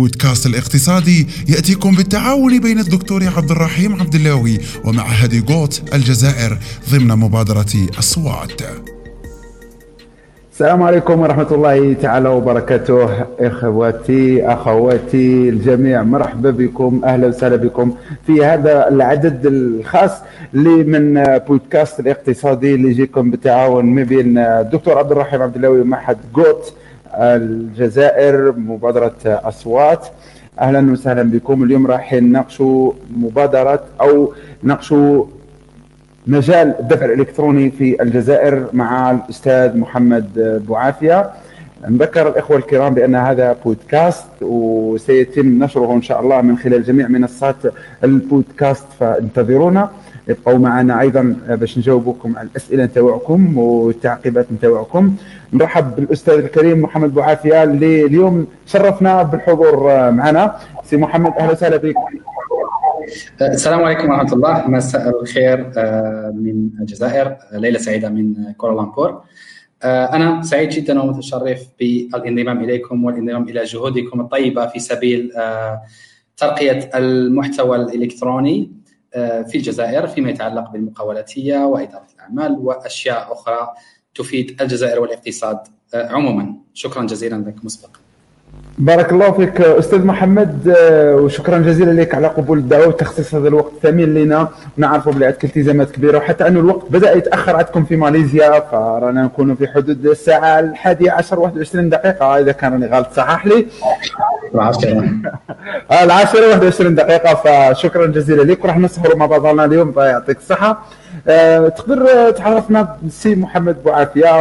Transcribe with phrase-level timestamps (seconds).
[0.00, 6.58] بودكاست الاقتصادي يأتيكم بالتعاون بين الدكتور عبد الرحيم عبد اللاوي ومعهد جوت الجزائر
[6.90, 8.62] ضمن مبادرة أصوات.
[10.52, 13.08] السلام عليكم ورحمة الله تعالى وبركاته
[13.40, 16.02] إخواتي أخواتي الجميع.
[16.02, 17.94] مرحبا بكم أهلا وسهلا بكم
[18.26, 20.12] في هذا العدد الخاص
[20.54, 26.74] من بودكاست الاقتصادي اللي يجيكم بالتعاون ما بين الدكتور عبد الرحيم عبد اللاوي ومعهد جوت
[27.14, 30.06] الجزائر مبادرة أصوات.
[30.60, 31.62] أهلا وسهلا بكم.
[31.62, 34.32] اليوم راح نناقشوا مبادرة أو
[34.64, 35.24] نناقشوا
[36.26, 41.30] مجال الدفع الإلكتروني في الجزائر مع الأستاذ محمد بوعافية.
[41.88, 47.56] نذكر الإخوة الكرام بأن هذا بودكاست وسيتم نشره إن شاء الله من خلال جميع منصات
[48.04, 49.90] البودكاست فانتظرونا.
[50.30, 55.16] ابقوا معنا أيضا باش نجاوبكم على الأسئلة نتاعكم والتعقيبات نتاعكم
[55.52, 60.56] نرحب بالأستاذ الكريم محمد بوعافية اللي اليوم شرفنا بالحضور معنا.
[60.84, 61.94] سي محمد أهلا وسهلا بك
[63.42, 64.68] السلام عليكم ورحمة الله.
[64.68, 69.22] مساء الخير آه، من الجزائر ليلة سعيدة من كوالالمبور
[69.82, 75.80] آه، أنا سعيد جدا ومتشرف بالانضمام إليكم والانضمام إلى جهودكم الطيبة في سبيل آه،
[76.36, 78.70] ترقية المحتوى الإلكتروني.
[79.12, 83.74] في الجزائر فيما يتعلق بالمقاولاتية وإدارة الأعمال وأشياء أخرى
[84.14, 85.58] تفيد الجزائر والاقتصاد
[85.94, 86.56] عموما.
[86.74, 87.99] شكرا جزيلا لك مسبقا.
[88.78, 93.72] بارك الله فيك أستاذ محمد آه، وشكرا جزيلا لك على قبول الدعوة وتخصيص هذا الوقت
[93.72, 94.48] الثمين لنا.
[94.76, 99.54] نعرفوا بلي عندك التزامات كبيرة وحتى انه الوقت بدأ يتأخر عندكم في ماليزيا فرانا نكونوا
[99.54, 102.38] في حدود الساعة الحادية عشر 21 دقيقة.
[102.38, 103.66] إذا كان راني غلط صحح لي؟
[104.54, 105.04] العاشرة
[106.02, 108.64] العاشرة 21 دقيقة فشكرا جزيلا لك.
[108.64, 110.82] وراح نسهروا مع بعضنا اليوم فيعطيك الصحة.
[111.76, 114.40] تقدر تعرفنا سي محمد بوعافيه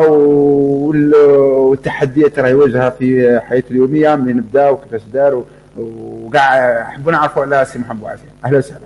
[1.69, 5.44] والتحديات اللي يواجهها في حياته اليومية منين بدا وكيفاش دار
[5.77, 8.81] وكاع حبوا نعرفوا على سي محمد بوعافيه أهلا وسهلا.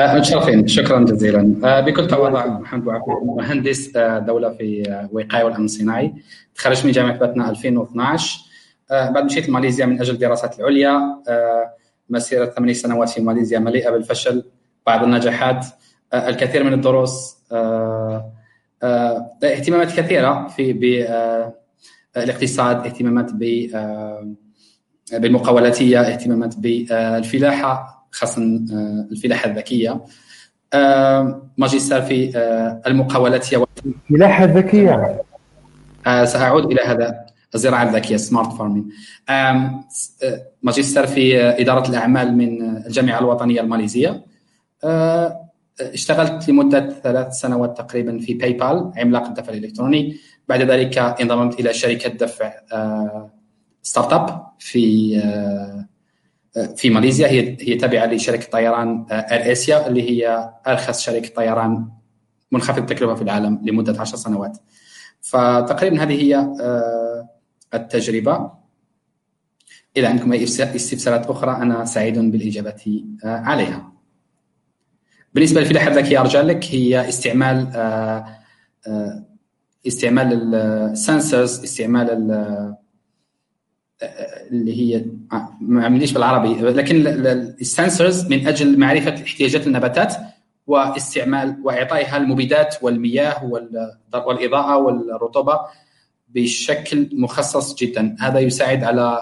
[0.00, 0.66] متشرفين.
[0.66, 1.54] شكرا جزيلا.
[1.64, 3.88] أه، بكل تواضع محمد بوعافيه مهندس
[4.26, 4.82] دولة في
[5.12, 6.12] الوقايه والأمن الصناعي.
[6.56, 8.40] تخرجت من جامعة باتنا 2012
[8.90, 11.00] بعد مشيت لماليزيا من أجل الدراسات العليا.
[12.10, 14.44] مسيرة ثمانية سنوات في ماليزيا مليئة بالفشل
[14.86, 15.66] بعض النجاحات.
[16.14, 18.32] الكثير من الدروس آه،
[18.82, 20.72] آه، اهتمامات كثيرة في
[22.14, 23.30] بالاقتصاد اهتمامات
[25.12, 28.42] بالمقاولاتية اهتمامات بالفلاحه خاصه
[29.10, 30.04] الفلاحة الذكية.
[31.58, 32.30] ماجستير في
[32.86, 33.64] المقاولاتية.
[33.86, 35.22] الفلاحه الذكيه
[36.24, 38.88] سأعود إلى هذا الزراعة الذكية سمارت فارمين
[40.62, 44.22] ماجستير في إدارة الأعمال من الجامعة الوطنية الماليزية.
[45.80, 50.16] اشتغلت لمدة ثلاث سنوات تقريبا في PayPal عملاق الدفع الإلكتروني.
[50.48, 52.52] بعد ذلك انضممت إلى شركة دفع
[53.82, 55.16] startup في
[56.76, 57.28] في ماليزيا.
[57.28, 61.88] هي هي تابعة لشركة طيران AirAsia اللي هي أرخص شركة طيران
[62.52, 64.58] منخفض التكلفه في العالم لمدة 10 سنوات.
[65.20, 66.48] فتقريبا هذه هي
[67.74, 68.50] التجربة.
[69.96, 73.95] إذا عندكم أي استفسارات أخرى أنا سعيد بالإجابة عليها.
[75.36, 78.26] بالنسبة للفلاحه الذكيه أرجع لك هي استعمال آه،
[78.86, 79.24] آه،
[79.86, 82.78] استعمال السنسرز استعمال آه،
[84.50, 85.04] اللي هي
[85.60, 87.06] ما عمليش بالعربي لكن
[87.60, 90.14] السنسرز من أجل معرفة احتياجات النباتات
[90.66, 93.44] واستعمال وإعطائها المبيدات والمياه
[94.12, 95.60] والإضاءة والرطوبة
[96.28, 98.16] بشكل مخصص جدا.
[98.20, 99.20] هذا يساعد على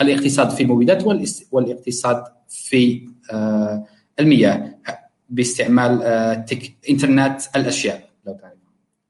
[0.00, 1.04] الاقتصاد في المبيدات
[1.52, 3.08] والإقتصاد في
[4.20, 4.76] المياه.
[5.30, 6.72] باستعمال آه، تك...
[6.90, 8.00] إنترنت الأشياء.
[8.26, 8.52] لو تعرف.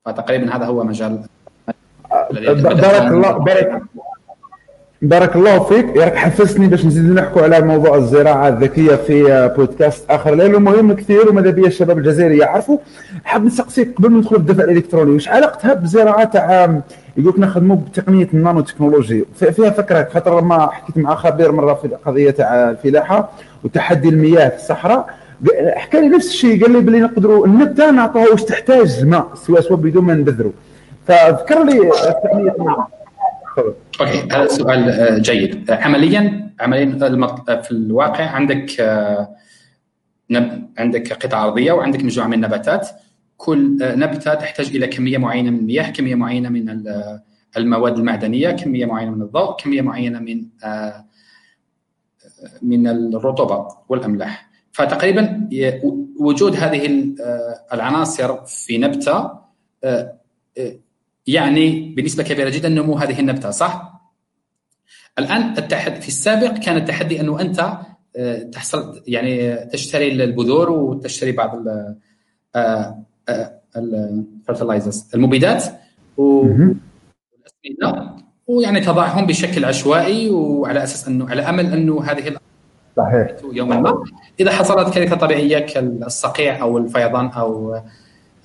[0.04, 1.20] فتقريبا هذا هو مجال
[2.42, 3.82] بارك الله بارك
[5.02, 5.96] بارك الله فيك.
[5.96, 10.34] ياك حفزتني باش نزيد نحكوا على موضوع الزراعة الذكية في آه، بودكاست آخر.
[10.34, 12.78] لأنه مهم كثير وماذا بيا الشباب الجزائري يعرفوا.
[13.24, 15.10] حاب نسقسيك قبل ما ندخل في الدفع الإلكتروني.
[15.10, 16.80] واش علاقتها بالزراعة تاع
[17.16, 20.08] يقول لك نخدموا بتقنية النانو تكنولوجي فيها فكرة.
[20.14, 23.30] خاطر لما حكيت مع خبير مرة في القضية تاع الفلاحة
[23.64, 25.25] وتحدي المياه في الصحراء.
[25.76, 29.80] حكى لي نفس الشيء قال لي بلي نقدروا النبتة نعطوها واش تحتاج الماء سواء سواء
[29.80, 30.52] بدون ما نبذروا
[31.06, 31.90] فذكر لي
[32.22, 32.96] تقنيه الماء
[34.00, 35.70] okay هذا سؤال آه، جيد.
[35.70, 36.86] عمليا عمليا
[37.62, 39.36] في الواقع عندك آه،
[40.78, 42.88] عندك قطعة أرضية وعندك مجموعة من النباتات.
[43.36, 46.82] كل آه، نبتة تحتاج إلى كمية معينة من المياه كمية معينة من
[47.56, 50.42] المواد المعدنية كمية معينة من الضوء كمية معينة من
[52.62, 54.45] من الرطوبة والأملاح.
[54.76, 55.48] فتقريبا
[56.20, 59.30] وجود هذه آه، العناصر في نبتة
[59.84, 60.18] آه،
[60.58, 60.72] آه،
[61.26, 64.00] يعني بنسبه كبيرة جدا نمو هذه النبتة صح؟
[65.18, 67.78] الآن التحدي في السابق كان التحدي أنه أنت
[68.52, 71.62] تحصل يعني تشتري البذور وتشتري بعض
[73.76, 75.64] الفرتلايزرز المبيدات
[76.16, 82.36] والأسمدة ويعني تضعهم بشكل عشوائي وعلى أساس انه على أمل أنه هذه
[82.96, 83.26] صحيح.
[83.52, 84.04] يوما ما.
[84.40, 87.80] إذا حصلت كارثه طبيعية كالصقيع أو الفيضان أو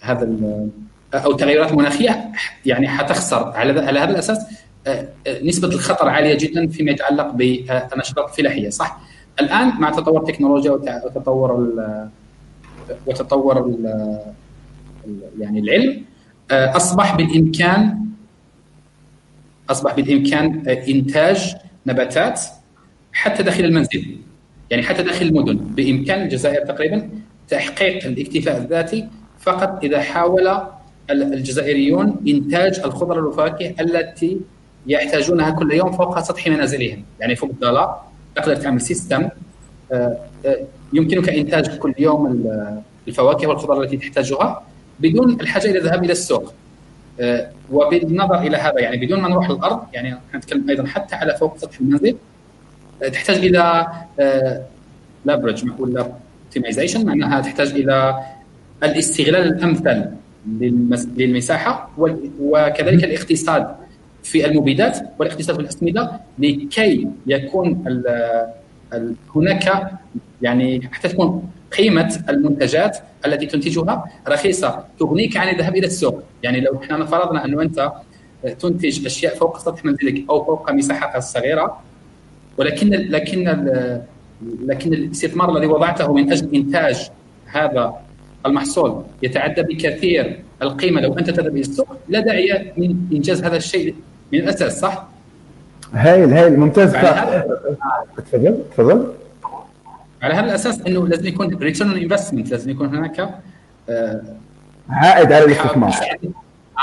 [0.02, 0.30] هذا
[1.14, 2.32] أو تغيرات مناخية
[2.66, 3.52] يعني حتخسر.
[3.56, 4.40] على على هذا الأساس
[4.88, 9.00] آه، آه، نسبة الخطر عالية جدا فيما يتعلق بالنشاطات الفلاحيه صح؟
[9.40, 11.74] الآن مع تطور التكنولوجيا وتطور
[13.08, 13.76] وتطور
[15.40, 16.04] يعني العلم
[16.52, 18.06] آه، أصبح بالامكان
[19.70, 21.56] أصبح بالإمكان إنتاج
[21.88, 22.42] نباتات
[23.14, 24.18] حتى داخل المنزل.
[24.72, 27.10] يعني حتى داخل المدن بإمكان الجزائر تقريبا
[27.50, 29.08] تحقيق الاكتفاء الذاتي
[29.40, 30.58] فقط إذا حاول
[31.10, 34.40] الجزائريون إنتاج الخضر والفواكه التي
[34.88, 37.04] يحتاجونها كل يوم فوق سطح منازلهم.
[37.20, 38.02] يعني فوق الضلع
[38.36, 39.30] تقدر تعمل système
[39.92, 40.60] آه، آه،
[40.94, 42.52] يمكنك إنتاج كل يوم
[43.08, 44.64] الفواكه والخضر التي تحتاجها
[45.00, 46.54] بدون الحاجة إلى الذهاب إلى السوق.
[47.20, 51.58] آه، وبالنظر إلى هذا يعني بدون ما نروح للأرض يعني نتكلم أيضا حتى على فوق
[51.58, 52.16] سطح المنزل
[53.14, 53.88] تحتاج إلى
[55.26, 56.12] لافرج ولا
[56.46, 58.24] optimization معناها تحتاج إلى
[58.84, 60.06] الاستغلال الأمثل
[61.18, 61.90] للمساحة
[62.40, 63.76] وكذلك الاقتصاد
[64.24, 67.84] في المبيدات والاقتصاد في الأسمدة لكي يكون
[69.36, 69.92] هناك
[70.42, 76.24] يعني حتى تكون قيمة المنتجات التي تنتجها رخيصة تغنيك عن الذهاب إلى السوق.
[76.44, 77.92] يعني لو إحنا فرضنا أنه أنت
[78.60, 81.82] تنتج أشياء فوق سطح منزلك أو فوق مساحة صغيرة
[82.62, 83.44] ولكن لكن
[84.66, 87.10] لكن الاستثمار الذي وضعته من أجل إنتاج
[87.46, 87.94] هذا
[88.46, 91.02] المحصول يتعدى بكثير القيمة.
[91.02, 93.96] لو أنت تذهب إلى السوق لا داعي من إنجاز هذا الشيء
[94.34, 95.08] من الأساس صح؟
[95.94, 96.94] هايل هايل ممتاز.
[98.18, 99.14] تفضل تفضل.
[100.22, 103.30] على هذا الأساس إنه لازم يكون return investment لازم يكون هناك
[103.90, 104.22] آه
[104.90, 105.94] عائد على الاستثمار.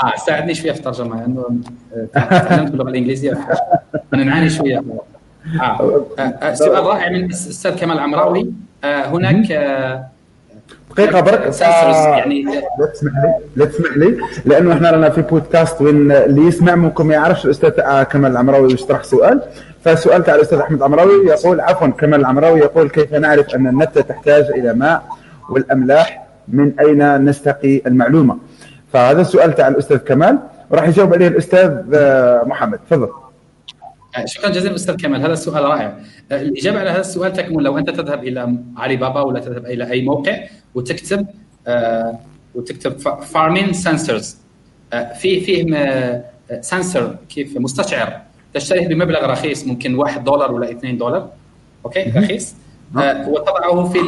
[0.03, 1.61] آه ساعدني شوية في الترجمة لأنه
[2.15, 3.47] آه تعلمت باللغة الإنجليزية
[4.13, 4.83] أنا نعاني شوية.
[5.61, 6.05] آه.
[6.19, 6.21] آه.
[6.21, 6.53] آه.
[6.53, 8.51] سؤال رائع من الاستاذ كمال عمراوي.
[8.83, 10.05] آه هناك آه
[10.91, 12.43] دقيقة برك يعني
[12.79, 17.07] لا تسمح لي لا تسمح لي لأنه إحنا رانا في بودكاست وين اللي يسمع منكم
[17.07, 17.69] ما يعرفش الأستاذ
[18.03, 19.41] كمال العمراوي يشطرح سؤال.
[19.85, 24.43] فالسؤال تاع الأستاذ أحمد العمراوي يقول عفوا كمال العمراوي يقول كيف نعرف أن النبتة تحتاج
[24.43, 25.03] إلى ماء
[25.49, 28.37] والأملاح؟ من أين نستقي المعلومة؟
[28.93, 30.39] فهذا السؤال تاع الأستاذ كمال.
[30.69, 32.79] وراح يجاوب عليه الأستاذ آه، محمد.
[32.89, 33.03] تفضل.
[33.03, 33.28] آه،
[34.25, 35.21] شكرا جزيلا أستاذ كمال.
[35.21, 35.97] هذا السؤال رائع.
[36.31, 39.91] آه، الإجابة على هذا السؤال تكمن لو أنت تذهب إلى علي بابا ولا تذهب إلى
[39.91, 40.37] أي موقع
[40.75, 41.27] وتكتب
[41.67, 42.19] آه
[42.55, 44.37] وتكتب farming sensors
[44.93, 45.65] آه في فيه
[46.61, 48.21] sensor كيف؟ مستشعر.
[48.53, 51.29] تشتريه بمبلغ رخيص ممكن 1 دولار ولا 2 دولار.
[51.85, 52.55] okay؟ رخيص.
[52.97, 53.99] آه وتضعه في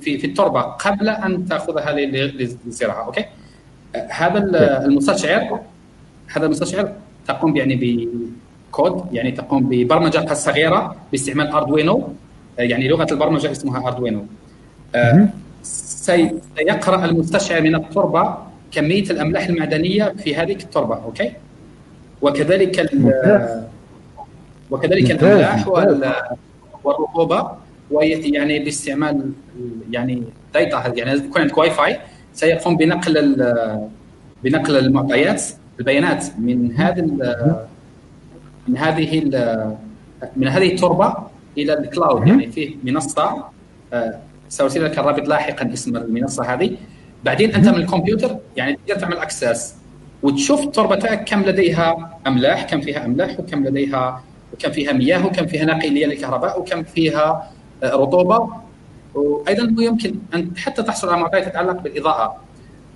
[0.00, 3.06] في في التربة قبل أن تأخذها للزراعة.
[3.06, 3.24] okay؟
[3.96, 4.38] آه هذا
[4.84, 5.60] المستشعر
[6.28, 6.92] هذا المستشعر
[7.26, 8.08] تقوم يعني
[8.72, 12.08] كود يعني تقوم ببرمجة صغيرة باستعمال Arduino
[12.58, 14.26] يعني لغة البرمجة اسمها Arduino
[14.94, 15.28] آه،
[15.62, 18.36] سيقرأ المستشعر من التربة
[18.72, 21.32] كمية الأملاح المعدنية في هذه التربة okay؟
[22.22, 22.90] وكذلك
[24.70, 25.68] وكذلك الأملاح
[26.84, 27.50] والرطوبة
[27.90, 29.30] ويعني باستعمال
[29.90, 30.22] يعني
[30.54, 31.98] data يعني يكون عندك واي فاي
[32.34, 33.54] سيقوم بنقل
[34.44, 35.42] بنقل المعطيات
[35.78, 37.00] البيانات من هذا
[38.68, 39.20] من هذه
[40.36, 41.14] من هذه التربة
[41.58, 43.44] إلى ال cloud يعني فيه منصة
[43.92, 44.18] آه،
[44.48, 46.76] سأرسل لك الرابط لاحقا اسم المنصة هذه.
[47.24, 49.74] بعدين أنت من الكمبيوتر يعني تقدر تعمل access
[50.22, 55.46] وتشوف التربه تاعك كم لديها أملاح كم فيها أملاح وكم لديها وكم فيها مياه وكم
[55.46, 57.50] فيها ناقليه للكهرباء وكم فيها
[57.82, 58.48] آه، رطوبة.
[59.14, 62.36] وأيضا يمكن أن حتى تحصل على معطيات تتعلق بالإضاءة.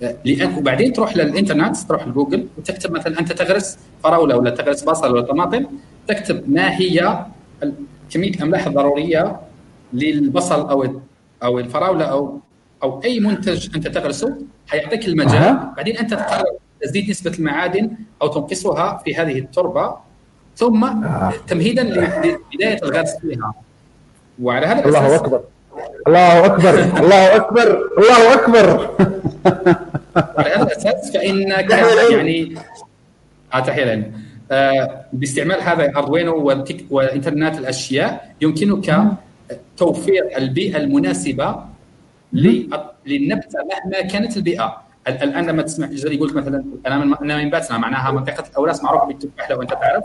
[0.01, 5.21] لأن وبعدين تروح للإنترنت تروح لجوجل وتكتب مثلا أنت تغرس فراولة ولا تغرس بصل ولا
[5.21, 5.65] طماطم
[6.07, 7.25] تكتب ما هي
[8.11, 9.39] كمية الاملاح الضروريه
[9.93, 11.01] للبصل أو
[11.43, 12.39] أو الفراولة أو
[12.83, 14.37] أو أي منتج أنت تغرسه.
[14.67, 15.35] حيعطيك المجال.
[15.35, 15.73] أه.
[15.77, 16.45] بعدين أنت تقرر
[16.81, 17.91] تزيد نسبة المعادن
[18.21, 19.95] أو تنقصها في هذه التربة.
[20.55, 21.33] ثم أه.
[21.47, 23.53] تمهيدا لبداية الغرس فيها.
[24.41, 25.41] وعلى هذا الله أكبر.
[26.07, 28.89] الله أكبر الله أكبر الله أكبر.
[30.37, 31.69] على الاساس فانك
[32.11, 32.55] يعني
[33.53, 34.11] آه تحيه
[34.51, 36.51] آه باستعمال هذا اردوينو
[36.89, 39.03] وانترنت الأشياء يمكنك
[39.77, 41.55] توفير البيئة المناسبة
[43.05, 44.77] للنبتة مهما كانت البيئة.
[45.07, 49.61] الآن لما تسمع زي قلت مثلا أنا من باتنا معناها منطقة الأوراس معروفة بالتفاح لو
[49.61, 50.03] أنت تعرف.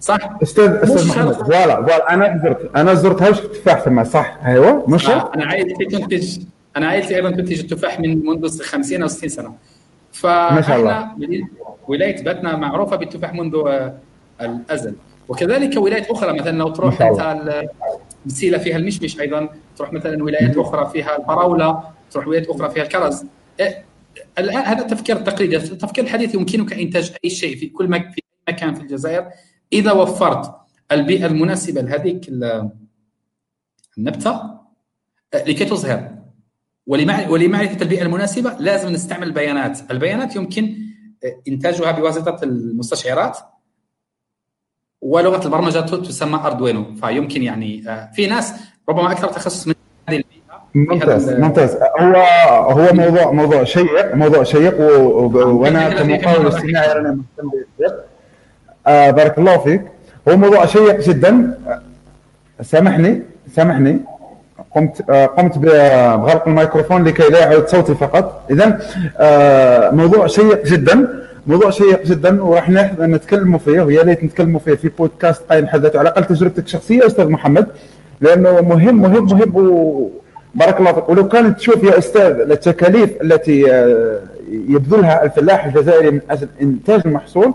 [0.00, 1.32] صح؟ أستاذ أستاذ محمد.
[1.32, 2.14] voilà voilà.
[2.14, 6.38] أنا زرت اانا زرت حوش التفاح ثم صح أيوه مش آه أنا عائلتي تنتج
[6.76, 9.54] أنا عائلتي أيضا تنتج التفاح من منذ 50 أو 60 سنة.
[10.24, 11.08] ما شاء الله.
[11.88, 13.94] ولاية باتنا معروفة بالتفاح منذ آه،
[14.40, 14.94] الأزل.
[15.28, 17.64] وكذلك ولايات أخرى مثلا لو تروح انت
[18.26, 23.24] مسيله فيها المشمش أيضا تروح مثلا ولايات أخرى فيها الفراوله تروح ولايات أخرى فيها الكرز.
[23.60, 23.84] إيه،
[24.38, 28.80] الآن هذا التفكير التقليدي التفكير الحديث يمكنك إنتاج أي شيء في كل في مكان في
[28.80, 29.26] الجزائر.
[29.72, 30.56] إذا وفرت
[30.92, 32.28] البيئة المناسبة لهذيك
[33.98, 34.30] النبتة
[35.34, 36.16] آه، لكي تزهر
[36.86, 40.76] ولمعرفة البيئة المناسبة لازم نستعمل البيانات، البيانات يمكن
[41.24, 43.38] آه، إنتاجها بواسطة المستشعرات
[45.00, 48.54] ولغة البرمجة تسمى اردوينو فيمكن يعني آه، في ناس
[48.88, 49.74] ربما أكثر تخصص من
[50.08, 50.36] هذه البيئة
[50.74, 51.76] ممتاز ممتاز.
[52.00, 52.16] هو
[52.70, 57.50] هو موضوع موضوع شيق موضوع شيق وأنا كمقاول اجتماعي أنا مهتم
[58.86, 59.82] آه بارك الله فيك.
[60.28, 61.58] هو موضوع شيق جدا.
[62.62, 63.22] سامحني
[63.56, 63.98] سامحني.
[64.74, 68.42] قمت آه قمت بغلق الميكروفون لكي لا يعود صوتي فقط.
[68.50, 68.80] اذا
[69.18, 71.08] آه موضوع شيق جدا.
[71.46, 75.98] موضوع شيق جدا وراح نتكلموا فيه ويا ليت نتكلموا فيه في بودكاست قايم حد ذاته
[75.98, 77.66] على الاقل تجربتك الشخصية أستاذ محمد
[78.20, 80.10] لأنه مهم مهم مهم
[80.54, 81.08] بارك الله فيك.
[81.08, 84.18] ولو كانت تشوف يا أستاذ التكاليف التي آه،
[84.68, 87.54] يبذلها الفلاح الجزائري من أجل إنتاج المحصول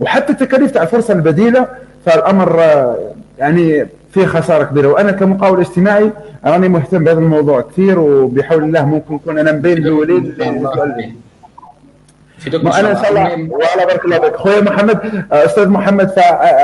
[0.00, 1.66] وحتى التكاليف تاع الفرصة البديلة
[2.06, 2.62] فالأمر
[3.38, 4.88] يعني فيه خسارة كبيرة.
[4.88, 6.10] وأنا كمقاول اجتماعي
[6.44, 10.62] راني مهتم بهذا الموضوع كثير وبحول الله ممكن نكون أنا مبين الاولين أنا إن
[12.96, 13.48] شاء الله.
[13.50, 14.36] وعلى بارك الله فيك.
[14.36, 16.12] خويا محمد أستاذ محمد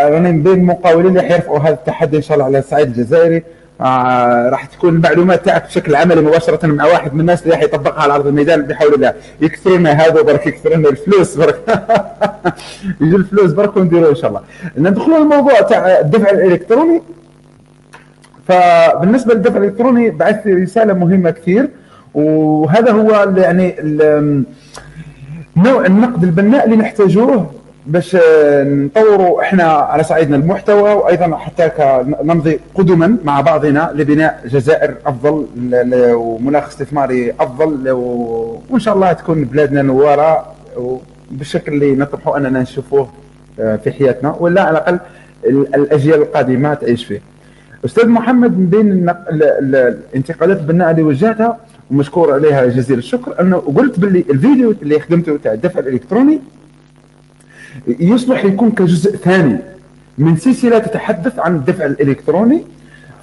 [0.05, 3.43] راني من بين المقاولين اللي حيرفعوا هذا التحدي إن شاء الله على الصعيد الجزائري.
[3.81, 8.03] آه راح تكون المعلومات تاعك بشكل عملي مباشرة مع واحد من الناس اللي راح يطبقها
[8.03, 9.15] على أرض الميدان بحول الله.
[9.41, 11.61] يكثر لنا هذا برك يكثر لنا الفلوس برك
[13.01, 14.41] يجي الفلوس برك ونديروا إن شاء الله.
[14.79, 17.03] ندخلوا الموضوع تاع الدفع الإلكتروني.
[18.49, 21.69] فبالنسبة للدفع الإلكتروني بعثت رسالة مهمة كثير.
[22.15, 23.75] وهذا هو يعني
[25.57, 27.51] نوع النقد البناء اللي نحتاجوه
[27.87, 28.17] باش
[28.63, 31.71] نطوروا إحنا على صعيدنا المحتوى وأيضا حتى
[32.23, 35.47] نمضي قدما مع بعضنا لبناء جزائر أفضل
[36.15, 40.47] ومناخ استثماري أفضل وإن شاء الله تكون بلادنا نواره
[41.31, 43.09] بالشكل اللي نطمحوا أننا نشوفوه
[43.61, 44.99] آه، في حياتنا ولا على الأقل
[45.75, 47.21] الأجيال القادمة تعيش فيه.
[47.85, 51.59] أستاذ محمد من بين الانتقادات البناءة اللي وجهتها
[51.91, 56.41] ومشكور عليها جزيل الشكر أنه قلت باللي الفيديو اللي خدمته تاع الدفع الإلكتروني
[57.87, 59.59] يصلح يكون كجزء ثاني
[60.19, 62.63] من سلسلة تتحدث عن الدفع الإلكتروني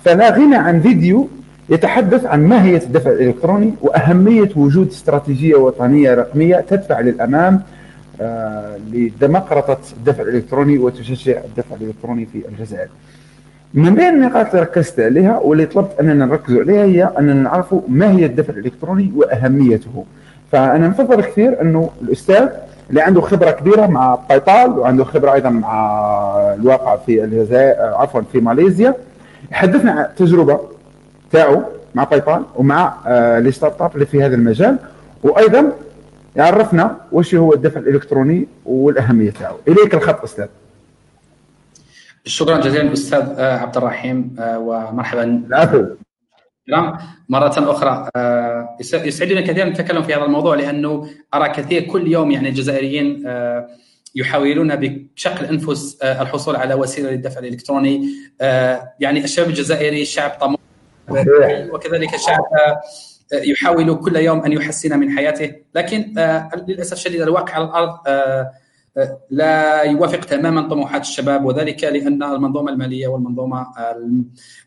[0.06, 1.28] فلا غنى عن فيديو
[1.70, 7.62] يتحدث عن ماهيه الدفع الإلكتروني وأهمية وجود استراتيجية وطنية رقمية تدفع للأمام
[8.22, 12.88] آه لدمقرطه الدفع الإلكتروني وتشجع الدفع الإلكتروني في الجزائر.
[13.74, 18.12] من بين النقاط اللي ركزت عليها واللي طلبت أننا نركز عليها هي أننا نعرف ما
[18.12, 20.06] هي الدفع الإلكتروني وأهميته.
[20.52, 22.50] فأنا نفضل كثير أنه الأستاذ
[22.90, 25.74] اللي عنده خبرة كبيرة مع باي بال وعنده خبرة أيضا مع
[26.54, 28.94] الواقع في الجزائر عفوا في ماليزيا.
[29.52, 30.60] يحدثنا عن التجربه
[31.32, 31.62] تاعو
[31.96, 34.78] مع PayPal ومع آه، les startups اللي في هذا المجال.
[35.24, 35.72] وأيضا
[36.36, 39.56] يعرفنا وش هو الدفع الإلكتروني والأهمية تاعو.
[39.68, 40.48] إليك الخط أستاذ.
[42.26, 45.24] شكرا جزيلا أستاذ آه، عبد الرحيم آه، ومرحبا.
[45.48, 45.86] العفو.
[47.30, 52.50] مرة أخرى آه، يسعدني كثيرا نتكلم في هذا الموضوع لأنه أرى كثير كل يوم يعني
[52.50, 53.68] الجزائريين آه،
[54.16, 58.10] يحاولون بشق الأنفس آه، الحصول على وسيلة للدفع الإلكتروني.
[59.00, 60.60] يعني الشعب الجزائري شعب طموح
[61.74, 62.44] وكذلك شعب
[63.34, 65.54] يحاول كل يوم أن يحسن من حياته.
[65.76, 66.14] لكن
[66.68, 67.98] للأسف الشديد الواقع على الأرض
[69.30, 73.68] لا يوافق تماما طموحات الشباب وذلك لأن المنظومة المالية والمنظومة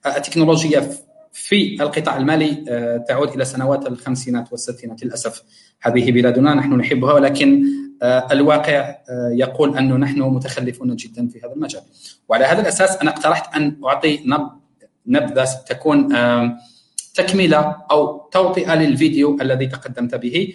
[0.07, 0.91] التكنولوجية
[1.33, 5.43] في القطاع المالي آه، تعود إلى سنوات الخمسينات والستينات للأسف.
[5.81, 7.65] هذه بلادنا نحن نحبها ولكن
[8.03, 11.83] آه، الواقع آه، يقول انه نحن متخلفون جدا في هذا المجال.
[12.29, 14.21] وعلى هذا الأساس أنا اقترحت أن أعطي
[15.07, 16.09] نبذة تكون
[17.15, 20.55] تكملة أو توطئة للفيديو الذي تقدمت به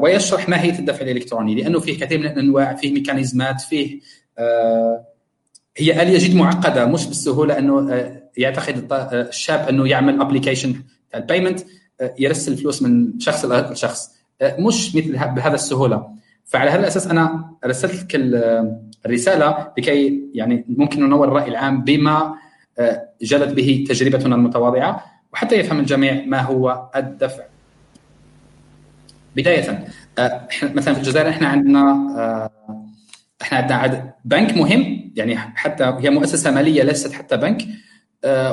[0.00, 1.54] ويشرح ماهيه الدفع الإلكتروني.
[1.54, 4.00] لأنه فيه كثير من الأنواع فيه mécanismes ات فيه
[5.76, 7.90] هي آلية جد معقدة؟ مش بالسهولة انه
[8.36, 10.74] يعتقد آه، الشاب إنه يعمل application
[11.14, 11.60] البيمنت
[12.00, 14.10] آه، يرسل فلوس من شخص لشخص
[14.58, 16.08] مش مثل بهذا السهولة.
[16.44, 18.20] فعلى هذا الأساس أنا رسلت لك
[19.06, 22.34] الرسالة لكي يعني ممكن ننور الرأي العام بما
[23.22, 27.42] جلت به تجربتنا المتواضعة وحتى يفهم الجميع ما هو الدفع.
[29.36, 29.88] بداية
[30.62, 32.50] مثلا في الجزائر إحنا عندنا
[33.42, 37.62] إحنا عندنا بنك مهم يعني حتى هي مؤسسة مالية ليست حتى بنك.
[37.62, 37.66] آه،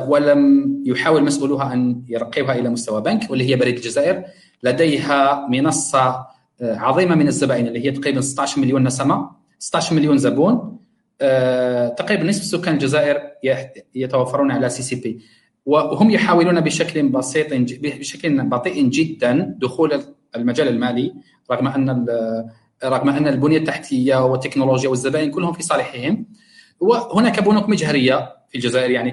[0.07, 4.23] ولم يحاول مسؤولوها أن يرقيها إلى مستوى بنك واللي هي بريد الجزائر.
[4.63, 6.25] لديها منصة
[6.61, 10.79] آه، عظيمة من الزبائن اللي هي تقريبا 16 مليون نسمة 16 مليون زبون.
[11.97, 13.21] تقريبا نصف سكان الجزائر
[13.95, 15.19] يتوفرون على CCP.
[15.65, 17.47] وهم يحاولون بشكل بسيط
[17.81, 20.01] بشكل بطيء جدا دخول
[20.35, 21.13] المجال المالي
[21.51, 22.05] رغم أن
[22.83, 26.25] رغم أن البنية التحتية والتكنولوجيا والزبائن كلهم في صالحهم.
[26.79, 29.11] وهناك بنوك مجهرية في الجزائر يعني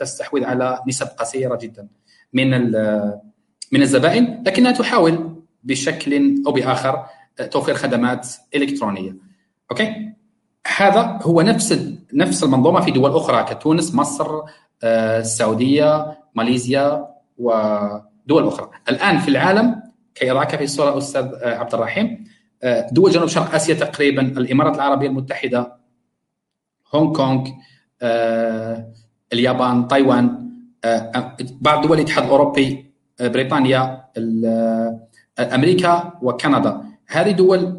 [0.00, 1.88] تستحوذ على نسب صغيرة جدا
[2.32, 2.72] من
[3.72, 7.06] من الزبائن لكنها تحاول بشكل أو بآخر
[7.50, 9.16] توفير خدمات إلكترونية.
[9.70, 10.12] okay؟
[10.76, 11.80] هذا هو نفس
[12.14, 14.40] نفس المنظومة في دول أخرى كتونس مصر
[14.82, 18.70] آه، السعودية ماليزيا ودول أخرى.
[18.88, 19.82] الآن في العالم
[20.14, 22.24] كي يضعك في الصورة أستاذ آه، عبد الرحيم
[22.62, 25.77] آه، دول جنوب شرق آسيا تقريبا الإمارات العربية المتحدة
[26.94, 27.48] هونغ كونغ
[29.32, 30.48] اليابان تايوان
[31.60, 34.04] بعض دول الاتحاد الأوروبي بريطانيا
[35.38, 36.82] أمريكا وكندا.
[37.08, 37.78] هذه دول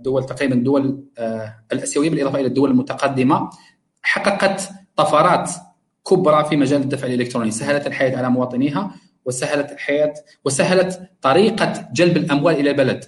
[0.00, 1.04] دول تقريبا دول
[1.72, 3.50] الأسيوية بالإضافة إلى الدول المتقدمة
[4.02, 5.50] حققت طفرات
[6.10, 7.50] كبرى في مجال الدفع الإلكتروني.
[7.50, 8.90] سهلت الحياة على مواطنيها
[9.24, 10.14] وسهلت الحياة
[10.44, 13.04] وسهلت طريقة جلب الأموال إلى البلد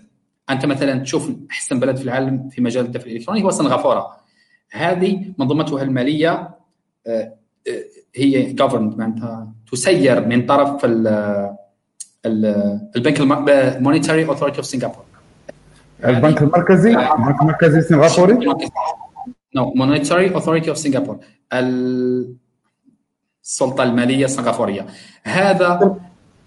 [0.50, 4.25] أنت مثلا تشوف أحسن بلد في العالم في مجال الدفع الإلكتروني هو سنغافورة.
[4.72, 6.30] هذه منظومتها المالية
[7.06, 7.32] آه، آه،
[8.16, 10.84] هي governed معناتها تسير من طرف
[12.96, 15.04] البنك ال Monetary Authority of Singapore
[16.04, 18.46] البنك المركزي؟ البنك المركزي السنغافوري
[19.54, 21.18] No Monetary Authority of Singapore
[21.52, 22.32] السلطة
[23.82, 24.86] المالية السنغافوريه
[25.22, 25.96] هذا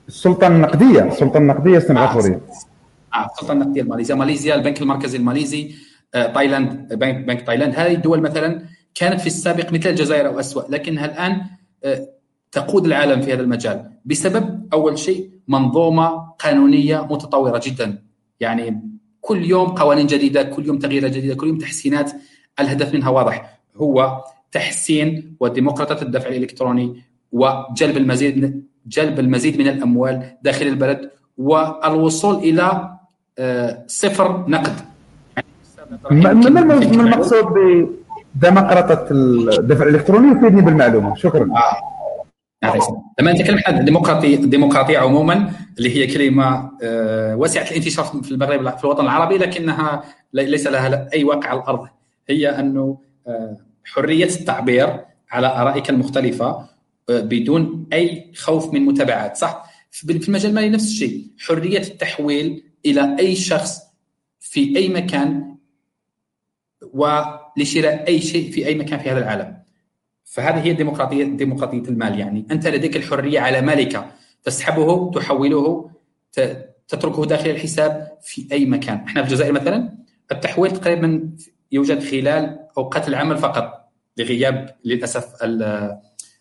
[0.07, 2.41] السلطة النقدية السلطة النقدية السنغافوريه
[3.13, 5.63] آه السلطة النقدية الماليزية ماليزيا البنك المركزي الماليزي.
[5.63, 7.75] آه، تايلاند بنك بنك تايلاند.
[7.75, 8.61] هذه الدول مثلا
[8.95, 11.41] كانت في السابق مثل الجزائر أو اسوء لكنها الآن
[11.83, 12.07] آه،
[12.51, 18.03] تقود العالم في هذا المجال بسبب أول شيء منظومة قانونية متطورة جدا.
[18.39, 18.81] يعني
[19.21, 22.11] كل يوم قوانين جديدة كل يوم تغييرات جديدة كل يوم تحسينات.
[22.59, 30.67] الهدف منها واضح هو تحسين وديمقراطية الدفع الإلكتروني وجلب المزيد جلب المزيد من الأموال داخل
[30.67, 32.95] البلد والوصول إلى
[33.39, 34.88] آه، صفر نقد.
[36.11, 37.45] ما المقصود
[38.35, 41.15] بديمقراطيه الدفع الإلكتروني يفيدني بالمعلومة.
[41.15, 41.49] شكرا.
[42.63, 43.09] آه.
[43.19, 48.83] لما نتكلم عن الديمقراطيه الديمقراطية عموما اللي هي كلمة آه، واسعة الانتشار في المغرب في
[48.83, 51.87] الوطن العربي لكنها ليس لها أي واقع على الأرض.
[52.29, 52.97] هي أنه
[53.85, 54.99] حرية التعبير
[55.31, 56.45] على آرائك المختلفة
[57.09, 61.27] آه، بدون أي خوف من متابعات صح؟ في المجال المالي نفس الشيء.
[61.39, 63.79] حرية التحويل إلى أي شخص
[64.39, 65.55] في أي مكان
[66.93, 69.57] ولشراء أي شيء في أي مكان في هذا العالم.
[70.23, 72.47] فهذه هي الديمقراطيه ديمقراطيه المال يعني.
[72.51, 74.05] أنت لديك الحرية على مالك.
[74.43, 75.89] تسحبه تحوله
[76.87, 78.95] تتركه داخل الحساب في أي مكان.
[78.95, 79.97] إحنا في الجزائر مثلا
[80.31, 81.29] التحويل تقريبا
[81.71, 85.43] يوجد خلال أوقات العمل فقط لغياب للأسف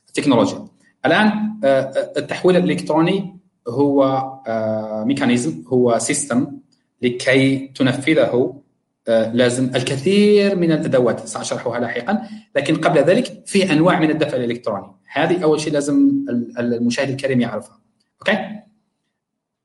[0.08, 0.68] التكنولوجيا.
[1.06, 1.26] الآن
[1.64, 4.04] آه، آه، التحويل الإلكتروني هو
[4.46, 6.58] آه، mécanisme هو système
[7.02, 8.62] لكي تنفذه
[9.08, 12.22] لازم الكثير من الأدوات سأشرحها لاحقا
[12.56, 14.86] لكن قبل ذلك في أنواع من الدفع الإلكتروني.
[15.12, 16.10] هذه أول شيء لازم
[16.58, 17.78] المشاهد الكريم يعرفها.
[18.20, 18.60] Okay؟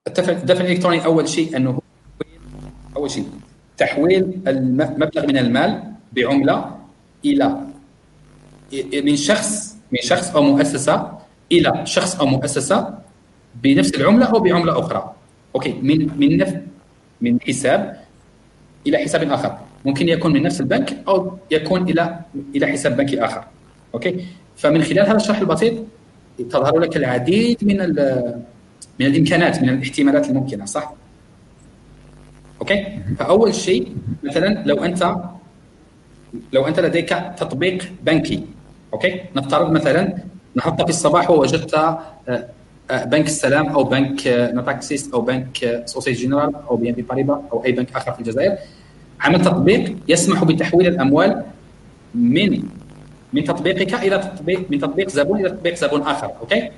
[0.08, 1.82] الدفع الإلكتروني أول شيء أنه
[2.96, 3.26] أول شيء
[3.78, 6.78] تحويل المبلغ من المال بعملة
[7.26, 7.58] إلى
[8.94, 11.18] من شخص من شخص أو مؤسسة
[11.52, 13.00] إلى شخص أو مؤسسة
[13.64, 15.14] بنفس العملة أو بعملة أخرى.
[15.56, 16.64] Okay؟ من من
[17.22, 18.03] من حساب
[18.88, 19.58] إلى حساب آخر.
[19.86, 22.20] ممكن يكون من نفس البنك أو يكون إلى
[22.56, 23.44] إلى حساب بنكي آخر.
[23.94, 24.26] Okay؟
[24.58, 25.74] فمن خلال هذا الشرح البسيط
[26.50, 27.78] تظهر لك العديد من
[29.00, 30.94] من الإمكانات من الاحتمالات الممكنة صح؟
[32.62, 35.16] Okay؟ فأول شيء مثلا لو أنت
[36.54, 38.46] لو أنت لديك تطبيق بنكي
[38.94, 40.18] okay؟ نفترض مثلا
[40.56, 42.50] نحط في الصباح ووجدت آه،
[42.94, 47.96] بنك السلام أو بنك Natixis أو بنك Société Générale أو BNP Paribas أو أي بنك
[47.96, 48.58] آخر في الجزائر
[49.22, 51.44] عمل تطبيق يسمح بتحويل الأموال
[52.16, 52.64] من
[53.34, 56.70] من تطبيقك إلى تطبيق من تطبيق زبون إلى تطبيق زبون آخر أوكي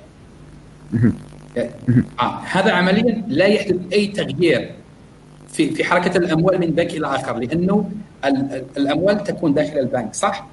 [2.20, 2.40] آه.
[2.50, 4.70] هذا عمليا لا يحدث أي تغيير
[5.48, 7.90] في في حركة الأموال من بنك إلى آخر لأنه
[8.76, 10.46] الأموال تكون داخل البنك صح؟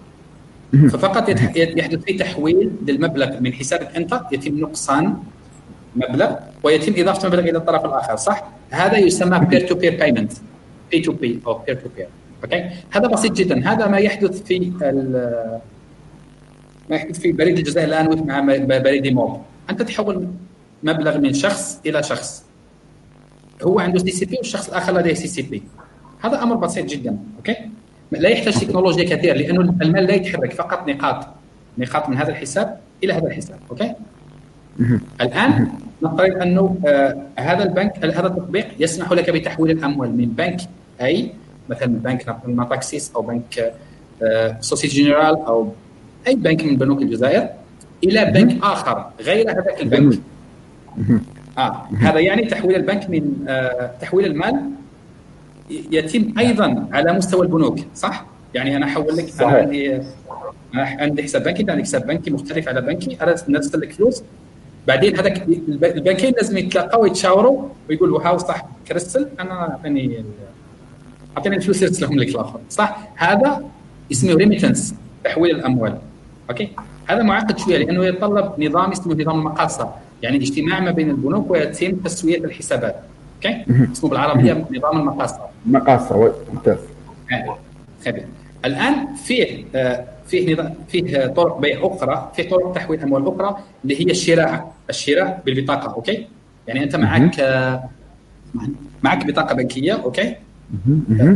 [0.74, 5.18] ففقط يحدث في تحويل للمبلغ من حسابك أنت يتم نقصان
[5.96, 10.34] مبلغ ويتم إضافة مبلغ إلى الطرف الآخر صح؟ هذا يسمى peer to peer payment
[10.92, 12.08] P2P أو peer to peer
[12.44, 13.72] okay هذا بسيط جدا.
[13.72, 14.60] هذا ما يحدث في
[16.90, 18.28] ما يحدث في بريد الجزائر الآن
[18.68, 20.28] مع بريدي موب أنت تحول
[20.84, 22.44] مبلغ من شخص إلى شخص.
[23.64, 25.64] هو عنده CCP والشخص الآخر لديه CCP
[26.20, 27.56] هذا أمر بسيط جدا okay
[28.12, 31.28] لا يحتاج تكنولوجيا كثيرة لأنه المال لا يتحرك فقط نقاط
[31.78, 33.94] نقاط من هذا الحساب إلى هذا الحساب okay
[35.22, 40.62] الآن نفترض أنه آه هذا البنك هذا التطبيق يسمح لك بتحويل الأموال من بنك
[41.02, 41.32] A
[41.70, 43.74] مثلا بنك Natixis أو بنك
[44.24, 45.72] آه Société Générale أو
[46.28, 47.50] أي بنك من بنوك الجزائر
[48.04, 50.20] إلى بنك آخر غير هذاك البنك.
[51.58, 54.62] آه هذا يعني تحويل البنك من آه تحويل المال
[55.70, 59.42] يتم أيضا على مستوى البنوك صح؟ يعني أنا أحول لك.
[59.42, 60.02] أنا عندي
[60.74, 64.24] عندي حساب بنكي عندك حساب بنكي مختلف على بنكي أنا نرسل لك فلوس
[64.88, 65.48] بعدين هذاك
[65.82, 70.26] البنكين لازم يتلاقوا ويتشاوروا ويقولوا هاو صح كريستل أنا أعطيني
[71.38, 72.60] أعطيني الفلوس يرسلهم لك الآخر.
[72.70, 73.66] صح؟ هذا
[74.12, 75.98] اسمه remittance تحويل الأموال.
[76.50, 76.70] Okay؟
[77.08, 81.92] هذا معقد شوية لأنه يتطلب نظام اسمه نظام المقاصة يعني اجتماع ما بين البنوك ويتم
[81.92, 82.96] تسوية الحسابات.
[83.36, 85.40] Okay؟ اسمه بالعربية نظام المقاصة.
[85.66, 86.78] مقاصة ممتاز.
[88.06, 88.26] خبير
[88.66, 94.12] الآن فيه آه فيه فيه طرق بيع أخرى فيه طرق تحويل أموال أخرى اللي هي
[94.12, 96.28] الشراء الشراء بالبطاقة okay؟
[96.68, 97.42] يعني أنت معك
[99.04, 100.36] معك بطاقة بنكية okay؟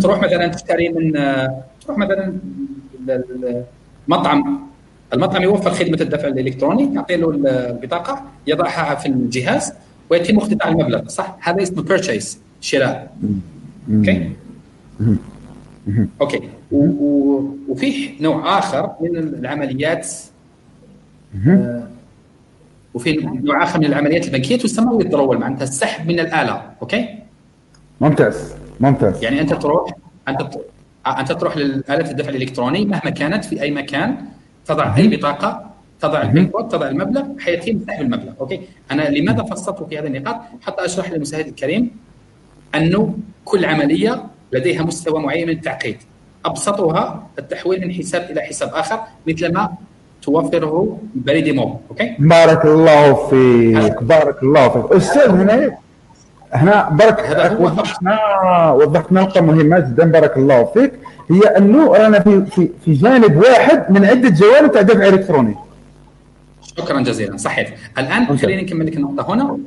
[0.02, 1.12] تروح مثلا تشتري من
[1.82, 2.34] تروح مثلا
[4.08, 4.67] المطعم
[5.13, 9.73] المطعم يوفر خدمة الدفع الإلكتروني تعطي له البطاقة يضعها في الجهاز
[10.10, 13.15] ويتم اقتطاع المبلغ صح؟ هذا اسمه purchase شراء.
[13.93, 14.32] okay؟
[16.22, 16.50] okay.
[17.69, 20.08] وفيه نوع آخر من العمليات
[21.47, 21.88] آه
[22.93, 26.62] وفي نوع آخر من العمليات البنكية تسمى withdrawal معناتها السحب من الآلة.
[26.82, 27.10] أوكي؟
[28.02, 29.23] ممتاز ممتاز.
[29.23, 29.91] يعني أنت تروح
[30.28, 30.50] أنت
[31.08, 34.17] أنت تروح لآلة الدفع الإلكتروني مهما كانت في أي مكان
[34.65, 35.71] تضع أي بطاقة
[36.02, 38.34] تضع ال PIN code تضع المبلغ حيتم سحب المبلغ.
[38.39, 41.91] okay؟ أنا لماذا فصلت في هذه النقاط؟ حتى أشرح للمشاهد الكريم
[42.76, 45.98] أنه كل عملية لديها مستوى معين من التعقيد.
[46.46, 49.74] أبسطها التحويل من حساب إلى حساب آخر مثل ما
[50.22, 54.92] توفره بريدي موب okay؟ بارك الله فيك بارك الله فيك.
[54.92, 55.78] أستاذ هنا
[56.54, 58.18] هنا بارك وضحنا
[58.72, 60.94] وضحت نقطة مهمة جدا بارك الله فيك.
[61.32, 65.56] هي أنه رانا في في في جانب واحد من عدة جوانب تاع دفع إلكتروني.
[66.62, 67.38] شكرا جزيلا.
[67.38, 67.74] صحيح.
[67.98, 69.58] الآن خليني نكمل لك النقطة هنا.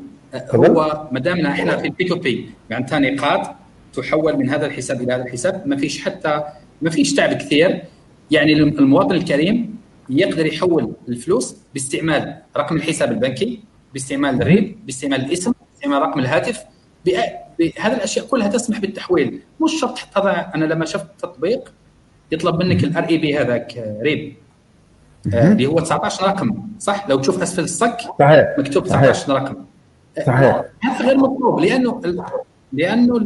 [0.54, 3.50] هو ما دامنا إحنا في ال P to P معناتها نقاط
[3.92, 5.62] تحول من هذا الحساب إلى هذا الحساب.
[5.66, 6.42] ما فيش حتى
[6.82, 7.82] ما فيش تعب كثير.
[8.30, 9.76] يعني المواطن الكريم
[10.10, 13.60] يقدر يحول الفلوس باستعمال رقم الحساب البنكي
[13.92, 16.64] باستعمال ال RIP باستعمال الاسم باستعمال رقم الهاتف.
[17.04, 19.40] بهذه الأشياء كلها تسمح بالتحويل.
[19.60, 21.72] مش شرط تضع أنا لما شفت تطبيق
[22.32, 24.34] يطلب منك ال R I P هذاك RIP.
[25.26, 28.54] اللي هو 19 رقم صح؟ لو تشوف أسفل الصك صحيح.
[28.58, 29.42] مكتوب 19 صحيح.
[29.42, 29.56] رقم.
[30.26, 30.64] صحيح.
[30.82, 32.00] هذا غير مطلوب لأنه
[32.72, 33.20] لأنه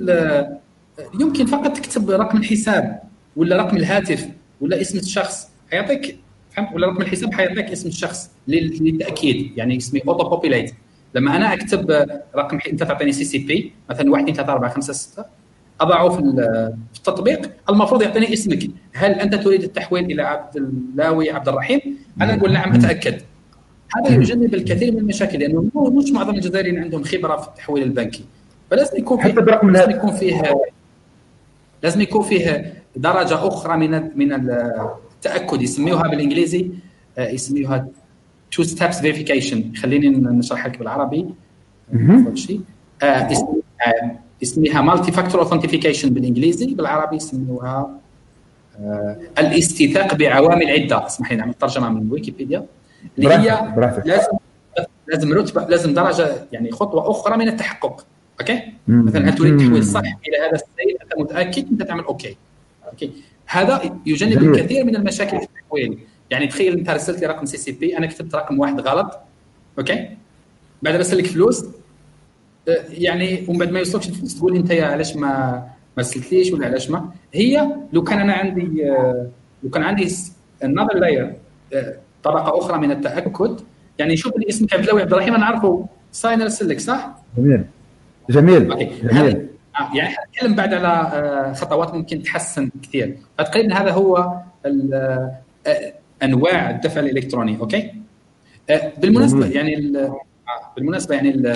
[1.21, 3.03] يمكن فقط تكتب رقم الحساب
[3.37, 4.29] ولا رقم الهاتف
[4.61, 6.19] ولا اسم الشخص حيعطيك
[6.51, 10.75] فهمت ولا رقم الحساب حيعطيك اسم الشخص للتأكيد يعني اسمه auto populate
[11.15, 11.91] لما أنا أكتب
[12.37, 15.25] رقم أنت تعطيني CCP مثلا 1 2 3 4 5 6
[15.81, 16.23] أضعه في
[16.93, 18.71] في التطبيق المفروض يعطيني اسمك.
[18.93, 21.81] هل أنت تريد التحويل إلى عبد اللاوي عبد الرحيم؟
[22.21, 23.21] أنا أقول نعم أتأكد.
[23.97, 28.25] هذا يجنب الكثير من المشاكل لأنه مش معظم الجزائريين عندهم خبرة في التحويل البنكي.
[28.75, 30.43] فلازم يكون فيه لازم يكون فيه
[31.83, 35.63] لازم يكون فيه درجة أخرى من من التأكد.
[35.63, 36.71] يسميوها بالإنجليزي
[37.19, 37.89] يسميوها
[38.53, 41.27] two steps verification خليني نشرح لك بالعربي.
[42.35, 42.61] شيء.
[44.43, 47.91] اسمها multi factor authentification بالإنجليزي بالعربي يسموها
[49.39, 51.07] الاستيثاق بعوامل عدة.
[51.07, 52.67] اسمح لي نعمل ترجمه من ويكيبيديا.
[53.19, 54.33] اللي هي لازم
[55.07, 58.07] لازم رتبة لازم درجة يعني خطوة أخرى من التحقق.
[58.41, 62.37] أوكي؟ مثلا هل تريد تحويل صح إلى هذا السيد؟ أنت متأكد أنت تعمل okay.
[62.91, 63.13] okay.
[63.47, 65.99] هذا يجنب الكثير من المشاكل في التحويل.
[66.31, 69.19] يعني تخيل أنت رسلت لي رقم CCP أنا كتبت رقم واحد غلط.
[69.79, 70.09] okay؟
[70.83, 71.65] بعد أرسل لك فلوس.
[72.89, 75.29] يعني ومن بعد ما يوصلكش الفلوس تقول أنت يا علاش ما
[75.97, 78.85] ما رسلتليش ولا علاش ما؟ هي لو كان أنا عندي
[79.63, 80.09] لو كان عندي
[80.65, 81.27] another layer
[82.23, 83.61] طبقة أخرى من التأكد
[83.99, 87.65] يعني شوف لي اسمك عبد الله عبد الرحيم أنا عارفه ساين أرسل لك صح؟ جميل.
[88.31, 88.91] جميل okay.
[89.03, 89.47] جميل.
[89.95, 93.17] يعني حنتكلم بعد على خطوات ممكن تحسن كثير.
[93.39, 94.35] فتقريبا هذا هو
[96.23, 97.95] أنواع الدفع الإلكتروني okay؟
[98.99, 99.93] بالمناسبة يعني
[100.77, 101.55] بالمناسبة يعني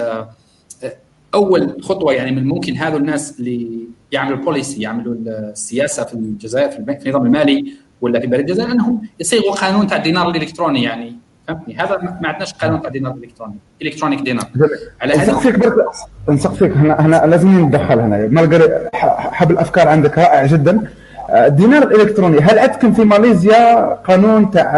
[1.34, 3.80] أول خطوة يعني من ممكن هذول الناس اللي
[4.12, 9.02] يعملوا ال policy يعملوا السياسة في الجزائر في النظام المالي ولا في بلد الجزائر أنهم
[9.20, 11.16] يصيغوا قانون تاع الدينار الإلكتروني يعني.
[11.48, 14.20] فهمتني هذا ما عندناش قانون تاع الدينار الالكتروني electronic.
[14.20, 14.44] dinar
[15.00, 15.86] على هذا نسقسيك برك
[16.28, 18.26] نسقسيك هنا هنا لازم ندخل هنا.
[18.26, 20.80] malgré حب الافكار عندك رائع جدا.
[21.30, 24.72] الدينار الالكتروني هل عندكم في ماليزيا قانون تاع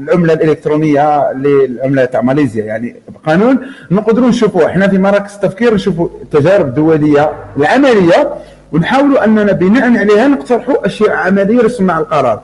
[0.00, 3.58] العملة الإلكترونية للعملة تاع ماليزيا؟ يعني قانون
[3.90, 8.34] نقدروا نشوفوا إحنا في مراكز التفكير نشوفوا التجارب الدوليه العملية
[8.72, 12.42] ونحاولوا أننا بناء عليها نقترحوا أشياء عملية لصناع القرار.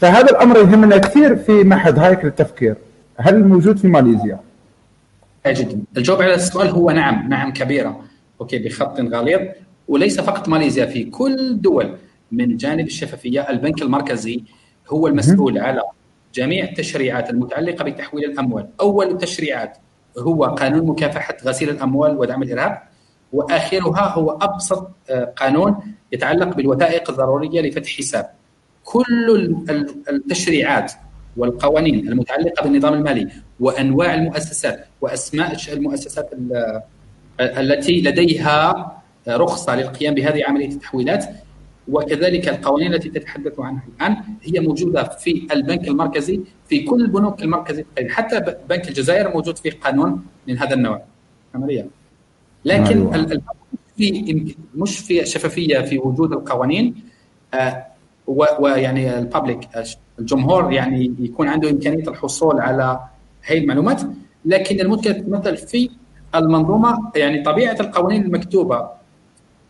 [0.00, 2.76] فهذا الأمر يهمنا كثير في معهد هايك للتفكير
[3.16, 4.40] هل موجود في ماليزيا؟
[5.46, 5.80] جدا.
[5.96, 8.00] الجواب على السؤال هو نعم نعم كبيرة.
[8.40, 9.40] أوكي بخط غليظ.
[9.88, 11.96] وليس فقط ماليزيا في كل دول
[12.32, 14.42] من جانب الشفافية البنك المركزي
[14.88, 15.82] هو المسؤول على
[16.34, 18.68] جميع التشريعات المتعلقة بتحويل الأموال.
[18.80, 19.78] أول التشريعات
[20.18, 22.78] هو قانون مكافحة غسيل الأموال ودعم الإرهاب.
[23.32, 25.76] وآخرها هو أبسط آه، قانون
[26.12, 28.37] يتعلق بالوثائق الضرورية لفتح حساب.
[28.88, 29.56] كل
[30.10, 30.92] التشريعات
[31.36, 33.28] والقوانين المتعلقة بالنظام المالي
[33.60, 36.30] وأنواع المؤسسات وأسماء المؤسسات
[37.40, 38.92] التي لديها
[39.28, 41.24] رخصة للقيام بهذه عملية التحويلات
[41.88, 47.84] وكذلك القوانين التي تتحدث عنها الآن هي موجودة في البنك المركزي في كل البنوك المركزية
[48.08, 51.02] حتى بنك الجزائر موجود فيه قانون من هذا النوع.
[51.54, 51.88] عمليا
[52.64, 53.26] لكن.
[53.96, 56.94] في مش في شفافية في وجود القوانين.
[57.54, 57.87] آه،
[58.28, 59.68] ويعني الببليك
[60.18, 63.00] الجمهور يعني يكون عنده إمكانية الحصول على
[63.42, 64.02] هذه المعلومات.
[64.44, 65.90] لكن المشكلة تتمثل في
[66.34, 68.88] المنظومة يعني طبيعة القوانين المكتوبة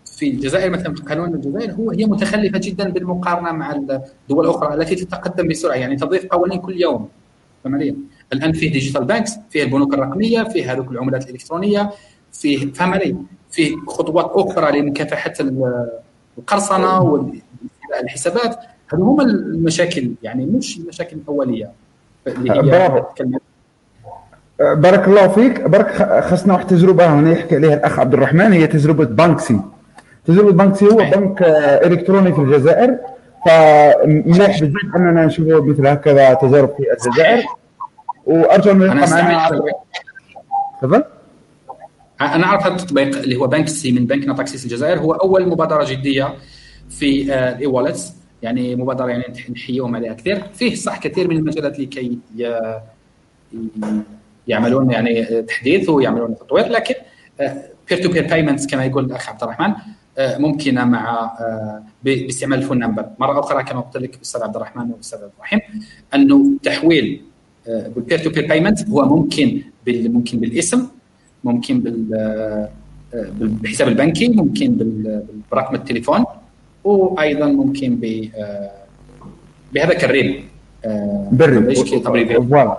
[0.05, 4.95] في الجزائر مثلا في قانون الجزائر هو هي متخلفة جدا بالمقارنة مع الدول الأخرى التي
[4.95, 7.09] تتقدم بسرعة يعني تضيف قوانين كل يوم.
[7.67, 7.97] عمليا
[8.33, 11.91] الآن فيه digital banks فيه البنوك الرقمية فيه هذوك العملات الإلكترونية
[12.33, 13.17] فيه فهم علي
[13.51, 15.33] فيه خطوات أخرى لمكافحة
[16.39, 17.01] القرصنة
[17.91, 18.57] والحسابات
[18.93, 21.71] هذو هما المشاكل يعني مش المشاكل الأولية
[22.27, 22.63] اللي هي
[24.75, 25.61] بارك الله فيك.
[25.61, 29.61] برك خصنا واحد التجربه هنا يحكي عليها الأخ عبد الرحمن هي تجربة بانكسي.
[30.27, 31.43] تجربة بانكسي هو بنك
[31.85, 32.99] إلكتروني في الجزائر
[33.47, 37.45] فمليح بزاف أننا نشوفوا مثل هكذا تجارب في الجزائر.
[38.27, 39.49] وأرجو انه يبقى معنا
[40.83, 41.05] تفضل.
[42.21, 46.35] أنا أعرف هذا التطبيق اللي هو بانكسي من بنك ناتيكسيس الجزائر هو أول مبادرة جدية
[46.91, 50.43] في ال e-wallets يعني مبادرة يعني نحييهم عليها كثير.
[50.55, 52.19] فيه صح كثير من المجالات لكي
[54.49, 56.69] يعملون يعني تحديث ويعملون تطوير.
[56.69, 56.95] لكن
[57.89, 59.75] peer to peer payments كما يقول الأخ عبد الرحمن
[60.19, 64.57] آه، ممكنه مع آه، باستعمال ال phone number مرة أخرى كما قلت لك أستاذ عبد
[64.57, 65.61] الرحمن وأستاذ عبد الرحيم
[66.15, 67.23] أنه تحويل
[67.67, 70.89] بال peer to peer payment هو ممكن ممكن بالاسم
[71.45, 72.69] ممكن آه،
[73.13, 75.03] بالحساب البنكي ممكن
[75.53, 76.25] برقم التليفون.
[76.89, 78.29] وأيضا ممكن ب
[79.73, 80.45] بهذا ال
[81.33, 81.75] RIP
[82.35, 82.77] voilà.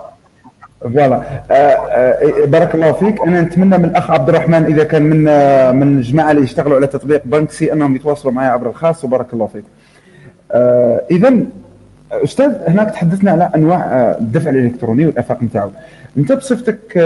[0.80, 1.16] فوالا.
[1.50, 3.20] آه، آه، بارك الله فيك.
[3.20, 6.86] أنا نتمنى من الاخ عبد الرحمن إذا كان من آه، من الجماعه اللي يشتغلوا على
[6.86, 9.64] تطبيق بنكسي أنهم يتواصلوا معي عبر الخاص وبارك الله فيك.
[11.10, 11.34] اذا
[12.12, 13.80] أستاذ هناك تحدثنا على أنواع
[14.20, 15.70] الدفع الإلكتروني والآفاق نتاعو.
[16.18, 16.98] أنت بصفتك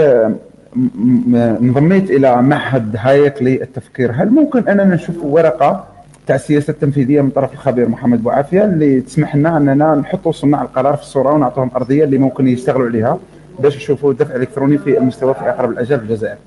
[1.61, 4.11] انضميت إلى معهد هايك للتفكير.
[4.11, 5.94] هل ممكن أننا نشوف ورقة
[6.27, 10.95] تاع السياسة التنفيذية من طرف الخبير محمد بوعافية اللي تسمح لنا أننا نحطوا صناع القرار
[10.95, 13.19] في الصورة ونعطوهم أرضية اللي ممكن يشتغلوا عليها
[13.59, 16.37] باش نشوفوا الدفع الالكتروني في المستوى في أقرب الاجال في الجزائر.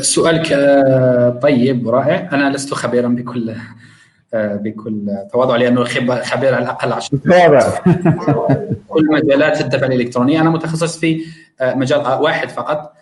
[0.00, 0.46] سؤالك
[1.42, 3.54] طيب ورائع أنا لست خبيرا بكل
[4.34, 5.84] بكل تواضع لأنه
[6.22, 7.16] خبير على الأقل عشر
[8.88, 10.40] كل مجالات الدفع الإلكتروني.
[10.40, 11.24] أنا متخصص في
[11.60, 12.92] أه، مجال واحد فقط.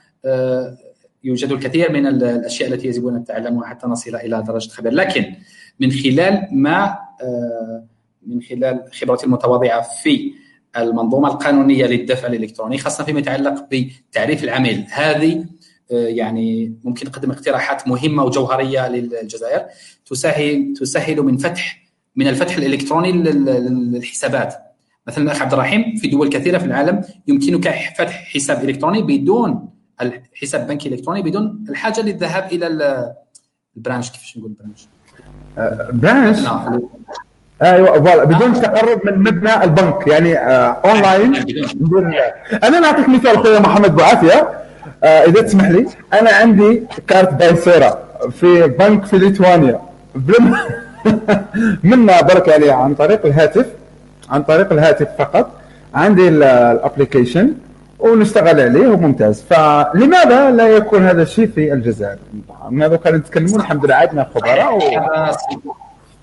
[1.28, 4.92] يوجد الكثير من الأشياء التي يجب أن نتعلمها حتى نصل إلى درجة خبير.
[4.92, 5.34] لكن
[5.80, 6.98] من خلال ما
[8.26, 10.32] من خلال خبرتي المتواضعة في
[10.76, 15.44] المنظومة القانونية للدفع الإلكتروني خاصة فيما يتعلق بتعريف العميل هذه
[15.92, 19.66] آه، يعني ممكن نقدم اقتراحات مهمة وجوهرية للجزائر
[20.06, 24.54] تسهل تسهل من فتح من الفتح الإلكتروني للحسابات.
[25.06, 29.68] مثلا الاخ عبد الرحيم في دول كثيرة في العالم يمكنك فتح حساب إلكتروني بدون
[30.02, 32.66] الحساب بنكي إلكتروني بدون الحاجة للذهاب إلى
[33.76, 34.88] ال branch كيفاش نقول branch
[35.92, 36.80] branch؟ نعم.
[37.62, 41.34] أيوه voilà بدون تقرب من مبنى البنك يعني آه أونلاين.
[42.64, 44.48] أنا نعطيك مثال اخويا محمد بوعافيه
[45.04, 47.98] آه إذا تسمح لي أنا عندي كارت بايسيرا
[48.30, 49.80] في بنك في ليتوانيا.
[51.84, 53.66] منا برك يعني عن طريق الهاتف
[54.30, 55.50] عن طريق الهاتف فقط.
[55.94, 57.54] عندي ال application
[57.98, 59.42] ونشتغل عليه وممتاز.
[59.42, 62.18] فلماذا لا يكون هذا الشيء في الجزائر؟
[62.70, 64.80] ماذا كان نتكلمون الحمد لله عندنا خبراء و...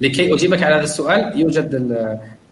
[0.02, 1.98] لكي أجيبك على هذا السؤال يوجد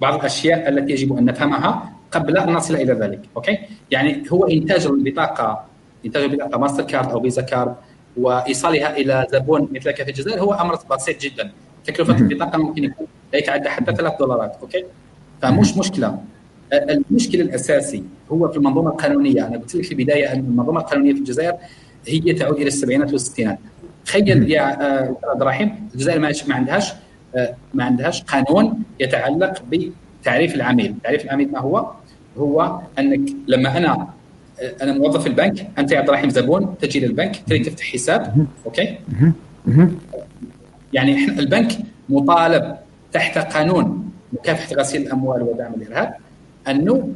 [0.01, 3.58] بعض الأشياء التي يجب أن نفهمها قبل أن نصل إلى ذلك okay؟
[3.91, 5.65] يعني هو إنتاج البطاقة
[6.05, 7.75] إنتاج البطاقة ماستر كارد أو فيزا كارد
[8.17, 11.51] وإيصالها إلى زبون مثلك في الجزائر هو أمر بسيط جدا.
[11.86, 14.86] تكلفة البطاقة ممكن يكون لا يتعدى حتى 3 دولارات okay؟
[15.41, 16.17] فمش مشكلة.
[16.73, 19.47] المشكل الأساسي هو في المنظومة القانونية.
[19.47, 21.54] أنا قلت لك في البداية أن المنظومة القانونية في الجزائر
[22.08, 23.60] هي تعود إلى السبعينات والستينات.
[24.06, 26.93] تخيل يا آه، عبد الرحيم الجزائر ما عندهاش
[27.36, 29.63] آه، ما عندهاش قانون يتعلق
[30.21, 31.91] بتعريف العميل، تعريف العميل ما هو؟
[32.38, 34.08] هو أنك لما أنا
[34.62, 38.47] آه، أنا موظف في البنك أنت يا عبد الرحيم زبون تجي للبنك تريد تفتح حساب
[38.65, 38.97] أوكي؟
[40.93, 41.71] يعني البنك
[42.10, 42.76] مطالب
[43.13, 46.13] تحت قانون مكافحة غسيل الأموال ودعم الإرهاب.
[46.67, 47.10] أنه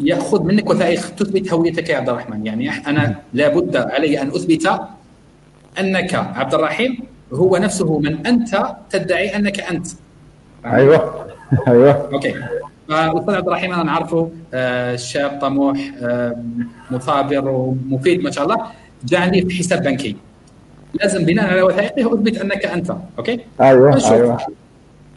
[0.00, 2.46] يأخذ منك وثائق تثبت هويتك يا عبد الرحمن.
[2.46, 4.80] يعني أنا لابد علي أن أثبت
[5.80, 6.98] أنك عبد الرحيم
[7.32, 9.86] هو نفسه من أنت تدعي أنك أنت.
[10.66, 11.26] أيوه.
[11.68, 12.08] أيوه.
[12.12, 12.34] okay.
[12.88, 16.36] فالاستاذ عبد الرحيم أنا نعرفه آه، شاب طموح آه،
[16.90, 18.66] مثابر ومفيد ما شاء الله.
[19.04, 20.16] جاني فتح حساب بنكي.
[20.94, 22.96] لازم بناء على وثائقه أثبت أنك أنت.
[23.18, 24.38] okay؟ أيوه أيوه.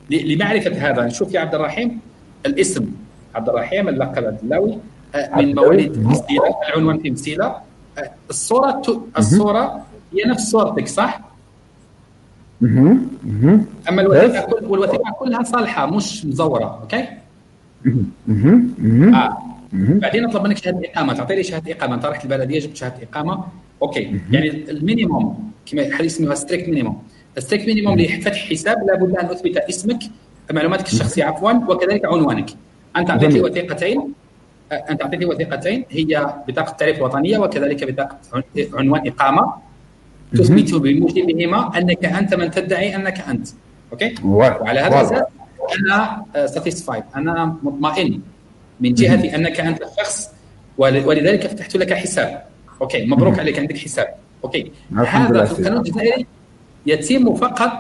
[0.09, 1.99] لمعرفة هذا نشوف يا عبد الرحيم
[2.45, 2.91] الاسم.
[3.35, 4.79] عبد الرحيم اللقب
[5.15, 7.55] آه، من مواليد مسيله العنوان في مسيله
[8.29, 8.81] الصورة
[9.17, 11.21] الصورة هي نفس صورتك صح؟
[13.89, 17.07] أما الوثيقة كل والوثيقة كلها صالحة مش مزورة okay؟
[19.13, 19.37] آه.
[19.73, 21.13] بعدين نطلب منك شهادة إقامة.
[21.13, 21.95] تعطي لي شهادة إقامة.
[21.95, 23.45] انت رحت البلديه جبت شهادة إقامة.
[23.81, 24.19] okay.
[24.31, 27.03] يعني ال minimum كما اسمها strict minimum
[27.37, 29.99] ال strict minimum لفتح حساب لابد أن أثبت اسمك
[30.51, 32.49] معلوماتك الشخصية عفوا وكذلك عنوانك.
[32.97, 34.13] أنت أعطيتني وثيقتين.
[34.71, 35.85] أنت أعطيتني وثيقتين.
[35.89, 38.17] هي بطاقة التعريف الوطنيه وكذلك بطاقة
[38.73, 39.53] عنوان إقامة.
[40.33, 43.47] تثبت بموجبهما أنك أنت من تدعي أنك أنت.
[43.91, 45.23] okay؟ وعلى هذا الاساس
[45.79, 48.21] أنا satisfied أنا مطمئن
[48.79, 50.29] من جهة أنك أنت الشخص
[50.77, 52.43] ولذلك فتحت لك حساب.
[52.81, 54.07] okay؟ مبروك عليك عندك حساب.
[54.43, 56.25] okay؟ هذا في القانون الجزائري
[56.85, 57.71] يتم فقط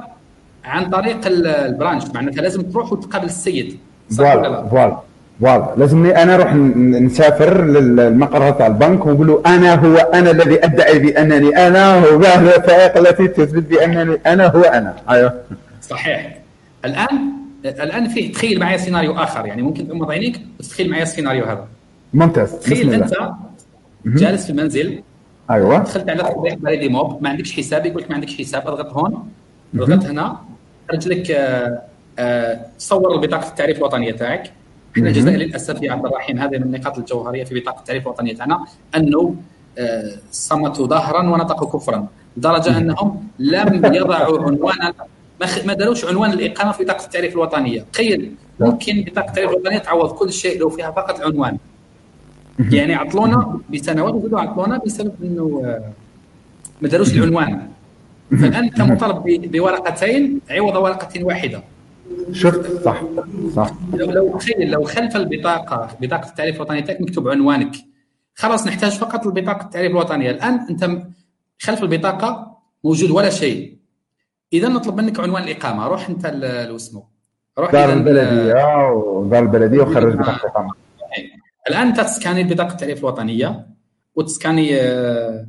[0.63, 2.03] عن طريق ال branch.
[2.13, 3.79] معناتها لازم تروح وتقابل السيد.
[4.17, 4.97] voilà voilà
[5.41, 5.73] voilà.
[5.77, 11.67] لازمني أنا أروح نسافر للمقر تاع البنك ونقول له أنا هو أنا الذي أدعي بأنني
[11.67, 14.95] أنا هو الوثائق التي تثبت بأنني أنا هو أنا.
[15.09, 15.33] أيوه.
[15.81, 16.37] صحيح.
[16.85, 17.19] الآن
[17.65, 21.67] الآن فيه تخيل معي سيناريو آخر يعني ممكن تغمض عينيك وتتخيل معي السيناريو هذا.
[22.13, 22.51] ممتاز.
[22.51, 23.13] تخيل أنت
[24.05, 25.01] جالس في المنزل
[25.51, 25.77] أيوه.
[25.79, 29.23] دخلت على تطبيق بريدي موب ما عندكش حساب يقول لك ما عندكش حساب أضغط هون
[29.75, 30.37] أضغط هنا
[30.91, 31.81] خرج لك آه،
[32.77, 34.51] صور بطاقة التعريف الوطنية تاعك.
[34.97, 38.65] إحنا الجزائر للأسف يا عبد الرحيم هذه من النقاط الجوهرية في بطاقة التعريف الوطنية تاعنا
[38.95, 39.35] أنه
[39.77, 44.93] آه، صمتوا ظهرا ونطقوا كفرا لدرجه أنهم لم يضعوا عنوانا
[45.65, 47.85] ما داروش عنوان الإقامة في بطاقة التعريف الوطنية.
[47.93, 51.57] تخيل ممكن بطاقة التعريف الوطنية تعوض كل شيء لو فيها فقط عنوان.
[52.71, 55.61] يعني عطلونا بسنوات وزادوا عطلونا بسبب إنه
[56.81, 57.67] ما داروش العنوان.
[58.31, 61.63] فالان انت مطالب بورقتين عوض ورقة واحدة.
[62.31, 63.01] شفت صح
[63.55, 63.71] صح.
[63.93, 67.75] لو لو تخيل لو خلف البطاقة بطاقة التعريف الوطني تاعك مكتوب عنوانك.
[68.35, 70.31] خلاص نحتاج فقط البطاقة التعريف الوطنية.
[70.31, 71.01] الآن أنت
[71.59, 73.77] خلف البطاقة موجود ولا شيء.
[74.53, 75.87] إذا نطلب منك عنوان الإقامة.
[75.87, 76.27] روح أنت
[76.67, 77.03] لو اسمه
[77.59, 80.73] روح دار البلدية ودار البلدية وخرج بطاقة الإقامة.
[81.69, 83.67] الآن انت تسكاني بطاقة التعريف الوطنية
[84.15, 85.45] وتسكاني آه،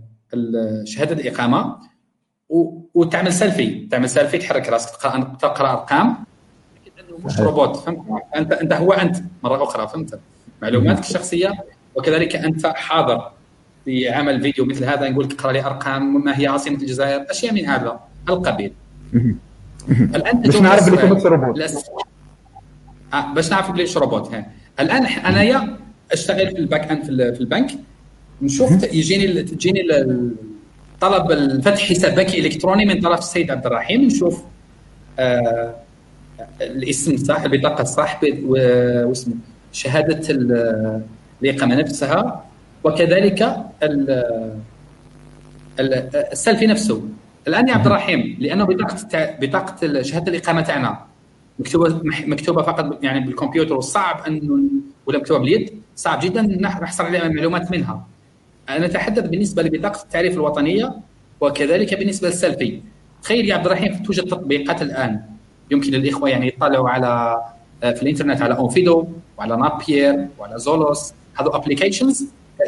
[0.85, 1.77] شهادة الإقامة
[2.95, 4.91] وتعمل سيلفي تعمل سيلفي تحرك راسك
[5.41, 6.17] تقرأ أرقام.
[7.25, 7.99] مش روبوت؟ فهمت؟
[8.37, 9.17] انت أنت هو أنت.
[9.43, 10.21] مرة أخرى فهمت؟
[10.63, 11.53] معلوماتك الشخصية
[11.95, 13.31] وكذلك أنت حاضر
[13.85, 17.55] في عمل فيديو مثل هذا نقول لك اقرأ لي أرقام ما هي عاصمة الجزائر؟ أشياء
[17.55, 18.73] من هذا القبيل.
[19.91, 21.61] الآن باش نعرف بلي كنت روبوت.
[23.15, 24.35] آه باش نعرف بلي روبوت
[24.81, 25.79] الآن انايا
[26.13, 27.71] أشتغل في ال back end في البنك.
[28.43, 29.83] نشوف يجيني تجيني
[31.01, 34.03] طلب الفتح حساب بنكي إلكتروني من طرف السيد عبد الرحيم.
[34.03, 34.43] نشوف
[35.19, 35.75] آه
[36.61, 39.35] الاسم صح البطاقه صح واسمه
[39.73, 40.21] شهادة
[41.43, 42.45] الإقامة نفسها
[42.85, 43.57] وكذلك
[46.33, 47.09] السيلفي نفسه.
[47.49, 51.05] الآن يا عبد الرحيم لأنه بطاقة بطاقة شهادة الإقامة تاعنا
[51.59, 54.63] مكتوبه مكتوبة فقط يعني بالكمبيوتر وصعب انه
[55.07, 58.07] ولا مكتوبة باليد صعب جدا نحصل عليها معلومات منها.
[58.69, 60.95] أنا أتحدث بالنسبة لبطاقة التعريف الوطنية
[61.41, 62.81] وكذلك بالنسبة للسيلفي
[63.23, 65.21] تخيل يا عبد الرحيم توجد تطبيقات الآن.
[65.71, 67.43] يمكن للإخوة يعني يطلعوا على
[67.81, 69.07] في الإنترنت على Onfido
[69.39, 72.25] وعلى Napier وعلى Zoloz هذو applications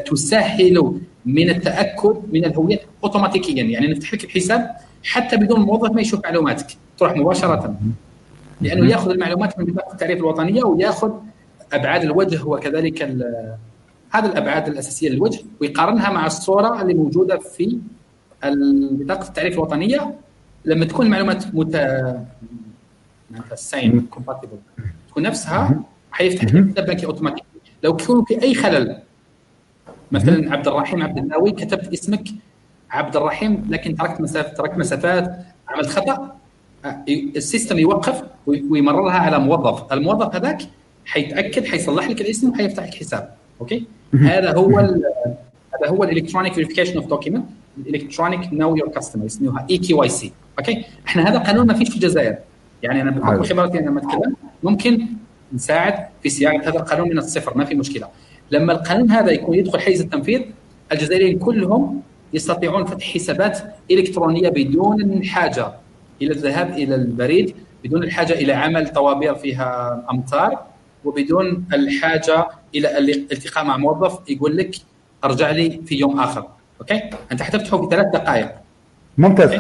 [0.07, 3.63] تسهل من التأكد من الهوية اوتوماتيكيا.
[3.63, 6.67] يعني نفتح لك الحساب حتى بدون الموظف ما يشوف معلوماتك.
[6.99, 7.75] تروح مباشرة.
[8.61, 11.11] لأنه يأخذ المعلومات من بطاقة التعريف الوطنية ويأخذ
[11.73, 13.03] أبعاد الوجه وكذلك
[14.11, 17.79] هذه الأبعاد الأساسية للوجه ويقارنها مع الصورة اللي موجودة في
[18.93, 20.15] بطاقة التعريف الوطنية.
[20.65, 21.77] لما تكون المعلومات مت
[23.31, 24.59] معناتها sont compatibles
[25.09, 25.81] تكون نفسها
[26.13, 27.45] حيفتح لك حساب بنكي اوتوماتيكي
[27.83, 28.99] لو كان في أي خلل
[30.13, 32.29] مثلا عبد الرحيم عبد الناوي كتبت اسمك
[32.91, 36.39] عبد الرحيم لكن تركت مسافات تركت مسافات عملت خطأ
[36.85, 39.93] آه، ال system يوقف ويمررها على موظف.
[39.93, 40.63] الموظف هذاك
[41.05, 43.35] حيتأكد حيصلح لك الاسم وحيفتح لك حساب.
[43.61, 43.85] okay؟
[44.15, 47.45] هذا هو هذا هو ال electronic verification of document
[47.79, 52.39] ال electronic know your customer يسموها eKYC أوكي؟ إحنا هذا قانون ما فيش في الجزائر.
[52.83, 55.07] يعني أنا بحكم خبرتي أنا لما أتكلم ممكن
[55.53, 58.09] نساعد في صياغه هذا القانون من الصفر ما في مشكلة.
[58.51, 60.43] لما القانون هذا يكون يدخل حيز التنفيذ
[60.93, 62.03] الجزائريين كلهم
[62.33, 63.59] يستطيعون فتح حسابات
[63.91, 65.73] إلكترونية بدون حاجة
[66.23, 67.55] إلى الذهاب إلى البريد
[67.85, 70.63] بدون الحاجة إلى عمل طوابير فيها امتار
[71.05, 74.77] وبدون الحاجة إلى الالتقاء مع موظف يقول لك
[75.25, 76.47] أرجع لي في يوم آخر.
[76.81, 78.51] okay؟ أنت حتفتحه في ثلاث دقائق.
[79.19, 79.51] ممتاز.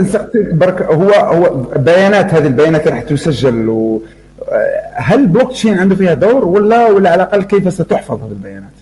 [0.00, 4.02] نسقسيك برك هو هو بيانات هذه البيانات راح تسجل و
[4.94, 8.72] هل بلوك تشين عنده فيها دور ولا ولا على الأقل كيف ستحفظ هذه البيانات؟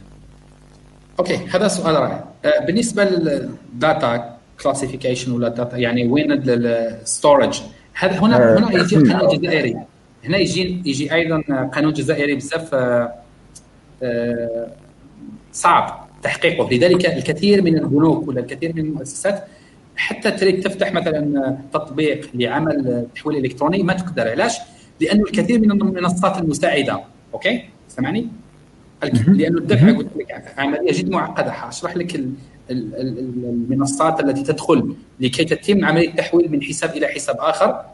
[1.18, 2.25] okay هذا سؤال رائع.
[2.45, 7.61] آه، بالنسبة لل data classification ولا data يعني وين ال storage
[7.95, 9.77] هذا هنا آه، هنا يجي قانون جزائري.
[10.25, 11.43] هنا يجي يجي أيضا
[11.75, 12.75] قانون جزائري بزاف
[14.03, 14.66] آه،
[15.53, 16.68] صعب تحقيقه.
[16.71, 19.45] لذلك الكثير من البنوك ولا الكثير من المؤسسات
[20.01, 24.28] حتى تريد تفتح مثلا تطبيق لعمل تحويل إلكتروني ما تقدر.
[24.28, 24.59] علاش؟
[25.01, 27.01] لأنه الكثير من المنصات المساعدة.
[27.34, 28.28] أوكي؟ سمعني؟
[29.28, 31.53] لأنه الدفع قلت لك عملية جد معقدة.
[31.53, 32.20] حاشرح لك
[32.70, 37.84] المنصات التي تدخل لكي تتم عملية التحويل من حساب إلى حساب آخر.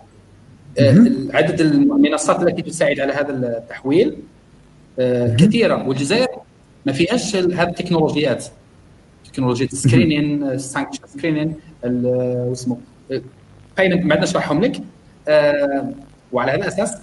[0.79, 4.17] آه، عدد المنصات التي تساعد على هذا التحويل
[4.99, 5.89] آه، كثيرة.
[5.89, 6.29] والجزائر
[6.87, 8.47] ما فيهاش هذه التكنولوجيات.
[9.33, 11.55] تكنولوجيا screening sanction screening
[11.85, 12.79] اسمه
[13.77, 14.83] payment بعد نشرحهم لك
[15.29, 15.93] آه،
[16.33, 16.97] وعلى هذا الاساس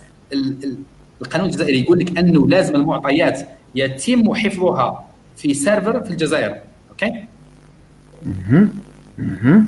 [1.22, 3.42] القانون الجزائري يقول لك أنه لازم المعطيات
[3.76, 6.56] يتم حفظها في server في الجزائر
[6.89, 7.26] okay؟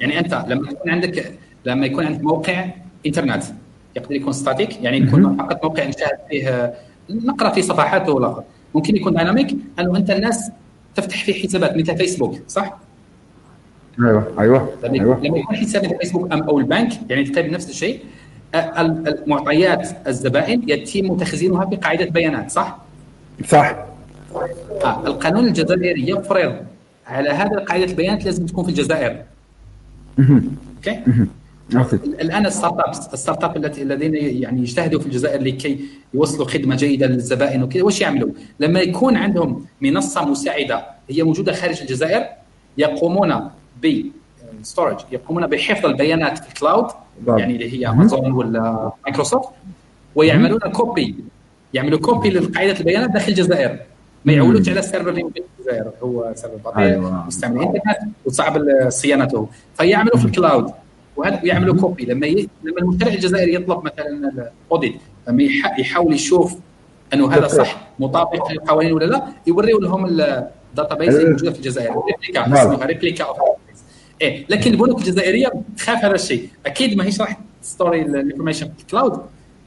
[0.01, 1.33] يعني أنت لما يكون عندك
[1.65, 2.65] لما يكون عندك موقع
[3.05, 3.43] إنترنت
[3.95, 6.73] يقدر يكون static يعني يكون فقط موقع نشاهد فيه
[7.09, 8.43] نقرأ في صفحاته ولا
[8.75, 10.51] ممكن يكون dynamic أنه أنت الناس
[10.95, 12.77] تفتح فيه حسابات مثل فيسبوك صح؟
[13.99, 15.19] أيوه أيوه أيوه.
[15.23, 17.99] لما يكون حساب مثل فيسبوك أو البنك يعني تكتب نفس الشيء
[19.27, 22.77] معطيات الزبائن يتم تخزينها في قاعدة بيانات صح؟
[23.47, 23.75] صح.
[24.83, 26.55] آه القانون الجزائري يفرض
[27.07, 29.23] على هذا قاعدة البيانات لازم تكون في الجزائر.
[30.19, 31.03] okay؟
[32.21, 35.79] الآن ال startup ال startup الذين يعني يجتهدوا في الجزائر لكي
[36.13, 38.29] يوصلوا خدمة جيدة للزبائن وكذا واش يعملوا؟
[38.59, 42.25] لما يكون عندهم منصة مساعدة هي موجودة خارج الجزائر
[42.77, 43.49] يقومون
[43.81, 44.01] ب
[44.63, 46.87] storage يقومون بحفظ البيانات في ال cloud
[47.27, 49.49] يعني اللي هي امازون ولا مايكروسوفت
[50.15, 51.15] ويعملون copy
[51.73, 53.79] يعملوا copy لقاعدة البيانات داخل الجزائر.
[54.25, 57.27] ما يعولوش على ال server اللي في الجزائر هو server بطيء أيوة.
[57.27, 59.47] مستعمل انترنت وصعب صيانته.
[59.77, 60.71] فيعملوا في ال cloud
[61.15, 62.49] وهذا يعملوا copy لما ي...
[62.63, 64.31] لما المشتري الجزائري يطلب مثلا
[64.67, 64.95] ال audit
[65.27, 65.43] لما
[65.79, 66.55] يحاول يشوف
[67.13, 71.95] أنه هذا صح مطابق للقوانين ولا لا يوريوا لهم ال database الموجوده في الجزائر.
[72.07, 73.37] replica اسمها replica أوف
[74.21, 76.49] إيه لكن البنوك الجزائرية تخاف هذا الشيء.
[76.65, 79.19] أكيد ما هيش راح ت store ال information في ال cloud.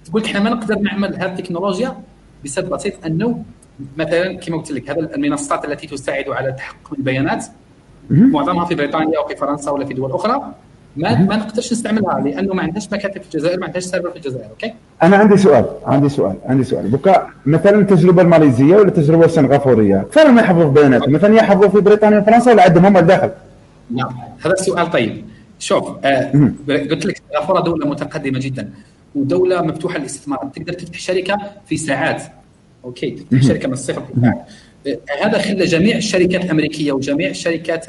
[0.04, 1.96] تقول إحنا ما نقدر نعمل هذه التكنولوجيا
[2.44, 3.44] بسبب بسيط أنه
[3.96, 7.44] مثلا كما قلت لك هذه المنصات التي تساعد على تحقق البيانات
[8.10, 10.54] معظمها في بريطانيا أو في فرنسا ولا في دول أخرى.
[10.96, 14.50] ما ما نقدرش نستعملها لأنه ما عندهاش مكاتب في الجزائر ما عندهاش server في الجزائر
[14.50, 16.88] okay؟ أنا عندي سؤال عندي سؤال عندي سؤال.
[16.88, 22.18] بك مثلا التجربه الماليزية ولا التجربه السنغافورية؟ فعلا ما يحفظوا البيانات مثلا يحفظوا في بريطانيا
[22.18, 23.30] وفرنسا ولا عندهم هم الداخل
[23.90, 24.08] نعم.
[24.40, 25.24] هذا السؤال طيب.
[25.58, 26.32] شوف آه
[26.68, 28.70] قلت لك سنغافوره دولة متقدمة جدا
[29.14, 30.50] ودولة مفتوحة للاستثمار.
[30.54, 32.22] تقدر تفتح شركة في ساعات
[32.84, 34.46] okay؟ تفتح شركة من الصفر في ساعات
[35.22, 37.86] هذا خلى جميع الشركات الأمريكية وجميع الشركات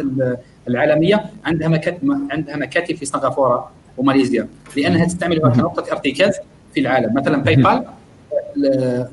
[0.68, 4.48] العالمية عندها مكاتب عندها مكاتب في سنغافورة وماليزيا
[4.78, 6.34] لأنها تستعملها كنقطه ارتكاز
[6.74, 7.14] في العالم.
[7.14, 9.08] مثلا PayPal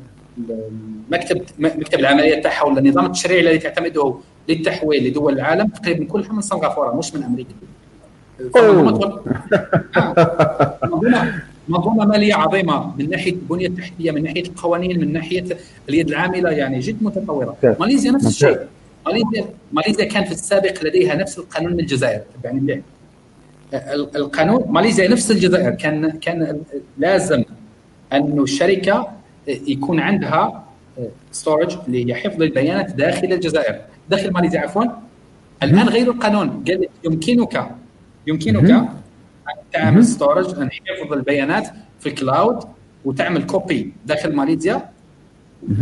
[1.12, 4.14] مكتب مكتب العملية تاعها ولا النظام التشريعي الذي تعتمده
[4.48, 7.54] للتحويل لدول العالم تقريبا كلها من سنغافورة مش من أمريكا.
[11.68, 15.44] منظومة مالية عظيمة من ناحية البنية التحتية من ناحية القوانين من ناحية
[15.88, 17.56] اليد العاملة يعني جد متطورة.
[17.80, 18.58] ماليزيا نفس الشيء.
[19.06, 22.82] ماليزيا ماليزيا كان في السابق لديها نفس القانون من الجزائر يعني
[24.16, 25.70] القانون ماليزيا نفس الجزائر.
[25.70, 26.60] كان كان
[26.98, 27.44] لازم
[28.12, 29.08] انه الشركة
[29.46, 30.64] يكون عندها
[31.32, 33.80] storage اللي هي حفظ البيانات داخل الجزائر.
[34.10, 34.84] داخل ماليزيا عفوا.
[35.62, 36.64] الآن غير القانون.
[36.68, 37.70] قال يمكنك
[38.26, 38.88] يمكنك أن
[39.72, 41.68] تعمل storage أن حفظ البيانات
[42.00, 42.58] في ال cloud
[43.04, 44.90] وتعمل copy داخل ماليزيا.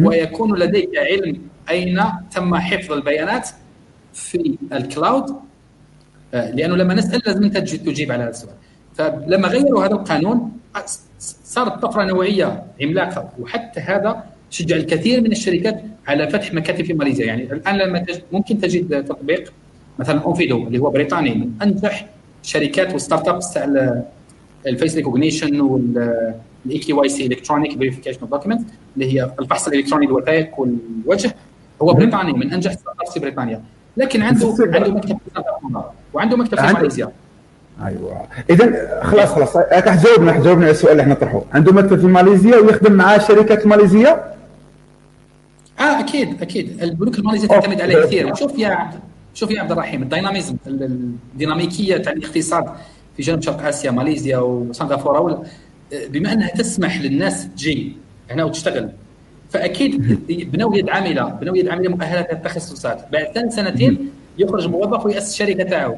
[0.00, 3.48] ويكون لديك علم أين تم حفظ البيانات
[4.14, 5.36] في ال cloud
[6.34, 8.54] آه، لأنه لما نسأل لازم أنت تجيب على هذا السؤال.
[8.94, 10.52] فلما غيروا هذا القانون
[11.44, 13.28] صارت طفرة نوعية عملاقة.
[13.38, 17.26] وحتى هذا شجع الكثير من الشركات على فتح مكاتب في ماليزيا.
[17.26, 19.52] يعني الآن لما تجد ممكن تجد تطبيق
[19.98, 22.06] مثلا Onfido اللي هو بريطاني من أنجح
[22.42, 23.64] شركات و startups تاع
[24.66, 31.34] ال face recognition وال eKYC electronic verification of document اللي هي الفحص الإلكتروني للوثائق والوجه
[31.82, 33.62] هو بريطاني من أنجح startups في بريطانيا.
[33.96, 35.40] لكن عنده عنده مكتب في
[36.14, 37.10] وعنده مكتب في ماليزيا.
[37.84, 38.26] أيوه.
[38.50, 39.56] اذا خلاص خلاص.
[39.56, 44.33] حجاوبنا حجاوبنا على السؤال اللي إحنا نطرحه عنده مكتب في ماليزيا ويخدم معاه شركات ماليزيه
[45.80, 48.90] آه أكيد أكيد البنوك الماليزيه تعتمد عليه كثير وشوف يا
[49.34, 52.64] شوف يا عبد الرحيم الديناميزم الديناميكية تاع الاقتصاد
[53.16, 55.46] في جنوب شرق آسيا ماليزيا وسنغافوره
[56.08, 57.92] بما أنها تسمح للناس تجي
[58.30, 58.90] هنا وتشتغل
[59.50, 60.20] فأكيد
[60.52, 65.64] بنوا يد عاملة بنوا يد عاملة مؤهله التخصصات بعد ثلاث سنتين يخرج موظف ويأسس شركة
[65.64, 65.96] تاعو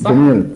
[0.00, 0.46] صح؟ جميل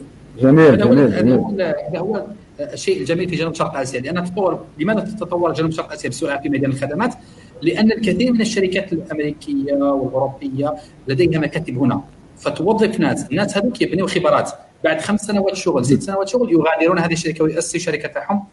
[0.41, 1.41] جميل هذا جميل, جميل.
[1.89, 2.27] هذا هو
[2.61, 6.49] الشيء الجميل في جنوب شرق آسيا لأن تطور لماذا تتطور جنوب شرق آسيا بسرعة في
[6.49, 7.15] ميدان الخدمات؟
[7.65, 10.75] لأن الكثير من الشركات الأمريكية والأوروبية
[11.09, 12.01] لديها مكاتب هنا.
[12.39, 14.51] فتوظف ناس، الناس هذوك يبنيوا خبرات.
[14.85, 18.45] بعد خمس سنوات شغل ست سنوات شغل يغادرون هذه الشركة ويؤسسوا شركة تاعهم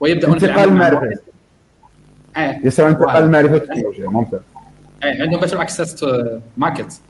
[0.00, 1.18] ويبدأون انتقال المعرفه
[2.36, 2.56] آه.
[2.64, 4.40] يسوي انتقال والتكنولوجيا ممتاز.
[5.02, 5.22] آه.
[5.22, 7.00] عندهم بس access to market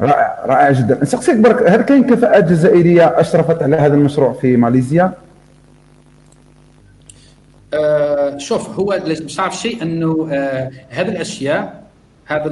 [0.00, 0.98] رائع رائع جدا.
[1.02, 5.12] نسقسيك برك هل كاين كفاءات جزائرية أشرفت على هذا المشروع في ماليزيا؟
[7.74, 11.80] آه شوف هو مش تعرف شيء إنه آه هذه الأشياء
[12.26, 12.46] هذا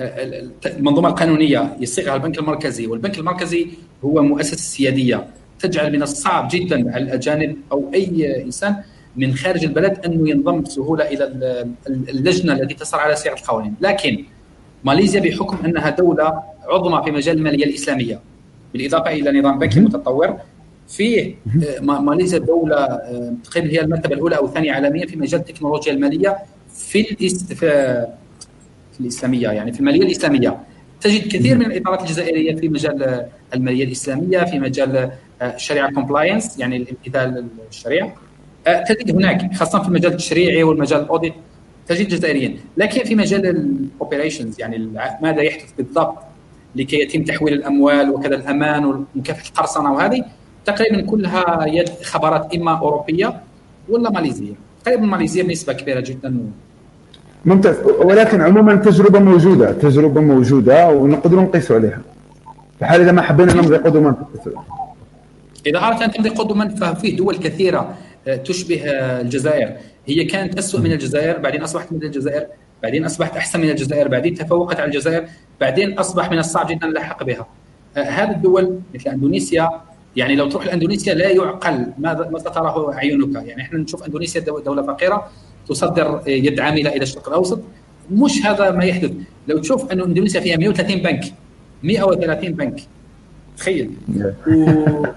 [0.00, 3.66] آه، المنظومة القانونية يصيغها البنك المركزي والبنك المركزي
[4.04, 5.26] هو مؤسسة سيادية.
[5.58, 8.76] تجعل من الصعب جدا على الأجانب أو أي إنسان
[9.16, 11.24] من خارج البلد إنه ينضم بسهولة إلى
[11.88, 14.24] اللجنة التي تصر على صياغه القوانين، لكن
[14.84, 18.20] ماليزيا بحكم إنها دولة عظمى في مجال المالية الإسلامية
[18.72, 20.36] بالإضافة إلى نظام بنكي متطور
[20.90, 21.34] فيه
[21.78, 26.38] آه، ماليزيا دوله آه، تقريبا هي المرتبة الأولى أو الثانية عالميا في مجال التكنولوجيا المالية
[26.74, 27.04] في
[27.54, 28.06] في
[29.00, 30.60] الإسلامية يعني في المالية الإسلامية.
[31.00, 35.10] تجد كثير من الإطارات الجزائرية في مجال المالية الإسلامية في مجال
[35.42, 38.14] الشريعه compliance يعني الامتثال للشريعة.
[38.88, 41.34] تجد هناك خاصة في المجال التشريعي والمجال ال audit
[41.86, 42.60] تجد جزائريين.
[42.76, 44.90] لكن في مجال ال operations يعني
[45.22, 46.18] ماذا يحدث بالضبط
[46.76, 50.24] لكي يتم تحويل الأموال وكذا الأمان ومكافحه القرصنة وهذه
[50.64, 53.40] تقريبا كلها يد خبرات إما أوروبية
[53.88, 54.52] ولا ماليزية.
[54.84, 56.50] تقريبا ماليزية بنسبه كبيرة جدا.
[57.44, 57.76] ممتاز.
[57.84, 62.00] ولكن عموما التجربه موجودة تجربة موجودة ونقدر نقيس عليها.
[62.78, 64.14] في حال إذا ما حبينا نمضي قدما
[65.66, 67.94] إذا أردت أن تمضي قدما ففيه دول كثيرة
[68.28, 69.72] آه، تشبه آه، الجزائر.
[70.06, 72.46] هي كانت اسوء من الجزائر بعدين أصبحت مثل الجزائر
[72.82, 75.24] بعدين أصبحت أحسن من الجزائر بعدين تفوقت على الجزائر
[75.60, 77.46] بعدين أصبح من الصعب جدا اللحق بها.
[77.96, 79.70] آه، هذه الدول مثل إندونيسيا
[80.16, 83.34] يعني لو تروح لإندونيسيا لا يعقل ماذا ما تراه عيونك.
[83.34, 85.30] يعني إحنا نشوف إندونيسيا دولة فقيرة
[85.68, 87.60] تصدر يد عامله إلى الشرق الأوسط.
[88.10, 89.12] مش هذا ما يحدث.
[89.48, 91.24] لو تشوف انه إندونيسيا فيها 130 بنك
[91.82, 92.80] 130 بنك.
[93.56, 93.90] تخيل.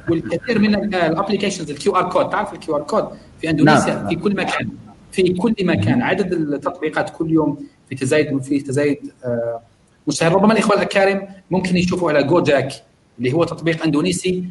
[0.10, 3.08] والكثير من ال applications ال QR code تعرف ال QR code
[3.42, 4.08] في إندونيسيا نعم.
[4.10, 4.70] في كل مكان.
[5.12, 6.02] في كل مكان.
[6.02, 9.62] عدد التطبيقات كل يوم في تزايد في تزايد آه
[10.08, 10.32] مستهل.
[10.32, 12.74] ربما الإخوة الأكارم ممكن يشوفوا على Gojek
[13.20, 14.44] اللي هو تطبيق إندونيسي.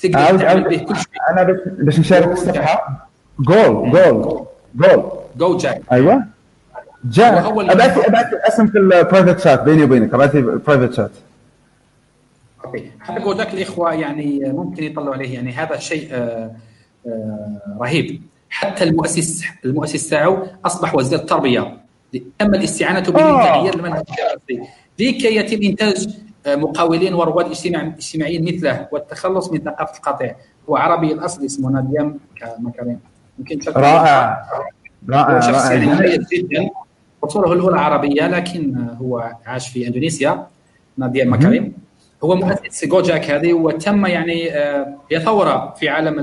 [0.00, 3.08] تقدر تعمل به كل شيء أنا بس باش نشارك الصفحه
[3.40, 6.24] جول جول جول Gojek أيوه
[7.04, 11.10] جاك ابعث ابعث اسم في ال private chat بيني وبينك ابعث لي private chat
[12.64, 12.90] okay
[13.36, 16.50] جاك الاخوه يعني ممكن يطلعوا عليه يعني هذا شيء آه
[17.06, 21.78] آه رهيب حتى المؤسس المؤسس تاعو اصبح وزير التربيه
[22.38, 26.12] تم الاستعانه به لتغيير المنهج الدراسي لكي يتم انتاج آه،
[26.56, 30.36] مقاولين ورواد اجتماعيين مثله والتخلص من ثقافه القطيع.
[30.68, 32.18] هو عربي الاصل اسمه ناديم
[32.58, 32.98] مكرم
[33.38, 34.42] يمكن رائع.
[35.08, 35.72] رائع رائع.
[35.72, 36.68] يعني جدا.
[37.24, 40.46] اصوله الاولى عربيه لكن هو عاش في إندونيسيا
[40.96, 41.72] ناديم مكرم
[42.24, 46.18] هو مؤسس Gojek هذه وتم يعني آه، هي ثورة في عالم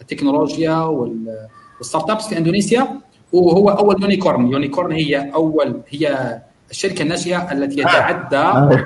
[0.00, 3.00] التكنولوجيا وال startups في إندونيسيا.
[3.32, 4.46] وهو أول unicorn.
[4.46, 6.38] unicorn هي اول هي
[6.70, 8.36] الشركة الناشئه التي يتعدى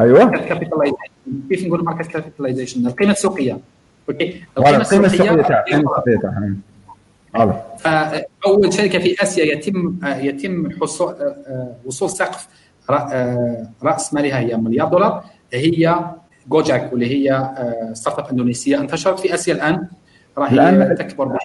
[0.00, 0.30] أيوه.
[1.50, 3.58] كيف نقول market capitalization القيمة السوقية.
[4.08, 6.54] أوكي؟ القيمة السوقية تاعها
[7.78, 11.14] فأول شركة في آسيا يتم يتم حصول
[11.84, 12.48] وصول سقف
[13.82, 15.24] رأس مالها هي مليار دولار.
[15.52, 16.04] هي
[16.48, 17.50] Gojek واللي هي
[17.92, 19.86] startup إندونيسية انتشرت في آسيا الآن.
[20.38, 21.38] راهي تكبر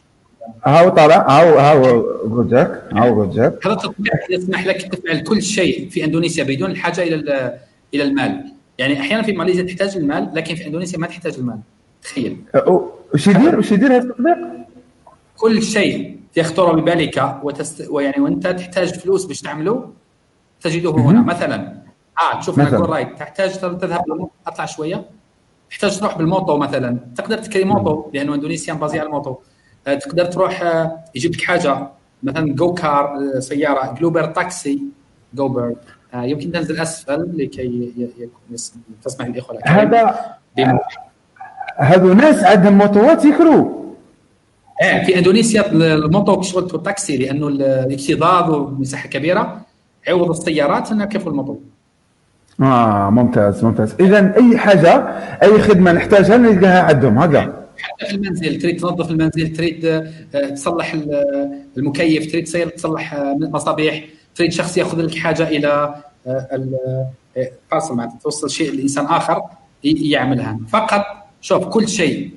[0.66, 6.04] هاو طالع هاو هاو Gojek هاو Gojek هذا التطبيق يسمح لك تفعل كل شيء في
[6.04, 7.60] إندونيسيا بدون الحاجة إلى
[7.94, 8.52] إلى المال.
[8.78, 11.60] يعني أحيانا في ماليزيا تحتاج المال لكن في إندونيسيا ما تحتاج المال.
[12.04, 12.38] تخيل.
[13.14, 14.38] وش يدير وش يدير هذا التطبيق؟
[15.38, 17.88] كل شيء يخطر ببالك وتست...
[17.90, 19.90] ويعني وأنت تحتاج فلوس باش تعمله
[20.62, 21.22] تجده هنا.
[21.22, 21.78] مثلا
[22.20, 22.86] آه تشوف مثلا.
[22.86, 25.06] ride تحتاج تذهب أطلع شوية.
[25.70, 26.98] تحتاج تروح بال moto مثلا.
[27.18, 29.36] تقدر تكري moto لأنه اندونيسيا basée على ال moto.
[29.94, 31.88] تقدر تروح آه يجيب لك حاجة
[32.24, 34.82] مثلا جو كار آه سيارة جلوبر تاكسي
[35.34, 35.76] جوبر
[36.14, 37.92] آه يمكن تنزل أسفل لكي
[39.04, 40.20] تسمح للإخوة هذا
[41.78, 43.86] هذو ناس عندهم موطوات يكروا
[44.82, 49.62] إيه في إندونيسيا الموطو شغل تاكسي لأنه الاكتظاظ ومساحة كبيرة
[50.08, 51.58] عوض السيارات نركبوا الموطو
[52.62, 53.96] آه ممتاز ممتاز.
[54.00, 54.96] اذا أي حاجة
[55.44, 60.04] أي خدمة نحتاجها نلقاها عندهم هذا حتى في المنزل تريد تنظف المنزل تريد
[60.56, 60.94] تصلح
[61.78, 64.06] المكيف تريد سير تصلح مصابيح
[64.36, 65.96] تريد شخص يأخذ لك حاجة إلى
[66.28, 69.42] البارسل معناتها توصل شيء لإنسان آخر
[69.84, 70.60] يعملها.
[70.70, 71.06] فقط
[71.42, 72.30] شوف كل شيء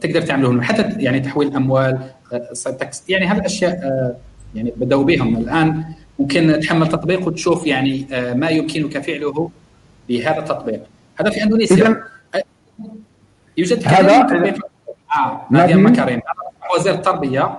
[0.00, 0.62] تقدر تعمله.
[0.62, 1.98] حتى يعني تحويل أموال
[3.08, 3.74] يعني هذه الأشياء
[4.54, 5.84] يعني بدأوا بهم الآن.
[6.18, 9.50] ممكن تحمل تطبيق وتشوف يعني ما يمكنك فعله
[10.08, 10.82] بهذا التطبيق.
[11.20, 12.02] هذا في إندونيسيا.
[13.56, 14.26] يوجد هذا
[15.50, 16.20] نديم مكاريم.
[16.74, 17.58] وزير التربية.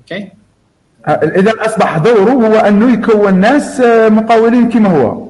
[0.00, 0.28] أوكي.
[1.08, 5.28] إذا أصبح دوره هو انه يكون ناس مقاولين كما هو.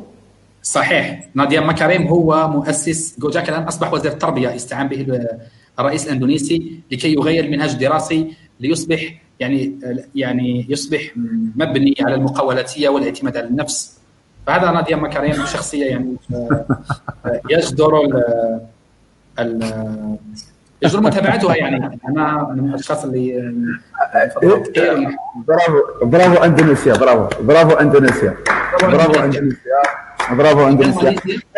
[0.63, 1.29] صحيح.
[1.35, 3.21] نديم مكاريم هو مؤسس.
[3.21, 5.27] Gojek الآن أصبح وزير التربية استعان به
[5.79, 9.79] الرئيس الإندونيسي لكي يغير المنهج الدراسي ليصبح يعني
[10.15, 11.01] يعني يصبح
[11.57, 13.99] مبني على المقاولاتية والاعتماد على النفس.
[14.47, 16.17] فهذا ناديا مكاريم شخصية يعني
[17.51, 18.23] يجدر
[19.39, 19.61] ال
[20.83, 22.01] يجدر متابعتها يعني.
[22.09, 23.53] أنا من الأشخاص اللي
[25.49, 28.35] برافو برافو أندونيسيا برافو برافو أندونيسيا
[28.83, 29.83] برافو أندونيسيا.
[30.31, 31.09] برافو أندونيسيا.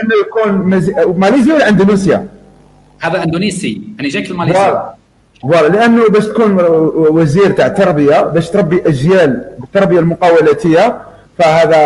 [0.03, 0.53] إنه يكون
[1.18, 2.28] ماليزيا ولا أندونيسيا؟
[3.01, 3.83] هذا إندونيسي.
[4.01, 4.83] أنا جاك الماليزي
[5.43, 6.61] فوالا لأنه باش تكون
[6.95, 11.03] وزير تاع تربيه باش تربي أجيال بالتربية المقاولاتية
[11.39, 11.76] فهذا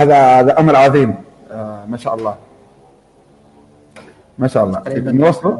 [0.00, 1.14] هذا هذا أمر عظيم.
[1.52, 2.49] آه ما شاء الله.
[4.40, 4.82] ما شاء الله.
[5.12, 5.58] نوصل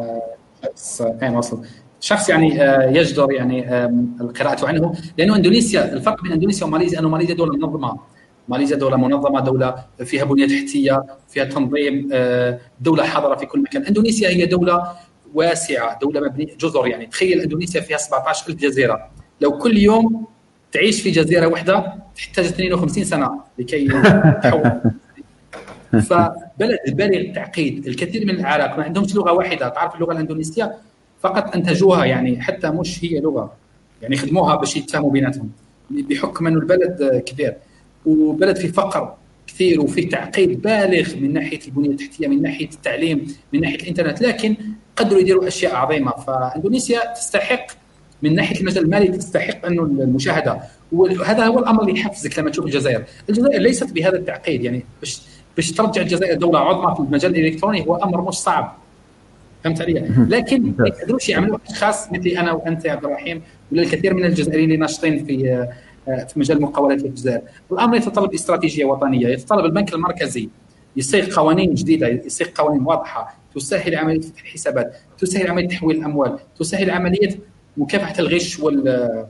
[1.22, 1.64] إيه نوصل
[2.00, 2.48] شخص يعني
[2.98, 3.74] يجدر يعني
[4.20, 7.98] القراءة عنه لأنه إندونيسيا الفرق بين إندونيسيا وماليزيا أنه ماليزيا دولة منظمة.
[8.48, 9.74] ماليزيا دولة منظمة دولة
[10.04, 12.08] فيها بنية تحتيه فيها تنظيم
[12.80, 13.84] دولة حاضره في كل مكان.
[13.84, 14.92] إندونيسيا هي دولة
[15.34, 17.06] واسعة دولة مبنية جزر يعني.
[17.06, 19.10] تخيل إندونيسيا فيها 17000 جزيرة.
[19.40, 20.26] لو كل يوم
[20.72, 23.88] تعيش في جزيرة واحدة تحتاج 52 سنة لكي
[24.42, 24.80] تحول.
[26.60, 29.68] فبلد بالغ التعقيد الكثير من العراق ما عندهمش لغة واحدة.
[29.68, 30.74] تعرف اللغة الإندونيسية؟
[31.20, 33.52] فقط انتجوها يعني حتى مش هي لغة.
[34.02, 35.50] يعني خدموها باش يتفاهموا بيناتهم.
[35.90, 37.56] بحكم أنه البلد كبير.
[38.06, 39.14] وبلد فيه فقر
[39.46, 44.22] كثير وفيه تعقيد بالغ من ناحية البنية التحتية من ناحية التعليم من ناحية الإنترنت.
[44.22, 44.56] لكن
[44.96, 46.10] قدروا يديروا أشياء عظيمة.
[46.10, 47.66] فإندونيسيا تستحق
[48.22, 50.60] من ناحية المجال المالي تستحق انه المشاهدة.
[50.92, 54.64] وهذا هو الأمر اللي يحفزك لما تشوف الجزائر، الجزائر ليست بهذا التعقيد.
[54.64, 55.22] يعني باش
[55.60, 58.76] باش ترجع الجزائر دولة عظمى في المجال الإلكتروني هو أمر مش صعب.
[59.64, 59.92] فهمت علي؟
[60.28, 63.42] لكن ما يقدروش يعملوا أشخاص مثلي أنا وأنت يا عبد الرحيم
[63.72, 65.68] ولا الكثير من الجزائريين اللي ناشطين في
[66.04, 67.42] في مجال المقاولات في الجزائر،
[67.72, 70.48] الأمر يتطلب استراتيجية وطنية، يتطلب البنك المركزي
[70.96, 76.90] يصيغ قوانين جديدة، يصيغ قوانين واضحة تسهل عملية فتح الحسابات، تسهل عملية تحويل الأموال، تسهل
[76.90, 77.38] عملية
[77.76, 79.26] مكافحة الغش وال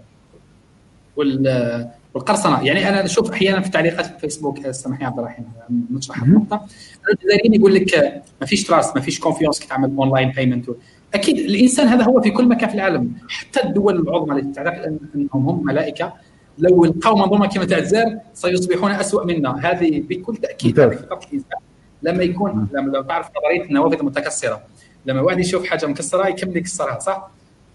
[1.17, 5.45] وال والقرصنة يعني أنا أشوف أحيانا في تعليقات في الفيسبوك سامحني عبد الرحيم
[5.91, 6.67] نشرح النقطة.
[7.13, 10.71] الجزائريين يقول لك ما فيش trust ما فيش confiance كي تعمل online payment
[11.15, 15.49] أكيد الإنسان هذا هو في كل مكان في العالم حتى الدول العظمى اللي تعتقد أنهم
[15.49, 16.13] هم ملائكة
[16.59, 19.71] لو لقوا منظومه كما تاع الجزائر سيصبحون اسوء منا.
[19.71, 21.59] هذه بكل تأكيد فطره الإنسان.
[22.03, 24.63] لما يكون لما لو تعرف نظرية النوافذ المتكسرة.
[25.07, 27.31] لما واحد يشوف حاجة مكسرة يكمل يكسرها صح؟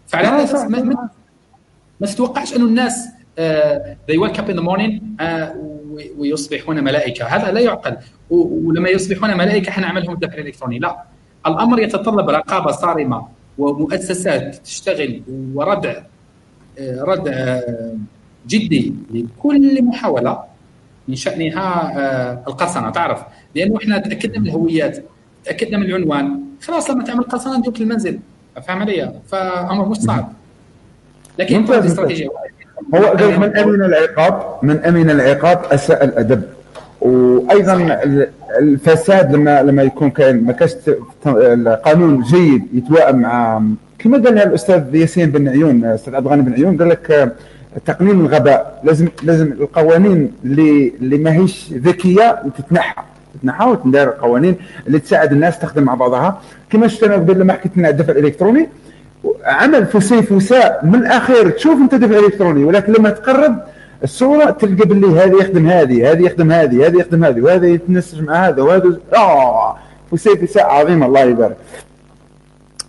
[0.07, 1.09] فعلى هذا ما, ما,
[1.99, 3.07] ما تتوقعش انه الناس
[4.07, 5.47] they wake up in the morning uh,
[6.17, 7.25] ويصبحون ملائكة.
[7.25, 7.97] هذا لا يعقل.
[8.29, 11.03] ولما يصبحون ملائكة حنعملهم الدفع الالكتروني لا.
[11.47, 13.27] الأمر يتطلب رقابة صارمة
[13.57, 15.21] ومؤسسات تشتغل
[15.53, 16.01] وردع
[16.79, 17.59] ردع
[18.47, 20.43] جدي لكل محاولة
[21.07, 23.23] من شأنها القرصنه تعرف؟
[23.55, 25.05] لأنه إحنا تأكدنا من الهويات
[25.45, 26.41] تأكدنا من العنوان.
[26.61, 28.19] خلاص لما تعمل قرصنه ندوك المنزل
[28.67, 30.33] فاهم علي؟ فأمر مش صعب.
[31.39, 31.86] لكن ممتاز.
[31.86, 32.29] استراتيجية.
[32.95, 36.41] هو من أمن العقاب من أمن العقاب أساء الأدب.
[37.01, 37.99] وأيضا
[38.59, 40.76] الفساد لما لما يكون كاين ما كاش
[41.28, 43.61] القانون جيد يتوائم مع
[43.99, 47.34] كما قال الأستاذ ياسين بن عيون أستاذ عبد الغني بن عيون قال لك
[47.86, 53.01] تقنين الغباء لازم لازم القوانين اللي اللي ماهيش ذكية تتنحى.
[53.39, 54.55] تتنحى وتندار قوانين
[54.88, 56.41] اللي تساعد الناس تخدم مع بعضها.
[56.69, 58.69] كما شفت أنا قبل لما حكيت لنا الدفع الإلكتروني
[59.45, 61.49] عمل فسيفساء من الأخير.
[61.49, 63.59] تشوف أنت دفع إلكتروني ولكن لما تقرب
[64.03, 68.47] الصورة تلقى باللي هذه يخدم هذه هذه يخدم هذه هذه يخدم هذه وهذا يتنسج مع
[68.47, 69.78] هذا وهذا آه
[70.11, 71.57] فسيفساء عظيم الله يبارك.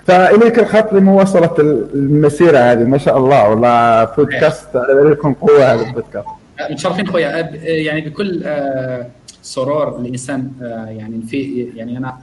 [0.07, 1.55] فإليك الخط لمواصلة
[1.95, 2.85] المسيرة هذه.
[2.85, 6.27] ما شاء الله والله بودكاست على لكم قوة هذا البودكاست.
[6.71, 7.51] متشرفين خويا.
[7.63, 9.07] يعني بكل آه،
[9.43, 12.17] سرور الإنسان آه، يعني في يعني أنا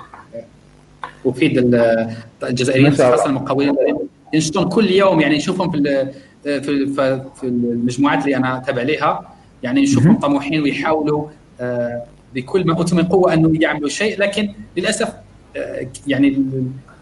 [1.25, 1.75] افيد
[2.43, 3.75] الجزائريين خاصه المقاولين
[4.33, 6.11] ينشطون كل يوم يعني نشوفهم في
[6.43, 11.27] في في المجموعات اللي أنا تابع لها يعني نشوفهم طموحين ويحاولوا
[11.61, 12.03] آه،
[12.35, 14.19] بكل ما اوتوا من قوة أنه يعملوا شيء.
[14.19, 15.13] لكن للأسف
[15.57, 16.45] آه، يعني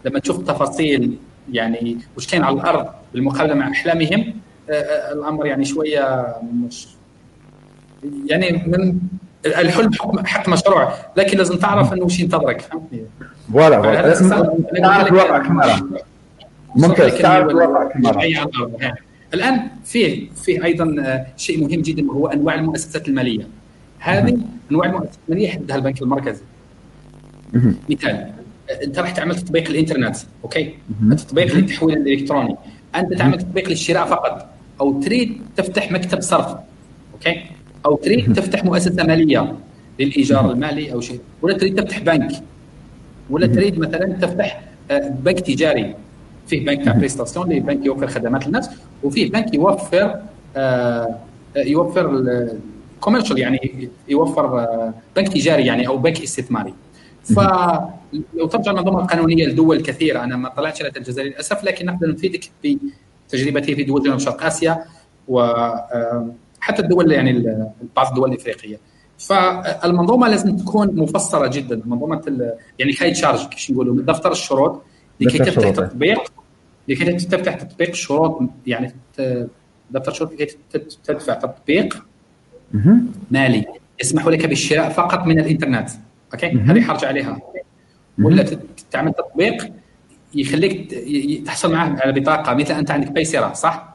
[0.04, 1.18] لما تشوف التفاصيل
[1.52, 4.34] يعني وش كاين على الأرض بالمقابلة مع أحلامهم
[4.70, 6.88] آه، الأمر يعني شوية مش
[8.26, 8.98] يعني من
[9.46, 9.90] الحلم
[10.24, 10.92] حق مشروع.
[11.16, 13.04] لكن لازم تعرف أنه وش ينتظرك فهمتني؟
[13.52, 14.02] voilà voilà
[16.76, 17.12] ممتاز.
[19.34, 23.46] الآن فيه فيه أيضا آه، شيء مهم جدا وهو أنواع المؤسسات المالية.
[23.98, 24.38] هذه
[24.70, 26.42] أنواع المؤسسات المالية يحددها البنك المركزي.
[27.90, 28.30] مثال
[28.84, 32.56] أنت راح تعمل تطبيق الإنترنت أوكي؟ التطبيق للتحويل الإلكتروني.
[32.96, 34.48] أنت تعمل تطبيق للشراء فقط
[34.80, 36.56] أو تريد تفتح مكتب صرف
[37.14, 37.42] أوكي؟
[37.86, 39.56] أو تريد تفتح مؤسسة مالية
[40.00, 42.32] للإيجار المالي أو شيء ولا تريد تفتح بنك.
[43.32, 44.60] ولا تريد مثلا تفتح
[44.90, 45.94] آه، بنك تجاري.
[46.46, 48.70] فيه بنك تاع prestation اللي بنك يوفر خدمات للناس
[49.02, 50.20] وفيه بنك يوفر
[50.56, 51.18] آه،
[51.56, 52.26] يوفر
[53.00, 56.74] commercial يعني يوفر آه، بنك تجاري يعني أو بنك استثماري.
[57.24, 62.50] فلو ترجع المنظومه القانونية لدول كثيرة أنا ما طلعتش على الجزائر للأسف لكن نقدر نفيدك
[62.64, 64.84] بتجربتي في دول جنوب شرق آسيا
[65.28, 67.56] وحتى الدول يعني
[67.96, 68.91] بعض الدول الإفريقية.
[69.26, 71.82] فالمنظومة لازم تكون مفصلة جدا.
[71.86, 72.22] منظومة
[72.78, 74.82] يعني cahier des charges كيش نقولوا دفتر الشروط
[75.20, 76.32] لكي تفتح تطبيق
[76.88, 78.94] لكي تفتح تطبيق الشروط يعني
[79.90, 80.56] دفتر الشروط لكي
[81.04, 82.06] تدفع تطبيق
[83.30, 83.64] مالي.
[84.00, 85.90] يسمح لك بالشراء فقط من الإنترنت.
[86.32, 87.40] أوكي؟ هذه حرج عليها.
[88.18, 88.58] ولا
[88.90, 89.72] تعمل تطبيق
[90.34, 90.94] يخليك
[91.46, 93.94] تحصل معه على بطاقة مثل أنت عندك Paysera صح؟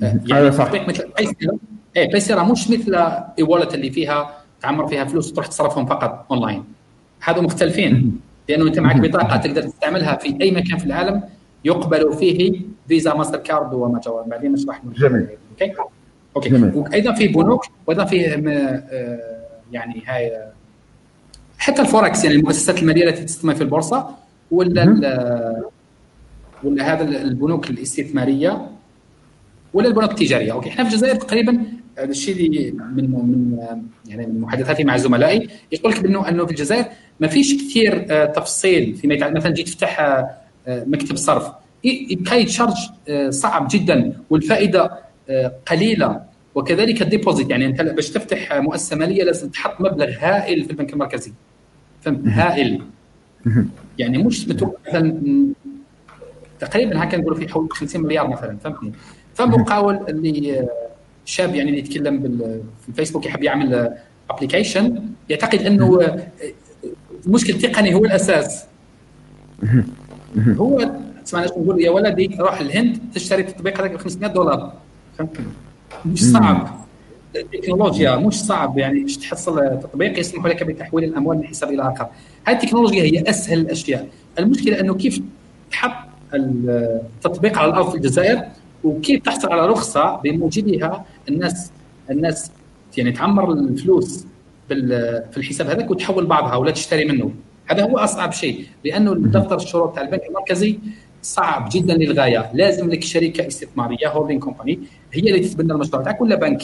[0.00, 0.64] يعني صح.
[0.66, 1.58] تطبيق مثل Paysera
[1.96, 2.94] إيه Paysera مش مثل
[3.38, 6.64] e-wallet اللي فيها تعمر فيها فلوس وتروح تصرفهم فقط اونلاين
[7.20, 8.20] هذا مختلفين.
[8.48, 11.22] لأنه أنت معك بطاقة تقدر تستعملها في أي مكان في العالم
[11.64, 15.26] يقبل فيه Visa MasterCard وما جواب بعدين نشرح جميل.
[15.52, 15.72] أوكي؟
[16.36, 16.48] أوكي.
[16.48, 16.74] جميل.
[16.74, 20.44] وأيضا في بنوك وأيضا في آه، يعني هاي
[21.58, 24.10] حتى الفوركس يعني المؤسسات المالية التي تستثمر في البورصة
[24.50, 25.64] ولا
[26.64, 28.66] ولا هذا البنوك الاستثمارية
[29.74, 30.52] ولا البنوك التجارية.
[30.52, 30.68] أوكي.
[30.68, 31.62] إحنا في الجزائر تقريبا
[32.00, 33.58] هذا الشيء اللي من من
[34.06, 36.84] يعني من محادثاتي مع زملائي يقول لك بانه أنه في الجزائر
[37.20, 40.36] ما فيش كثير آه، تفصيل فيما يتعلق مثلا جيت تفتح آه،
[40.66, 41.52] مكتب صرف.
[41.84, 42.76] يبقى cahier des charges
[43.08, 45.10] آه، صعب جدا والفائدة
[45.66, 46.30] قليلة.
[46.54, 50.92] وكذلك ال deposit يعني أنت باش تفتح مؤسسة مالية لازم تحط مبلغ هائل في البنك
[50.92, 51.32] المركزي.
[52.00, 52.82] فهمت؟ هائل.
[53.98, 55.20] يعني مش مثلا
[56.60, 58.92] تقريبا هكا نقولوا في حول 50 مليار مثلا فهمتني؟
[59.34, 60.68] فمقاول اللي
[61.24, 62.38] شاب يعني اللي يتكلم
[62.82, 63.94] في الفيسبوك يحب يعمل
[64.30, 66.16] ابلكيشن يعتقد إنه
[67.26, 68.64] المشكل التقني هو الأساس.
[70.48, 70.90] هو
[71.24, 74.72] تسمع نقول يا ولدي روح الهند تشتري تطبيق هذاك ب 500 دولار.
[76.06, 76.80] مش صعب.
[77.36, 82.06] التكنولوجيا مش صعب يعني تحصل تطبيق يسمح لك بتحويل الأموال من حساب إلى آخر.
[82.44, 84.08] هذه التكنولوجيا هي أسهل الأشياء.
[84.38, 85.20] المشكلة إنه كيف
[85.70, 88.42] تحط التطبيق على الأرض في الجزائر؟
[88.84, 91.70] وكيف تحصل على رخصة بموجبها الناس
[92.10, 92.50] الناس
[92.96, 94.26] يعني تعمر الفلوس
[94.68, 97.30] في الحساب هذاك وتحول بعضها ولا تشتري منه.
[97.66, 100.78] هذا هو أصعب شيء لأنه دفتر الشروط تاع البنك المركزي
[101.22, 102.50] صعب جدا للغاية.
[102.54, 104.78] لازم لك شركة استثمارية holding company
[105.12, 106.62] هي اللي تتبنى المشروع تاعك ولا بنك؟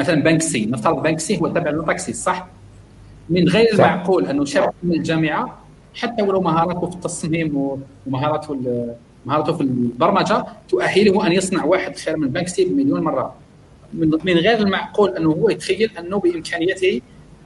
[0.00, 2.48] مثلا Banxy نفترض Banxy هو تابع ل Natixis صح؟
[3.30, 5.58] من غير المعقول أنه شاب من الجامعة
[5.94, 8.54] حتى ولو مهاراته في التصميم ومهاراته
[9.26, 13.34] مهارته في البرمجة تؤهله أن يصنع واحد خير من Banxy بمليون مرة.
[13.94, 17.00] من غير المعقول أنه هو يتخيل أنه بإمكانيته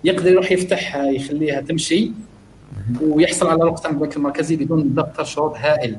[0.05, 2.11] يقدر يروح يفتح يخليها تمشي
[3.03, 5.97] ويحصل على رقم البنك المركزي بدون ضغط شروط هائل.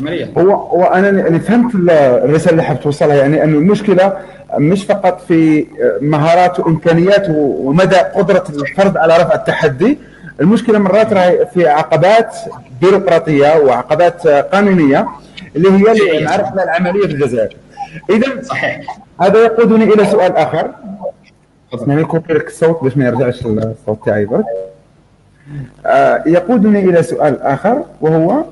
[0.00, 3.14] عمليا هو وأنا اللي فهمت الرسالة اللي حاب توصلها.
[3.16, 4.18] يعني انه المشكلة
[4.58, 5.66] مش فقط في
[6.00, 9.98] مهارات وإمكانيات ومدى قدرة الفرد على رفع التحدي
[10.40, 12.36] المشكلة مرات راهي في عقبات
[12.80, 15.08] بيروقراطية وعقبات قانونية
[15.56, 17.56] اللي هي اللي نعرفها العملية في الجزائر
[18.10, 18.98] إذا صحيح.
[19.20, 20.70] هذا يقودني إلى سؤال آخر.
[21.86, 24.44] يعني كوبي لك الصوت باش ما يرجعش الصوت تاعي برك
[25.86, 28.44] آه يقودني إلى سؤال آخر وهو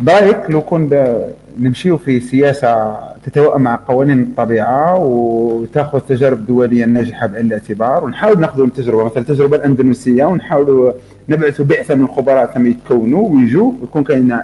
[0.00, 1.20] برايك لو كنا
[1.58, 8.04] نمشيو في سياسة تتوائم مع قوانين الطبيعة وتأخذ تجارب دولية ناجحة بعين الاعتبار.
[8.04, 10.92] ونحاول ناخذ التجربه مثلا التجربه الأندونيسية ونحاولوا
[11.28, 14.38] نبعثوا بعثه من الخبراء ثم يتكونوا ويجوا ويكون كاين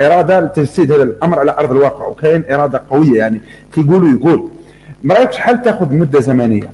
[0.00, 3.40] إرادة لتجسيد هذا الأمر على أرض الواقع وكاين إرادة قوية يعني
[3.74, 4.50] كيقولوا يقول.
[5.02, 6.70] ما رايك شحال تأخذ مدة زمنية؟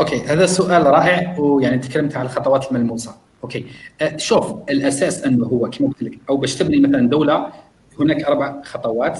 [0.00, 3.14] OK هذا سؤال رائع ويعني تكلمت على الخطوات الملموسة.
[3.44, 3.66] OK
[4.02, 7.46] أه، شوف الأساس أنه هو كما قلت لك أو باش تبني مثلا دولة
[8.00, 9.18] هناك أربع خطوات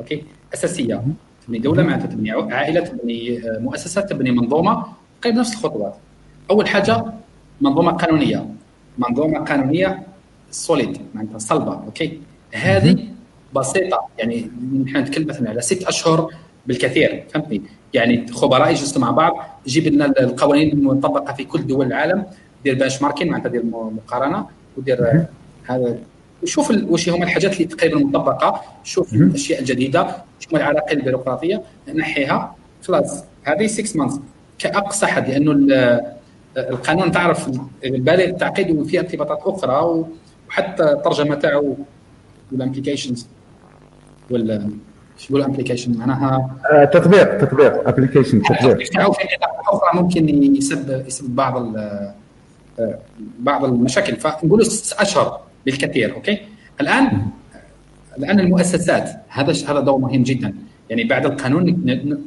[0.00, 1.04] OK؟ أساسية.
[1.46, 4.86] تبني دولة معناتها تبني عائلة تبني أه، مؤسسة تبني منظومة
[5.24, 5.94] قريب نفس الخطوات.
[6.50, 7.04] أول حاجة
[7.60, 8.46] منظومة قانونية.
[8.98, 10.06] منظومة قانونية
[10.50, 12.20] solide معناتها صلبة OK؟
[12.54, 13.08] هذه
[13.54, 14.50] بسيطة يعني
[14.84, 16.30] نحن نتكلم مثلا على ست أشهر
[16.66, 17.62] بالكثير فهمتني؟
[17.94, 22.26] يعني خبراء يجلسوا مع بعض يجيب لنا القوانين المطبقة في كل دول العالم
[22.64, 24.46] دير بنش ماركين معناتها دير مقارنة
[24.76, 25.26] ودير
[25.64, 25.98] هذا
[26.42, 28.60] وشوف واش هما الحاجات اللي تقريبا مطبقة.
[28.84, 31.62] شوف الأشياء الجديدة شوف العراقيل البيروقراطية
[31.94, 32.54] نحيها.
[32.82, 34.14] خلاص هذه 6 مانث
[34.58, 35.52] كأقصى حد لأنه
[36.56, 37.50] القانون تعرف
[37.84, 40.04] بالغ التعقيد وفيه ارتباطات أخرى
[40.48, 41.76] وحتى الترجمة تاعو
[42.52, 43.26] وال applications
[44.30, 44.70] ولا
[45.18, 48.78] شو يقولوا application معناها؟ آه تطبيق تطبيق application تطبيق.
[49.68, 52.14] أخرى ممكن يسبب يسبب بعض آه،
[53.38, 54.16] بعض المشاكل.
[54.16, 55.40] فنقول ست أشهر.
[55.66, 56.38] بالكثير OK؟
[56.80, 57.26] الآن
[58.18, 60.54] الآن المؤسسات هذا هذا دور مهم جدا.
[60.90, 61.64] يعني بعد القانون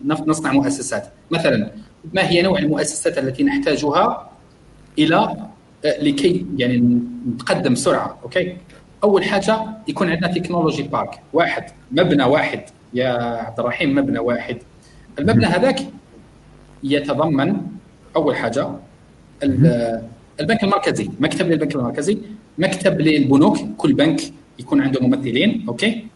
[0.05, 1.07] نصنع مؤسسات.
[1.31, 1.71] مثلا
[2.13, 4.29] ما هي نوع المؤسسات التي نحتاجها
[4.99, 5.15] إلى
[5.86, 8.57] آه، لكي يعني نتقدم بسرعة OK؟
[9.03, 12.61] أول حاجة يكون عندنا technology park واحد مبنى واحد.
[12.93, 13.09] يا
[13.47, 14.57] عبد الرحيم مبنى واحد.
[15.19, 15.79] المبنى هذاك
[16.83, 17.57] يتضمن
[18.15, 18.67] أول حاجة
[20.39, 22.17] البنك المركزي مكتب للبنك المركزي.
[22.57, 24.21] مكتب للبنوك كل بنك
[24.59, 26.07] يكون عنده ممثلين OK؟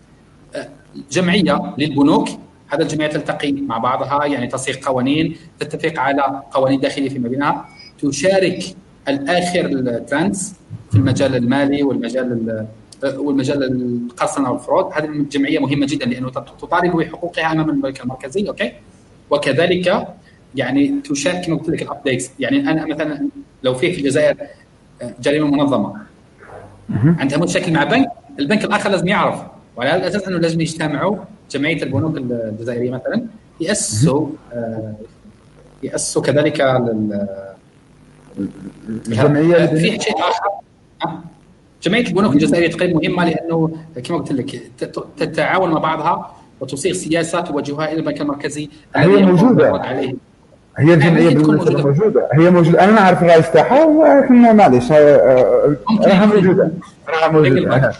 [1.11, 2.29] جمعية للبنوك
[2.67, 7.65] هذا الجمعية تلتقي مع بعضها يعني تصيغ قوانين تتفق على قوانين داخلية فيما بينها
[8.01, 8.63] تشارك
[9.07, 10.53] الآخر ال trends
[10.91, 12.67] في المجال المالي والمجال
[13.03, 18.71] والمجال القرصنه وال fraud هذه الجمعية مهمة جدا لأنه تطالب بحقوقها أمام البنك المركزي OK؟
[19.29, 20.07] وكذلك
[20.55, 23.29] يعني تشارك كما قلت لك ال updates يعني أنا مثلا
[23.63, 24.37] لو في في الجزائر
[25.01, 26.08] آه، جريمة منظمة.
[27.19, 28.07] عندها مشاكل مع بنك،
[28.39, 29.41] البنك الآخر لازم يعرف
[29.77, 31.17] وعلى هذا الاساس إنه لازم يجتمعوا
[31.51, 33.25] جمعية البنوك الجزائرية مثلا
[33.61, 34.93] يأسسوا آه،
[35.83, 37.27] يأسسوا كذلك لل
[38.89, 41.19] الجمعيه في شيء آخر.
[41.83, 44.61] جمعية البنوك الجزائرية تقريبا مهمة لأنه كما قلت لك
[45.17, 49.71] تتعاون مع بعضها وتصيغ سياسات توجهها إلى البنك المركزي هي موجودة.
[49.71, 50.28] عليه.
[50.79, 52.27] هي الجمعية بالمناسبة موجودة.
[52.33, 52.83] هي موجودة.
[52.83, 54.91] أنا نعرف الرئيس تاعها وإحنا معليش.
[54.91, 56.71] راها موجودة.
[57.09, 57.91] راها موجودة.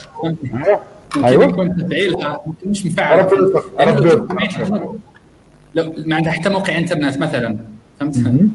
[1.25, 1.43] أيوه.
[1.43, 3.27] يكون تفعيلها ممكن مش مفعل
[5.75, 7.57] لو ما عندها حتى موقع إنترنت مثلا.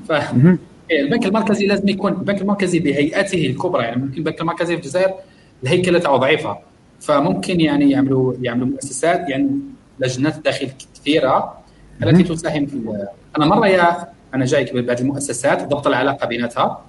[0.09, 0.59] فهمت؟
[0.91, 3.83] إيه، البنك المركزي لازم يكون البنك المركزي بهيئته الكبرى.
[3.83, 5.15] يعني ممكن البنك المركزي في الجزائر
[5.63, 6.57] الهيكلة تاعو ضعيفة.
[7.01, 9.51] فممكن يعني يعملوا يعملوا مؤسسات يعني
[9.99, 11.55] لجنات داخل كثيرة.
[12.03, 13.07] التي تساهم في
[13.37, 16.85] أنا مرة يا أنا جايك بهذه المؤسسات ضبط العلاقة بيناتها.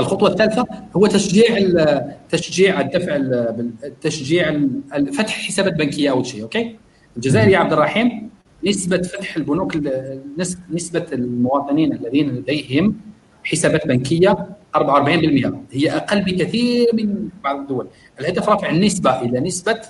[0.00, 0.64] الخطوة الثالثة
[0.96, 1.58] هو تشجيع
[2.30, 3.20] تشجيع الدفع
[4.00, 4.60] تشجيع
[5.12, 6.76] فتح حسابات بنكيه أول شيء أوكي؟
[7.16, 8.30] الجزائر يا عبد الرحيم
[8.66, 9.78] نسبة فتح البنوك
[10.70, 13.00] نسبة المواطنين الذين لديهم
[13.44, 14.36] حسابات بنكية
[14.76, 14.80] 44%
[15.72, 17.86] هي أقل بكثير من بعض الدول.
[18.20, 19.80] الهدف رفع النسبة إلى نسبة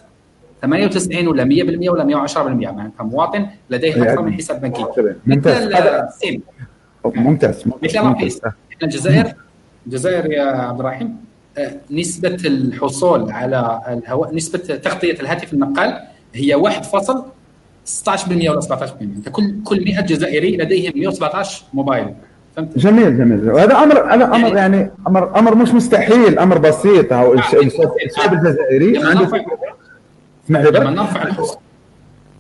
[0.63, 4.85] 98 ولا 100% ولا 110% معناتها مواطن لديه أكثر من حساب بنكي.
[5.27, 5.69] ممتاز.
[7.05, 7.65] ممتاز.
[7.83, 9.33] مثل رئيس إحنا الجزائر
[9.87, 11.17] الجزائر يا عبد الرحيم
[11.59, 16.01] آه، نسبة الحصول على الهواء نسبة تغطية الهاتف النقال
[16.35, 16.85] هي 1.
[16.85, 22.15] 16% ولا 17% أنت كل كل 100 جزائري لديهم 117 موبايل.
[22.57, 23.51] فهمت؟ جميل جميل.
[23.51, 27.13] وهذا أمر هذا أمر يعني, يعني أمر أمر مش مستحيل أمر بسيط.
[27.13, 29.45] هو الشعب الجزائري عنده
[30.51, 31.25] لما نرفع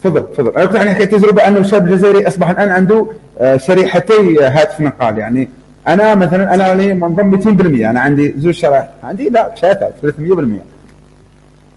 [0.05, 0.51] تفضل تفضل.
[0.57, 3.07] أنا كنت عن حكايه تجربة انه الشاب الجزائري أصبح الآن عنده
[3.39, 5.49] آه، شريحتي هاتف نقال يعني
[5.89, 8.89] أنا مثلا أنا لي منظم 200% أنا عندي زوج شرائح.
[9.03, 10.63] عندي لا ثلاثة 300%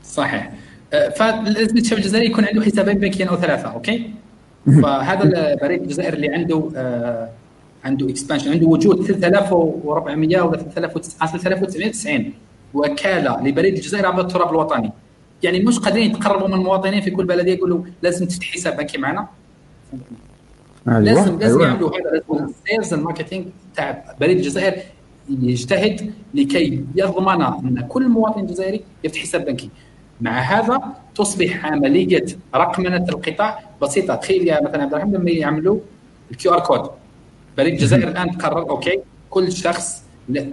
[0.06, 0.52] صحيح.
[0.94, 4.12] آه، فلازم الشاب الجزائري يكون عنده حسابين بنكيين أو ثلاثة OK؟
[4.84, 7.30] فهذا البريد الجزائري اللي عنده آه
[7.86, 12.34] عنده expansion عنده وجود 3400 ولا 3990
[12.74, 14.92] وكالة لبريد الجزائر عبر التراب الوطني.
[15.44, 19.28] يعني مش قادرين يتقربوا من المواطنين في كل بلديه يقولوا لازم تفتح حساب بنكي معنا.
[20.88, 21.00] أيوة.
[21.00, 21.68] لازم لازم أيوة.
[21.68, 22.10] يعملوا هذا.
[22.12, 24.84] لازم ال sales ال marketing تاع بريد الجزائر
[25.30, 29.70] يجتهد لكي يضمن إن كل مواطن جزائري يفتح حساب بنكي.
[30.22, 30.82] مع هذا
[31.16, 32.26] تصبح عملية
[32.56, 34.16] رقمنة القطاع بسيطة.
[34.16, 35.80] تخيل يا مثلا عبد الرحمن لما يعملوا
[36.32, 36.90] ال QR code
[37.58, 40.04] بريد الجزائر الآن تقرر OK كل شخص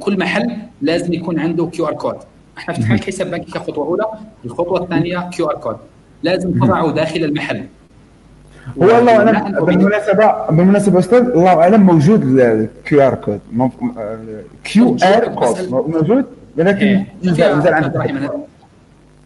[0.01, 2.16] كل محل لازم يكون عنده QR code
[2.59, 4.04] إحنا فتحنا لك حساب بنكي كخطوة أولى
[4.44, 5.76] الخطوة الثانية QR code.
[6.22, 7.64] لازم تضعه داخل المحل.
[8.82, 13.41] هو الله اعلم بالمناسبه بالمناسبة أستاذ الله أعلم موجود ال QR code.
[14.64, 15.70] QR code.
[15.70, 16.24] موجود؟
[16.59, 17.84] ولكن نزال عن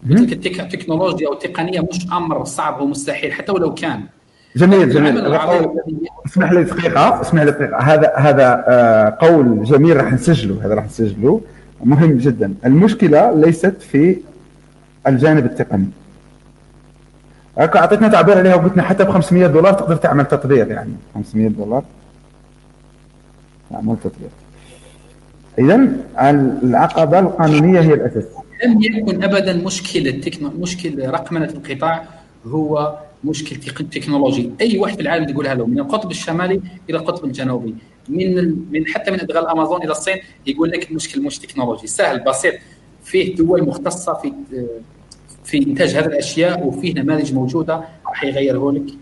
[0.09, 4.01] قلت لك التكنولوجيا أو التقنية مش أمر صعب ومستحيل حتى ولو كان.
[4.55, 5.35] جميل جميل.
[6.25, 7.77] اسمح لي دقيقة اسمح لي دقيقة.
[7.77, 11.41] هذا هذا آه، قول جميل راح نسجله هذا راح نسجله.
[11.83, 12.53] مهم جدا.
[12.65, 14.17] المشكلة ليست في
[15.07, 15.87] الجانب التقني.
[17.57, 20.93] أعطيتنا تعبير عليها وقلتنا حتى ب 500 دولار تقدر تعمل تطبيق يعني.
[21.15, 21.83] 500 دولار
[23.69, 24.29] تعمل تطبيق.
[25.59, 25.87] اذا
[26.63, 28.23] العقبة القانونية هي الأساس.
[28.65, 30.49] لم يكن ابدا مشكلة تكنو...
[30.59, 32.03] مشكل رقمنه القطاع
[32.47, 33.55] هو مشكل
[33.85, 34.49] تكنولوجي.
[34.61, 37.75] أي واحد في العالم تقولها له من القطب الشمالي إلى القطب الجنوبي
[38.09, 40.17] من من حتى من أدغال الامازون إلى الصين
[40.47, 41.87] يقول لك المشكل مش تكنولوجي.
[41.87, 42.53] سهل بسيط.
[43.03, 44.33] فيه دول مختصة في
[45.43, 48.93] في إنتاج هذه الأشياء وفيه نماذج موجودة راح يغيره لك.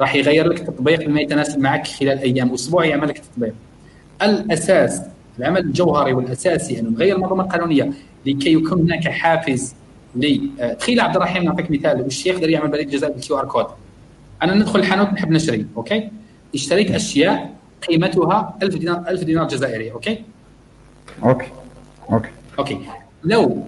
[0.00, 3.54] راح يغير لك تطبيق بما يتناسب معك خلال أيام أسبوع يعمل لك تطبيق
[4.22, 5.02] الأساس
[5.38, 7.92] العمل الجوهري والأساسي أنه نغير المنظومة القانونية
[8.26, 9.74] لكي يكون هناك حافز
[10.14, 10.50] لي.
[10.60, 12.02] آه، تخيل عبد الرحيم نعطيك مثال.
[12.06, 13.66] وش يقدر يعمل بريد جزائر بال QR code.
[14.42, 16.10] أنا ندخل الحانوت نحب نشتري OK؟
[16.54, 17.54] اشتريت أشياء
[17.88, 20.24] قيمتها 1000 دينار 1000 دينار جزائري أوكي؟
[21.24, 21.46] أوكي.
[22.12, 22.28] أوكي.
[22.58, 22.78] أوكي.
[23.24, 23.64] لو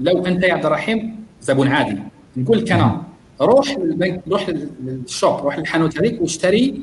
[0.00, 1.98] لو أنت يا عبد الرحيم زبون عادي.
[2.36, 3.02] نقول لك أنا
[3.40, 6.82] روح للبنك روح لل shop روح للحانوت هذيك واشتري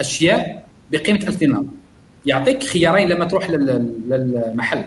[0.00, 1.64] أشياء بقيمة 1000 دينار.
[2.26, 4.84] يعطيك خيارين لما تروح للمحل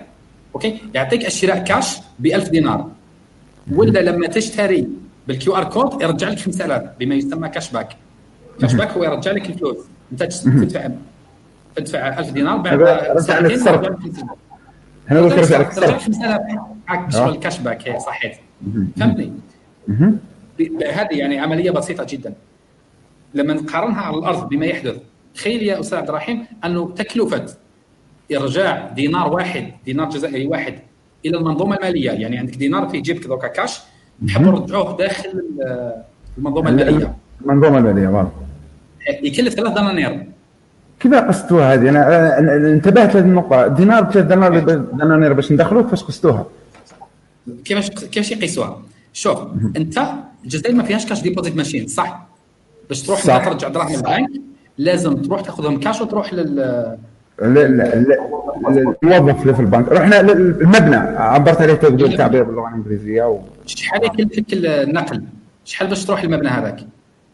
[0.56, 2.92] OK؟ يعطيك الشراء كاش ب 1000 دينار.
[3.72, 4.88] ولا لما تشتري
[5.28, 7.98] بال QR code يرجع لك 5000 بما يسمى cash back
[8.62, 9.78] cash back هو يرجع لك الفلوس.
[10.12, 10.90] انت تدفع
[11.76, 13.98] تدفع 1000 دينار بعد ساعتين يرجع لك
[15.08, 16.42] إحنا نقول ترجع لك 5000
[16.88, 18.34] معك شغل cash back صحيت
[18.98, 19.34] فهمتني؟
[20.86, 22.34] هذه يعني عملية بسيطة جدا.
[23.34, 24.96] لما نقارنها على الأرض بما يحدث.
[25.36, 27.46] تخيل يا أستاذ عبد الرحيم أنه تكلفة
[28.36, 30.80] ارجاع دينار واحد دينار جزائري واحد
[31.26, 32.12] إلى المنظومة المالية.
[32.12, 33.80] يعني عندك دينار في جيبك دوكا كاش
[34.26, 35.44] نحب نرجعوه داخل
[36.38, 37.16] المنظومة المالية.
[37.42, 38.32] المنظومة المالية والله
[39.24, 40.28] يكلف ثلاث دنانير.
[41.00, 43.68] كيف قصتوها هذه؟ أنا انتبهت لهذه النقطة.
[43.68, 44.26] دينار بثلاث
[44.94, 46.46] دنانير باش ندخلوه كيفاش قصتوها
[47.66, 48.82] كيفاش كيفاش يقيسوها؟
[49.14, 49.40] شوف
[49.78, 50.00] أنت
[50.44, 52.28] الجزائر ما فيهاش cash deposit machine صح.
[52.90, 54.30] باش تروح ترجع دراهم البنك
[54.78, 56.98] لازم تروح تاخذهم كاش وتروح لل
[57.44, 59.88] الموظف اللي في البنك.
[59.88, 63.40] رحنا للمبنى عبرت عليه التعبير باللغة الإنجليزية و...
[63.66, 65.24] شحال يكلفك النقل.
[65.66, 66.80] شحال باش تروح للمبنى هذاك.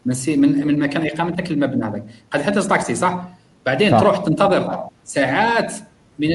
[0.06, 2.04] من من من مكان اقامتك للمبنى هذاك.
[2.30, 3.24] قد حتى طاكسي صح؟
[3.66, 4.00] بعدين صح.
[4.00, 5.72] تروح تنتظر ساعات
[6.18, 6.28] من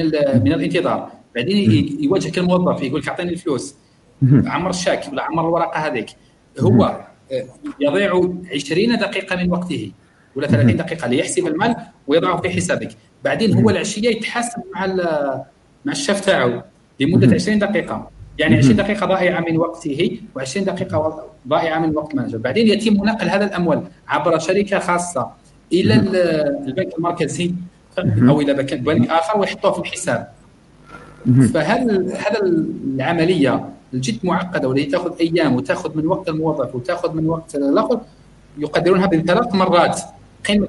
[0.44, 1.10] من الانتظار.
[1.34, 3.74] بعدين يواجهك الموظف يقول لك أعطيني الفلوس.
[4.46, 6.06] عمر الشاك ولا عمر الورقة هذيك.
[6.60, 7.00] هو
[7.32, 7.44] آه،
[7.80, 9.92] يضيع 20 دقيقة من وقته
[10.36, 12.90] ولا 30 دقيقة ليحسب المال ويضعه في حسابك.
[13.26, 14.86] بعدين هو العشية يتحاسب مع
[15.84, 16.62] مع الشاف تاعو
[17.00, 18.10] لمدة 20 دقيقة.
[18.38, 22.38] يعني 20 دقيقة ضائعه من وقته و20 دقيقة ضائعه من وقت مانجر.
[22.38, 25.30] بعدين يتم نقل هذا الأموال عبر شركة خاصة
[25.72, 25.94] إلى
[26.66, 27.54] البنك المركزي
[27.98, 30.28] أو إلى بنك آخر ويحطوه في الحساب.
[31.54, 37.54] فهل هذا العملية الجد معقدة والتي تاخذ أيام وتأخذ من وقت الموظف وتأخذ من وقت
[37.54, 38.00] الأخر
[38.58, 40.00] يقدرونها بثلاث مرات.
[40.48, 40.68] قيمة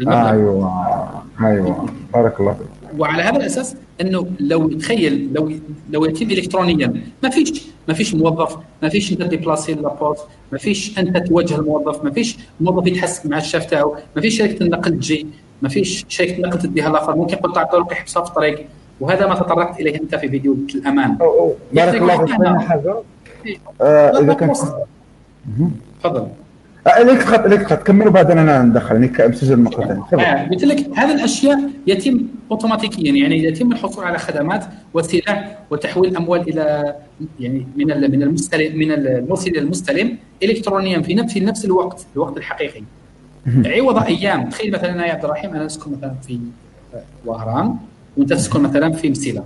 [0.00, 0.30] المبلغ.
[0.30, 1.86] أيوه أيوه.
[2.14, 3.00] بارك الله فيك.
[3.00, 5.52] وعلى هذا الأساس إنه لو تخيل لو
[5.90, 10.18] لو يتم الكترونيا ما فيش ما فيش موظف ما فيش أنت déplacer l'apport
[10.52, 14.62] ما فيش أنت تواجه الموظف ما فيش موظف يتحسب مع الشاف تاعو ما فيش شركة
[14.62, 15.26] النقل تجي
[15.62, 18.66] ما فيش شركة نقل تديها الآخر ممكن قطع طرق يحبسها في الطريق
[19.00, 21.18] وهذا ما تطرقت إليه أنت في فيديو الأمان.
[21.72, 22.58] بارك الله فيك.
[22.58, 22.94] حاجة
[23.80, 24.84] آه، إذا كان تفضل.
[26.04, 26.28] آه،
[26.86, 30.20] ليك تخط ليك تخط كملوا بعدين أنا ندخل هيك مسجل المقطعين تفضل.
[30.20, 32.20] آه، قلت لك هذه الأشياء يتم
[32.50, 34.64] اوتوماتيكيا يعني يتم الحصول على خدمات
[34.94, 36.94] وسلاح وتحويل الاموال إلى
[37.40, 42.36] يعني من من المستلم من المرسل إلى المستلم الكترونيا في نفس في نفس الوقت الوقت
[42.36, 42.82] الحقيقي.
[43.66, 44.48] عوض أيام.
[44.48, 46.38] تخيل مثلا أنا يا عبد الرحيم أنا أسكن مثلا في
[46.94, 47.74] آه، وهران
[48.16, 49.44] وأنت تسكن مثلا في مسيلة.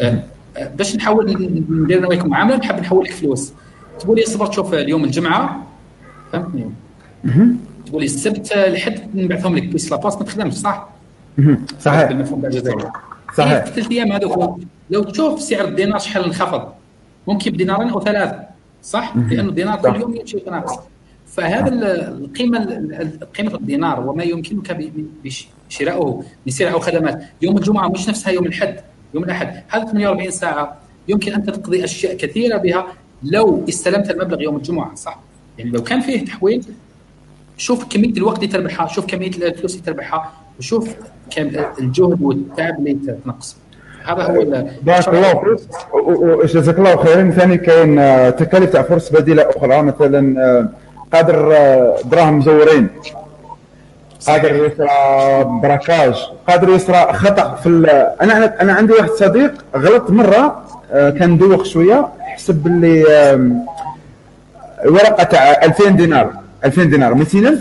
[0.00, 0.18] آه،
[0.56, 3.52] آه، باش نحاول ن- ندير أنا وياكم معاملة نحب نحول لك فلوس.
[4.00, 5.62] تقول لي صبر تشوف اليوم الجمعة
[6.42, 6.70] فهمتني؟
[7.86, 10.88] تقول لي السبت آه، لحد نبعثهم لك بس لاباس ما تخدمش صح؟
[11.80, 12.08] صحيح.
[13.36, 13.64] صحيح.
[13.64, 14.60] في ثلاث أيام هذوك
[14.90, 16.68] لو تشوف سعر الدينار شحال انخفض
[17.28, 18.40] ممكن بدينارين أو ثلاثة
[18.82, 19.76] صح؟ لأنه الدينار.
[19.80, 20.78] كل يوم يمشي ويتناقص
[21.26, 21.84] فهذا ال-
[22.24, 24.92] القيمة ال- ال- قيمة الدينار وما يمكنك
[25.68, 28.76] شراؤه من سلع أو خدمات يوم الجمعة مش نفسها يوم الأحد
[29.14, 29.62] يوم الأحد.
[29.68, 30.76] هذا 48 ساعة.
[31.08, 32.86] يمكن أن تقضي أشياء كثيرة بها
[33.22, 35.18] لو استلمت المبلغ يوم الجمعة صح؟
[35.58, 36.64] يعني لو كان فيه تحويل
[37.56, 40.94] شوف كمية الوقت اللي تربحها شوف كمية الفلوس اللي تربحها وشوف
[41.30, 41.50] كم
[41.80, 43.56] الجهد والتعب اللي تنقص.
[44.04, 45.68] هذا هو بارك الله فيك.
[45.94, 50.68] وجزاك الله خيرا ثاني كاين آه، تكاليف تاع فرص بديلة أخرى مثلا آه،
[51.12, 52.88] قادر آه، دراهم مزورين.
[54.28, 54.88] قادر يصرى
[55.62, 56.14] براكاج.
[56.48, 57.68] قادر يصرى خطأ في
[58.20, 63.04] أنا أنا عندي واحد صديق غلط مرة كان مدوخ شوية حسب باللي
[64.84, 66.30] ورقة تاع 2000 دينار
[66.64, 67.14] 2000 دينار.
[67.14, 67.58] 200000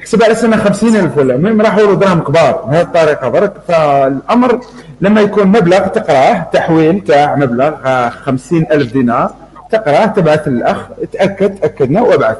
[0.00, 2.52] حسبها على سنة 50000 ولا المهم راحوا له دراهم كبار.
[2.70, 4.60] بهذه الطريقة برك فالأمر
[5.00, 9.30] لما يكون مبلغ تقراه تحويل تاع مبلغ آه، 50000 دينار
[9.70, 10.76] تقراه تبعث للأخ
[11.12, 12.36] تأكد تأكدنا وأبعث.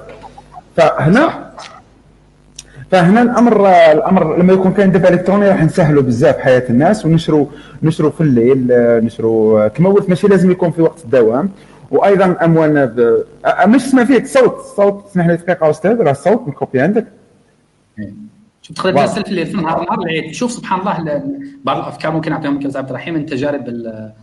[0.76, 1.48] فهنا
[2.90, 7.46] فهنا الأمر الأمر لما يكون كاين دفع إلكتروني راح نسهلوا بزاف حياة الناس ونشروا
[7.82, 11.50] نشروا في الليل آه، نشروا آه، كما قلت ماشي لازم يكون في وقت الدوام.
[11.90, 13.24] وأيضا اموالنا ب...
[13.66, 17.06] مش تسمع فيك الصوت الصوت اسمح لي دقيقة أستاذ راه الصوت مكوبي عندك.
[18.62, 18.92] شوف تقدر.
[19.06, 22.88] ترسل في في نهار العيد شوف سبحان الله ال- بعض الأفكار ممكن أعطيهم لك عبد
[22.88, 24.14] الرحيم من تجارب آه،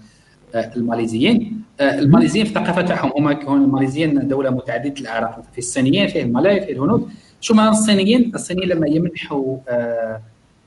[0.55, 1.61] الماليزيين.
[1.79, 6.61] آه، الماليزيين في الثقافه تاعهم هم هون الماليزيين دولة متعددة الاعراق في الصينيين فيه الملاي
[6.65, 7.09] فيه الهنود.
[7.41, 10.21] شو ما الصينيين الصينيين لما يمنحوا آه،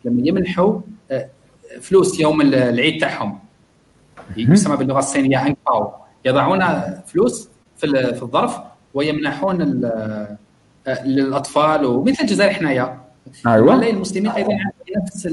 [0.05, 0.81] لما يمنحوا
[1.81, 3.39] فلوس يوم ال- العيد تاعهم
[4.37, 5.93] يسمى باللغة الصينية انك باو
[6.25, 6.65] يضعون
[7.07, 8.57] فلوس في في الظرف
[8.95, 9.85] ويمنحون ال-
[10.87, 13.01] آه، للأطفال ومثل الجزائر حنايا.
[13.75, 14.59] الملاي المسلمين أيضا
[15.05, 15.29] نفس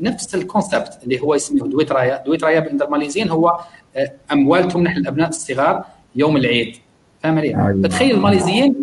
[0.00, 3.58] نفس ال concept اللي هو اسمه duit raya duit raya عند الماليزيين هو
[3.96, 5.84] آه، اموال تمنح للابناء الصغار
[6.16, 6.76] يوم العيد
[7.22, 7.82] فاهم علي؟ أيوة.
[7.82, 8.74] فتخيل الماليزيين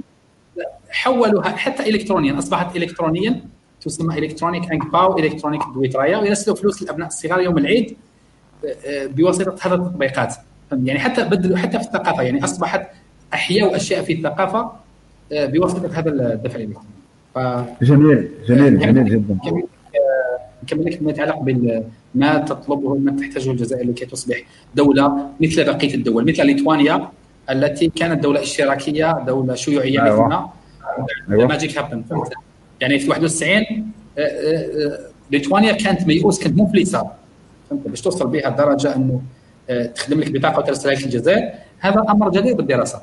[0.90, 3.42] حولوها حتى الكترونيا أصبحت الكترونيا
[3.82, 7.98] تسمى electronic ang pow electronic duit raya ويرسلوا فلوس للأبناء الصغار يوم العيد
[8.88, 10.36] آه، بواسطة هذه التطبيقات؟
[10.84, 12.88] يعني حتى بدلوا حتى في الثقافة يعني أصبحت
[13.34, 14.72] أحياء اشياء في الثقافة
[15.32, 16.94] آه، بواسطة هذا الدفع الالكتروني
[17.36, 17.40] ف
[17.84, 19.34] جميل جميل جميل جدا.
[19.34, 19.64] نكمل
[20.64, 21.40] نكمل لك ما يتعلق
[22.16, 24.44] بما تطلبه ما تحتاجه الجزائر لكي تصبح
[24.76, 27.10] دولة مثل بقية الدول مثل ليتوانيا
[27.50, 30.28] التي كانت دولة اشتراكية دولة شيوعية أيوة.
[30.28, 30.50] مثلنا.
[31.32, 31.48] أيوة.
[31.48, 32.04] ماجيك هابن
[32.82, 35.00] يعني في 91 آه، آه، آه،
[35.32, 37.08] ليتوانيا كانت ميؤوس كانت مفلسة.
[37.70, 39.43] فهمت؟ باش توصل بها الدرجة أنه آه،
[39.96, 43.02] تخدم لك بطاقه وترسلها لك الجزائر هذا أمر جدير بالدراسة.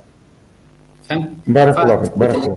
[1.08, 2.56] فهمت؟ بارك الله فيك بارك الله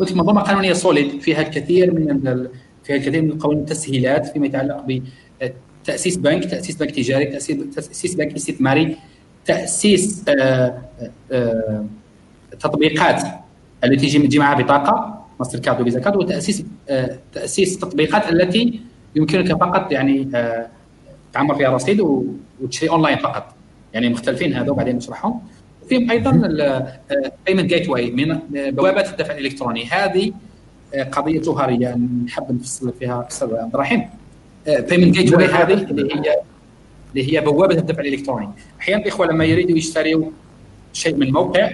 [0.00, 2.48] قلت لك منظومة قانونية سوليد فيها الكثير من
[2.84, 4.84] فيها الكثير من القوانين التسهيلات فيما يتعلق
[5.82, 8.96] بتاسيس بنك تأسيس بنك تجاري تاسيس تأسيس بنك استثماري
[9.44, 10.82] تأسيس آه،
[11.32, 11.84] آه،
[12.60, 13.22] تطبيقات
[13.84, 18.80] التي تجي معها بطاقة Mastercard و Visa Card وتأسيس آه، تأسيس تطبيقات التي
[19.16, 20.66] يمكنك فقط يعني آه،
[21.32, 22.00] تعمر فيها رصيد
[22.60, 23.54] وتشتري اونلاين فقط.
[23.94, 25.40] يعني مختلفين هذا وبعدين نشرحهم.
[25.88, 29.84] فيهم أيضا ال payment gateway من بوابه الدفع الإلكتروني.
[29.84, 30.32] هذه
[30.94, 34.08] آه، قضيه جوهريه نحب نفصل فيها أستاذ عبد الرحيم.
[34.66, 36.36] payment gateway هذه اللي هي
[37.14, 38.48] اللي هي بوابة الدفع الإلكتروني.
[38.80, 40.30] أحيانا الاخوه لما يريدوا يشتروا
[40.92, 41.70] شيء من موقع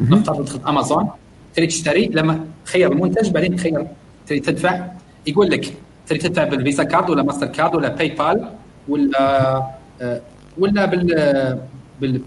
[0.00, 1.08] نفترض تدخل أمازون
[1.54, 3.86] تريد تشتري لما تخير المنتج بعدين تخير
[4.26, 4.86] تريد تدفع
[5.26, 5.74] يقول لك
[6.08, 8.48] تريد تدفع بال Visa Card ولا ماستر كارد ولا PayPal
[8.88, 9.56] ولا
[10.00, 10.20] آه،
[10.58, 12.20] ولا PayPal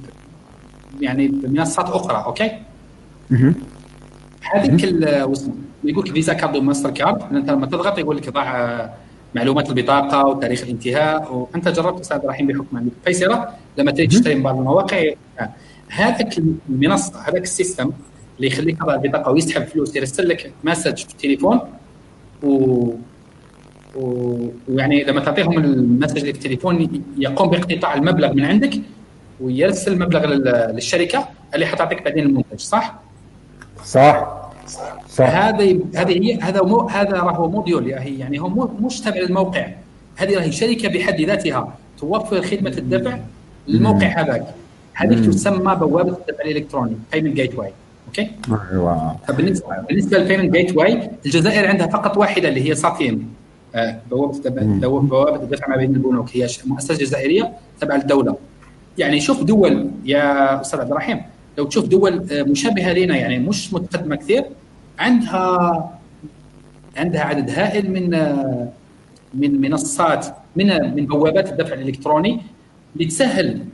[1.02, 2.52] يعني بمنصات أخرى okay؟
[4.42, 4.84] هذيك
[5.84, 8.94] يقول لك Visa Card و Mastercard أنت لما تضغط يقول لك ضع آه،
[9.36, 14.44] معلومات البطاقة وتاريخ الانتهاء وانت جربت أستاذ عبد الرحيم بحكم الفيسره لما تريد تشتري من
[14.44, 15.04] بعض المواقع
[15.90, 16.38] هذاك
[16.70, 17.92] المنصة هذاك ال system
[18.38, 21.60] اللي يخليك تضع البطاقة ويسحب فلوس يرسل لك message في التليفون
[22.44, 22.90] و
[23.96, 28.82] ويعني لما تعطيهم ال message التليفون يقوم باقتطاع المبلغ من عندك
[29.42, 30.26] ويرسل المبلغ
[30.72, 32.96] للشركة اللي حتعطيك بعدين المنتج صح؟
[33.84, 34.46] صح.
[35.10, 35.26] صح.
[35.26, 39.68] هذه هذه هي هذا مو هذا راهو module هي يعني هو مش تابع للموقع
[40.16, 43.20] هذه راهي شركة بحد ذاتها توفر خدمة الدفع
[43.68, 44.46] للموقع هذاك.
[44.94, 48.32] هذه تسمى بوابة الدفع الإلكتروني payment gateway okay؟
[48.72, 49.16] أيوه.
[49.30, 53.28] بالنسبة بالنسبة لل payment gateway الجزائر عندها فقط واحدة اللي هي SATIM
[54.12, 54.50] بوابة
[55.00, 56.38] بوابة الدفع ما بين البنوك.
[56.38, 58.38] هي مؤسسة جزائرية تبع الدولة.
[58.98, 61.22] يعني شوف دول يا أستاذ عبد الرحيم
[61.58, 64.46] لو تشوف دول آه، مشابهة لنا يعني مش متقدمة كثير
[65.00, 66.00] عندها
[66.98, 68.70] عندها عدد هائل من آه،
[69.34, 72.42] من منصات من من بوابات الدفع الإلكتروني
[72.96, 73.66] لتسهل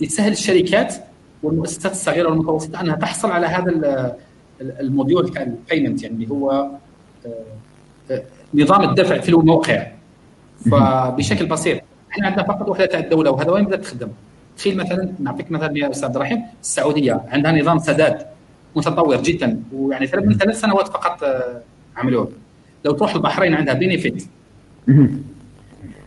[0.00, 0.94] لتسهل الشركات
[1.42, 4.16] والمؤسسات الصغيرة والمتوسطة أنها تحصل على هذا
[4.60, 6.70] ال module تاع ال payment يعني اللي هو
[8.54, 9.86] نظام الدفع في الموقع.
[10.70, 11.80] فبشكل بسيط
[12.12, 14.08] إحنا عندنا فقط وحدة تاع الدولة وهذا وين بدأت تخدم؟
[14.58, 18.26] تخيل مثلا نعطيك مثلا يا أستاذ عبد الرحيم السعودية عندها نظام سداد
[18.76, 21.60] متطور جدا ويعني من ثلاث سنوات فقط آه،
[21.96, 22.32] عملوه
[22.84, 24.26] لو تروح البحرين عندها BENEFIT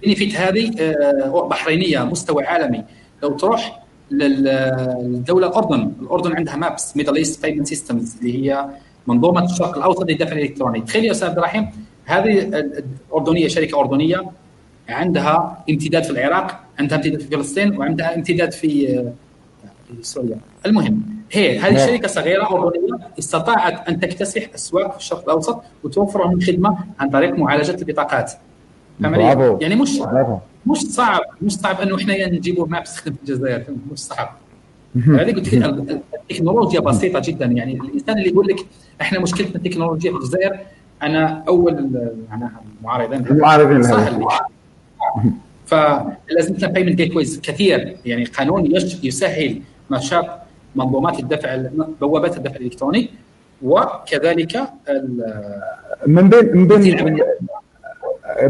[0.02, 2.84] BENEFIT هذه آه، بحرينية مستوى عالمي.
[3.24, 8.66] لو تروح للدولة الأردن الأردن عندها MEPS Middle East Payment Systems اللي هي
[9.08, 10.82] منظومة الشرق الأوسط للدفع الإلكتروني.
[10.82, 11.70] تخيل يا أستاذ عبد الرحيم
[12.10, 12.40] هذه
[13.12, 14.32] الأردنية شركة أردنية
[14.90, 19.14] عندها امتداد في العراق عندها امتداد في فلسطين وعندها امتداد في آه،
[20.02, 20.38] سوريا.
[20.66, 26.42] المهم هي هذه الشركة صغيرة أردنية استطاعت أن تكتسح أسواق في الشرق الأوسط وتوفر لهم
[26.42, 28.32] خدمة عن طريق معالجة البطاقات.
[29.62, 30.00] يعني مش
[30.66, 33.64] مش صعب مش صعب إنه إحنا نجيبوا MEPS تخدم في الجزائر.
[33.92, 34.30] مش صعب.
[34.96, 35.54] هذه قلت
[36.14, 37.46] التكنولوجيا بسيطة جدا.
[37.46, 38.66] يعني الإنسان اللي يقول لك
[39.02, 40.60] إحنا مشكلتنا التكنولوجيا في الجزائر
[41.04, 41.90] أنا أول
[42.32, 43.26] معناها معارضين.
[43.30, 44.26] معارضين سهل.
[45.66, 47.98] فلازم لنا payment gateways كثير.
[48.06, 48.66] يعني قانون
[49.04, 49.62] يسهل
[49.92, 50.26] نشاط
[50.76, 51.64] منظومات الدفع
[52.02, 53.10] بوابات الدفع الإلكتروني
[53.62, 54.62] وكذلك
[56.08, 57.20] من بين من بين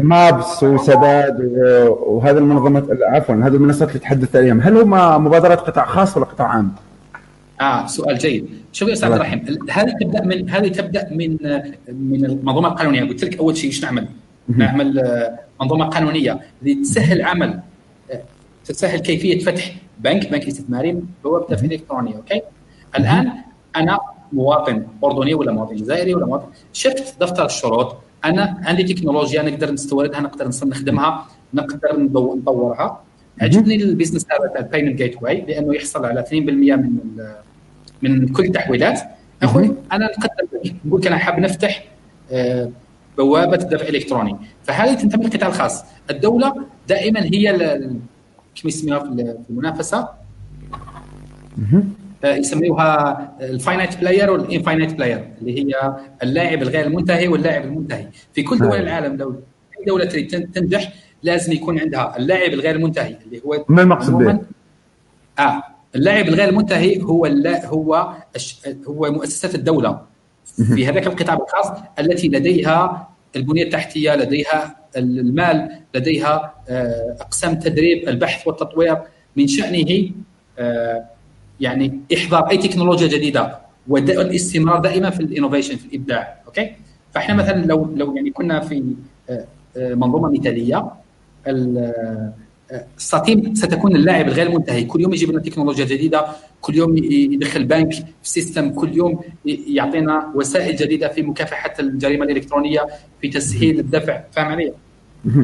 [0.02, 1.40] مابس وسداد
[2.00, 4.60] وهذه المنظمات عفوا هذه المنصات اللي تحدثت عليهم.
[4.60, 6.72] هل هم مبادرات قطاع خاص ولا قطاع عام؟
[7.60, 8.48] آه سؤال جيد.
[8.72, 11.36] شوف يا أستاذ الرحيم هذه تبدأ من هذه تبدأ من
[11.88, 14.08] من المنظومة القانونية؟ قلت لك أول شيء إيش نعمل؟
[14.48, 16.40] نعمل آه، منظومة قانونية
[16.82, 17.60] تسهل عمل
[18.10, 18.22] آه،
[18.64, 22.42] تسهل كيفية فتح بنك بنك استثماري بوابه دفع الكتروني okay؟
[22.98, 23.32] الآن
[23.76, 23.98] أنا
[24.32, 30.20] مواطن أردني ولا مواطن جزائري ولا مواطن شفت دفتر الشروط أنا عندي تكنولوجيا نقدر نستوردها
[30.20, 33.00] نقدر نخدمها نقدر نطورها.
[33.40, 36.98] عجبني ال business هذا تاع ال payment gateway لأنه يحصل على 2% من
[38.02, 39.00] من كل التحويلات.
[39.42, 41.84] أخوي أنا نقدر نقول أنا حاب نفتح
[42.32, 42.70] آه،
[43.18, 45.84] بوابة دفع الكتروني فهذه تنتمي للقطاع الخاص.
[46.10, 46.54] الدولة
[46.88, 47.52] دائما هي
[48.54, 50.08] كما يسميها في المنافسة؟
[52.24, 58.06] آه، يسميوها ال finite player وال infinite player اللي هي اللاعب الغير المنتهي واللاعب المنتهي.
[58.32, 58.80] في كل دول نعم.
[58.80, 59.30] العالم لو
[59.78, 64.40] أي دولة تريد تنجح لازم يكون عندها اللاعب الغير المنتهي اللي هو ما المقصد به؟
[65.38, 65.62] آه.
[65.94, 67.26] اللاعب الغير المنتهي هو
[67.64, 68.14] هو
[68.88, 70.10] هو مؤسسات الدولة.
[70.74, 78.46] في هذاك القطاع الخاص التي لديها البنية التحتية لديها المال لديها آه، أقسام التدريب البحث
[78.46, 78.98] والتطوير.
[79.36, 80.10] من شأنه
[80.58, 81.04] آه،
[81.60, 83.58] يعني إحضار أي تكنولوجيا جديدة
[83.88, 86.40] والاستمرار دائما في ال innovation في الإبداع.
[86.46, 86.72] okay؟
[87.14, 88.94] فإحنا مثلا لو لو يعني كنا في
[89.30, 89.46] آه،
[89.76, 90.90] منظومة مثالية
[92.96, 94.84] SATIM ستكون اللاعب الغير منتهي.
[94.84, 96.26] كل يوم يجيب لنا تكنولوجيا جديدة
[96.60, 102.86] كل يوم يدخل بنك في system كل يوم يعطينا وسائل جديدة في مكافحة الجريمة الإلكترونية
[103.20, 104.20] في تسهيل الدفع.
[104.32, 104.72] فاهم علي؟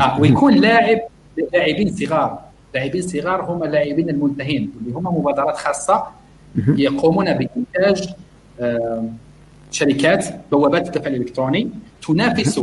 [0.01, 0.99] آه ويكون لاعب
[1.53, 2.39] لاعبين صغار.
[2.75, 6.07] لاعبين صغار هم اللاعبين المنتهين اللي هم مبادرات خاصة
[6.69, 8.09] يقومون بإنتاج
[9.71, 11.71] شركات بوابات الدفع الإلكتروني
[12.07, 12.61] تنافس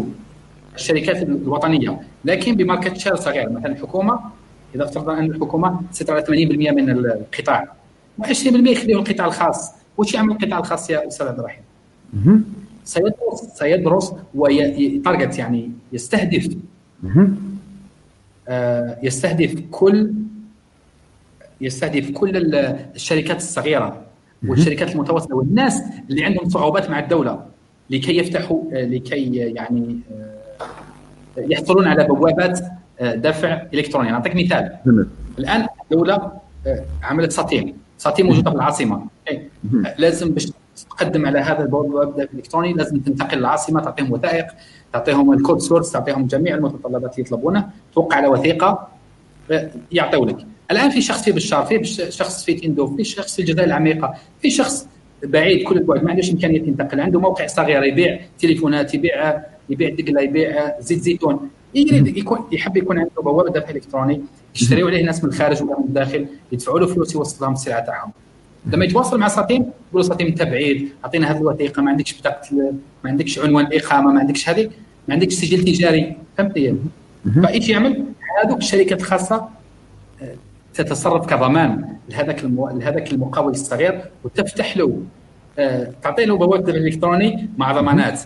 [0.76, 2.00] الشركات الوطنية.
[2.26, 4.20] لكن ب market share صغير مثلا الحكومة
[4.76, 6.30] إذا افترضنا أن الحكومة تسيطر على 80%
[6.74, 7.74] من القطاع
[8.22, 9.72] و20% يخليه القطاع الخاص.
[9.98, 11.64] وش يعمل القطاع الخاص يا أستاذ عبد الرحيم؟
[12.86, 16.50] سيدرس سيدرس وي target يعني يستهدف.
[18.48, 20.14] آه يستهدف كل
[21.62, 22.56] يستهدف كل
[22.96, 24.02] الشركات الصغيرة
[24.48, 27.46] والشركات المتوسطة والناس اللي عندهم صعوبات مع الدولة
[27.90, 32.60] لكي يفتحوا آه، لكي يعني آه، يحصلون على بوابات
[33.04, 34.12] دفع إلكتروني.
[34.12, 34.78] نعطيك مثال.
[35.40, 36.32] الآن الدولة
[37.04, 39.06] عملت SATIM SATIM موجودة في العاصمة.
[39.98, 40.52] لازم باش
[40.90, 44.46] تقدم على هذا الويب الالكتروني لازم تنتقل للعاصمة تعطيهم وثائق
[44.94, 47.70] تعطيهم ال code source تعطيهم جميع المتطلبات اللي يطلبونه.
[47.94, 48.88] توقع على وثيقة
[49.92, 50.38] يعطيو لك.
[50.72, 54.50] الآن في شخص في بشار في شخص في تندوف في شخص في الجزائر العميقة في
[54.50, 54.88] شخص
[55.24, 57.00] بعيد كل البعد ما عندوش إمكانية ينتقل.
[57.00, 61.50] عنده موقع صغير يبيع تليفونات يبيع يبيع دقلة يبيع زيت زيتون.
[61.76, 64.22] يريد يكون يحب يكون عنده بوابة دفع إلكتروني
[64.56, 68.12] يشتريوا عليه ناس من الخارج ولا من الداخل يدفعوا له فلوس يوصل لهم السلعه تاعهم
[68.66, 72.74] لما يتواصل مع ساتيم يقول له ساتيم أنت بعيد أعطينا هذه الوثيقة ما عندكش بطاقه
[73.04, 74.70] ما عندكش عنوان إقامة ما عندكش هذه
[75.08, 76.16] ما عندكش سجل تجاري.
[76.38, 76.78] فهمتني
[77.44, 78.06] فإيش يعمل؟
[78.44, 79.48] هذوك الشركات الخاصه
[80.22, 80.36] آه،
[80.74, 82.70] تتصرف كضمان لهذاك المو...
[82.70, 85.02] لهذاك المقاول الصغير وتفتح له
[85.60, 88.20] آه، تعطي له بوابة الالكتروني مع ضمانات.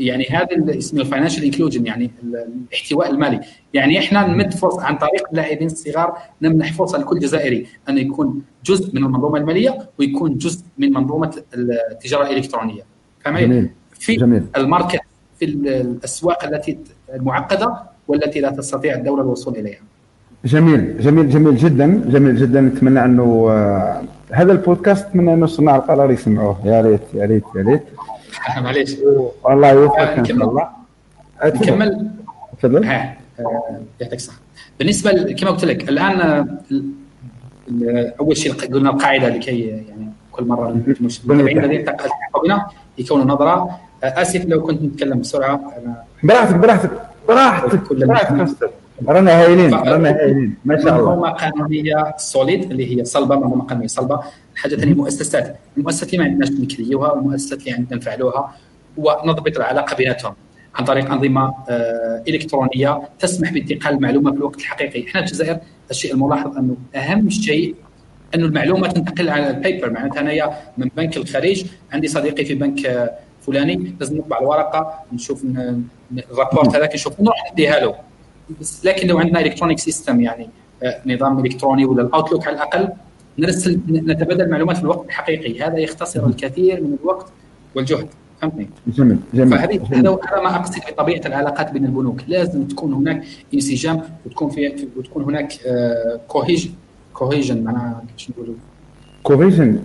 [0.00, 3.40] يعني هذا اسمه ال financial inclusion يعني الاحتواء المالي.
[3.74, 8.94] يعني إحنا نمد فرصه عن طريق اللاعبين الصغار نمنح فرصة لكل جزائري انه يكون جزء
[8.94, 11.42] من المنظومة المالية ويكون جزء من منظومة
[11.90, 12.82] التجارة الإلكترونية.
[13.24, 14.42] فهمت في جميل.
[14.56, 15.00] ال market
[15.38, 16.78] في الأسواق التي
[17.14, 17.76] المعقدة
[18.08, 19.80] والتي لا تستطيع الدولة الوصول إليها.
[20.44, 20.98] جميل.
[20.98, 22.04] جميل جميل جدا.
[22.08, 22.60] جميل جدا.
[22.60, 26.60] نتمنى أنه آه، هذا البودكاست من انه صناع القرار يسمعوه.
[26.64, 27.82] يا ريت يا ريت يا ريت.
[28.56, 28.96] معليش.
[29.44, 30.68] والله يوفقك إن شاء الله.
[31.44, 32.10] نكمل.
[32.58, 32.84] تفضل.
[32.84, 33.16] آه،
[34.00, 34.38] يعطيك الصحة.
[34.78, 36.48] بالنسبة كما قلت لك الآن
[38.20, 41.84] أول شيء قلنا القاعدة لكي يعني كل مرة المتابعين الذين
[42.44, 42.66] بنا
[42.98, 43.80] يكونوا نظرة.
[44.02, 45.54] آسف لو كنت نتكلم بسرعة.
[45.54, 46.90] أنا براحتك براحتك
[47.28, 48.70] براحتك براحتك
[49.08, 50.54] رانا هايلين رانا هايلين.
[50.64, 51.10] ما شاء الله.
[51.10, 54.20] منظومه قانونيه سوليد اللي هي صلبة منظومه قانونيه صلبة.
[54.56, 55.56] الحاجة الثانية مؤسسات.
[55.76, 58.56] المؤسسات اللي ما عندناش نكريوها والمؤسسات اللي عندنا نفعلوها
[58.96, 60.34] ونضبط العلاقة بيناتهم
[60.74, 65.08] عن طريق أنظمة آه إلكترونية تسمح بانتقال المعلومة في الوقت الحقيقي.
[65.08, 65.58] إحنا في الجزائر
[65.90, 67.74] الشيء الملاحظ أنه أهم شيء
[68.34, 73.12] أنه المعلومة تنتقل على ال paper معناتها انايا من بنك الخارج عندي صديقي في بنك
[73.40, 75.44] فلاني لازم نطبع الورقة نشوف
[76.30, 77.94] ال rapport هذاك نشوف نروح نديها له.
[78.84, 80.48] لكن لو عندنا electronic system يعني
[80.82, 82.88] آه، نظام إلكتروني ولا ال Outlook على الأقل
[83.38, 85.60] نرسل نتبادل معلومات في الوقت الحقيقي.
[85.60, 87.26] هذا يختصر الكثير من الوقت
[87.74, 88.06] والجهد.
[88.40, 89.58] فهمتني؟ جميل جميل.
[89.58, 92.20] فهذه هذا ما أقصد بطبيعة العلاقات بين البنوك.
[92.28, 95.52] لازم تكون هناك انسجام وتكون في وتكون هناك
[96.28, 96.70] cohesion
[97.16, 98.54] cohesion معناها كيفاش نقولوا؟
[99.22, 99.80] cohesion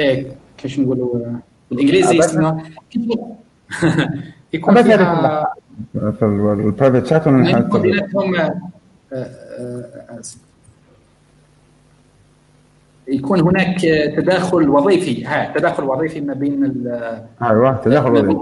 [0.00, 0.26] إيه
[0.58, 1.38] كيفاش نقولوا؟
[1.70, 2.62] بالإنجليزي اسمها
[4.52, 5.44] يكون فيها
[5.92, 8.52] في ال private chat ولا بيناتهم آه،
[9.12, 10.20] آه،
[13.10, 13.80] يكون هناك
[14.16, 15.24] تداخل وظيفي.
[15.24, 16.64] ها تداخل وظيفي ما بين
[17.42, 18.38] أيوه تداخل وظيفي.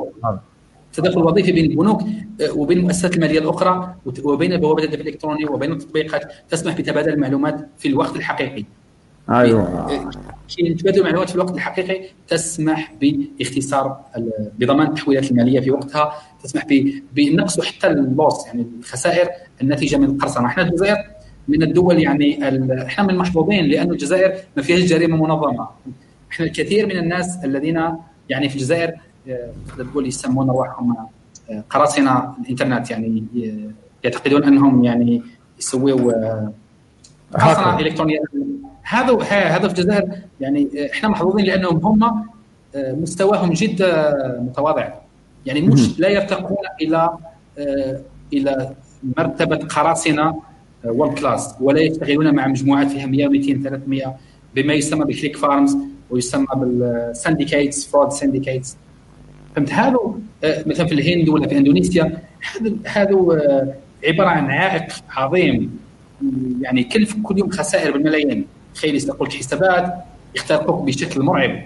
[0.93, 6.32] تداخل وظيفي بين البنوك آه، وبين المؤسسات المالية الأخرى وبين بوابه الدفع الالكتروني وبين التطبيقات
[6.51, 8.65] تسمح بتبادل المعلومات في الوقت الحقيقي.
[9.31, 9.86] أيوه.
[10.49, 14.01] كي تبادل المعلومات في الوقت الحقيقي تسمح باختصار
[14.59, 16.12] بضمان التحويلات المالية في وقتها
[16.43, 16.66] تسمح
[17.15, 19.28] بنقص حتى اللوس يعني الخسائر
[19.62, 20.97] الناتجة من القرصنه إحنا الجزائر
[21.49, 22.39] من الدول يعني
[22.83, 25.69] إحنا من المحظوظين لأنه الجزائر ما فيهاش جريمة منظمة.
[26.33, 27.83] إحنا الكثير من الناس الذين
[28.29, 28.93] يعني في الجزائر
[29.79, 30.97] تقول آه، يسمون ارواحهم
[31.51, 33.25] آه، قراصنة الإنترنت يعني
[34.05, 35.23] يعتقدون أنهم يعني
[35.59, 36.53] يسووا آه،
[37.35, 38.19] قراصنة إلكترونية.
[38.83, 40.09] هذا هذا في الجزائر
[40.41, 42.29] يعني إحنا محظوظين لأنهم هم
[42.77, 44.89] مستواهم جدا متواضع.
[45.47, 47.19] يعني مش لا يرتقون إلى
[48.33, 48.75] إلى
[49.19, 50.43] مرتبة قراصنة
[50.85, 54.15] world class ولا يشتغلون مع مجموعات فيها 100 200 300
[54.55, 55.77] بما يسمى ب click farms
[56.11, 58.77] ويسمى بال syndicates fraud syndicates
[59.57, 59.97] فهمت؟ هذا
[60.45, 62.19] آه، مثلا في الهند ولا في إندونيسيا
[62.53, 63.75] هذا هذا آه،
[64.05, 65.79] عبارة عن عائق عظيم.
[66.61, 68.47] يعني يكلف كل يوم خسائر بالملايين.
[68.75, 69.95] تخيل يسرقوا لك حسابات
[70.35, 71.63] يخترقوك بشكل مرعب.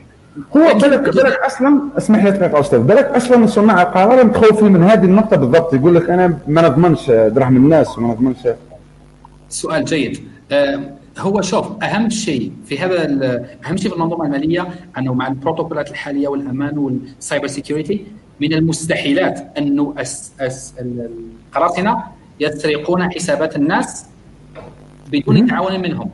[0.57, 2.81] هو بالك بالك أصلا اسمح لي دقيقه أستاذ.
[2.81, 5.75] بالك أصلا صناع القرار متخوفين من هذه النقطة بالضبط.
[5.75, 8.49] يقول لك أنا ما نضمنش دراهم الناس وما نضمنش
[9.53, 10.21] سؤال جيد.
[10.53, 10.81] آه،
[11.19, 13.05] هو شوف أهم شيء في هذا
[13.67, 14.69] أهم شيء في المنظومة المالية
[14.99, 18.07] أنه مع البروتوكولات الحالية والأمان وال cyber security
[18.41, 22.05] من المستحيلات انه أس أس القراصنة
[22.41, 24.07] يسرقون حسابات الناس
[25.13, 26.11] بدون تعاون منهم.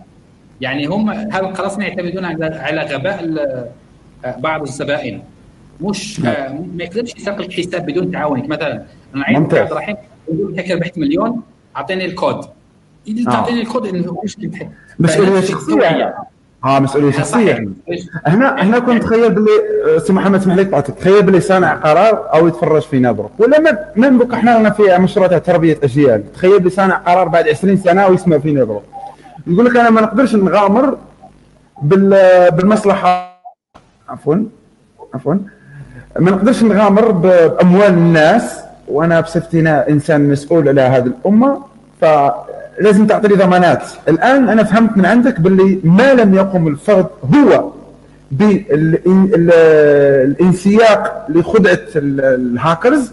[0.61, 3.25] يعني هم هذا القراصنة يعتمدون على غباء
[4.39, 5.23] بعض الزبائن.
[5.81, 6.35] مش نعم.
[6.35, 8.85] آه، ما يقدرش يسرق لك حساب بدون تعاونك مثلا
[9.15, 9.97] أنا عايز عبد الرحيم
[10.33, 11.43] يقول لك ربحت مليون
[11.77, 12.58] أعطيني الكود.
[13.27, 13.87] تعطيني الكود
[14.23, 14.37] إيش
[14.99, 15.83] مسؤولية شخصية.
[15.83, 16.15] يعني.
[16.65, 17.51] آه مسؤولية شخصية.
[17.51, 17.73] يعني.
[18.27, 19.51] هنا هنا كنت تخيل باللي
[19.97, 24.19] آه، سي محمد اسمح لي تخيل باللي صانع قرار أو يتفرج فينا نهضرو ولا من
[24.19, 26.33] بك إحنا لنا في مشروع تاع تربية أجيال.
[26.33, 28.83] تخيل باللي صانع قرار بعد 20 سنة ويسمع فينا نهضرو
[29.47, 30.97] يقول لك أنا ما نقدرش نغامر
[31.83, 33.39] بالمصلحة.
[34.09, 34.37] عفوا.
[35.15, 35.35] عفوا.
[36.19, 38.61] ما نقدرش نغامر بأموال الناس.
[38.89, 41.61] وأنا بصفتي إنسان مسؤول على هذه الأمة.
[42.01, 42.58] فلازم
[43.09, 43.83] تعطي لي ضمانات.
[44.09, 47.71] الآن أنا فهمت من عندك باللي ما لم يقم الفرد هو
[50.31, 53.13] بالانسياق لخدعة الهاكرز.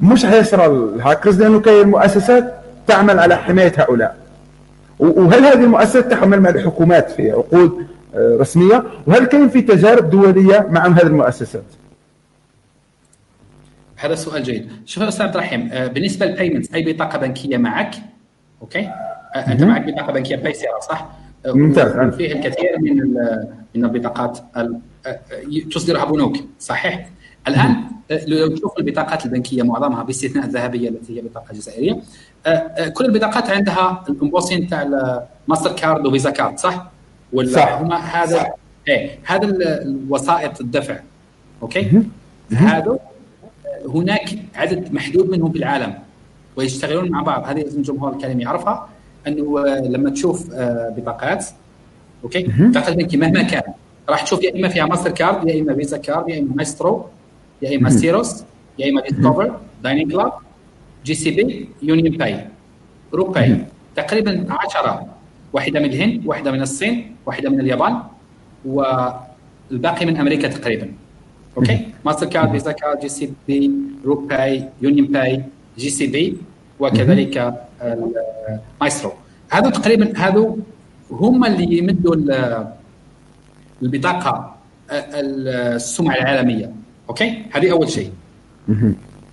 [0.00, 2.54] مش هيسرى الهاكرز لأنه كاين مؤسسات
[2.86, 4.16] تعمل على حماية هؤلاء.
[4.98, 10.66] وهل هذه المؤسسات تحمل مع الحكومات في عقود آه، رسمية؟ وهل كاين في تجارب دولية
[10.70, 11.64] مع هذه المؤسسات؟
[13.96, 14.68] هذا سؤال جيد.
[14.86, 17.94] شوف أستاذ الرحيم آه، بالنسبة لل payment أي بطاقة بنكية معك؟
[18.62, 18.90] أوكي
[19.36, 21.08] أنت معك بطاقة بنكية Paysera صح؟
[21.46, 23.14] ممتاز فيه الكثير من
[23.74, 24.38] من البطاقات
[25.72, 27.08] تصدرها بنوك صحيح؟
[27.48, 27.74] الآن
[28.26, 32.02] لو تشوف البطاقات البنكية معظمها باستثناء الذهبية التي هي بطاقة جزائرية
[32.94, 34.88] كل البطاقات عندها ال embossing تاع
[35.48, 36.90] Mastercard و Visa Card صح؟
[37.32, 37.72] ولا صح.
[37.72, 38.46] هما هذا
[38.88, 39.46] إيه هذا
[39.82, 41.00] الوسائط الدفع
[41.62, 42.02] أوكي؟
[42.52, 42.98] هذا
[43.94, 45.94] هناك عدد محدود منهم في العالم
[46.56, 47.44] ويشتغلون مع بعض.
[47.44, 48.88] هذه لازم الجمهور الكريم يعرفها
[49.26, 50.50] أنه لما تشوف
[50.96, 51.46] بطاقات
[52.24, 53.62] أوكي؟ بطاقة بنكي مهما كان.
[54.08, 57.06] راح تشوف يا إما فيها ماستر كارد يا إما Visa Card يا إما مايسترو
[57.62, 58.44] يا إما Cirrus
[58.78, 60.32] يا إما Discover Diners Club
[61.04, 62.46] JCB UnionPay
[63.14, 63.64] RuPay.
[63.96, 65.06] تقريبا 10
[65.52, 68.02] واحدة من الهند واحدة من الصين واحدة من اليابان
[68.64, 70.92] والباقي من أمريكا تقريبا.
[71.56, 73.70] okay؟ ماستر كارد فيزا كارد جي سي بي
[74.04, 75.42] روباي يونيون باي
[75.80, 76.36] جي سي بي
[76.80, 77.54] وكذلك
[78.80, 79.12] مايسترو
[79.50, 80.58] هذا تقريبا هذو
[81.10, 82.16] هم اللي يمدوا
[83.82, 84.56] البطاقة
[84.90, 86.72] السمعة العالمية.
[87.08, 88.10] okay؟ هذه أول شيء.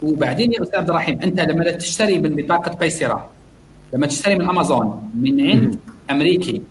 [0.04, 3.30] وبعدين يا أستاذ عبد الرحيم أنت لما تشتري من بطاقة Paysera
[3.94, 5.80] لما تشتري من أمازون من عند
[6.12, 6.62] أمريكي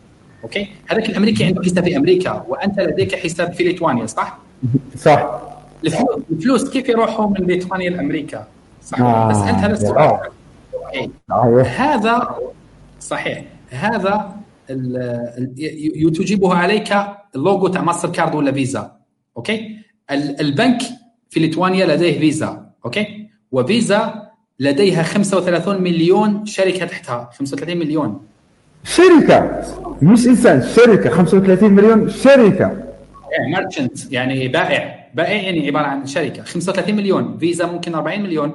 [0.44, 4.38] okay؟ هذاك الأمريكي عنده حساب في أمريكا وأنت لديك حساب في ليتوانيا صح؟
[4.98, 5.40] صح.
[6.32, 8.46] الفلوس كيف يروحوا من ليتوانيا لأمريكا؟
[8.86, 9.28] صح آه.
[9.28, 10.18] بس أنت هذا السؤال.
[11.30, 11.62] آه.
[11.62, 12.36] هذا
[13.00, 13.44] صحيح.
[13.70, 14.36] هذا
[16.14, 16.96] تجيبه عليك
[17.36, 18.96] اللوجو تاع ماستر كارد ولا فيزا.
[19.36, 19.76] okay؟
[20.40, 20.82] البنك
[21.30, 22.66] في ليتوانيا لديه فيزا.
[22.84, 24.22] okay؟ وفيزا
[24.60, 27.30] لديها 35 مليون شركة تحتها.
[27.38, 28.20] 35 مليون.
[28.84, 29.62] شركة.
[30.02, 31.10] مش إنسان شركة.
[31.10, 32.82] 35 مليون شركة.
[33.52, 35.06] merchant يعني بائع.
[35.14, 36.42] بائع يعني عبارة عن شركة.
[36.42, 37.38] 35 مليون.
[37.38, 38.52] فيزا ممكن 40 مليون.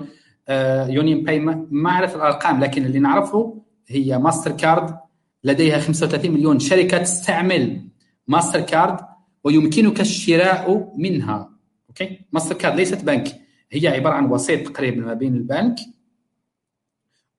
[0.90, 4.98] UnionPay ما اعرف الأرقام لكن اللي نعرفه هي ماستر كارد
[5.44, 6.60] لديها 35 مليون.
[6.60, 7.82] شركة تستعمل
[8.28, 8.98] ماستر كارد
[9.44, 11.50] ويمكنك الشراء منها.
[11.90, 13.42] okay؟ ماستر كارد ليست بنك.
[13.72, 15.76] هي عبارة عن وسيط تقريبا ما بين البنك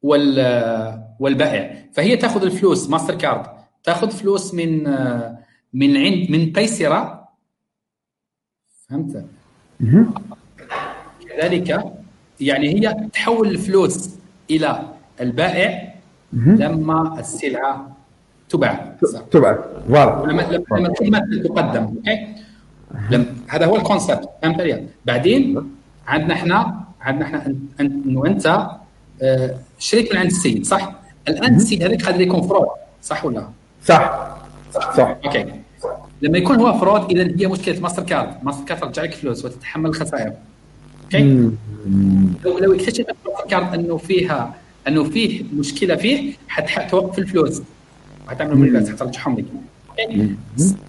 [0.03, 0.39] وال
[1.21, 1.89] والبائع.
[1.93, 3.47] فهي تأخذ الفلوس ماستر كارد
[3.85, 4.83] تأخذ فلوس من
[5.73, 7.29] من عند من Paysera
[8.89, 9.27] فهمت؟
[11.29, 11.95] كذلك
[12.43, 14.10] يعني هي تحول الفلوس
[14.51, 14.82] إلى
[15.20, 15.94] البائع
[16.32, 17.97] لما السلعة
[18.48, 18.94] تباع.
[19.31, 19.59] تباع.
[19.89, 20.43] لما
[20.73, 21.82] لما الخدمه تقدم.
[21.85, 22.27] okay؟
[23.48, 25.70] هذا هو ال concept فهمت علي؟ بعدين
[26.06, 28.66] عندنا إحنا عندنا إحنا إنه أنت
[29.23, 30.93] آه، شريت من عند السيد صح؟
[31.28, 32.66] الآن السيد هذاك قادر يكون fraud
[33.02, 33.48] صح ولا؟
[33.85, 34.36] صح.
[34.73, 34.97] صح.
[34.97, 35.16] صح.
[35.24, 35.47] okay.
[36.23, 38.35] لما يكون هو fraud إذا هي مشكلة ماستر كارد.
[38.43, 40.32] ماستر كارد ترجع لك فلوس وتتحمل الخسائر
[41.15, 41.51] okay.
[42.45, 43.05] لو لو اكتشف
[43.51, 44.55] كارد إنه فيها
[44.89, 47.63] إنه فيه مشكلة فيه حتوقف الفلوس.
[48.27, 49.45] وحتعمل ملفات حترجعهم لك.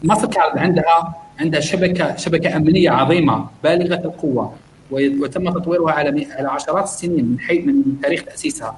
[0.04, 4.54] ماستر كارد عندها عندها شبكه شبكة أمنية عظيمة بالغة القوة
[4.92, 8.78] وتم تطويرها على على عشرات السنين من حيث من تاريخ تأسيسها.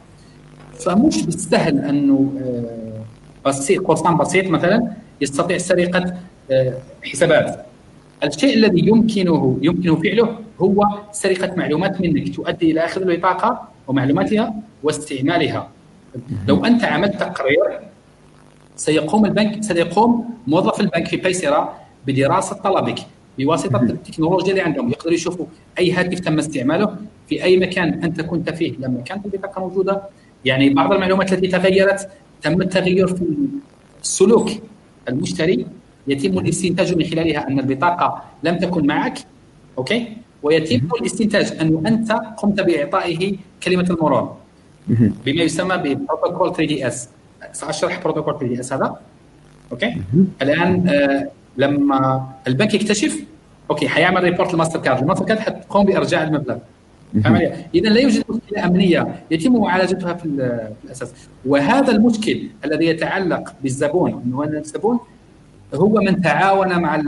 [0.79, 4.91] فمش بالسهل إنه آه، بسيط قرصان بسيط مثلا
[5.21, 6.17] يستطيع سرقة
[6.51, 6.73] آه،
[7.03, 7.65] حسابات.
[8.25, 14.53] الشيء الذي يمكنه يمكن فعله هو سرقة معلومات منك تؤدي إلى اخذ البطاقه ومعلوماتها
[14.83, 15.69] واستعمالها.
[16.47, 17.79] لو أنت عملت تقرير
[18.75, 21.75] سيقوم البنك سيقوم موظف البنك في بيسرا
[22.07, 22.99] بدراسة طلبك
[23.39, 25.45] بواسطة التكنولوجيا اللي عندهم يقدروا يشوفوا
[25.79, 26.95] أي هاتف تم استعماله
[27.27, 28.73] في أي مكان أنت كنت فيه.
[28.79, 30.01] لما كانت البطاقه موجودة.
[30.45, 32.09] يعني بعض المعلومات التي تغيرت
[32.41, 33.25] تم التغير في
[34.01, 34.49] سلوك
[35.09, 35.65] المشتري.
[36.07, 39.17] يتم الاستنتاج من خلالها أن البطاقة لم تكن معك
[39.77, 40.07] okay؟
[40.43, 44.35] ويتم الاستنتاج انه أنت قمت بإعطائه كلمة المرور.
[45.25, 47.09] بما يسمى ببروتوكول 3 DS
[47.53, 48.99] سأشرح بروتوكول 3 DS هذا.
[49.71, 50.01] okay؟
[50.41, 53.23] الآن آه لما البنك يكتشف
[53.69, 55.01] okay حيعمل report للماستر كارد.
[55.01, 56.57] الماستر كارد حتقوم بإرجاع المبلغ.
[57.75, 59.15] اذا لا يوجد مشكلة أمنية.
[59.31, 60.29] يتم معالجتها في,
[60.81, 61.13] في الأساس.
[61.45, 64.99] وهذا المشكل الذي يتعلق بالزبون انه الزبون
[65.75, 67.01] هو من تعاون مع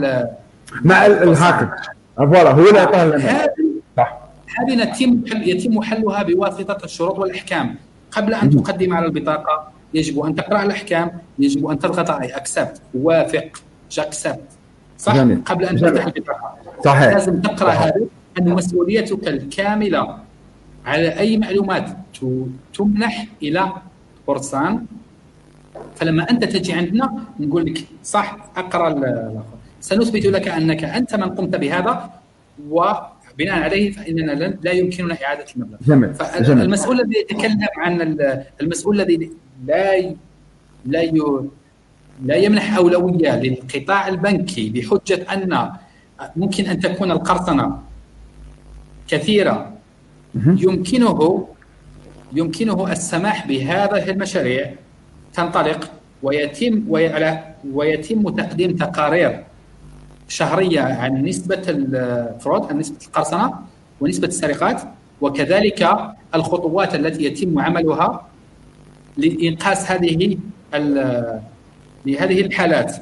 [0.82, 1.68] مع الهاكر
[2.16, 3.48] فوالا هو اللي لنا.
[3.96, 4.18] صح.
[4.58, 7.74] هذه يتم يتم حلها بواسطة الشروط والأحكام.
[8.10, 13.62] قبل أن تقدم على البطاقة يجب أن تقرأ الأحكام يجب أن تضغط على اكسبت وافق.
[13.90, 14.48] جاكسبت
[14.98, 15.40] صح؟ جميل.
[15.44, 16.56] قبل أن تفتح البطاقة.
[16.84, 17.12] صحيح.
[17.12, 18.00] لازم تقرأ هذا
[18.38, 20.18] أن مسؤوليتك الكاملة
[20.86, 21.90] على أي معلومات
[22.74, 23.72] تمنح إلى
[24.26, 24.86] قرصان.
[25.96, 28.88] فلما أنت تجي عندنا نقول لك صح أقرأ
[29.80, 32.10] سنثبت لك أنك أنت من قمت بهذا
[32.70, 34.32] وبناء عليه فإننا
[34.62, 35.78] لا يمكننا إعادة المبلغ.
[35.86, 36.14] جميل.
[36.14, 38.18] فالمسؤول الذي يتكلم عن
[38.60, 39.30] المسؤول الذي
[39.66, 40.14] لا
[40.84, 41.02] لا
[42.24, 45.70] لا يمنح أولوية للقطاع البنكي بحجة أن
[46.36, 47.82] ممكن أن تكون القرصنة
[49.08, 49.72] كثيرة.
[50.34, 51.48] يمكنه
[52.32, 54.74] يمكنه السماح بهذه المشاريع
[55.38, 55.90] تنطلق
[56.22, 56.74] ويتم
[57.78, 59.32] ويتم تقديم تقارير
[60.28, 63.46] شهرية عن نسبة الفرود عن نسبة القرصنة
[64.00, 64.80] ونسبة السرقات
[65.20, 65.80] وكذلك
[66.34, 68.26] الخطوات التي يتم عملها
[69.16, 70.38] لإنقاذ هذه
[72.06, 72.96] لهذه الحالات.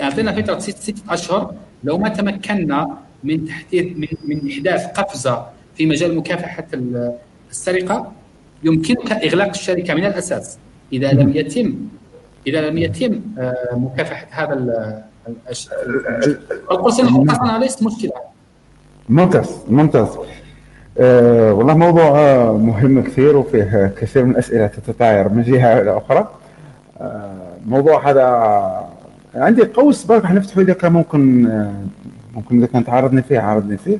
[0.00, 1.54] أعطينا فترة ست أشهر
[1.84, 5.46] لو ما تمكنا من تحديث من, من إحداث قفزة
[5.76, 6.66] في مجال مكافحة
[7.50, 8.12] السرقة
[8.64, 10.58] يمكنك إغلاق الشركة من الأساس.
[10.94, 11.74] إذا لم يتم
[12.46, 14.54] إذا لم يتم آه، مكافحة هذا
[16.70, 18.12] القرصنه القرصنه ليست مشكلة.
[19.08, 20.08] ممتاز ممتاز.
[20.98, 22.12] أه والله موضوع
[22.52, 26.28] مهم كثير وفيه كثير من الأسئلة تتطاير من جهة إلى أخرى.
[27.00, 27.30] أه
[27.66, 28.24] موضوع هذا
[29.34, 31.72] عندي قوس برك نفتحه إذا كان ممكن أه
[32.34, 33.98] ممكن إذا كان تعرضني فيه عارضني فيه.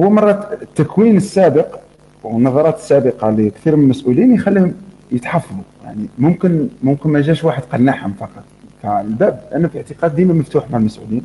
[0.00, 1.78] هو مرات التكوين السابق
[2.22, 4.74] والنظرات السابقة لكثير من المسؤولين يخليهم
[5.12, 5.62] يتحفظوا.
[5.84, 8.44] يعني ممكن ممكن ما جاش واحد قنعهم فقط.
[8.82, 11.22] فالباب أنا في اعتقاد ديما مفتوح مع المسؤولين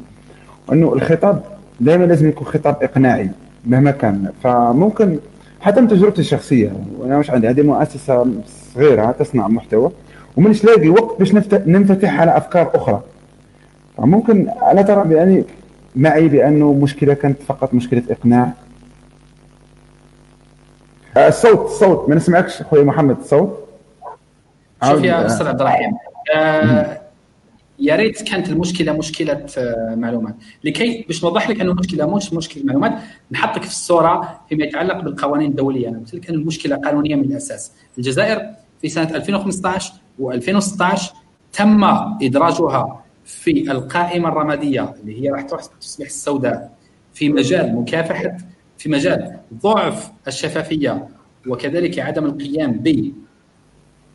[0.67, 1.43] وأنه الخطاب
[1.79, 3.29] دائما لازم يكون خطاب إقناعي
[3.65, 4.31] مهما كان.
[4.43, 5.19] فممكن
[5.61, 8.25] حتى من تجربتي الشخصية وأنا مش عندي هذه مؤسسة
[8.75, 9.91] صغيرة تصنع محتوى
[10.37, 11.33] ومنش لاقي وقت باش
[11.67, 13.01] ننفتح على أفكار أخرى.
[13.97, 15.43] فممكن الا ترى يعني
[15.95, 18.51] معي بأنه مشكلة كانت فقط مشكلة إقناع.
[21.17, 23.68] آه، الصوت الصوت ما نسمعكش أخوي محمد الصوت
[24.83, 25.91] شوف يا أستاذ عبد الرحيم.
[26.35, 27.01] آه.
[27.79, 30.35] يا ريت كانت المشكلة مشكلة آه معلومات.
[30.63, 32.93] لكي باش نوضح لك أنه المشكلة مش مشكلة معلومات
[33.31, 35.89] نحطك في الصورة فيما يتعلق بالقوانين الدولية.
[35.89, 37.71] أنا قلت لك ان المشكلة قانونية من الأساس.
[37.97, 38.41] الجزائر
[38.81, 41.01] في سنة 2015 و2016
[41.53, 41.83] تم
[42.21, 46.71] إدراجها في القائمة الرمادية اللي هي راح تصبح السوداء
[47.13, 48.37] في مجال مكافحة
[48.77, 51.07] في مجال ضعف الشفافية
[51.47, 52.71] وكذلك عدم القيام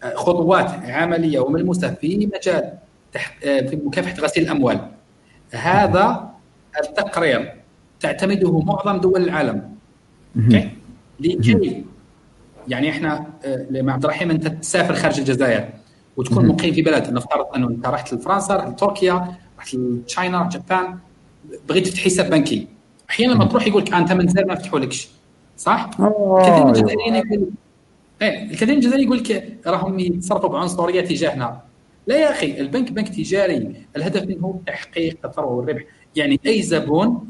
[0.04, 2.72] بخطوات عملية وملموسة في مجال
[3.42, 4.88] في مكافحة غسيل الأموال.
[5.52, 6.30] هذا
[6.80, 7.54] التقرير
[8.00, 9.74] تعتمده معظم دول العالم.
[10.36, 10.70] أوكي؟
[11.20, 11.84] لكي
[12.68, 13.26] يعني إحنا
[13.70, 15.68] مع عبد الرحيم أنت تسافر خارج الجزائر
[16.16, 20.98] وتكون مقيم في بلد نفترض أنه أنت رحت لفرنسا رحت لتركيا رحت لتشاينا رحت جابان
[21.68, 22.66] بغيت تفتح حساب بنكي.
[23.10, 25.08] أحيانا لما تروح يقول لك أنت من زين ما يفتحوا لكش
[25.58, 25.90] صح؟
[26.40, 27.50] كثير من الجزائريين يقول
[28.22, 31.60] إيه الكثير من الجزائريين يقول لك راهم يتصرفوا بعنصرية تجاهنا
[32.06, 35.82] لا يا أخي البنك بنك تجاري الهدف منه تحقيق الثروة والربح.
[36.16, 37.28] يعني أي زبون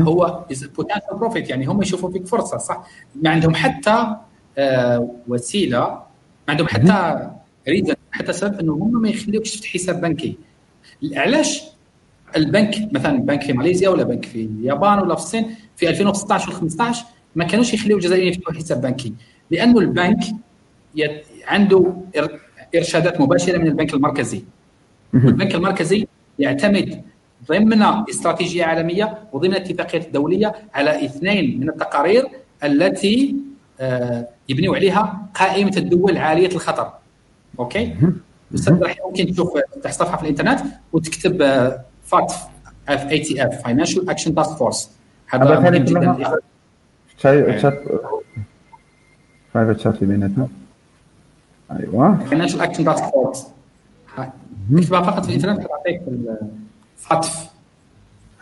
[0.00, 0.44] هو
[0.76, 2.86] potential profit يعني هم يشوفوا فيك فرصة صح؟
[3.22, 4.16] ما عندهم حتى
[4.58, 6.04] آه وسيلة ما
[6.48, 7.30] عندهم حتى
[7.68, 10.36] reason حتى سبب إنه هم ما يخليوكش تفتح حساب بنكي.
[11.14, 11.62] علاش؟
[12.36, 16.52] البنك مثلا بنك في ماليزيا ولا بنك في اليابان ولا في الصين في 2016 و
[16.52, 17.04] 15
[17.36, 19.14] ما كانوش يخليوا الجزائريين يفتحوا حساب بنكي.
[19.52, 20.24] لأنه البنك
[20.94, 21.24] يت...
[21.46, 21.94] عنده
[22.76, 24.44] إرشادات مباشرة من البنك المركزي.
[25.14, 26.06] والبنك المركزي
[26.38, 27.02] يعتمد
[27.48, 32.24] ضمن استراتيجية عالمية وضمن اتفاقيات دولية على اثنين من التقارير
[32.64, 33.36] التي
[33.80, 36.92] آه، يبنيوا عليها قائمة الدول عالية الخطر.
[37.58, 37.96] okay؟
[38.54, 38.74] أستاذ
[39.06, 40.60] ممكن تشوف تفتح صفحه في الإنترنت
[40.92, 41.38] وتكتب
[42.04, 42.32] FATF
[42.88, 44.90] F A T F financial action task force
[45.26, 46.38] هذا مهم جدا.
[49.54, 50.48] private chat في بيناتنا
[51.70, 53.46] أيوه financial action task force
[54.72, 56.02] اكتبها فقط في الانترنت تعطيك
[56.96, 57.50] FATF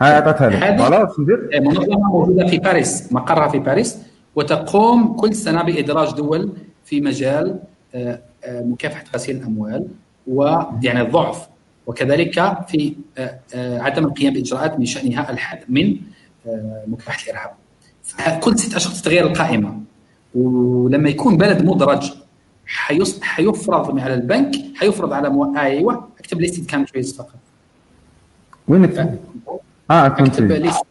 [0.01, 1.19] هاي اعطتها لك خلاص
[1.53, 3.97] منظمه موجوده في باريس مقرها في باريس
[4.35, 6.53] وتقوم كل سنة بإدراج دول
[6.85, 7.59] في مجال
[7.95, 9.87] آه، آه، مكافحة غسيل الأموال
[10.27, 11.47] ويعني الضعف.
[11.87, 12.33] وكذلك
[12.67, 15.97] في آه، عدم القيام بإجراءات من شأنها الحد من
[16.87, 17.51] مكافحة الإرهاب.
[18.39, 19.80] كل ست اشهر تتغير القائمة.
[20.35, 22.11] ولما يكون بلد مدرج
[23.21, 25.55] حيفرض على البنك حيفرض على مو...
[25.57, 27.35] أيوه اكتب listed countries فقط.
[28.67, 29.13] وين آه
[29.91, 30.83] آه اكتب فهمت ليست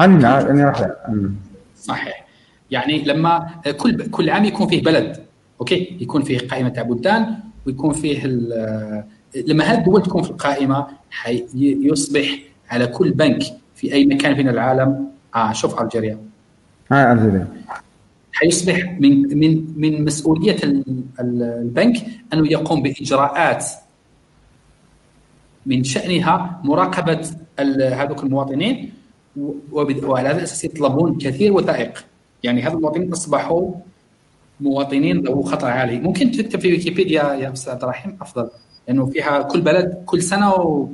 [0.00, 1.34] أنا أنا راح أمم.
[1.76, 2.26] صحيح.
[2.70, 5.16] يعني لما كل كل عام يكون فيه بلد
[5.60, 7.34] أوكي؟ يكون فيه قائمة تاع بلدان
[7.66, 9.04] ويكون فيه ال-
[9.46, 12.38] لما هذه الدول تكون في القائمه حي- يصبح
[12.70, 13.42] على كل بنك
[13.74, 15.06] في أي مكان من العالم.
[15.34, 16.18] آه شوف ألجيريا.
[16.92, 17.46] آه الجزائر
[18.40, 20.84] حيصبح من من من مسؤولية ال-
[21.20, 21.96] ال- البنك
[22.32, 23.64] أنه يقوم بإجراءات
[25.66, 27.30] من شأنها مراقبة
[27.92, 28.92] هذوك المواطنين
[30.02, 32.04] وعلى هذا الأساس يطلبون كثير وثائق.
[32.42, 33.72] يعني هذا المواطنين أصبحوا
[34.60, 36.00] مواطنين ذو خطر عالي.
[36.00, 38.50] ممكن تكتب في ويكيبيديا يا أستاذ عبد الرحيم أفضل.
[38.88, 40.88] لأنه فيها كل بلد كل سنة و...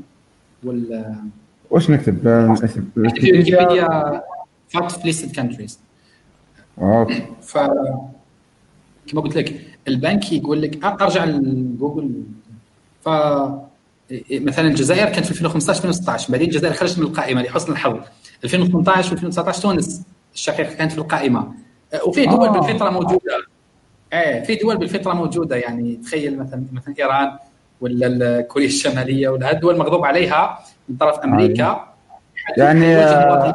[0.65, 1.15] وال
[1.71, 2.19] واش نكتب؟
[2.95, 4.23] في ويكيبيديا
[4.69, 5.79] FATF listed countries
[7.43, 7.59] ف
[9.07, 12.23] كما قلت لك البنك يقول لك أرجع لجوجل.
[13.05, 13.09] ف
[14.31, 17.97] مثلا الجزائر كانت في 2015 2016 بعدين الجزائر خرجت من القائمة لحسن الحظ.
[18.45, 20.03] 2018 و 2019 تونس
[20.35, 21.53] الشقيقة كانت في القائمة.
[22.07, 22.53] وفي دول آه.
[22.53, 23.47] بالفطرة موجودة.
[24.13, 25.57] إيه في دول بالفطرة موجودة.
[25.57, 27.39] يعني تخيل مثلا مثلا إيران
[27.81, 30.59] ولا كوريا الشمالية ولا هالدول مغضوب عليها
[30.89, 31.95] من طرف أمريكا.
[32.57, 33.55] يعني آه،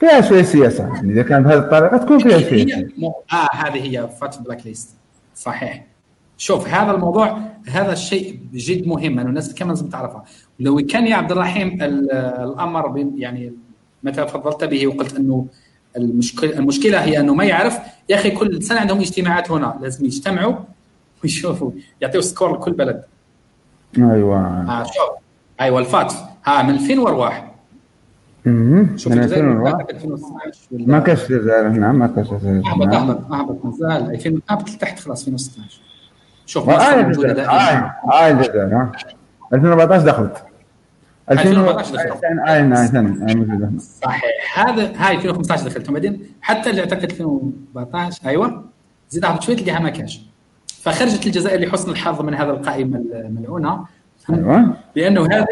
[0.00, 0.84] فيها شوية سياسة.
[0.94, 4.96] يعني إذا كان بهذه الطريقة تكون فيها مو- آه هذه هي FATF black list
[5.34, 5.84] صحيح.
[6.38, 10.24] شوف هذا الموضوع هذا الشيء جد مهم انه الناس كمان لازم تعرفها
[10.60, 13.52] لو كان يا عبد الرحيم ال- الأمر يعني
[14.02, 15.46] متى فضلت به وقلت أنه
[15.96, 17.78] المشكلة المشكلة هي أنه ما يعرف
[18.08, 19.78] يا أخي كل سنة عندهم اجتماعات هنا.
[19.80, 20.54] لازم يجتمعوا
[21.22, 21.70] ويشوفوا.
[22.00, 23.02] يعطيوا score لكل بلد.
[23.98, 24.38] أيوه.
[24.70, 25.10] آه شوف.
[25.60, 26.12] أيوه ال FATF.
[26.44, 27.49] ها من 2000 وأرواح.
[28.46, 28.96] أمم.
[28.98, 32.34] شوف من الجزائر 2004 فاتت 2012 ولا- ما كانش في الجزائر هنا ما كانش في
[32.34, 32.94] الجزائر اهبط.
[32.94, 35.80] اهبط اهبط مازال 2000 هبط لتحت خلاص 2016
[36.46, 38.92] شوف مصر موجوده دائما آه الجزائر آه.
[39.54, 40.44] 2014 دخلت.
[41.30, 42.24] 2014 دخلت.
[42.48, 43.78] اي نعم.
[43.78, 44.58] صحيح.
[44.58, 45.88] هذا هاي 2015 دخلت.
[45.90, 48.64] وبعدين حتى اللي اعتقد 2014 أيوه.
[49.10, 50.20] زيد هبط شوي تلقاها ما كانش
[50.82, 53.84] فخرجت الجزائر لحسن الحظ من هذه القائمه الملعونه
[54.30, 54.76] أيوه.
[54.96, 55.46] لأنه هذه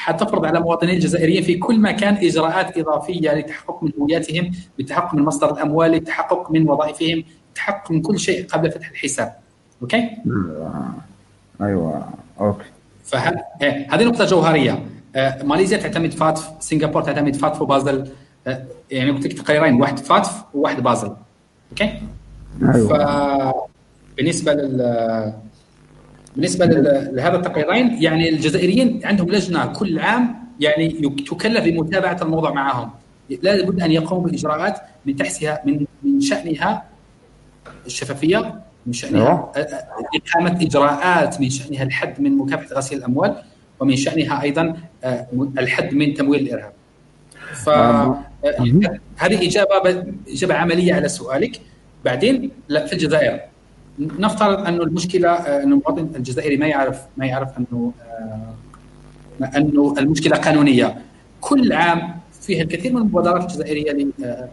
[0.00, 5.52] حتفرض على مواطني الجزائريين في كل مكان إجراءات إضافية للتحقق من هوياتهم للتحقق من مصدر
[5.52, 9.36] الأموال للتحقق من وظائفهم للتحقق من كل شيء قبل فتح الحساب.
[9.82, 10.10] okay؟
[11.60, 12.08] أيوه
[12.40, 12.64] okay.
[13.04, 13.42] فهذه
[13.90, 14.86] هذه نقطة جوهرية.
[15.16, 18.10] آه، ماليزيا تعتمد FATF سنغافورة تعتمد FATF وبازل.
[18.46, 21.12] آه، يعني قلت لك تقريرين واحد FATF وواحد بازل.
[21.70, 22.00] okay؟
[22.74, 23.52] أيوه.
[24.16, 25.32] فبالنسبه لل
[26.36, 26.66] بالنسبة
[27.12, 30.88] لهذا التقريرين يعني الجزائريين عندهم لجنة كل عام يعني
[31.28, 32.90] تكلف بمتابعة الموضوع معهم
[33.42, 36.84] لا بد أن يقوموا بإجراءات من تحسها من من شأنها
[37.86, 39.68] الشفافية من شأنها أيوة.
[40.14, 43.36] إقامة إجراءات من شأنها الحد من مكافحة غسيل الأموال
[43.80, 44.76] ومن شأنها أيضا
[45.58, 46.72] الحد من تمويل الإرهاب.
[47.54, 48.24] ف آه.
[49.16, 51.60] هذه إجابة إجابة عملية على سؤالك
[52.04, 53.40] بعدين لا في الجزائر
[53.98, 57.92] نفترض انه المشكلة انه المواطن الجزائري ما يعرف ما يعرف أنه
[59.42, 60.96] آه، أنه المشكلة قانونية.
[61.40, 64.48] كل عام فيها الكثير من المبادرات الجزائرية آه،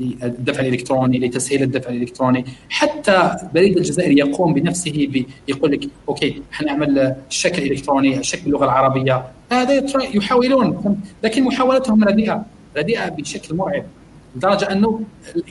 [0.00, 2.44] للدفع الإلكتروني لتسهيل الدفع الإلكتروني.
[2.70, 9.24] حتى بريد الجزائري يقوم بنفسه يقول لك أوكي حنعمل الشك الالكتروني الشك باللغة العربية.
[9.52, 9.84] هذا
[10.14, 12.44] يحاولون لكن محاولتهم رديئة.
[12.76, 13.84] رديئة بشكل مرعب.
[14.36, 15.00] لدرجه أنه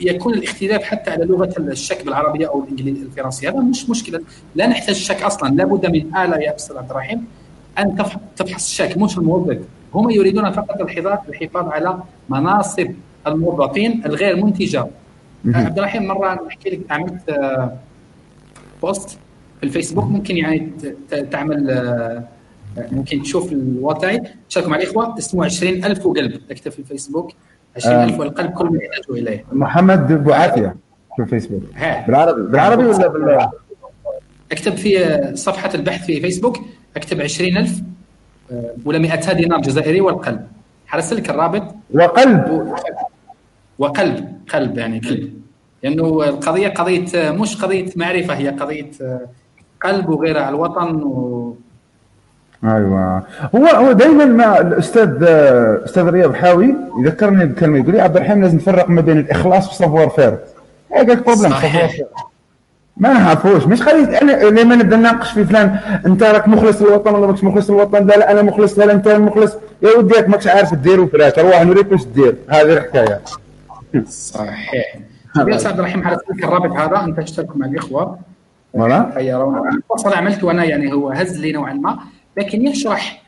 [0.00, 3.48] يكون الاختلاف حتى على لغة الشك بالعربية أو الإنجليزية الفرنسية.
[3.50, 4.20] هذا مش مشكلة.
[4.54, 5.48] لا نحتاج الشك أصلا.
[5.54, 7.24] لابد من آلة يا أستاذ عبد الرحيم
[7.78, 8.98] أن تفح- تفحص الشك.
[8.98, 9.58] مش الموظف.
[9.94, 12.90] هم يريدون فقط الحفاظ على مناصب
[13.26, 14.86] الموظفين الغير منتجة.
[15.46, 17.76] عبد الرحيم مرة نحكي لك عملت آه،
[18.82, 19.08] بوست
[19.60, 20.04] في الفيسبوك.
[20.04, 20.70] ممكن يعني
[21.30, 22.24] تعمل آه،
[22.92, 24.16] ممكن تشوف الوضع
[24.48, 25.18] تشاركوا مع الإخوة.
[25.18, 26.40] اسمه 20000 وقلب.
[26.50, 27.32] اكتب في الفيسبوك.
[27.76, 29.44] 20000 والقلب كل ما يحتاجوا إليه.
[29.52, 30.76] محمد بوعافية
[31.16, 31.62] في الفيسبوك.
[31.74, 32.06] ها.
[32.06, 33.48] بالعربي بالعربي ولا بال
[34.52, 36.56] أكتب في صفحة البحث في فيسبوك
[36.96, 37.82] أكتب 20000
[38.52, 40.46] آه، ولا 200 دينار جزائري والقلب.
[40.86, 42.50] حرسل لك الرابط؟ وقلب.
[42.50, 42.74] و-
[43.78, 45.32] وقلب قلب يعني كلب
[45.82, 48.90] لأنه القضية قضية مش قضية معرفة هي قضية
[49.82, 51.56] قلب وغيرها على الوطن و...
[52.64, 53.22] أيوه.
[53.54, 55.24] هو هو دائما ما الأستاذ
[55.84, 60.08] أستاذ رياض حاوي يذكرني بكلمة يقول لي عبد الرحيم لازم نفرق ما بين الإخلاص وال
[60.08, 60.38] savoir-faire
[60.94, 61.96] هيك problème صحيح.
[62.96, 67.26] ما نعرفوش مش خلي أنا لما نبدأ نناقش في فلان؟ أنت راك مخلص للوطن ولا
[67.26, 69.56] ماكش مخلص للوطن لا لا أنا مخلص لا لا أنت مخلص.
[69.82, 73.20] يا ودي راك ماكش عارف دير وفلاش روح نوريك واش دير هذه الحكاية.
[74.08, 74.96] صحيح.
[75.36, 78.18] يا أستاذ عبد الرحيم حرسل لك الرابط هذا أنت تشترك مع الإخوة.
[78.74, 81.98] ولا؟ خيرون أصلا عملته أنا يعني هو هز لي نوعا ما.
[82.36, 83.22] لكن يشرح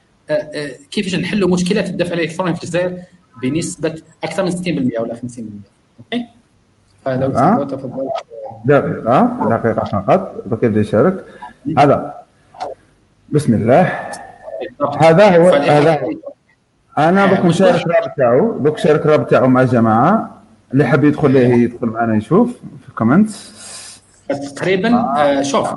[0.90, 2.98] كيفاش نحلوا مشكله الدفع الإلكتروني في الجزائر
[3.42, 5.18] بنسبة أكثر من 60% ولا 50%
[5.98, 6.26] أوكي؟
[7.04, 8.08] فلو آه؟ تفضل.
[8.64, 11.24] دقيقة دقيقه فقط بدي يشارك
[11.78, 12.14] هذا.
[13.32, 14.10] بسم الله.
[15.00, 16.02] هذا هو هذا
[16.98, 20.42] أنا بكون شارك الرابط تاعو بك شارك الرابط تاعو مع الجماعة.
[20.72, 23.30] اللي حاب يدخل ليه يدخل معنا يشوف في الكومنت
[24.28, 25.38] تقريبا آه.
[25.38, 25.68] آه شوف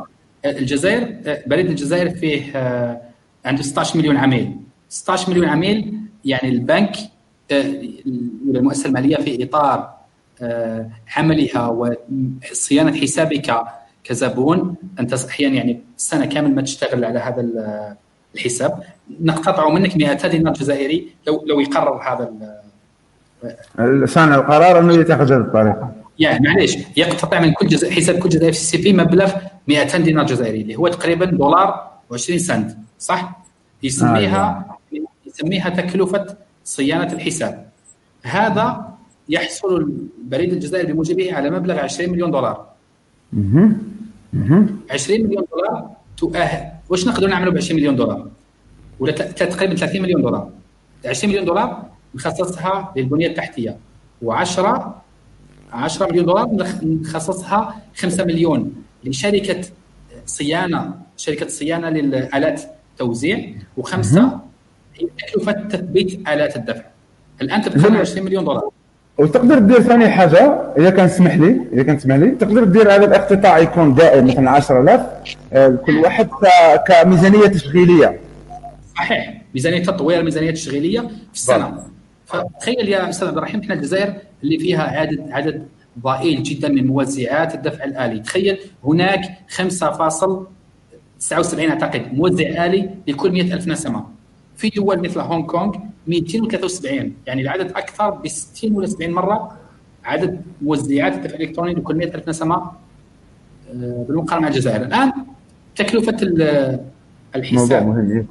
[0.46, 1.16] الجزائر
[1.48, 3.02] بريد الجزائر فيه آه
[3.48, 4.56] عنده 16 مليون عميل.
[4.90, 5.94] 16 مليون عميل
[6.26, 6.96] يعني البنك
[7.52, 7.82] آه
[8.48, 9.94] ولا المؤسسة المالية في إطار
[10.42, 13.56] آه عملها وصيانة حسابك
[14.04, 17.50] كزبون أنت أحيانا يعني سنة كامل ما تشتغل على هذا
[18.36, 18.84] الحساب.
[19.22, 22.32] نقتطع منك 200 دينار جزائري لو لو يقرر هذا
[24.06, 25.92] صانع القرار أنه يتخذ هذه الطريقة.
[26.20, 29.32] يعني معليش يقتطع من كل جزء حساب كل جزائري في السي في مبلغ
[29.68, 32.78] 200 دينار جزائري اللي هو تقريبا دولار و20 سنت.
[33.00, 33.42] صح؟
[33.84, 35.00] يسميها آه.
[35.28, 37.70] يسميها تكلفة صيانة الحساب.
[38.24, 38.98] هذا
[39.30, 42.68] يحصل البريد الجزائري بموجبه على مبلغ 20 مليون دولار.
[44.92, 48.28] 20 مليون دولار تؤهل واش نقدر نعملوا ب 20 مليون دولار؟
[49.00, 50.50] ولا تقريبا 30 مليون دولار.
[51.06, 53.78] 20 مليون دولار نخصصها للبنية التحتية
[54.26, 54.80] و10
[55.74, 56.50] 10 مليون دولار
[56.84, 59.62] نخصصها 5 مليون لشركة
[60.26, 62.77] صيانه شركة صيانة للآلات.
[62.98, 64.40] توزيع وخمسة
[64.96, 66.84] هي تكلفه تثبيت آلات الدفع.
[67.42, 68.70] الآن تبقى 20 مليون دولار.
[69.18, 73.06] وتقدر دير ثاني حاجة؟ إذا كان تسمح لي إذا كان تسمح لي تقدر دير هذا
[73.06, 75.02] الاقتطاع يكون دائم مثلا 10000
[75.54, 76.30] آه، كل واحد
[76.88, 78.20] كميزانية تشغيلية.
[78.96, 79.42] صحيح.
[79.56, 81.84] ميزانية تطوير ميزانية تشغيلية في السنة.
[82.26, 84.14] فتخيل يا أستاذ عبد الرحيم إحنا الجزائر
[84.44, 85.68] اللي فيها عدد عدد
[86.00, 88.20] ضئيل جدا من موزعات الدفع الآلي.
[88.20, 89.22] تخيل هناك
[91.20, 92.14] 5.79 أعتقد.
[92.14, 94.06] موزع آلي لكل 100000 نسمة.
[94.58, 95.76] في دول مثل هونغ كونغ
[96.08, 99.58] 273 يعني العدد أكثر ب 60 ولا 70 مرة.
[100.06, 104.82] عدد موزعات الدفع الإلكتروني لكل 100000 نسمة آه، بالمقارنة مع الجزائر.
[104.82, 105.12] الآن
[105.76, 106.18] تكلفة
[107.36, 107.88] الحساب.
[107.88, 108.28] مهم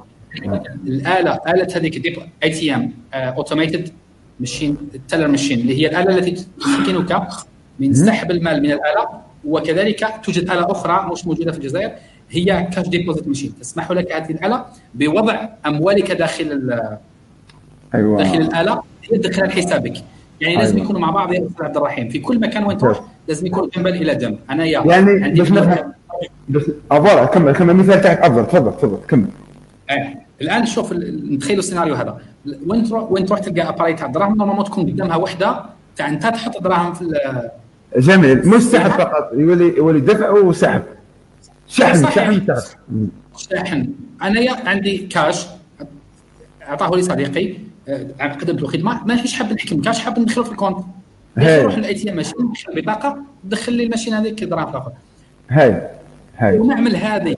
[0.87, 3.89] الآلة آلة هذيك ATM automated
[4.39, 7.27] machine ال teller machine اللي هي الآلة التي تمكنك
[7.79, 11.91] من سحب المال من الآلة وكذلك توجد آلة أخرى مش موجودة في الجزائر.
[12.29, 16.73] هي cash deposit machine تسمح لك هذه الآلة بوضع أموالك داخل
[17.95, 18.17] أيوة.
[18.17, 18.81] داخل الآلة
[19.11, 19.93] هي تدخلها لحسابك
[20.41, 20.61] يعني أيوة.
[20.61, 22.09] لازم يكونوا مع بعض يا أستاذ عبد الرحيم.
[22.09, 24.37] في كل مكان وين تروح لازم يكون جنبا إلى جنب.
[24.49, 25.51] أنا يا يعني عندي بس
[26.49, 28.19] بس voilà كمل كمل المثال تاعك.
[28.19, 28.97] افضل تفضل تفضل.
[29.07, 29.27] كمل.
[29.91, 32.21] إيه الآن شوف نتخيلوا السيناريو هذا.
[32.67, 35.61] وين تروح وين تروح تلقى appareil تاع الدراهم normalement تكون قدامها وحدة.
[35.95, 37.19] تاع انت تحط دراهم في
[37.97, 38.47] جميل.
[38.47, 38.89] مش سحب.
[38.89, 39.29] فقط.
[39.33, 40.81] يولي يولي دفع وسحب.
[41.67, 42.61] شحن شحن
[43.37, 43.89] شحن.
[44.21, 45.45] أنا عندي كاش.
[46.61, 47.53] أعطاه لي صديقي.
[47.87, 49.81] آه، قدمت له خدمه ما فيش حاب نحكم.
[49.81, 50.77] كاش حاب ندخله في ال compte.
[51.37, 54.91] نروح لل ATM machine ندخل البطاقه دخل لي ال machine هذيك دراهم آخر.
[55.49, 55.89] هاي.
[56.37, 56.59] هاي.
[56.59, 57.35] ونعمل هذه.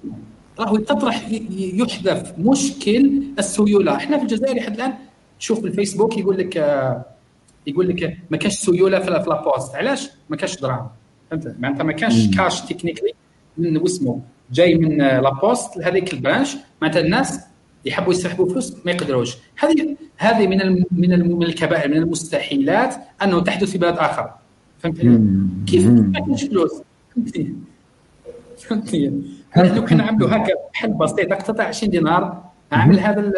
[0.60, 3.96] راهو تطرح يحدث مشكل السيولة.
[3.96, 4.94] إحنا في الجزائر لحد الآن
[5.40, 7.06] تشوف بالفيسبوك يقول لك آه،
[7.68, 10.88] يقول لك ما كاش سيولة في la poste علاش؟ ما كاش دراهم.
[11.32, 13.14] فهمت؟ معناتها ما كاش cash technically.
[13.60, 14.22] من واسمه
[14.52, 17.40] جاي من آه، la poste لهذيك ال branch معناتها الناس
[17.86, 19.38] يحبوا يسحبوا فلوس ما يقدروش.
[19.60, 24.32] هذه هذه من من من الكبائر من المستحيلات أنه تحدث في بلد آخر.
[24.80, 26.82] فهمتني؟ كيف ما كاينش فلوس؟
[27.16, 27.56] فهمتني؟
[28.58, 29.24] فهمتني؟
[29.58, 33.32] لو كان عملوا هكا حل بسيط اقتطع 20 دينار أعمل هذا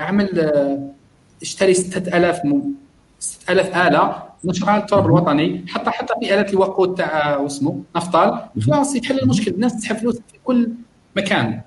[0.00, 0.90] أعمل آه،
[1.42, 2.40] اشتري 6000
[3.18, 8.40] 6000 آلة نشرها على التراب الوطني حتى حتى في الات الوقود تاع واسمه نفطال.
[8.66, 10.68] خلاص يحل المشكل الناس تسحب فلوس في كل
[11.16, 11.60] مكان.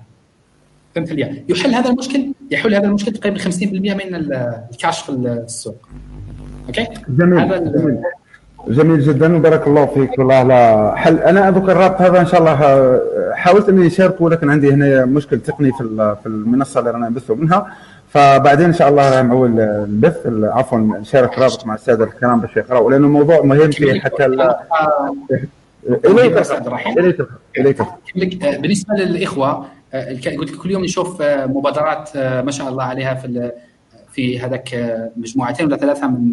[0.94, 4.14] فهمت لي يحل هذا المشكل؟ يحل هذا المشكل تقريبا 50% من
[4.72, 5.88] الكاش في السوق.
[6.66, 7.98] OK؟ جميل هذا جميل.
[8.68, 11.18] جميل جدا وبارك الله فيك والله على حل.
[11.18, 12.56] أنا أذكر الرابط هذا إن شاء الله
[13.34, 17.66] حاولت إني أشاركه ولكن عندي هنا مشكل تقني في في المنصة اللي رانا نبثه منها.
[18.10, 20.26] فبعدين إن شاء الله نعول البث.
[20.26, 24.26] عفوا نشارك رابط مع السادة الكرام باش يقراوا لأنه الموضوع مهم في حتى
[27.58, 27.82] اليك
[28.16, 29.66] اليك بالنسبة للإخوة
[30.38, 33.52] قلت كل يوم نشوف مبادرات ما شاء الله عليها في
[34.12, 36.32] في هذاك مجموعتين ولا ثلاثة من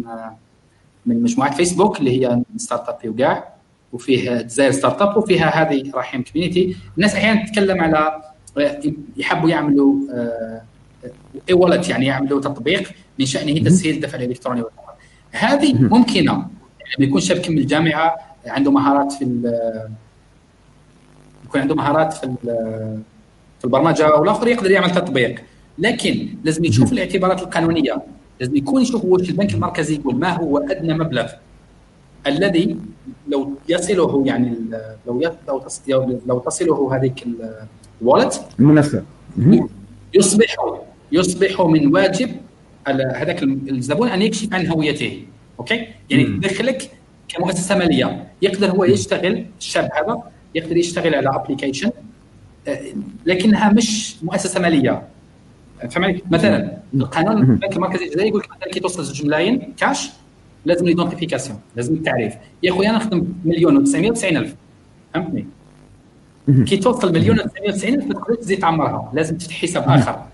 [1.06, 3.48] من مجموعات فيسبوك اللي هي start-up وقاع
[3.92, 8.22] وفيه ديزاير start-up وفيها هذه رحيم community الناس أحيانا تتكلم على
[9.16, 9.94] يحبوا يعملوا
[11.48, 14.62] e-wallet يعني يعملوا تطبيق من شأنه تسهيل الدفع الإلكتروني
[15.32, 16.32] هذه ممكنة.
[16.32, 18.16] يعني يكون شاب من الجامعة
[18.46, 19.24] عنده مهارات في
[21.44, 22.34] يكون عنده مهارات في
[23.58, 25.40] في البرمجة والاخر يقدر يعمل تطبيق.
[25.78, 28.02] لكن لازم يشوف الاعتبارات القانونية.
[28.40, 31.28] لازم يكون يشوف واش البنك المركزي يقول ما هو أدنى مبلغ.
[32.26, 32.76] الذي
[33.28, 34.54] لو يصله يعني
[35.06, 35.62] لو لو
[36.26, 37.26] لو تصله هذيك
[38.02, 39.04] الوالت المناسب
[40.14, 40.56] يصبح
[41.12, 42.30] يصبح من واجب
[42.88, 45.22] هذاك الزبون أن يكشف عن هويته.
[45.58, 46.90] أوكي؟ يعني يدخلك
[47.28, 48.26] كمؤسسة مالية.
[48.42, 50.22] يقدر هو يشتغل الشاب هذا
[50.54, 51.90] يقدر يشتغل على application
[52.68, 52.80] آه،
[53.26, 55.02] لكنها مش مؤسسة مالية.
[55.90, 60.10] فهمت؟ مثلا القانون البنك المركزي الجزائري يقول لك مثلا كي توصل زوج ملايين كاش
[60.64, 64.54] لازم ال identification لازم التعريف يا خويا أنا نخدم مليون و990 ألف.
[65.14, 65.46] فهمتني؟
[66.66, 70.24] كي توصل مليون و990 ألف ما تقدرش تزيد تعمرها لازم تفتح حساب آخر.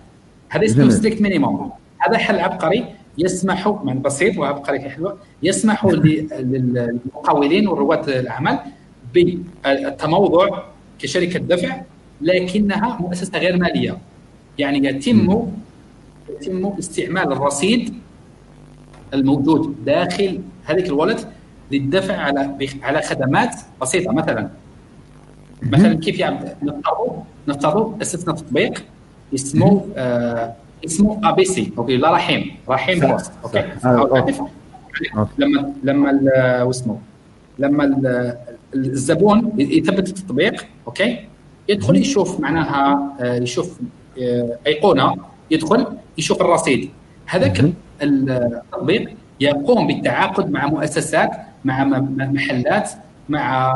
[0.55, 1.71] هذا اسمه strict minimum.
[1.99, 2.85] هذا حل عبقري
[3.19, 8.59] يسمح من بسيط وعبقري حلوة يسمح للمقاولين ورواد الأعمال
[9.15, 10.63] بالتموضع
[10.99, 11.81] كشركة دفع
[12.21, 13.99] لكنها مؤسسة غير مالية.
[14.59, 15.49] يعني يتم
[16.31, 17.95] يتم استعمال الرصيد
[19.15, 21.21] الموجود داخل هذيك الولد
[21.71, 24.13] للدفع على على خدمات بسيطة.
[24.13, 24.51] مثلا
[25.63, 28.85] مثلا كيف يعني نفترض نفترض اسسنا تطبيق
[29.35, 30.55] اسمه آه
[30.85, 32.57] اسمه ABC OK لا رحيم.
[32.69, 36.99] رحيم بوست OK آه، لما لما واسمه
[37.59, 37.85] لما
[38.75, 41.19] الزبون يثبت التطبيق OK
[41.69, 43.79] يدخل يشوف معناها آه، يشوف
[44.23, 45.17] آه، أيقونة
[45.51, 45.87] يدخل
[46.19, 46.91] يشوف الرصيد.
[47.27, 47.65] هذاك
[48.03, 51.31] التطبيق يقوم بالتعاقد مع مؤسسات
[51.65, 52.91] مع محلات
[53.29, 53.73] مع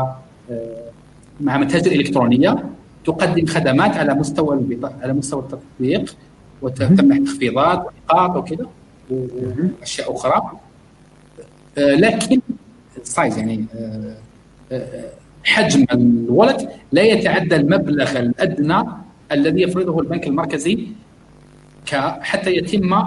[1.41, 2.65] مع متاجر إلكترونية
[3.05, 6.17] تقدم خدمات على مستوى على مستوى التطبيق
[6.63, 8.67] وتمنح تخفيضات ونقاط وكذا
[9.11, 10.43] وأشياء أخرى.
[11.79, 12.41] آه، لكن
[13.03, 14.15] ال size يعني آه،
[14.73, 15.11] آه،
[15.45, 18.85] حجم ال wallet لا يتعدى المبلغ الأدنى
[19.33, 20.89] الذي يفرضه البنك المركزي
[22.21, 23.03] حتى يتم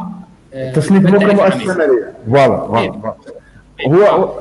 [0.73, 2.13] تصنيف مؤسسة مالية.
[2.27, 3.13] voilà إيه.
[3.87, 4.39] هو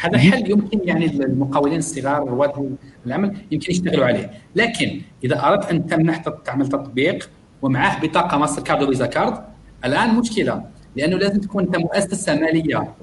[0.00, 2.76] هذا حل يمكن يعني المقاولين الصغار رواد
[3.06, 4.30] العمل يمكن يشتغلوا عليه.
[4.56, 7.30] لكن إذا أردت أن تمنح تعمل تطبيق
[7.62, 9.44] ومعه بطاقة ماستر كارد وفيزا كارد
[9.84, 10.64] الآن مشكلة
[10.96, 12.94] لأنه لازم تكون أنت مؤسسة مالية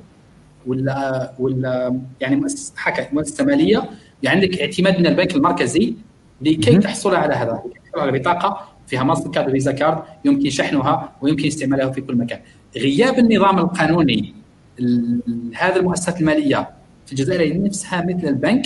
[0.68, 3.90] ولا ولا يعني مؤسسة حكا مؤسسة مالية
[4.24, 5.94] يعني عندك اعتماد من البنك المركزي
[6.42, 7.64] لكي تحصل على هذا.
[7.86, 12.40] تحصل على بطاقة فيها ماستر كارد وفيزا كارد يمكن شحنها ويمكن استعمالها في كل مكان.
[12.78, 14.34] غياب النظام القانوني
[15.56, 16.70] هذه المؤسسات المالية
[17.06, 18.66] في الجزائر نفسها مثل البنك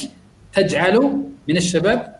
[0.53, 2.15] تجعل من الشباب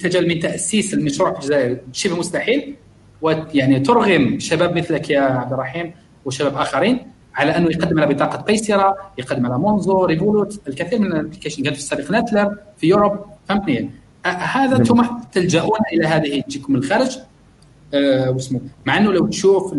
[0.00, 1.78] تجعل من تأسيس المشروع في الجزائر.
[1.92, 2.74] شبه مستحيل.
[3.22, 5.92] ويعني ترغم شباب مثلك يا عبد الرحيم
[6.24, 6.98] وشباب آخرين
[7.34, 11.62] على أنه يقدم على بطاقة قيسره يقدم على مونزو ريفولوت الكثير من الابلكيشن.
[11.62, 13.18] كانت في السابق ناتلر في يوروب
[13.48, 13.90] فهمتني
[14.24, 15.20] هذا ثم نعم.
[15.32, 17.18] تلجؤون إلى هذه تجيكم من الخارج
[17.94, 19.74] أه واسمه مع أنه لو تشوف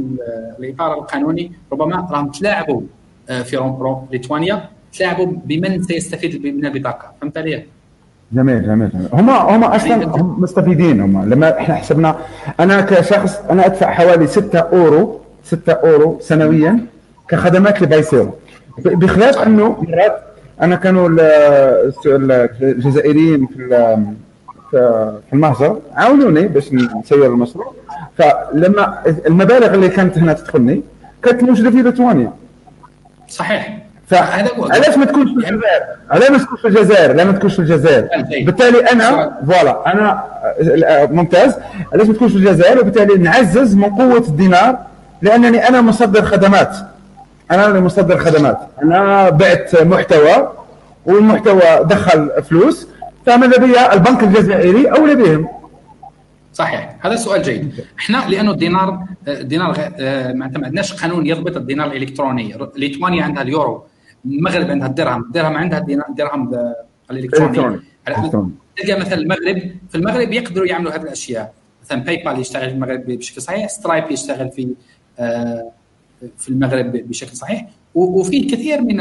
[0.60, 2.82] الإطار القانوني ربما راهم تلاعبوا
[3.30, 4.70] آه، في ليتوانيا.
[4.98, 7.64] تلاعبوا بمن سيستفيد من البطاقه فهمت علي؟
[8.32, 8.90] جميل جميل.
[8.90, 12.16] جميل هم هم أصلا هم مستفيدين هم لما إحنا حسبنا
[12.60, 16.80] أنا كشخص أنا أدفع حوالي 6 اورو 6 أورو سنويا
[17.30, 18.34] كخدمات لبايسيرا
[18.86, 20.22] بخلاف انه مرات
[20.62, 21.10] أنا كانوا
[22.62, 23.98] الجزائريين في
[24.72, 27.74] في المهجر عاونوني باش نسير المشروع
[28.18, 30.82] فلما المبالغ اللي كانت هنا تدخلني
[31.24, 32.34] كانت موجودة في ليتوانيا.
[33.28, 33.78] صحيح.
[34.18, 38.08] علاش ما تكونش في الجزائر؟ علاش ما تكونش في الجزائر؟ لا ما تكونش في الجزائر؟
[38.46, 40.24] بالتالي أنا فوالا أنا
[41.12, 41.56] ممتاز.
[41.94, 44.78] علاش ما تكونش في الجزائر؟ وبالتالي نعزز من قوة الدينار
[45.22, 46.76] لأنني أنا مصدر خدمات.
[47.52, 48.58] أنا اللي مصدر خدمات.
[48.84, 50.52] أنا بعت محتوى
[51.06, 52.88] والمحتوى دخل فلوس
[53.26, 55.48] فماذا بيا البنك الجزائري اولى بهم
[56.54, 56.96] صحيح.
[57.02, 57.74] هذا سؤال جيد.
[58.00, 62.56] إحنا لأنه الدينار الدينار آه، ما عندناش قانون يضبط الدينار الإلكتروني.
[62.76, 63.84] ليتوانيا عندها اليورو.
[64.26, 65.22] المغرب عندها الدرهم.
[65.22, 66.52] الدرهم عندها الدرهم
[67.12, 67.80] الإلكتروني.
[68.78, 71.54] تلقى مثلا المغرب في المغرب يقدروا يعملوا هذه الأشياء.
[71.86, 74.70] مثلا PayPal يشتغل في المغرب بشكل صحيح Stripe يشتغل في
[75.20, 75.72] آه،
[76.38, 77.66] في المغرب بشكل صحيح.
[77.96, 79.00] وفي كثير من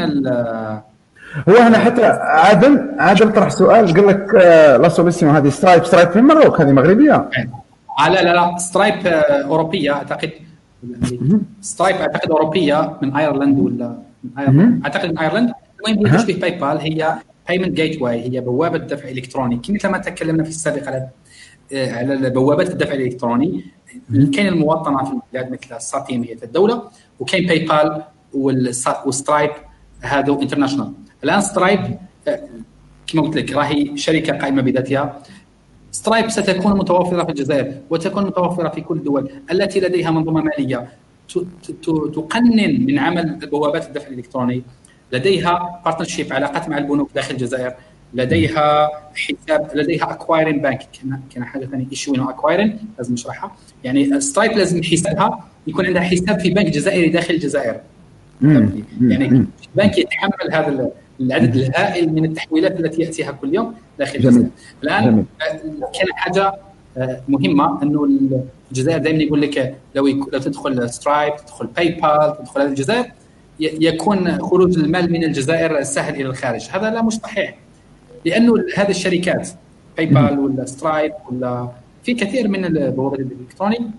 [1.49, 6.09] هو هنا حتى عادل عادل طرح سؤال قال لك آه، la solution هذه Stripe Stripe
[6.09, 7.29] في المروك هذه مغربية.
[7.99, 10.31] آه لا لا لا Stripe أوروبية أعتقد.
[11.61, 14.08] Stripe أعتقد أوروبية من ايرلند ولا؟
[14.85, 15.53] أعتقد من أيرلند
[15.87, 19.61] المهم هي تشبه PayPal هي payment gateway هي بوابة دفع إلكتروني.
[19.69, 21.09] مثل ما تكلمنا في السابق على
[21.73, 23.65] آه، على بوابات الدفع الإلكتروني
[24.33, 26.83] كاين المواطنه في البلاد مثل ال SATIM هي في الدولة
[27.19, 28.71] وكاين PayPal و
[29.05, 29.51] Stripe
[30.01, 30.93] هذو international
[31.23, 31.97] الآن Stripe
[32.27, 32.39] آه،
[33.07, 35.23] كما قلت لك راهي شركة قائمة بذاتها.
[35.91, 40.89] Stripe ستكون متوفرة في الجزائر وتكون متوفرة في كل الدول التي لديها منظومة مالية.
[42.13, 44.63] تقنن من عمل بوابات الدفع الإلكتروني.
[45.11, 47.73] لديها partnership علاقات مع البنوك داخل الجزائر.
[48.13, 50.81] لديها حساب لديها acquiring bank
[51.35, 53.55] كاين حاجة ثانية issuing acquiring لازم نشرحها.
[53.83, 57.81] يعني Stripe لازم حسابها يكون عندها حساب في بنك جزائري داخل الجزائر.
[58.41, 59.45] يعني
[59.75, 60.91] بنك يتحمل هذا
[61.21, 64.49] العدد الهائل من التحويلات التي يأتيها كل يوم داخل الجزائر.
[64.83, 65.25] الآن.
[65.99, 66.53] كاين حاجة
[67.27, 68.09] مهمة إنه
[68.71, 73.05] الجزائر دائما يقول لك لو لو تدخل Stripe تدخل PayPal تدخل هذه الجزائر
[73.59, 76.67] يكون خروج المال من الجزائر سهل إلى الخارج.
[76.71, 77.57] هذا لا مش صحيح
[78.25, 79.49] لأنه هذه الشركات
[79.97, 81.69] PayPal ولا Stripe ولا
[82.03, 83.89] في كثير من البوابات الإلكترونية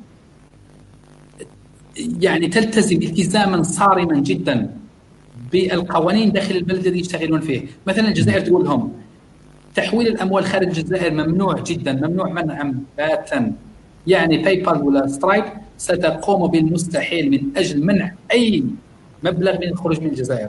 [2.20, 4.70] يعني تلتزم التزاما صارما جدا
[5.52, 7.66] بالقوانين داخل البلد الذي يشتغلون فيه.
[7.86, 8.92] مثلا الجزائر تقول لهم
[9.74, 13.52] تحويل الأموال خارج الجزائر ممنوع جدا ممنوع منعا باتا
[14.06, 15.44] يعني PayPal ولا Stripe
[15.78, 18.64] ستقوم بالمستحيل من أجل منع أي
[19.24, 20.48] مبلغ من الخروج من الجزائر.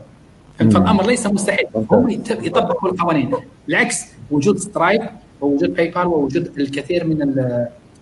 [0.58, 1.66] فالأمر ليس مستحيل.
[1.92, 3.32] هم يطبقوا القوانين.
[3.68, 5.02] بالعكس وجود Stripe
[5.42, 7.18] ووجود PayPal ووجود الكثير من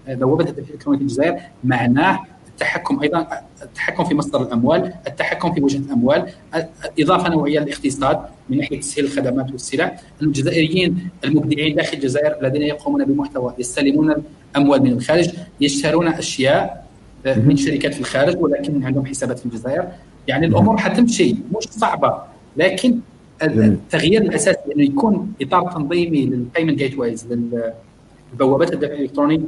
[0.07, 2.19] بوابه الدفع الإلكتروني في الجزائر معناه
[2.59, 3.27] التحكم أيضا
[3.63, 6.25] التحكم في مصدر الأموال، التحكم في وجهة الأموال،
[6.99, 8.19] إضافة نوعية للاقتصاد
[8.49, 14.91] من ناحية تسهيل الخدمات والسلع، الجزائريين المبدعين داخل الجزائر الذين يقومون بمحتوى يستلمون الأموال من
[14.91, 15.29] الخارج،
[15.61, 16.89] يشترون أشياء
[17.25, 19.87] آه، من شركات في الخارج ولكن عندهم حسابات في الجزائر،
[20.27, 22.21] يعني الأمور حتمشي مش صعبة
[22.57, 22.99] لكن
[23.43, 27.27] التغيير الأساسي إنه يكون إطار تنظيمي لل payment gateways
[28.33, 29.41] للبوابات الدفع الإلكتروني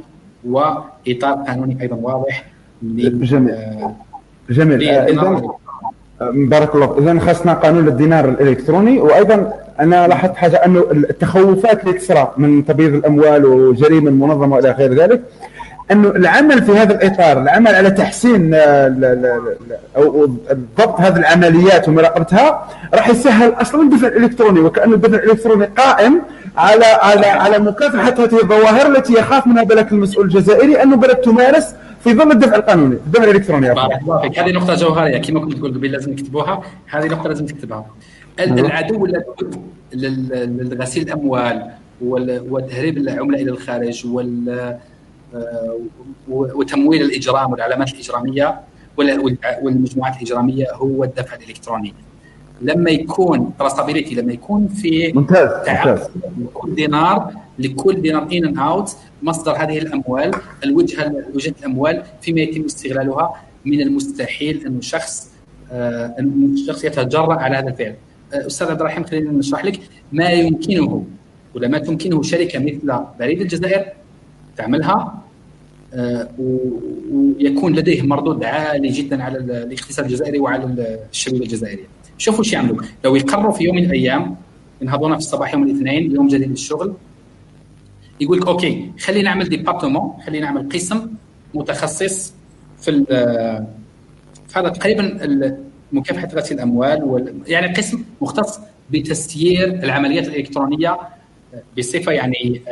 [0.44, 2.51] وإطار قانوني أيضا واضح.
[2.82, 3.54] جميل.
[4.50, 4.88] جميل.
[4.88, 5.42] آه، اذا
[6.30, 12.32] بارك الله اذا خاصنا قانون الدينار الإلكتروني وأيضا أنا لاحظت حاجة أنه التخوفات اللي تصرى
[12.36, 15.22] من تبييض الأموال وجريمة منظمة وإلى غير ذلك
[15.90, 19.40] أنه العمل في هذا الإطار العمل على تحسين آه،
[19.96, 20.26] أو
[20.78, 26.22] ضبط هذه العمليات ومراقبتها راح يسهل أصلا الدفع الإلكتروني وكان الدفع الإلكتروني قائم
[26.56, 31.74] على على على مكافحة هذه الظواهر التي يخاف منها بلك المسؤول الجزائري أنه بلد تمارس
[32.04, 33.70] في ظل الدفع القانوني الدفع الإلكتروني
[34.38, 35.18] هذه نقطة جوهرية.
[35.18, 37.86] كما كنت تقول قبل لازم نكتبوها هذه نقطة لازم تكتبها.
[38.40, 41.70] العدو اللدود لغسيل الأموال
[42.00, 44.78] وتهريب العملة إلى الخارج وال
[45.34, 45.78] آه،
[46.28, 48.60] وتمويل الإجرام والعلامات الإجرامية
[49.62, 51.94] والمجموعات الإجرامية هو الدفع الإلكتروني.
[52.62, 56.08] لما يكون traceability لما يكون في ممتاز ممتاز
[56.38, 60.30] لكل دينار لكل دينار in and out مصدر هذه الأموال
[60.64, 63.34] الوجهة وجهة الأموال فيما يتم استغلالها
[63.64, 65.32] من المستحيل أن شخص
[65.72, 67.94] آه، أن الشخص يتجرأ على هذا الفعل
[68.34, 69.80] آه، أستاذ عبد الرحيم خلينا نشرح لك
[70.12, 71.04] ما يمكنه
[71.54, 73.84] ولا ما تمكنه شركة مثل بريد الجزائر
[74.56, 75.22] تعملها
[75.94, 81.86] آه، ويكون لديه مردود عالي جدا على الاقتصاد الجزائري وعلى الشبيبة الجزائرية.
[82.22, 84.36] شوفوا إيش يعملوا، لو يقرروا في يوم من الأيام
[84.82, 86.94] ينهضون في الصباح يوم الاثنين يوم جديد للشغل
[88.20, 91.10] يقول لك OK خلينا نعمل département خلينا نعمل قسم
[91.54, 92.34] متخصص
[92.80, 93.04] في
[94.48, 95.18] في هذا تقريبا
[95.92, 97.34] مكافحة غسيل الأموال وال...
[97.46, 100.98] يعني قسم مختص بتسيير العمليات الإلكترونية
[101.78, 102.62] بصفة يعني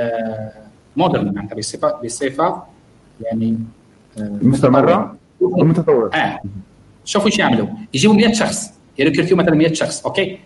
[0.96, 2.62] modern معناتها بصفة بصفة
[3.20, 3.58] يعني
[4.18, 6.10] آه، مستمرة ومتطورة.
[6.14, 6.40] آه.
[7.04, 7.66] شوفوا إيش يعملوا.
[7.94, 8.79] يجيبوا 100 شخص.
[9.00, 10.38] يركرتوا مثلا 100 شخص OK؟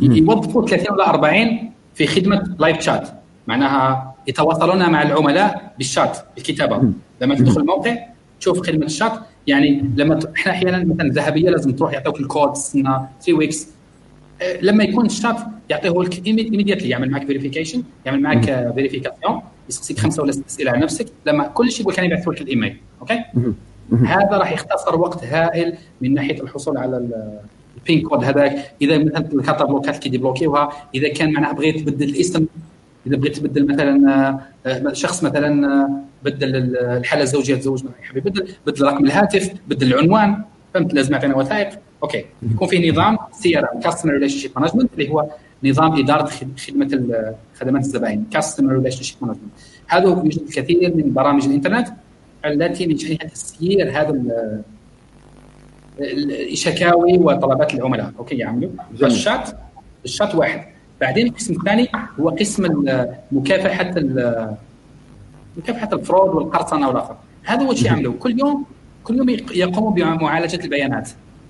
[0.00, 3.08] يوظفوا 30 ولا 40 في خدمة live chat
[3.46, 6.92] معناها يتواصلون مع العملاء بالشات بالكتابة.
[7.20, 7.96] لما تدخل الموقع
[8.40, 9.12] تشوف خدمة الشات
[9.46, 13.68] يعني لما إحنا أحيانا مثلا الذهبيه لازم تروح يعطوك الكود يستنى 3 weeks
[14.62, 15.36] لما يكون الشات
[15.70, 20.80] يعطيه لك immediately يعمل معك verification يعمل معك vérification يسقسيك خمسة ولا ست أسئلة على
[20.80, 21.06] نفسك.
[21.26, 23.24] لما كل شيء يقول كان يبعث لك ال email OK؟
[24.04, 27.08] هذا راح يختصر وقت هائل من ناحية الحصول على
[27.76, 32.08] ال PIN code هذاك إذا مثلا الكارت بلوكات كي ديبلوكيوها إذا كان معناها بغيت تبدل
[32.08, 32.46] الاسم
[33.06, 38.48] إذا بغيت تبدل مثلا آه، شخص مثلا آه، بدل الحالة الزوجية تزوج من حبيب بدل
[38.66, 40.44] بدل رقم الهاتف بدل العنوان
[40.74, 41.68] فهمت؟ لازم يعطينا وثائق.
[42.02, 42.24] OK.
[42.42, 45.30] يكون في نظام CRM customer relationship management اللي هو
[45.64, 46.24] نظام إدارة
[46.66, 47.14] خدمة
[47.54, 49.50] خدمات الزبائن customer relationship management
[49.86, 51.88] هذا يوجد الكثير من برامج الإنترنت
[52.44, 54.22] التي من شانها تسيير هذا
[56.00, 58.12] الشكاوي وطلبات العملاء.
[58.18, 58.70] OK يعملوا.
[59.00, 59.50] فالشات
[60.04, 60.64] الشات واحد.
[61.00, 61.88] بعدين القسم الثاني
[62.20, 62.84] هو قسم
[63.32, 63.94] مكافحة
[65.56, 67.16] مكافحة الفرود والقرصنة والأخر.
[67.44, 68.14] هذا هو الشيء يعملوا.
[68.18, 68.64] كل يوم
[69.04, 71.08] كل يوم يقوموا بمعالجة البيانات.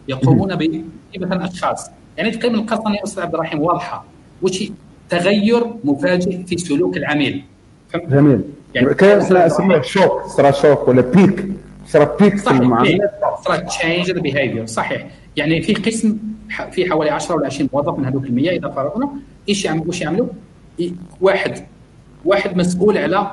[0.08, 0.84] يقومون ب
[1.18, 4.04] مثلا اشخاص يعني تقريبا القرصنة يا أستاذ عبد الرحيم واضحة.
[4.42, 4.72] وشي
[5.10, 7.44] تغير مفاجئ في سلوك العميل.
[7.94, 8.40] جميل.
[8.74, 11.46] يعني كان شوك؟ صرا شوك ولا بيك؟
[11.86, 15.06] صرا بيك في المعاملات صرا change the behavior صحيح.
[15.36, 16.18] يعني في قسم
[16.70, 19.10] في حوالي 10 ولا 20 موظف من هذوك المية إذا فرضنا
[19.48, 20.26] إيش يعملوا واش يعملوا؟
[21.20, 21.66] واحد
[22.24, 23.30] واحد مسؤول على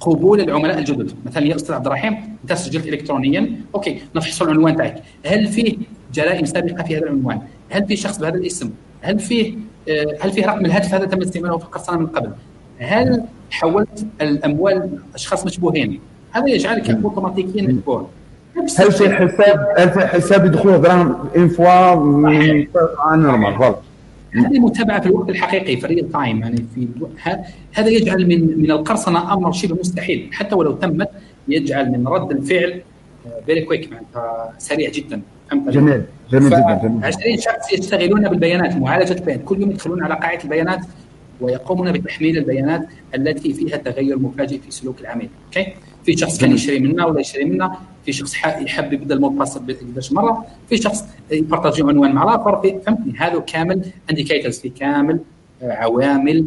[0.00, 1.12] قبول العملاء الجدد.
[1.26, 5.02] مثلا يا أستاذ عبد الرحيم أنت سجلت الكترونيا okay نفحصوا العنوان تاعك.
[5.26, 5.76] هل فيه
[6.14, 8.70] جرائم سابقة في هذا العنوان؟ هل في شخص بهذا الاسم؟
[9.00, 9.54] هل فيه
[9.88, 12.32] آه، هل فيه رقم الهاتف هذا تم استعماله في القرصنه من قبل؟
[12.78, 16.00] هل حولت الأموال أشخاص مشبوهين؟
[16.30, 18.08] هذا يجعلك اوتوماتيكيا متبوع
[18.56, 21.94] هل في حساب هل في حساب يدخل دراهم une fois
[23.16, 23.74] normal
[24.34, 26.88] هذه متابعة في الوقت الحقيقي في ال real time يعني في
[27.72, 30.30] هذا يجعل من من القرصنة أمر شبه مستحيل.
[30.32, 31.08] حتى ولو تمت
[31.48, 32.80] يجعل من رد الفعل
[33.46, 35.22] very quick معناتها سريع جدا.
[35.50, 40.44] فهمت جميل جميل جدا 20 شخص يشتغلون بالبيانات معالجة البيانات كل يوم يدخلون على قاعدة
[40.44, 40.80] البيانات
[41.40, 42.82] ويقومون بتحميل البيانات
[43.14, 45.28] التي فيها تغير مفاجئ في سلوك العميل.
[45.46, 45.72] okay؟
[46.04, 49.38] في شخص كان يشتري منا ولا يشتري منا في شخص يحب يبدل ال mot de
[49.38, 55.20] passe 11 مرة في شخص يبارطاجي عنوان مع الآخر فهمتني؟ هذا كامل indicators في كامل
[55.62, 56.46] آه، عوامل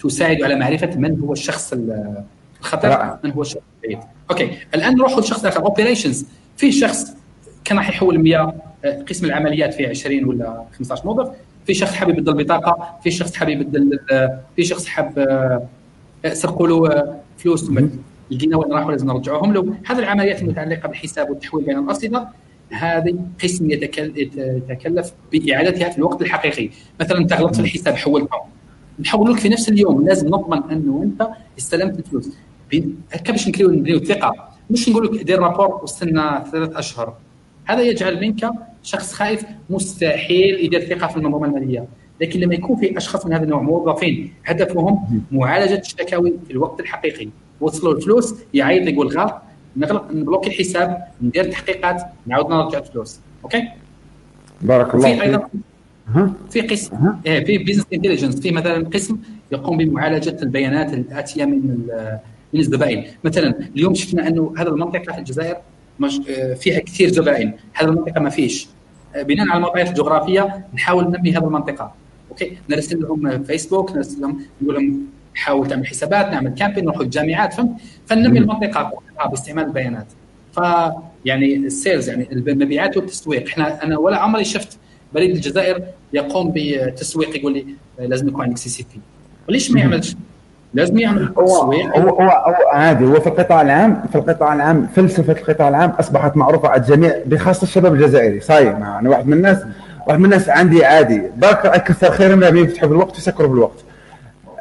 [0.00, 1.74] تساعد على معرفة من هو الشخص
[2.60, 3.98] الخطر من هو الشخص الجيد
[4.30, 6.26] okay الآن نروح لشخص آخر operations
[6.56, 7.06] في شخص
[7.64, 8.54] كان راح يحول 100
[8.84, 11.30] آه، قسم العمليات في 20 ولا 15 موظف
[11.66, 15.68] في شخص حاب يبدل بطاقة في شخص حاب يبدل آه، في شخص حاب
[16.32, 17.70] سرقوا له فلوس
[18.32, 19.52] لقينا وين راحوا لازم نرجعوهم.
[19.52, 22.28] له هذه العمليات المتعلقة بالحساب والتحويل بين الارصده
[22.70, 26.70] هذه قسم يتكلف بإعادتها في الوقت الحقيقي.
[27.00, 28.40] مثلا أنت غلطت في الحساب حولتهم
[29.00, 30.06] نحول لك في نفس اليوم.
[30.06, 31.28] لازم نضمن أنه أنت
[31.58, 32.28] استلمت الفلوس.
[33.12, 37.16] هكا باش نبنيو الثقة؟ مش نقول لك دير رابور واستنى ثلاث أشهر.
[37.64, 38.50] هذا يجعل منك
[38.82, 41.86] شخص خايف مستحيل يدير ثقة في المنظومة المالية.
[42.20, 47.28] لكن لما يكون في أشخاص من هذا النوع موظفين هدفهم معالجة الشكاوي في الوقت الحقيقي.
[47.62, 49.34] وصلوا الفلوس يعيط يقول غلط
[49.76, 53.20] نغلق نبلوكي الحساب ندير تحقيقات نعاود نرجع الفلوس.
[53.44, 53.68] okay؟
[54.60, 55.48] بارك الله في أيضا
[56.50, 59.18] في قسم إيه، في business intelligence في مثلا قسم
[59.52, 61.86] يقوم بمعالجة البيانات الآتية من
[62.52, 65.56] من الزبائن مثلا اليوم شفنا أنه هذه المنطقة في الجزائر
[66.30, 68.68] آه، فيها كثير زبائن هذه المنطقة ما فيش.
[69.16, 71.94] آه، بناء على المعطيات الجغرافية نحاول ننمي هذه المنطقة.
[72.30, 75.06] okay؟ نرسل لهم فيسبوك نرسل لهم نقول لهم
[75.36, 77.70] نحاول تعمل حسابات نعمل campaign نروح الجامعات فهمت؟
[78.06, 78.92] فننمي المنطقة
[79.30, 80.06] باستعمال البيانات.
[80.52, 80.60] ف
[81.24, 83.48] يعني ال sales يعني المبيعات والتسويق.
[83.48, 84.78] إحنا أنا ولا عمري شفت
[85.14, 85.82] بريد الجزائر
[86.12, 87.66] يقوم بتسويق يقول لي
[87.98, 89.00] لازم يكون عندك CCP
[89.48, 90.16] وليش ما يعملش؟
[90.74, 91.98] لازم يعمل تسويق.
[91.98, 93.04] هو, هو, هو عادي.
[93.04, 97.62] هو في القطاع العام في القطاع العام فلسفة القطاع العام أصبحت معروفة على الجميع بخاصة
[97.62, 98.40] الشباب الجزائري.
[98.40, 99.58] صايم يعني واحد من الناس
[100.06, 101.22] واحد من الناس عندي عادي.
[101.36, 103.84] برك كثر خير من يفتحوا بالوقت ويسكروا بالوقت.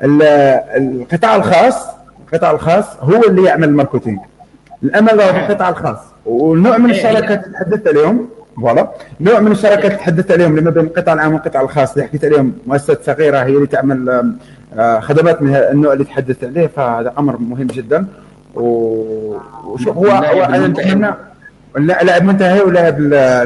[0.03, 1.87] القطاع الخاص
[2.27, 4.19] القطاع الخاص هو اللي يعمل ال marketing
[4.83, 5.97] الأمل هو في القطاع الخاص.
[6.25, 8.91] ونوع من الشركات اللي تحدثت اليوم voilà.
[9.19, 12.23] نوع من الشركات اللي تحدثت اليوم اللي ما بين القطاع العام والقطاع الخاص اللي حكيت
[12.23, 14.31] اليوم مؤسسات صغيرة هي اللي تعمل
[14.79, 18.05] آه، خدمات من النوع اللي تحدثت عليه فهذا أمر مهم جدا.
[18.55, 21.13] وشوف هو, أنا نتمنى
[21.77, 22.99] لاعب منتهي ولاعب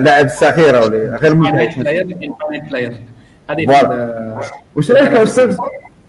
[0.04, 1.70] لاعب صغيره ولا غير منتهي.
[3.50, 3.68] هذه
[4.76, 5.58] وش رأيك يا أستاذ؟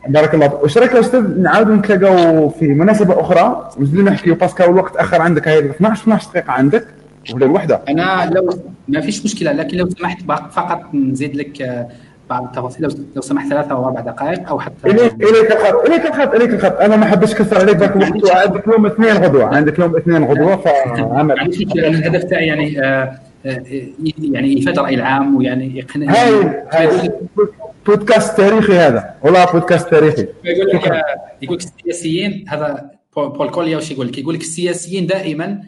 [0.08, 3.70] بارك الله وش رايك يا أستاذ نعاود نتلاقاو في مناسبة أخرى.
[3.80, 6.84] نزيدو نحكيو باسكو الوقت تاخر عندك هاي 12 12 دقيقة عندك.
[7.34, 7.80] ولا الوحدة.
[7.88, 8.48] أنا لو
[8.88, 10.18] ما فيش مشكلة لكن لو سمحت
[10.52, 11.86] فقط نزيد لك آه،
[12.30, 12.88] بعض التفاصيل.
[13.16, 16.80] لو سمحت ثلاثة أو أربع دقائق أو حتى اليك إليك الخط إليك الخط إليك الخط.
[16.80, 19.44] أنا ما حبيتش كثر عليك ذاك الوقت عندك يوم اثنين غدوة.
[19.56, 21.40] عندك يوم اثنين غدوة فعمل.
[21.78, 23.12] الهدف تاعي يعني آه
[24.18, 27.10] يعني يفاد الراي العام ويعني يقنع هاي هاي.
[27.86, 29.14] بودكاست تاريخي هذا.
[29.22, 30.26] والله بودكاست تاريخي.
[30.44, 31.02] يقول لك
[31.42, 35.62] يقول لك السياسيين هذا بول كوليا وش يقول لك؟ يقول لك السياسيين دائما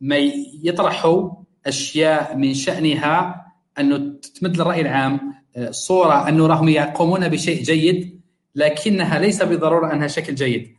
[0.00, 0.16] ما
[0.62, 1.30] يطرحوا
[1.66, 3.46] أشياء من شأنها
[3.78, 3.96] أنه
[4.40, 5.20] تمد للراي العام
[5.56, 8.20] آه، صورة أنه راهم يقومون بشيء جيد
[8.54, 10.76] لكنها ليس بالضروره أنها شكل جيد.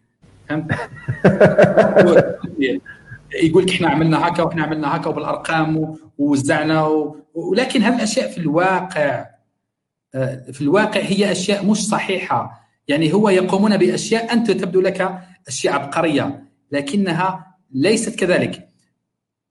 [0.49, 0.72] فهمت؟
[3.33, 6.87] يقول لك إحنا عملنا هكا وإحنا عملنا هكا وبالأرقام ووزعنا
[7.33, 9.25] ولكن هذه الأشياء في الواقع
[10.15, 12.67] آه، في الواقع هي أشياء مش صحيحة.
[12.87, 18.67] يعني هو يقومون بأشياء أنت تبدو لك أشياء عبقرية لكنها ليست كذلك.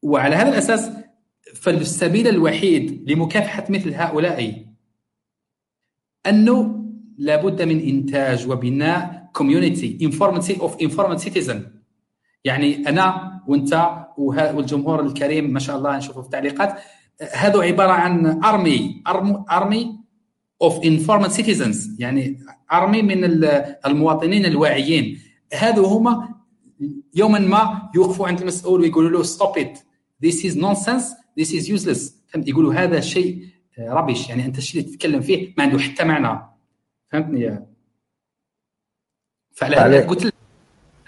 [0.03, 0.91] وعلى هذا الأساس
[1.55, 4.67] فالسبيل الوحيد لمكافحة مثل هؤلاء
[6.27, 6.85] أنه
[7.19, 11.76] لابد من إنتاج وبناء community informed of informed citizen
[12.47, 13.73] يعني أنا وأنت
[14.19, 16.79] والجمهور الكريم ما شاء الله نشوفه في التعليقات.
[17.33, 19.03] هذا عبارة عن army
[19.51, 19.99] army
[20.63, 22.39] of informed citizens يعني
[22.73, 23.25] army من
[23.87, 25.19] المواطنين الواعيين.
[25.55, 26.35] هذو هما
[27.15, 29.79] يوما ما يوقفوا عند المسؤول ويقولوا له stop it
[30.23, 33.47] this is nonsense this is useless فهمت؟ يقولوا هذا شيء
[33.79, 36.41] rubbish يعني أنت الشيء اللي تتكلم فيه؟ ما عنده حتى معنى.
[37.13, 37.67] فهمتني
[39.53, 40.36] فعلى قلت لك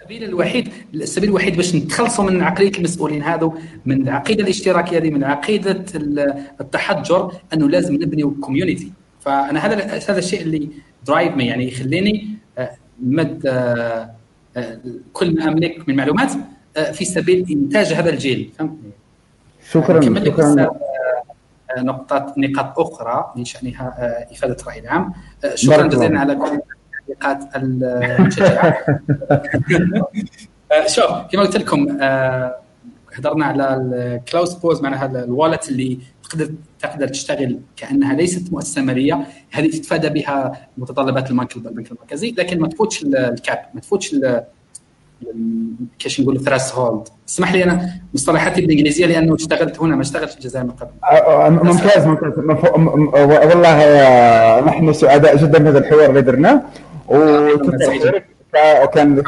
[0.08, 3.54] السبيل الوحيد السبيل الوحيد باش نتخلصوا من عقلية المسؤولين هذو
[3.86, 5.84] من العقيدة الاشتراكية هذه من عقيدة
[6.60, 10.68] التحجر أنه لازم نبني community فأنا هذا هذا الشيء اللي
[11.06, 12.28] drive me يعني يخليني
[12.58, 12.70] آه،
[13.02, 14.10] مد آه،
[14.56, 14.78] آه،
[15.12, 16.32] كل ما أملك من معلومات
[16.92, 18.50] في سبيل إنتاج هذا الجيل.
[18.58, 18.90] فهمتني؟
[19.70, 20.68] شكرا شكرا.
[21.78, 23.96] نقطة نقاط أخرى من شأنها
[24.32, 25.12] إفادة الرأي العام.
[25.54, 26.60] شكرا جزيلا على كل
[27.18, 28.78] التعليقات المشجعه
[30.72, 32.56] آه، شوف كما قلت لكم آه،
[33.14, 36.50] هضرنا على ال closed loops معناها ال wallet اللي تقدر
[36.80, 43.02] تقدر تشتغل كأنها ليست مؤسسة ماليه هذه تتفادى بها متطلبات البنك المركزي لكن ما تفوتش
[43.02, 44.14] الكاب ما تفوتش
[45.98, 50.36] كيش نقول ثراس هولد اسمح لي أنا مصطلحاتي بالإنجليزية لأنه اشتغلت هنا ما اشتغلت في
[50.36, 50.90] الجزائر من قبل.
[51.04, 52.38] آه، ممتاز ممتاز.
[53.14, 56.62] والله نحن سعداء جدا بهذا الحوار اللي درناه.
[58.94, 59.22] كان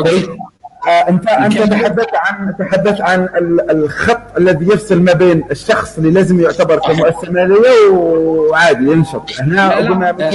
[0.88, 3.28] آه، انت أنت تحدثت عن تحدثت عن
[3.70, 9.40] الخط الذي يفصل ما بين الشخص اللي لازم يعتبر كمؤسسة مالية وعادي ينشط.
[9.40, 10.30] هنا قلنا لا,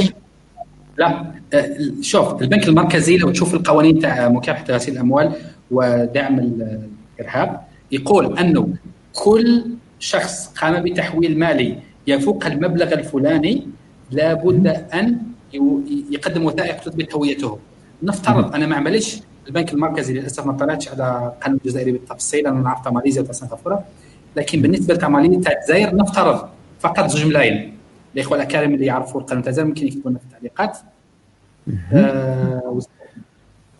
[0.97, 1.69] لا آه،
[2.01, 5.31] شوف البنك المركزي لو تشوف القوانين تاع مكافحة غسيل الأموال
[5.71, 7.61] ودعم الإرهاب
[7.91, 8.67] يقول أنه
[9.13, 9.65] كل
[9.99, 11.77] شخص قام بتحويل مالي
[12.07, 13.67] يفوق المبلغ الفلاني
[14.11, 15.17] لابد أن
[16.11, 17.59] يقدم وثائق تثبت هويته.
[18.03, 22.87] نفترض أنا ما عملش البنك المركزي للأسف ما طلعتش على القانون الجزائري بالتفصيل أنا نعرف
[22.87, 23.85] ماليزيا وسنغافوره
[24.35, 26.49] لكن بالنسبة لماليزيا تاع الجزائر نفترض
[26.79, 27.77] فقط زوج ملايين.
[28.15, 30.77] الإخوة الأكارم اللي يعرفوا القانون تاع الجزائر ممكن يكتبوا لنا في التعليقات.
[31.93, 32.79] آه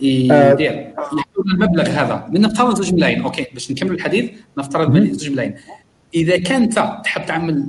[0.02, 0.94] يدير.
[0.98, 2.28] يحول المبلغ هذا.
[2.30, 3.22] من نفترض زوج ملايين.
[3.22, 5.56] أوكي باش نكمل الحديث نفترض زوج ملايين.
[6.14, 7.66] إذا كان انت تحب تعمل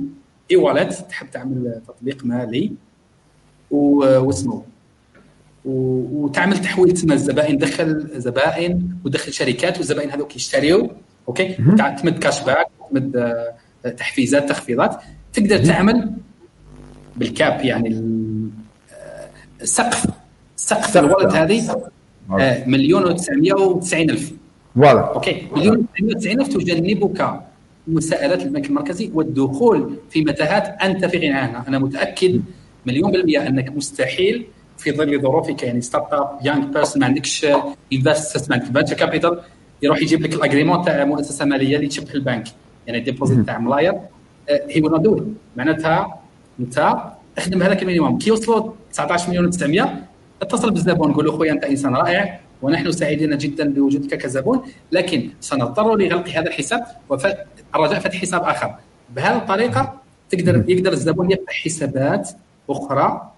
[0.51, 2.71] اي والت تحب تعمل تطبيق مالي
[3.71, 4.63] واسمه.
[5.65, 10.87] وتعمل تحويل تسمى الزبائن دخل زبائن ودخل شركات والزبائن هذوك يشتريوا
[11.27, 11.53] okay؟
[12.01, 15.01] تمد cashback تمد آه، تحفيزات تخفيضات.
[15.33, 16.11] تقدر تعمل
[17.15, 18.01] بال cap يعني
[18.93, 20.05] آه، سقف.
[20.55, 21.83] سقف ال wallet هذه
[22.31, 24.31] آه، مليون و990 ألف.
[24.75, 25.07] واضح.
[25.07, 27.41] okay؟ مليون و990 ألف تجنبك
[27.87, 32.41] مساءلات البنك المركزي والدخول في متاهات أنت في غنى عنها أنا متأكد
[32.87, 34.45] مليون بالمية أنك مستحيل
[34.77, 37.45] في ظل ظروفك يعني startup young person ما عندكش
[37.93, 39.39] investment venture capital
[39.81, 42.47] يروح يجيب لك ال agrément تاع مؤسسة مالية اللي تشبه البنك
[42.87, 43.93] يعني ال deposit تاع ملاير.
[44.49, 46.19] he will not معناتها
[46.59, 46.97] أنت
[47.37, 49.87] اخدم هذاك ال minimum كي وصلوا 19 مليون و900
[50.41, 54.61] اتصل بالزبون قول له خويا أنت إنسان رائع ونحن سعيدين جدا بوجودك كزبون
[54.91, 58.75] لكن سنضطر لغلق هذا الحساب والرجاء فتح حساب آخر.
[59.15, 62.29] بهذه الطريقة تقدر يقدر الزبون يفتح حسابات
[62.69, 63.31] أخرى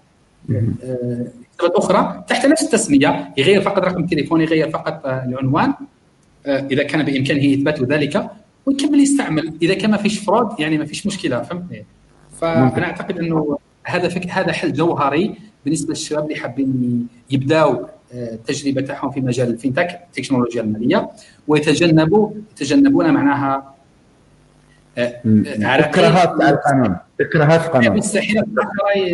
[1.60, 5.74] حسابات أخرى تحت نفس التسمية يغير فقط رقم التليفون يغير فقط آه، العنوان
[6.46, 8.30] آه، إذا كان بإمكانه إثبات ذلك
[8.66, 11.84] ويكمل يستعمل إذا كان ما فيش فرود يعني ما فيش مشكلة فهمتني؟
[12.40, 14.26] فانا اعتقد إنه هذا فك...
[14.26, 15.34] هذا حل جوهري
[15.64, 21.10] بالنسبة للشباب اللي حابين يبداوا التجربه آه، تاعهم في مجال الفينتك التكنولوجيا المالية
[21.48, 23.74] ويتجنبوا يتجنبون معناها
[25.62, 27.96] إكراهات القانون إكراهات القانون.
[27.96, 28.42] مستحيل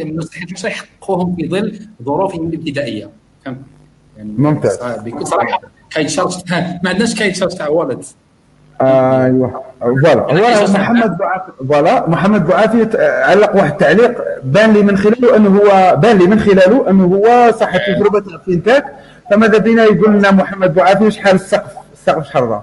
[0.04, 3.10] مستحيل يحققوهم في ظل ظروفهم الابتدائيه
[3.44, 3.58] فهمت؟
[4.16, 4.78] يعني ممتاز.
[4.82, 5.60] بكل صراحة
[5.90, 6.34] كاين charge
[6.82, 8.04] ما عندناش كاين charge تاع wallet
[8.80, 9.62] أيوه.
[9.80, 10.70] voilà.
[10.72, 12.08] محمد بعافي voilà.
[12.08, 14.24] محمد بعافي علق واحد التعليق.
[14.44, 18.41] بان لي من خلاله أنه هو بان لي من خلاله أنه هو صاحب تجربة ال
[18.41, 18.84] fintech
[19.30, 22.62] فماذا بينا يقول لنا محمد بعافي شحال السقف؟ السقف شحال يعني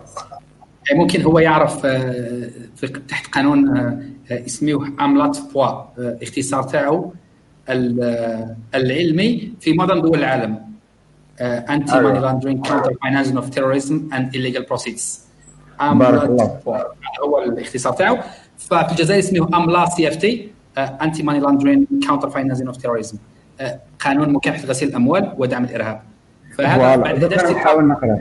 [0.92, 4.02] ممكن هو يعرف آه، في تحت قانون آه،
[4.32, 7.14] اسمه AMLATFA آه، اختصار تاعو
[8.76, 10.74] العلمي في معظم دول العالم.
[11.42, 15.22] Anti Money Laundering Counter Financing of Terrorism and illegal proceeds
[15.80, 16.78] AMLATFA.
[17.26, 18.18] هو الاختصار تاعو.
[18.58, 23.18] ففي الجزائر اسمه AMLA CFT Anti Money Laundering Counter Financing of Terrorism
[24.00, 26.02] قانون مكافحة غسيل الأموال ودعم الإرهاب.
[26.58, 28.20] فهذا بعد نحاول نقرأ.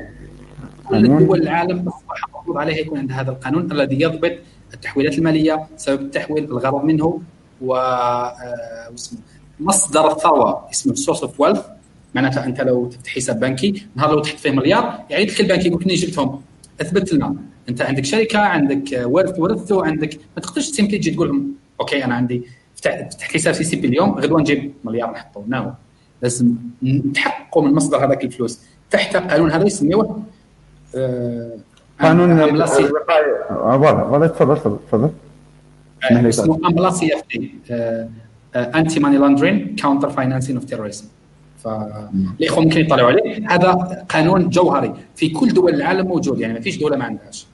[0.91, 4.33] دول العالم أصبح مفروض عليها يكون عندها هذا القانون الذي يضبط
[4.75, 7.21] التحويلات المالية سبب التحويل الغرض منه
[7.61, 8.93] و آه،
[9.61, 11.61] مصدر الثروه اسمه source of wealth
[12.15, 15.83] معناتها أنت لو تفتح حساب بنكي نهار لو تحط فيه مليار يعيد لك البنك يقول
[15.83, 16.43] لك جبتهم.
[16.81, 17.37] أثبت لنا
[17.69, 22.15] أنت عندك شركة عندك ورث ورثته عندك ما تقدرش simply تجي تقول لهم أوكي أنا
[22.15, 22.43] عندي
[22.77, 25.45] فتحت حساب CCP اليوم غدوة نجيب مليار نحطه.
[25.49, 25.73] now
[26.23, 28.61] لازم نتحققوا من مصدر هذاك الفلوس.
[28.91, 30.23] تحت قانون هذا يسميوه
[32.03, 32.93] قانون الوقاية.
[33.51, 35.11] والله تفضل تفضل تفضل.
[36.29, 37.55] اسمه AMLA CFT
[38.57, 41.05] Anti Money Laundering Counter Financing of Terrorism
[41.65, 43.51] فالاخوه ممكن يطلعوا عليه.
[43.51, 43.73] هذا
[44.09, 44.95] قانون جوهري.
[45.17, 47.47] في كل دول العالم موجود يعني ما فيش دولة ما عندهاش.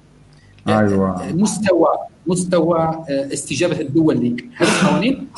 [0.68, 1.32] أيوه.
[1.32, 1.88] مستوى
[2.26, 5.28] مستوى استجابة الدول لهذه القوانين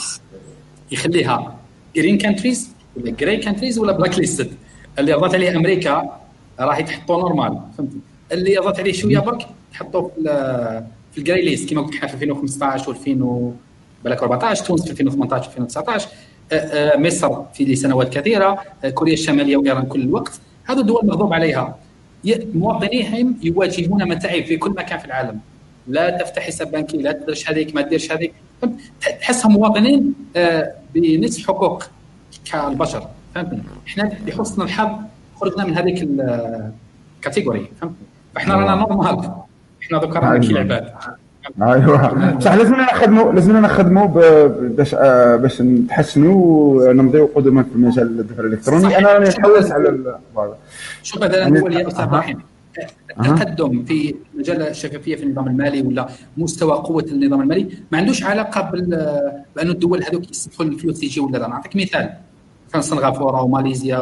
[0.92, 1.56] يخليها
[1.96, 4.50] green countries ولا gray countries ولا black listed
[4.98, 6.16] اللي رضت عليه أمريكا
[6.60, 7.96] راح يتحطوا normal فهمتي
[8.32, 11.70] اللي رضت عليه شوية برك تحطوه في في ال gray list.
[11.70, 13.08] كما قلت إحنا في 2015 و2000
[14.04, 16.08] بالك 14 تونس في 2018 و 2019
[16.98, 18.58] مصر في سنوات كثيرة
[18.94, 20.40] كوريا الشمالية وإيران كل الوقت.
[20.64, 21.78] هذه الدول مغضوب عليها.
[22.54, 25.40] مواطنيهم يواجهون متاعب في كل مكان في العالم.
[25.88, 28.32] لا تفتح حساب بنكي لا تديرش هذيك ما تديرش هذيك.
[29.20, 30.14] تحسهم مواطنين
[30.94, 31.84] بنصف حقوق
[32.44, 33.08] كالبشر.
[33.34, 34.90] فهمتني؟ إحنا بحسن الحظ
[35.36, 36.08] خرجنا من هذيك
[37.18, 39.30] ال category فهمتني؟ فاحنا رانا normal
[39.82, 40.92] إحنا دوكا رانا كي العباد
[41.62, 42.38] أيوه.
[42.40, 44.06] صح لازمنا نخدموا لازمنا نخدموا
[44.46, 46.34] باش آه باش نتحسنوا
[46.90, 48.98] ونمضيو قدما في مجال الدفع الإلكتروني.
[48.98, 50.18] أنا راني نحوس على
[51.02, 52.38] شوف مثلا هو يا أستاذ إبراهيم
[53.20, 58.70] التقدم في مجال الشفافية في النظام المالي ولا مستوى قوة النظام المالي ما عندوش علاقة
[59.56, 62.10] بأن الدول هذوك يستدخل الفلوس تيجي ولا لا نعطيك مثال.
[62.68, 64.00] مثلا سنغافوره وماليزيا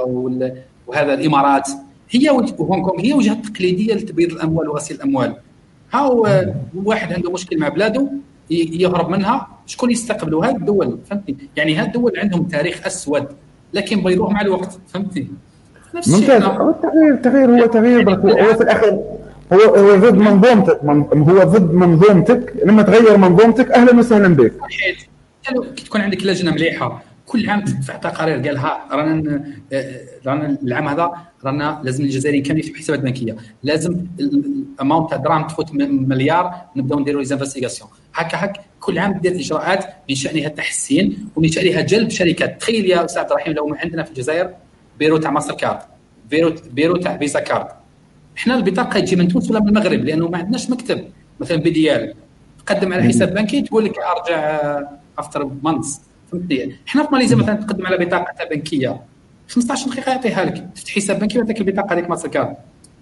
[0.86, 1.68] وهذا الإمارات.
[2.10, 5.36] هي وهونغ كونغ هي وجهة تقليدية لتبييض الأموال وغسيل الأموال.
[5.93, 6.26] هاو
[6.74, 8.09] واحد عنده مشكل مع بلاده
[8.51, 9.48] يهرب منها.
[9.66, 13.26] شكون يستقبلوا هذه الدول فهمتني؟ يعني هذه الدول عندهم تاريخ أسود
[13.74, 15.28] لكن بيضوه مع الوقت فهمتني؟
[15.94, 16.43] ممتاز.
[16.43, 19.01] هو التغيير التغيير هو تغيير هو في الآخر
[19.52, 20.80] هو هو ضد منظومتك.
[21.14, 22.55] هو ضد منظومتك.
[22.64, 24.52] لما تغير منظومتك أهلا وسهلا بك.
[25.76, 27.02] كي تكون عندك لجنة مليحة.
[27.28, 29.44] كل عام تدفع تقارير قال ها رانا
[30.26, 31.12] رانا العام هذا
[31.44, 33.36] رانا لازم الجزائريين كانوا يفتحوا حسابات بنكية.
[33.62, 39.12] لازم ال amount تاع دراهم تفوت مليار نبداو نديروا les investigations هكا هكا كل عام
[39.12, 43.74] دير إجراءات من شأنها التحسين ومن شأنها جلب شركات تخيل يا أستاذ عبد الرحيم لو
[43.74, 44.50] عندنا في الجزائر
[44.98, 45.78] بيرو تاع Mastercard
[46.31, 47.66] bureau bureau تاع Visa Card.
[48.36, 51.05] إحنا البطاقة تجي من تونس ولا من المغرب؟ لأنه ما عندناش مكتب.
[51.40, 52.15] مثلا BDL
[52.66, 54.60] تقدم على حساب بنكي تقول لك أرجع
[55.19, 59.00] after months فهمتني إحنا في ماليزيا مثلا تقدم على بطاقة بنكية.
[59.48, 60.68] 15 دقيقة يعطيها لك.
[60.74, 62.56] تفتح حساب بنكي ويعطيك البطاقة هذيك ماستر كارد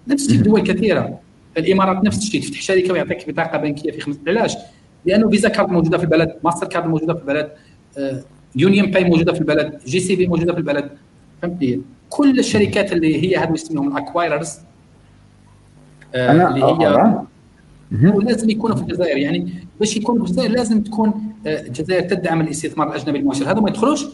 [0.07, 1.19] نفس الشيء دول كثيرة.
[1.57, 2.41] الإمارات نفس الشيء.
[2.41, 4.55] تفتح شركة ويعطيك بطاقة بنكية في خمس علاش؟
[5.05, 7.51] لأنه Visa Card موجودة في البلد ماستر كارد موجودة في البلد
[8.55, 10.89] UnionPay موجودة في البلد JCB موجودة في البلد.
[11.41, 14.59] فهمتني؟ كل الشركات اللي هي هذو يسميهم ال acquirers
[16.15, 17.17] اللي هي
[18.03, 19.17] ولازم يكونوا في الجزائر.
[19.17, 23.51] يعني باش يكونوا في الجزائر لازم تكون الجزائر تدعم الاستثمار الأجنبي المباشر.
[23.51, 24.05] هذا ما يدخلوش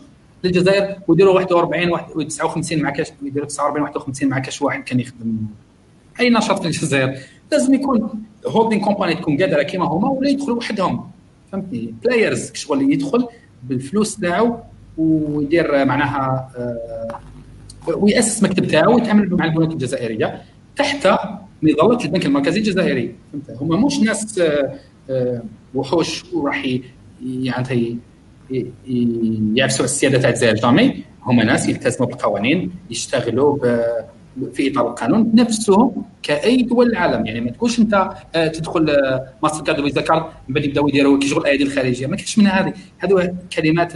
[0.43, 5.37] للجزائر ويديروا 41 59 مع كاش يديروا 49 51 مع كاش واحد كان يخدم.
[6.19, 7.17] أي نشاط في الجزائر؟
[7.51, 8.09] لازم يكون
[8.47, 11.11] holding company تكون قادرة كيما هما ولا يدخلوا وحدهم.
[11.51, 13.27] فهمتني؟ players شغل يدخل
[13.63, 14.57] بالفلوس تاعو
[14.97, 16.49] ويدير معناها
[17.87, 20.41] ويأسس مكتب تاعو ويتعامل مع البنوك الجزائرية
[20.75, 21.07] تحت
[21.61, 23.15] مظله البنك المركزي الجزائري.
[23.31, 24.41] فهمت؟ هما مش ناس
[25.75, 26.67] وحوش وراح
[27.25, 27.97] يعني
[29.55, 33.57] يعكسوا السيادة تاع الجزائر jamais هما ناس يلتزموا بالقوانين يشتغلوا
[34.53, 37.25] في إطار القانون نفسهم كأي دول العالم.
[37.25, 38.97] يعني ما تقولش أنت تدخل
[39.43, 42.07] Mastercard و Visa Card من بعد يبداو يديروا كي شغل الأيادي الخارجية.
[42.07, 42.73] ما كاينش منها هذه.
[42.97, 43.93] هذو كلمات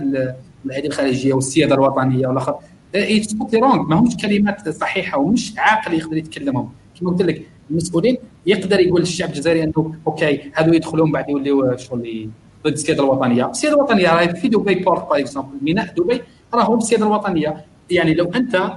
[0.65, 2.55] الأيادي الخارجية والسيادة الوطنية والآخر.
[2.95, 6.69] it's wrong ما همش كلمات صحيحة ومش عاقل يقدر يتكلمهم.
[6.99, 8.17] كما قلت لك المسؤولين
[8.47, 12.29] يقدر يقول للشعب الجزائري إنه أوكي هذو يدخلون بعد يوليو شغل
[12.63, 15.57] ضد السيادة الوطنية، السيادة الوطنية راهي في دبي Port par exemple.
[15.61, 16.21] ميناء دبي
[16.53, 17.65] راهو السيادة الوطنية.
[17.91, 18.73] يعني لو أنت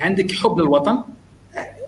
[0.00, 0.98] عندك حب للوطن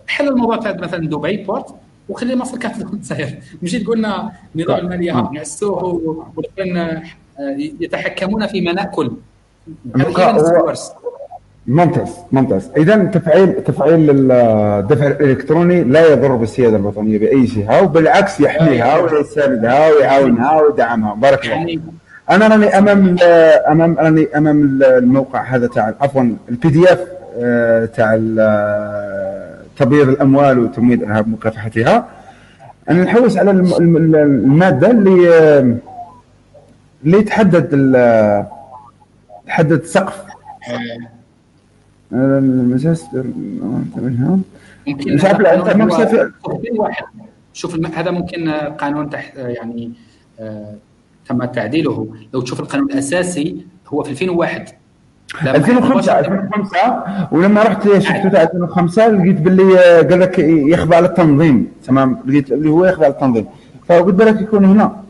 [0.07, 1.75] حل الموضوع تاع مثلا دبي بورت
[2.09, 5.85] وخلي مصر كانت الجزائر مش تقول لنا نظام المالية نعسوه
[6.37, 7.01] ولكن
[7.81, 9.13] يتحكمون فيما ناكل
[11.69, 12.71] ممتاز ممتاز.
[12.77, 20.61] اذا تفعيل تفعيل الدفع الإلكتروني لا يضر بالسيادة الوطنية بأي جهه وبالعكس يحميها ويساندها ويعاونها
[20.61, 21.15] ويدعمها.
[21.15, 21.81] بارك الله يعني
[22.31, 23.17] أنا راني أمام
[23.71, 27.01] أمام راني أمام الموقع هذا تاع عفوا ال PDF
[27.97, 28.15] تاع
[29.79, 32.07] تبييض الأموال وتمويل الارهاب ومكافحتها
[32.91, 35.31] أنا نحوس على المادة اللي
[37.05, 37.69] اللي تحدد
[39.47, 40.23] تحدد سقف.
[44.87, 45.85] ممكن مش عارف أنت ما
[46.79, 47.05] واحد.
[47.53, 49.93] شوف هذا ممكن قانون تحت يعني
[50.41, 50.75] آه
[51.29, 52.15] تم تعديله.
[52.35, 54.69] لو تشوف القانون الأساسي هو في 2001
[55.43, 56.79] 2005 2005
[57.33, 62.19] ولما رحت شفته تاع 2005 لقيت باللي قال لك يخضع للتنظيم تمام.
[62.27, 63.47] لقيت اللي هو يخضع للتنظيم.
[63.89, 65.06] فقلت بالك يكون هنا.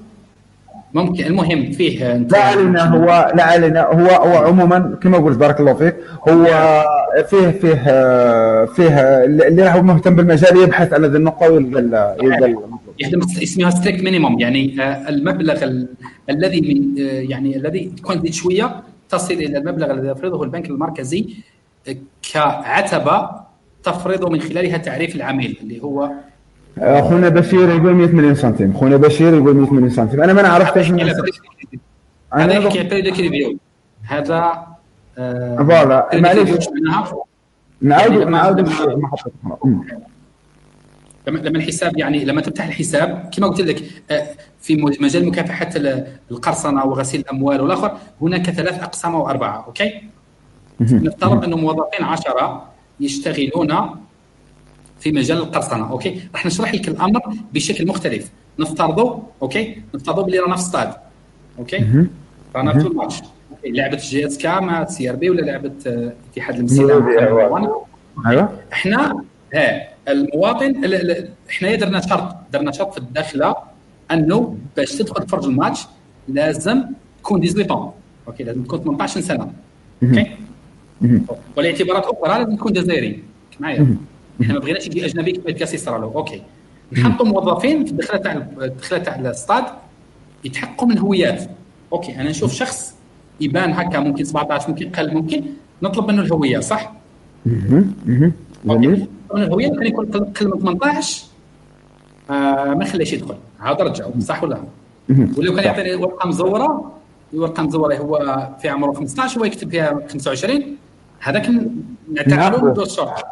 [1.02, 5.74] ممكن المهم فيه لا علينا هو لا علينا هو هو عموما كما قلت بارك الله
[5.74, 5.96] فيك
[6.28, 6.44] هو
[7.30, 7.84] فيه فيه
[8.64, 14.82] فيه اللي هو مهتم بالمجال يبحث على هذه النقطه ويلقى يخدم اسمها strict minimum يعني
[14.82, 15.84] آه، المبلغ
[16.30, 21.26] الذي من آه، يعني الذي تكون شوية تصل إلى المبلغ الذي يفرضه البنك المركزي
[21.88, 21.96] آه،
[22.32, 23.30] كعتبة
[23.82, 26.10] تفرض من خلالها تعريف العميل اللي هو
[26.80, 28.72] خونا بشير يقول 100 مليون سنتيم.
[28.72, 30.22] خونا بشير يقول 100 مليون سنتيم.
[30.22, 30.90] أنا ما نعرف إيش
[32.34, 33.58] أنا يحكي بريدك review
[34.02, 34.66] هذا
[35.16, 36.08] voilà.
[36.14, 36.68] معليش.
[37.82, 38.60] نعاود نعاود
[38.98, 39.30] محطه
[41.26, 44.26] لما لما الحساب يعني لما تفتح الحساب كما قلت لك آه،
[44.60, 45.70] في مجال مكافحة
[46.30, 50.02] القرصنة وغسيل الأموال والآخر هناك ثلاث أقسام أو أربعة OK؟
[50.80, 52.68] نفترض انه موظفين عشرة
[53.00, 53.96] يشتغلون
[55.00, 57.20] في مجال القرصنة OK؟ راح نشرح لك الأمر
[57.54, 58.30] بشكل مختلف.
[58.58, 60.92] نفترضوا OK؟ نفترضوا باللي رانا في stade
[61.58, 62.06] OK؟
[62.56, 63.22] رانا في الماتش.
[63.64, 65.72] لعبة JSK مع CRB ولا لعبة
[66.32, 67.08] اتحاد المسيره
[68.26, 68.58] أيوه.
[68.72, 69.24] إحنا
[69.54, 70.84] ها المواطن
[71.50, 73.56] إحنا درنا شرط درنا شرط في الداخلة
[74.10, 75.86] أنه باش تدخل تفرج الماتش
[76.28, 76.82] لازم
[77.22, 77.92] تكون 18
[78.28, 79.52] OK؟ لازم تكون 18 سنة
[80.02, 80.30] أوكي؟
[81.56, 83.22] والاعتبارات أخرى لازم تكون جزائري.
[83.60, 83.96] معايا؟
[84.42, 86.42] إحنا ما بغيناش يجي أجنبي كيف كاس يصرى له OK.
[86.92, 89.64] نحطوا موظفين في الدخله تاع الدخله تاع الاستاد
[90.44, 91.50] يتحققوا من الهويات
[91.92, 92.94] OK أنا نشوف شخص
[93.40, 95.44] يبان هكا ممكن 17 ممكن قل ممكن
[95.82, 96.92] نطلب منه الهوية صح؟
[98.70, 101.24] OK الهوية كان يكون قل من 18
[102.30, 103.34] آه ما نخليش يدخل.
[103.58, 104.58] هذا رجعوا صح ولا
[105.38, 106.92] ولو كان يعطيني ورقة مزورة
[107.34, 110.62] الورقه مزورة هو في عمره 15 هو يكتب فيها 25
[111.20, 111.50] هذاك
[112.12, 113.24] نعتبره دور شورت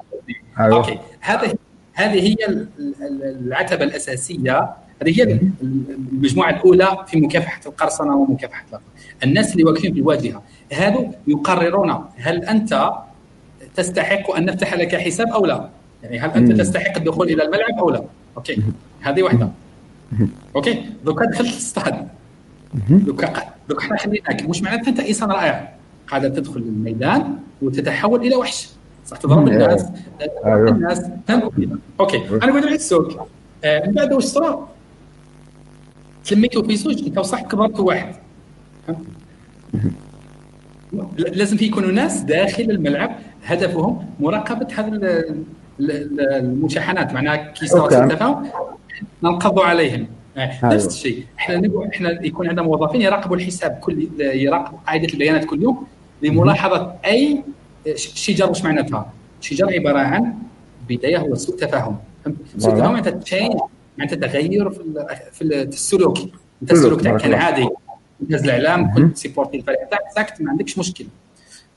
[0.61, 0.77] أيوه.
[0.77, 0.99] OK.
[1.21, 1.55] هذا
[1.95, 2.67] هذه هي
[3.41, 4.71] العتبة الأساسية.
[5.03, 8.65] هذه هي المجموعة الأولى في مكافحة القرصنة ومكافحة
[9.25, 12.93] الناس اللي واقفين في الواجهة هذو يقررون هل أنت
[13.77, 15.69] تستحق أن نفتح لك حساب أو لا.
[16.03, 18.05] يعني هل أنت تستحق الدخول إلى الملعب أو لا.
[18.37, 18.63] OK.
[19.01, 19.49] هذه واحدة.
[20.57, 20.85] OK.
[21.05, 22.09] دوكا دخلت الاستاد.
[22.89, 23.33] دوكا
[23.69, 24.49] دوكا إحنا خليناك.
[24.49, 25.75] مش معناتها أنت إنسان رائع.
[26.09, 28.69] قاعدة تدخل الميدان وتتحول إلى وحش.
[29.07, 29.87] صح تضرب الناس.
[30.45, 30.69] أيوه.
[30.69, 31.03] الناس
[32.01, 32.23] OK.
[32.43, 33.29] أنا قلت لك السوق.
[33.65, 34.69] آه، من بعد واش صرا
[36.25, 38.15] تلميتوا في زوج أنت وصح كبرتوا واحد.
[41.19, 43.11] لازم في يكونوا ناس داخل الملعب
[43.45, 45.25] هدفهم مراقبة هذا
[45.81, 48.47] المشاحنات معناها كي صار التفاهم
[49.23, 50.07] ننقضوا عليهم.
[50.37, 51.25] آه، نفس الشيء.
[51.39, 55.87] إحنا نقول إحنا يكون عندنا موظفين يراقبوا الحساب كل يراقبوا قاعدة البيانات كل يوم
[56.23, 57.43] لملاحظة أي
[57.97, 60.35] شجر وش معناتها؟ شجر عبارة عن
[60.89, 61.99] بداية هو سوء تفاهم.
[62.59, 63.55] سوء تفاهم معناتها change
[63.99, 66.19] معناتها تغير في في السلوك.
[66.63, 67.69] أنت السلوك تاعك كان عادي.
[68.23, 71.07] أنت الاعلام كنت supporter الفريق تاعك ساكت ما عندكش مشكل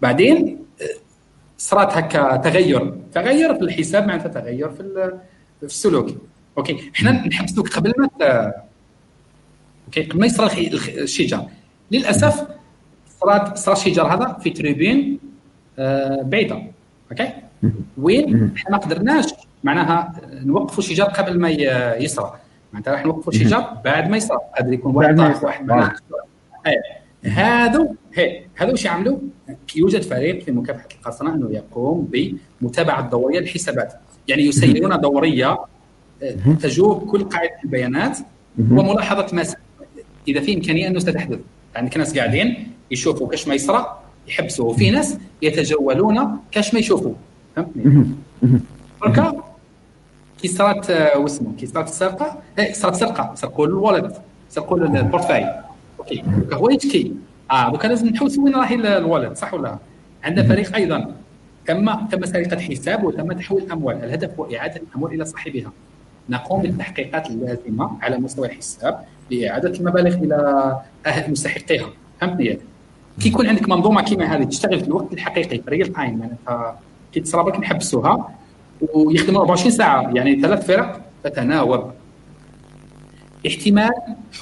[0.02, 0.60] بعدين
[1.58, 2.98] صرات هكا تغير.
[3.14, 5.14] تغير في الحساب معناتها تغير في
[5.60, 6.10] في السلوك.
[6.58, 8.10] OK؟ إحنا نحبسوك قبل ما
[9.86, 10.68] OK؟ قبل ما يصرى
[11.04, 11.46] الشجار
[11.92, 12.48] للأسف
[13.22, 15.27] صرات صرا الشجار هذا في tribune آه
[16.24, 16.64] بعيدة.
[17.12, 17.30] أوكي؟
[17.98, 19.26] وين؟ إحنا ما قدرناش
[19.64, 21.50] معناها نوقفوا الشجر قبل ما
[22.00, 22.34] يصرى.
[22.74, 24.38] معناتها راح نوقفوا الشجر بعد ما يصرى.
[24.58, 25.72] قادر يكون واحد واحد
[27.24, 27.88] هذا
[28.56, 29.18] هذا وش يعملوا؟
[29.76, 32.10] يوجد فريق في مكافحة القرصنة إنه يقوم
[32.62, 33.94] بمتابعة دورية للحسابات
[34.28, 35.58] يعني يسيرون دورية
[36.24, 38.18] آه، تجوب كل قاعدة البيانات
[38.72, 39.44] وملاحظة ما
[40.28, 41.40] إذا في إمكانية أنه ستحدث.
[41.76, 47.14] عندك ناس قاعدين يشوفوا كاش ما يصرى يحبسوا وفي ناس يتجولون كاش ما يشوفوا.
[47.56, 48.06] فهمتني؟
[49.02, 49.44] بركا
[50.42, 54.14] كي صارت آه، واسمه كي صارت السرقة إيه، صارت سرقة سرقوا ال wallet
[54.50, 55.46] سرقوا ال portefeuille.
[56.00, 56.24] OK.
[56.54, 57.14] هو يشكي
[57.52, 59.78] آه دوكا لازم نحوس وين راهي ال wallet صح ولا؟
[60.24, 61.16] عندنا فريق أيضا.
[61.66, 65.72] تم تم سرقة حساب وتم تحويل الاموال الهدف هو إعادة الأموال إلى صاحبها.
[66.30, 71.90] نقوم بالتحقيقات اللازمة على مستوى الحساب لإعادة المبالغ إلى مستحقيها.
[72.22, 72.60] فهمتني؟
[73.22, 76.80] كي يكون عندك منظومة كيما هذه تشتغل في الوقت الحقيقي real time معناتها
[77.14, 78.34] كي تصرى بك نحبسوها.
[78.94, 81.92] ويخدموا 24 ساعة يعني ثلاث فرق تتناوب.
[83.48, 83.92] احتمال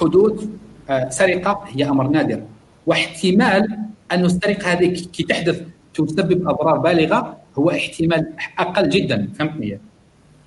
[0.00, 0.44] حدوث
[0.90, 2.42] آه، سرقة هي أمر نادر.
[2.86, 3.78] واحتمال
[4.12, 5.62] أن السرقة هذه كي تحدث
[5.94, 9.78] تسبب أضرار بالغة هو احتمال أقل جدا فهمتني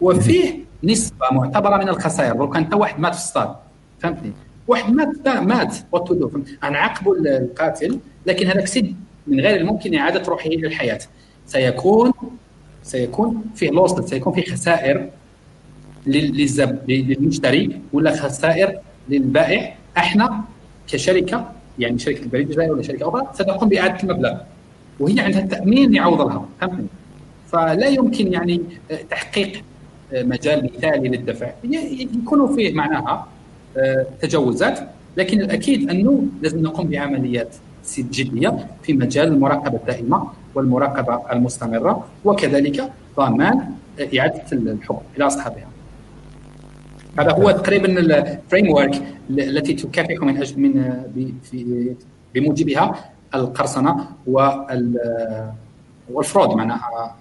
[0.01, 2.37] وفيه نسبة معتبرة من الخسائر.
[2.37, 3.55] لو كان واحد مات في الصاد
[3.99, 4.33] فهمتني
[4.69, 6.31] واحد مات مات وتدو
[6.63, 8.95] نعاقبوا القاتل لكن هذاك سيد
[9.27, 10.99] من غير الممكن إعادة روحه إلى الحياة.
[11.45, 12.11] سيكون
[12.83, 15.09] سيكون فيه لوس سيكون فيه خسائر
[16.07, 18.79] للمشتري ولا خسائر
[19.09, 19.75] للبائع.
[19.97, 20.43] إحنا
[20.87, 24.37] كشركة يعني شركة البريد الجزائري ولا شركة أخرى ستقوم بإعادة المبلغ.
[24.99, 26.45] وهي عندها التامين يعوض لها.
[26.61, 26.87] فهمتني؟
[27.51, 28.61] فلا يمكن يعني
[29.09, 29.63] تحقيق
[30.13, 31.51] مجال مثالي للدفع.
[31.63, 33.38] يكون فيه معناها آه،
[34.21, 34.79] تجاوزات
[35.17, 37.55] لكن الأكيد أنه لازم نقوم بعمليات
[37.97, 43.61] جديه في مجال المراقبة الدائمة والمراقبة المستمرة وكذلك ضمان
[44.17, 45.67] إعادة الحقوق إلى أصحابها.
[47.19, 50.93] هذا هو تقريبا الفريم ورك التي تكافح من أجل من
[52.35, 54.05] بموجبها القرصنة
[56.09, 57.15] وال fraud معناها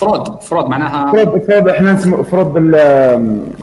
[0.00, 2.74] fraud fraud معناها fraud fraud إحنا نسمع fraud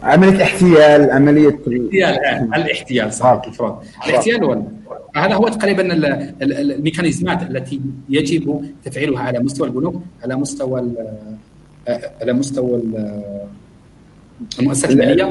[0.03, 3.75] عملية احتيال عمليه الاحتيال آه، الاحتيال صحيح ال fraud
[4.07, 4.61] الاحتيال هو
[5.15, 5.93] هذا هو تقريبا
[6.41, 10.93] الميكانيزمات التي يجب تفعيلها على مستوى البنوك على مستوى
[11.87, 12.81] آه، على مستوى
[14.59, 15.25] المؤسسات الماليه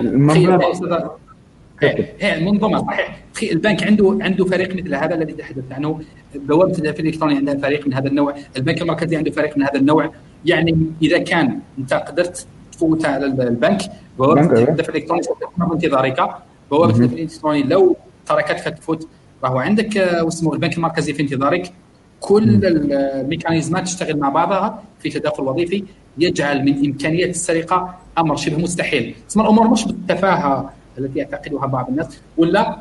[2.21, 3.23] هي المنظومه صحيح.
[3.43, 6.01] البنك عنده عنده فريق مثل هذا الذي تحدثت عنه.
[6.35, 8.35] بوابة الدفع الإلكتروني عندها فريق من هذا النوع.
[8.57, 10.13] البنك المركزي عنده فريق من هذا النوع.
[10.47, 13.83] يعني إذا كان أنت قدرت تفوت على البنك
[14.19, 16.35] بوابة الدفع الإلكتروني ستكون انتظارك
[16.71, 17.97] بوابة الدفع الإلكتروني لو
[18.27, 19.09] تركتك تفوت
[19.45, 21.73] راهو عندك آه، واسمه البنك المركزي في انتظارك.
[22.21, 25.85] كل الميكانيزمات تشتغل مع بعضها في تداخل وظيفي
[26.19, 29.15] يجعل من إمكانية السرقة أمر شبه مستحيل.
[29.29, 32.77] تسمى الأمور مش بالتفاهة التي يعتقدها بعض الناس ولا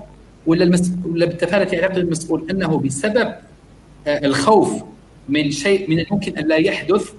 [0.46, 0.92] ولا المس...
[1.06, 3.36] ولا بالتفاهة التي يعتقد المسؤول أنه بسبب
[4.08, 4.84] آه، الخوف
[5.30, 7.14] من شيء من الممكن أن لا يحدث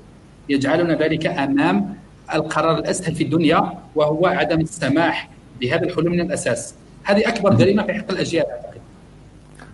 [0.48, 1.94] يجعلنا ذلك أمام
[2.34, 5.28] القرار الأسهل في الدنيا وهو عدم السماح
[5.60, 6.74] بهذا الحلول من الأساس.
[7.04, 8.46] هذه أكبر جريمة في حق الأجيال.
[8.46, 8.80] اعتقد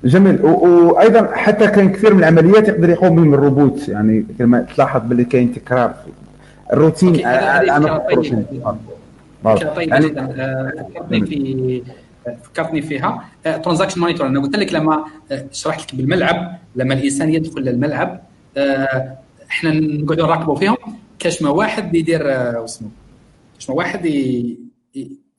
[0.04, 3.88] جميل وأيضا حتى كان كثير من العمليات يقدر يقوم بهم الروبوت.
[3.88, 5.94] يعني كما تلاحظ باللي كاين تكرار
[6.72, 7.12] الروتين
[9.76, 11.82] طيب يعني فكرتني في
[12.44, 13.24] فكرتني فيها.
[13.44, 18.20] transaction monitor أنا قلت لك لما آه، شرحت لك بالملعب لما الإنسان يدخل للملعب
[18.56, 19.12] آه،
[19.52, 20.76] إحنا نقعدوا نراقبوا فيهم.
[21.18, 22.88] كاش ما واحد يدير آه، اسمه
[23.54, 24.06] كاش ما واحد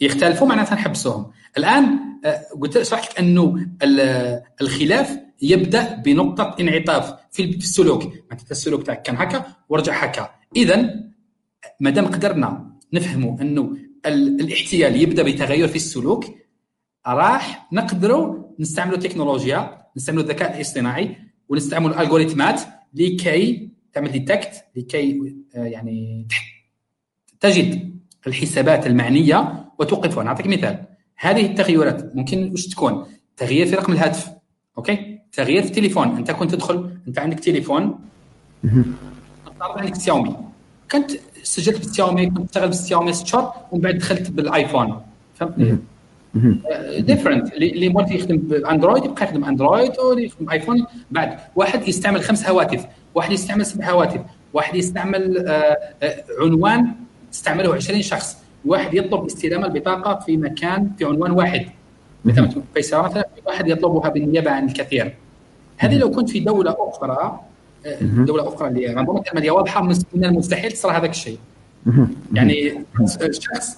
[0.02, 1.32] يختلفوا معناتها نحبسوهم.
[1.58, 2.00] الآن
[2.62, 3.68] قلت شرحت لك أنه
[4.62, 8.04] الخلاف يبدأ بنقطة انعطاف في السلوك.
[8.04, 10.30] معناتها السلوك تاعك كان هكا ورجع هكا.
[10.56, 10.90] اذا
[11.80, 16.26] ما دام قدرنا نفهموا أنه الاحتيال يبدأ بتغير في السلوك
[17.08, 21.16] راح نقدروا نستعملوا تكنولوجيا نستعملوا الذكاء الاصطناعي
[21.50, 22.62] ونستعملوا الألغوريتمات
[22.94, 26.28] لكي تعمل detect لكي آه، يعني
[27.40, 27.94] تجد
[28.28, 30.24] الحسابات المعنية وتوقفها.
[30.24, 30.86] نعطيك مثال.
[31.18, 33.06] هذه التغيرات ممكن وش تكون؟
[33.38, 34.30] تغيير في رقم الهاتف.
[34.78, 36.18] OK؟ تغيير في التليفون.
[36.18, 38.00] أنت كنت تدخل أنت عندك تليفون.
[39.62, 40.36] عندك سياومي
[40.92, 41.12] كنت
[41.44, 45.02] سجلت بالسياومي كنت اشتغل بالسياومي ست شهور ومن بعد دخلت بالآيفون.
[45.36, 45.78] فهمتني؟
[47.00, 52.86] different اللي multi يخدم باندرويد يبقى يخدم اندرويد ويخدم ايفون بعد واحد يستعمل خمس هواتف.
[53.16, 54.22] واحد يستعمل سبع هواتف
[54.54, 56.92] واحد يستعمل آه، آه، عنوان
[57.34, 61.66] استعمله 20 شخص واحد يطلب استلام البطاقة في مكان في عنوان واحد.
[62.26, 65.16] مثلا مثلا واحد يطلبها بالنيابه عن الكثير
[65.78, 67.40] هذه لو كنت في دولة أخرى
[68.02, 69.84] دولة أخرى اللي منظومه الماليه واضحة
[70.14, 71.38] من المستحيل تصير هذاك الشيء.
[72.34, 72.86] يعني
[73.22, 73.78] الشخص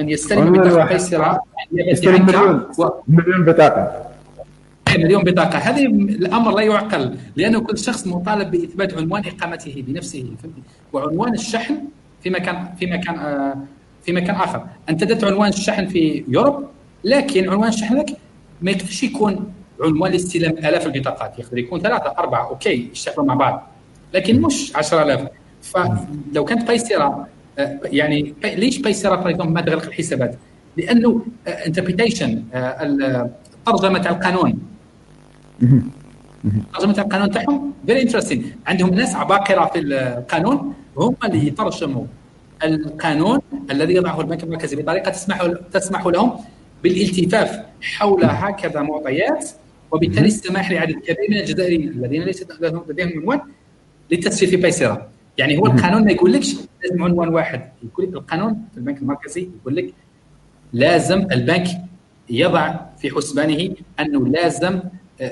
[0.00, 2.66] أن يستلم بطاقه قيصرة يستلم مليون
[3.08, 4.05] مليون بطاقة.
[4.98, 5.58] مليون بطاقة.
[5.58, 10.26] هذه الأمر لا يعقل لأنه كل شخص مطالب بإثبات عنوان إقامته بنفسه
[10.92, 11.78] وعنوان الشحن
[12.22, 13.56] في مكان في مكان آه،
[14.02, 14.66] في مكان آخر.
[14.88, 16.64] أنت دت عنوان الشحن في يوروب
[17.04, 18.06] لكن عنوان شحنك
[18.62, 23.68] ما يكفيش يكون عنوان لاستلام آلاف البطاقات يقدر يكون ثلاثة أربعة أوكي يشتغلوا مع بعض
[24.14, 25.28] لكن مش 10000
[25.62, 27.26] فلو كانت بايسيرا
[27.58, 30.38] آه، يعني ليش بايسيرا ما تغلق الحسابات؟
[30.76, 33.30] لأنه interpretation آه،
[33.66, 34.75] ترجمة القانون.
[36.74, 42.04] ترجمه القانون تاعهم very interesting عندهم ناس عباقرة في القانون هم اللي يترجموا
[42.64, 46.32] القانون الذي يضعه البنك المركزي بطريقة تسمح تسمح لهم
[46.82, 49.50] بالالتفاف حول هكذا معطيات
[49.90, 52.44] وبالتالي السماح لعدد كبير من الجزائريين الذين ليس
[52.88, 53.40] لديهم عنوان
[54.10, 55.08] للتسجيل في بايسيرا
[55.38, 57.60] يعني هو القانون ما يقولكش لازم عنوان واحد.
[57.84, 59.94] يقول القانون في البنك المركزي يقول لك
[60.72, 61.66] لازم البنك
[62.30, 64.80] يضع في حسبانه أنه لازم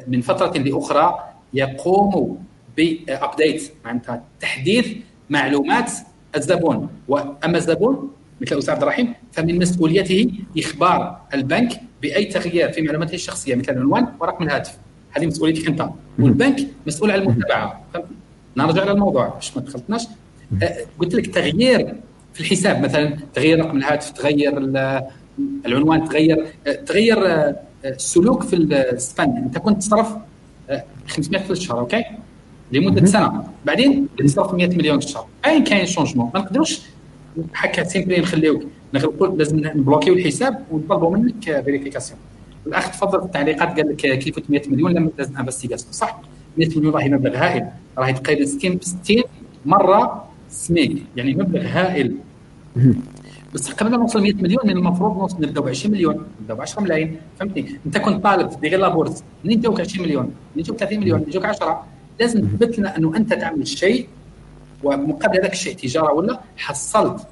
[0.09, 2.45] من فترة لأخرى يقوم
[2.77, 4.89] بابديت معناتها تحديث
[5.31, 5.93] معلومات
[6.37, 6.89] الزبون.
[7.09, 13.55] وأما الزبون مثل أستاذ عبد الرحيم فمن مسؤوليته إخبار البنك بأي تغيير في معلوماته الشخصية
[13.55, 14.79] مثل العنوان ورقم الهاتف.
[15.11, 15.89] هذه مسؤوليتك أنت.
[16.19, 17.85] والبنك مسؤول على المتابعة.
[18.57, 20.07] نرجع للموضوع باش ما تخلطناش
[20.63, 21.95] أه، قلت لك تغيير
[22.35, 24.59] في الحساب مثلا تغيير رقم الهاتف تغير
[25.67, 30.17] العنوان تغير أه، تغير أه، السلوك في ال spend انت كنت تصرف
[31.09, 32.05] 500 في الشهر أوكي؟
[32.73, 33.45] لمدة سنة.
[33.67, 35.27] بعدين تصرف 100 مليون في الشهر.
[35.47, 36.81] أين كاين changement ما نقدروش
[37.55, 38.63] هكا simply نخليوك.
[38.95, 42.21] نقول لازم نبلوكيو الحساب ونطلبوا منك vérification
[42.67, 46.21] الأخ تفضل في التعليقات قال لك كيف 100 مليون لم لازم investigation صح.
[46.59, 47.67] 100 مليون راهي مبلغ هائل.
[47.99, 49.23] راهي تقريبا 60 60
[49.67, 51.03] مرة سميك.
[51.17, 52.15] يعني مبلغ هائل.
[53.55, 56.61] بس قبل ما نوصل 100 مليون من المفروض نوصل نبداو ب 20 مليون نبداو ب
[56.61, 60.79] 10 ملايين فهمتني؟ انت كنت طالب في غير لابورس منين جاوك 20 مليون منين جاوك
[60.79, 61.87] 30 مليون منين جاوك 10
[62.21, 64.09] لازم تثبت لنا إنه أنت تعمل شيء
[64.85, 67.27] ومقابل هذاك الشيء تجارة ولا حصلت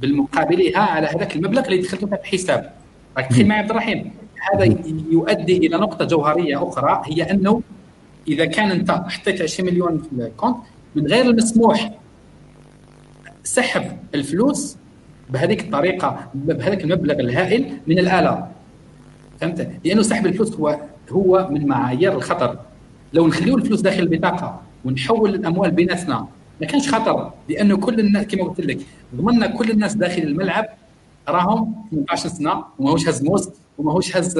[0.00, 2.72] بالمقابلها على هذاك المبلغ اللي دخلته في الحساب
[3.16, 4.10] راك تخيل معي عبد الرحيم
[4.52, 4.64] هذا
[5.10, 7.62] يؤدي إلى نقطة جوهرية أخرى هي إنه
[8.28, 10.56] إذا كان أنت حطيت 20 مليون في الكونت
[10.94, 11.90] من غير المسموح
[13.44, 14.76] سحب الفلوس
[15.30, 18.48] بهذيك الطريقة بهذاك المبلغ الهائل من الآلة.
[19.40, 20.80] فهمت؟ لأنه سحب الفلوس هو
[21.10, 22.58] هو من معايير الخطر.
[23.12, 26.28] لو نخليو الفلوس داخل البطاقة ونحول الأموال بيناتنا
[26.60, 28.78] ما كانش خطر لأنه كل الناس كما قلت لك
[29.14, 30.64] ضمننا كل الناس داخل الملعب
[31.28, 33.48] راهم 18 سنة وماهوش هز موس
[33.78, 34.38] وماهوش هز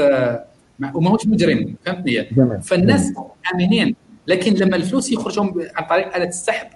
[0.94, 1.74] وماهوش مجرم.
[1.84, 2.24] فهمتني؟
[2.62, 3.12] فالناس
[3.54, 3.96] آمنين.
[4.26, 5.44] لكن لما الفلوس يخرجوا
[5.76, 6.66] عن طريق آلة السحب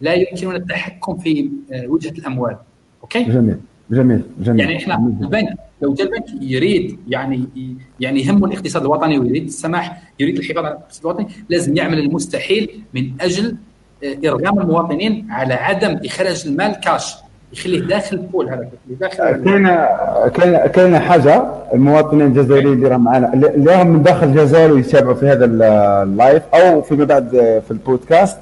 [0.00, 2.56] لا يمكننا التحكم في آه، وجهة الأموال.
[3.06, 3.56] أوكي؟ جميل
[3.90, 4.60] جميل جميل.
[4.60, 5.48] يعني إحنا البنك
[5.82, 7.48] لو جا البنك يريد يعني
[8.00, 13.10] يعني يهمه الاقتصاد الوطني ويريد السماح يريد الحفاظ على الاقتصاد الوطني لازم يعمل المستحيل من
[13.20, 13.56] أجل
[14.04, 17.14] آه، إرغام المواطنين على عدم إخراج المال كاش
[17.52, 18.68] يخليه داخل ال pool هذا
[19.00, 19.66] داخل كاين
[20.28, 25.26] كاين كاين حاجة المواطنين الجزائريين اللي راهم معنا اللي راهم من داخل الجزائر ويتابعوا في
[25.26, 27.30] هذا اللايف أو فيما بعد
[27.66, 28.38] في البودكاست.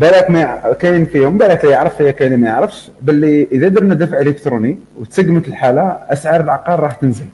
[0.00, 4.78] بالك ما كاين فيهم بالك يعرف فيها كاين ما يعرفش باللي إذا درنا دفع إلكتروني
[5.00, 7.24] وتسقمت الحالة أسعار العقار راح تنزل.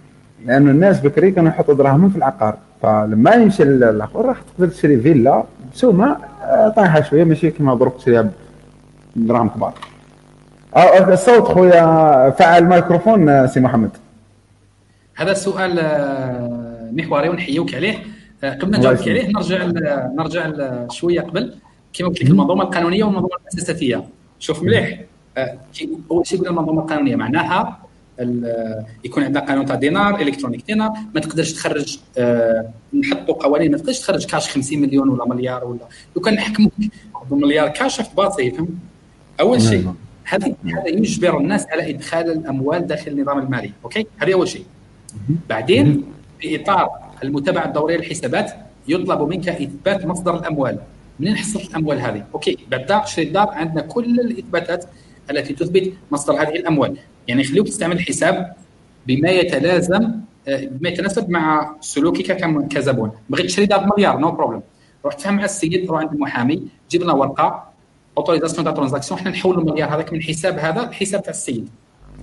[0.47, 2.59] لأنه الناس بكري كانوا يحطوا دراهمهم في العقار.
[2.83, 5.45] فلما يمشي العقار راح تقدر تشري فيلا
[5.75, 8.31] بسومه آه، طايحة شوية ماشي كما ضرب تشريها
[9.17, 9.75] دراهم كبار.
[10.77, 13.91] آه، آه، الصوت خويا فعل الميكروفون سي محمد.
[15.17, 15.81] هذا سؤال
[16.93, 17.99] محوري ونحيوك عليه.
[18.45, 19.67] قبل ما نجاوبك عليه نرجع
[20.19, 20.51] نرجع
[20.91, 21.55] شوية قبل.
[21.93, 24.05] كما قلت لك المنظومة القانونية والمنظومة المؤسساتيه
[24.39, 25.01] شوف مليح.
[26.11, 27.79] أول شيء قلنا المنظومة القانونية معناها
[29.05, 33.99] يكون عندنا قانون تاع دينار électronique دينار ما تقدرش تخرج أه نحطوا قوانين ما تقدرش
[33.99, 35.81] تخرج كاش 50 مليون ولا مليار ولا.
[36.17, 36.73] لو كان نحكموك
[37.31, 38.69] بمليار كاش في باطي فهمت؟
[39.41, 39.95] أول شيء نعم.
[40.25, 44.65] هذا هذا يجبر الناس على إدخال الأموال داخل النظام المالي أوكي؟ هذه أول شيء.
[45.49, 46.05] بعدين
[46.41, 46.91] في إطار
[47.25, 48.53] المتابعة الدورية للحسابات
[48.89, 50.79] يطلب منك إثبات مصدر الأموال.
[51.21, 54.85] منين حصلت الأموال هذه؟ أوكي بعد شري الدار عندنا كل الإثباتات
[55.31, 56.97] التي تثبت مصدر هذه الأموال.
[57.29, 58.55] يعني خليك تستعمل الحساب
[59.07, 60.13] بما يتلازم
[60.49, 62.37] آه، بما يتناسب مع سلوكك
[62.69, 63.11] كزبون.
[63.31, 64.63] بغيت تشري دار بمليار no problem
[65.05, 67.69] روح تفهم مع السيد روح عند المحامي جيب لنا ورقة
[68.19, 71.69] autorisation تاع transaction إحنا نحولوا المليار هذاك من حساب هذا لحساب تاع السيد.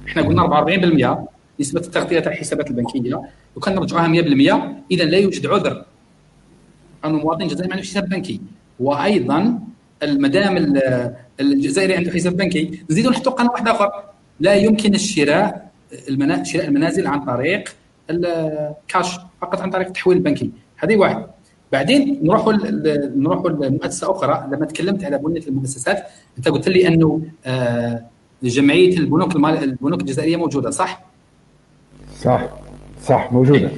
[0.07, 1.27] إحنا قلنا 44%
[1.59, 3.21] نسبة التغطية تاع الحسابات البنكية.
[3.55, 5.85] وكان نرجعوها 100% اذا لا يوجد عذر.
[7.05, 8.41] انه مواطن جزائري ما عنده حساب بنكي.
[8.79, 9.59] وأيضا
[10.03, 10.79] المدام
[11.39, 12.83] الجزائري عنده حساب بنكي.
[12.89, 13.91] نزيدوا نحطوا قانون واحد اخر
[14.39, 15.65] لا يمكن الشراء.
[16.43, 17.75] شراء المنازل عن طريق
[18.09, 21.25] الكاش فقط عن طريق التحويل البنكي هذه واحد.
[21.71, 22.53] بعدين نروحوا
[23.15, 24.47] نروحوا لمؤسسة أخرى.
[24.51, 26.03] لما تكلمت على بنيه المؤسسات
[26.37, 28.05] أنت قلت لي أنه آه
[28.43, 31.05] جمعية البنوك البنوك الجزائرية موجودة صح؟
[32.21, 32.49] صح.
[33.05, 33.71] صح موجودة.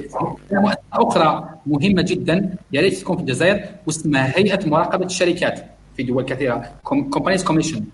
[0.52, 5.64] مؤسسه أخرى مهمة جدا يا ريت تكون في الجزائر واسمها هيئة مراقبة الشركات
[5.96, 7.84] في دول كثيرة companies commission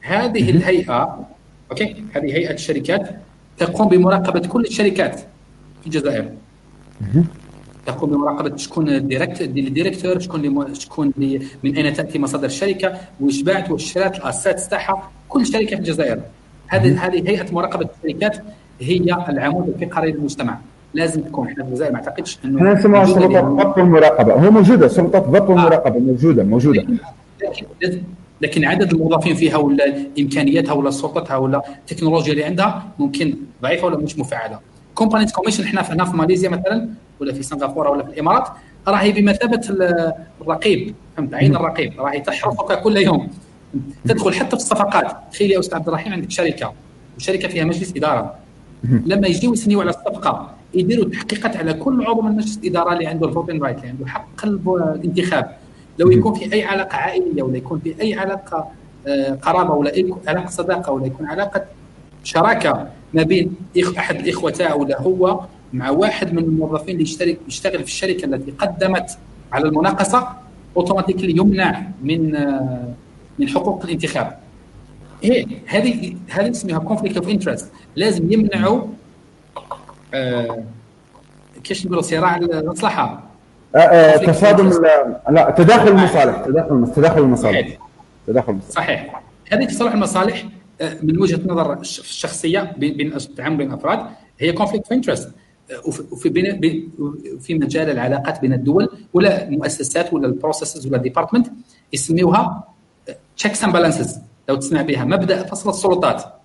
[0.00, 1.26] هذه الهيئة
[1.70, 3.10] أوكي؟ هذه هيئة الشركات
[3.58, 5.20] تقوم بمراقبة كل الشركات
[5.80, 6.28] في الجزائر.
[7.86, 11.12] تقوم بمراقبة شكون ال director شكون شكون
[11.64, 15.74] من أين تأتي مصادر الشركة واش باعت واش شرات ال assets تاعها كل شركة في
[15.74, 16.20] الجزائر.
[16.66, 18.36] هذه هذه هيئة مراقبة الشركات
[18.80, 18.96] هي
[19.28, 20.58] العمود الفقري للمجتمع.
[20.94, 24.88] لازم تكون إحنا في الجزائر ما اعتقدش إنه إحنا نسموها سلطات الضبط والمراقبه هو موجودة
[24.88, 26.86] سلطات الضبط والمراقبه موجودة موجودة.
[27.82, 28.02] لكن
[28.40, 33.96] لكن عدد الموظفين فيها ولا امكانياتها ولا سلطتها ولا التكنولوجيا اللي عندها ممكن ضعيفة ولا
[33.96, 34.58] مش مفعلة.
[34.94, 36.88] companies commission إحنا هنا في ماليزيا مثلا
[37.20, 38.48] ولا في سنغافورة ولا في الإمارات
[38.88, 39.60] راهي بمثابة
[40.40, 40.94] الرقيب.
[41.16, 42.00] فهمت؟ عين الرقيب.
[42.00, 43.28] راهي تحرسك كل يوم.
[44.04, 45.16] تدخل حتى في الصفقات.
[45.32, 46.72] تخيل يا أستاذ عبد الرحيم عندك شركة
[47.16, 48.34] وشركة فيها مجلس إدارة.
[49.06, 53.28] لما يجيو يسنيوا على الصفقة يديروا تحقيقات على كل عضو من مجلس الإدارة اللي عنده
[53.28, 55.56] ال voting right اللي عنده حق الانتخاب.
[55.98, 58.68] لو يكون في أي علاقة عائلية ولا يكون في أي علاقة
[59.06, 61.64] آه، قرابة ولا أي علاقة صداقة ولا يكون علاقة
[62.24, 63.54] شراكة ما بين
[63.98, 65.40] أحد الاخوه تاعو ولا هو
[65.72, 69.18] مع واحد من الموظفين اللي يشترك يشتغل في الشركة التي قدمت
[69.52, 70.28] على المناقصة
[70.76, 72.94] automatically يمنع من آه،
[73.38, 74.38] من حقوق الانتخاب.
[75.24, 78.82] إيه هذه هذه اسمها conflict of interest لازم يمنعوا
[80.14, 80.64] آه
[81.64, 83.22] كيش نقولوا صراع المصلحة؟
[83.76, 84.68] آه آه تصادم
[85.30, 87.78] لا تداخل المصالح تداخل تداخل المصالح.
[88.26, 88.74] تداخل المصالح.
[88.74, 89.22] صحيح.
[89.52, 90.44] هذه تصالح المصالح
[91.02, 94.06] من وجهة نظر الشخصية بين التعامل بين الافراد
[94.38, 95.32] هي conflict of interest
[96.10, 96.90] وفي بين
[97.40, 101.46] في مجال العلاقات بين الدول ولا المؤسسات ولا ال processes ولا ال department
[101.92, 102.64] يسميوها
[103.36, 106.39] checks and balances لو تسمع بها مبدأ فصل السلطات.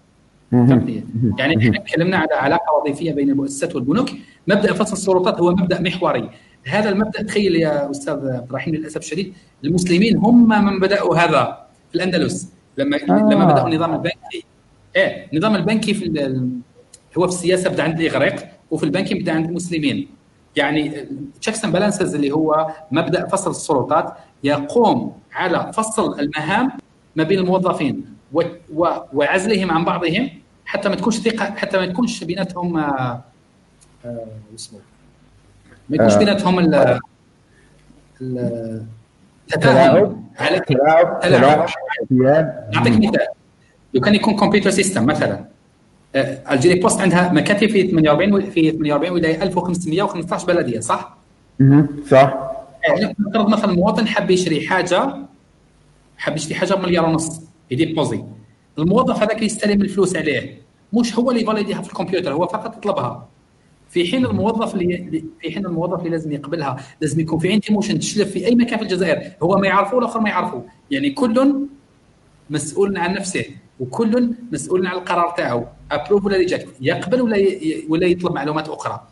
[1.37, 4.09] يعني إحنا تكلمنا على علاقة وظيفية بين المؤسسات والبنوك.
[4.47, 6.29] مبدأ فصل السلطات هو مبدأ محوري.
[6.65, 11.95] هذا المبدأ تخيل يا أستاذ عبد الرحيم للأسف الشديد المسلمين هم من بدأوا هذا في
[11.95, 12.53] الأندلس.
[12.77, 13.29] لما آه.
[13.33, 14.45] لما بدأوا النظام البنكي.
[14.95, 16.05] إيه النظام البنكي في
[17.17, 18.35] هو في السياسة بدا عند الإغريق
[18.71, 20.07] وفي البنكي بدا عند المسلمين.
[20.55, 21.07] يعني
[21.41, 26.71] checks and balances اللي هو مبدأ فصل السلطات يقوم على فصل المهام
[27.15, 28.05] ما بين الموظفين
[29.13, 30.29] وعزلهم عن بعضهم
[30.65, 33.23] حتى ما تكونش ثقة حتى ما تكونش بيناتهم آه،
[34.05, 34.79] آه، اسمه
[35.89, 36.17] ما يكونش آه.
[36.19, 36.59] بيناتهم
[39.53, 41.19] التفاهم على تلاعب.
[41.19, 41.69] تلاعب.
[42.73, 43.27] نعطيك مثال.
[43.93, 45.45] لو كان يكون computer system مثلا.
[46.51, 51.17] ألجيري بوست عندها مكاتب في 48 في 48 ولايه 1515 بلدية صح؟
[52.11, 52.51] صح.
[52.87, 55.15] يعني نفترض مثلا مواطن حاب يشري حاجة
[56.17, 58.23] حاب يشتري حاجة بمليار ونص يديبوزي
[58.79, 60.61] الموظف هذاك يستلم الفلوس عليه.
[60.93, 63.27] مش هو اللي يفاليديها في الكمبيوتر هو فقط يطلبها.
[63.89, 67.99] في حين الموظف اللي في حين الموظف اللي لازم يقبلها لازم يكون في عندي موشن
[67.99, 69.31] تشلف في أي مكان في الجزائر.
[69.43, 70.63] هو ما يعرفه والآخر ما يعرفه.
[70.91, 71.67] يعني كل
[72.49, 73.45] مسؤول عن نفسه
[73.79, 75.65] وكل مسؤول عن القرار تاعو.
[75.91, 77.37] approve ولا reject يقبل ولا
[77.89, 79.07] ولا يطلب معلومات أخرى.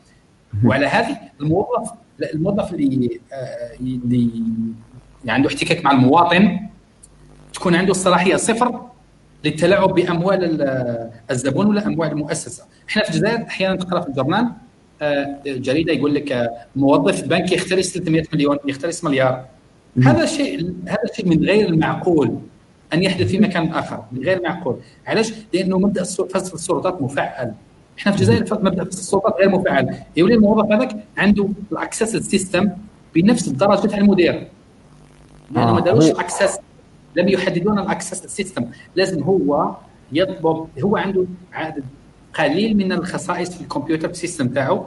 [0.65, 1.91] وعلى هذه الموظف
[2.33, 4.29] الموظف اللي آه، اللي
[5.27, 6.59] عنده احتكاك مع المواطن
[7.53, 8.92] تكون عنده الصلاحية صفر
[9.43, 10.61] للتلاعب بأموال
[11.31, 14.51] الزبون ولا أموال المؤسسة؟ إحنا في الجزائر أحيانا تقرأ في الجورنال
[15.01, 19.45] آه، جريدة يقول لك آه، موظف بنك يخترس 300 مليون يخترس مليار.
[20.03, 22.37] هذا شيء هذا شيء من غير المعقول
[22.93, 24.77] أن يحدث في مكان آخر من غير معقول.
[25.07, 27.53] علاش؟ لأنه مبدأ فصل السلطات مفعل.
[27.99, 29.95] إحنا في الجزائر مبدأ فصل السلطات غير مفعل.
[30.17, 32.69] يولي الموظف هذاك عنده ال access system
[33.15, 34.31] بنفس الدرجة تاع المدير.
[34.31, 36.59] لأنه يعني ما داروش access
[37.15, 39.75] لم يحددون ال access system لازم هو
[40.11, 41.83] يطلب هو عنده عدد
[42.33, 44.85] قليل من الخصائص في ال computer system تاعو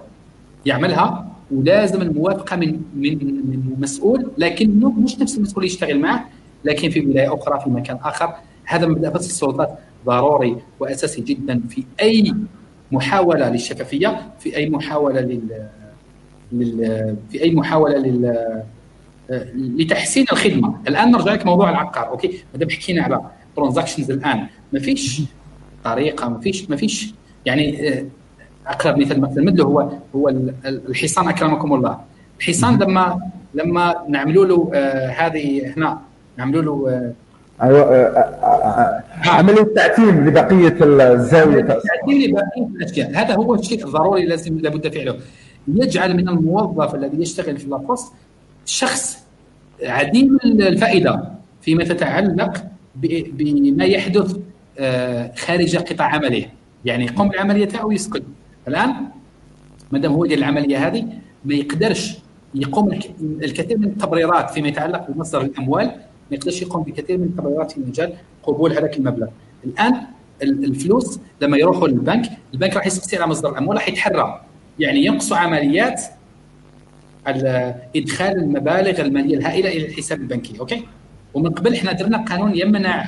[0.66, 6.28] يعملها ولازم الموافقة من من من مسؤول لكنه مش نفس المسؤول يشتغل معه
[6.64, 8.34] لكن في ولاية أخرى في مكان آخر.
[8.64, 12.34] هذا مبدا فصل السلطات ضروري وأساسي جدا في أي
[12.92, 15.68] محاولة للشفافية في أي محاولة لل,
[16.52, 17.16] لل...
[17.30, 18.62] في أي محاولة لل
[19.54, 20.80] لتحسين الخدمة.
[20.88, 23.20] الآن نرجع لك موضوع العقار okay؟ ما دام حكينا على
[23.56, 25.22] transactions الآن ما فيش
[25.84, 27.14] طريقة ما فيش ما فيش
[27.46, 28.04] يعني آه،
[28.66, 30.28] أقرب مثال مثل هو هو
[30.66, 32.00] الحصان أكرمكم الله.
[32.40, 33.20] الحصان لما
[33.54, 36.00] لما نعملوا له آه هذه هنا
[36.36, 37.12] نعملوا له آه
[37.62, 41.60] أيوه آه، آه، عملية تعتيم لبقية الزاوية.
[41.62, 43.10] تعتيم لبقية الأشياء.
[43.10, 45.16] هذا هو الشيء الضروري لازم لابد فعله.
[45.68, 48.12] يجعل من الموظف الذي يشتغل في لابوست
[48.66, 49.18] شخص
[49.82, 51.30] عديم الفائدة
[51.62, 52.64] فيما تتعلق
[52.94, 54.36] بما يحدث
[54.78, 56.46] آه، خارج قطاع عمله.
[56.84, 58.22] يعني يقوم بالعملية تاعو ويسكت
[58.68, 58.94] الآن
[59.92, 61.06] ما دام هو يدير العملية هذه
[61.44, 62.16] ما يقدرش
[62.54, 65.86] يقوم الكثير من التبريرات فيما يتعلق بمصدر الأموال
[66.30, 68.12] ما يقدرش يقوم بكثير من التبريرات في مجال
[68.42, 69.26] قبول هذاك المبلغ.
[69.64, 69.94] الآن
[70.42, 74.40] الفلوس لما يروحوا للبنك البنك راح يسقسي على مصدر الأموال راح يتحرى.
[74.78, 76.02] يعني ينقصوا عمليات
[77.96, 80.84] إدخال المبالغ المالية الهائله إلى الحساب البنكي أوكي؟
[81.34, 83.04] ومن قبل إحنا درنا قانون يمنع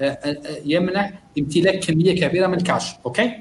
[0.00, 3.32] آه، آه، آه، يمنع امتلاك كمية كبيرة من ال cash okay؟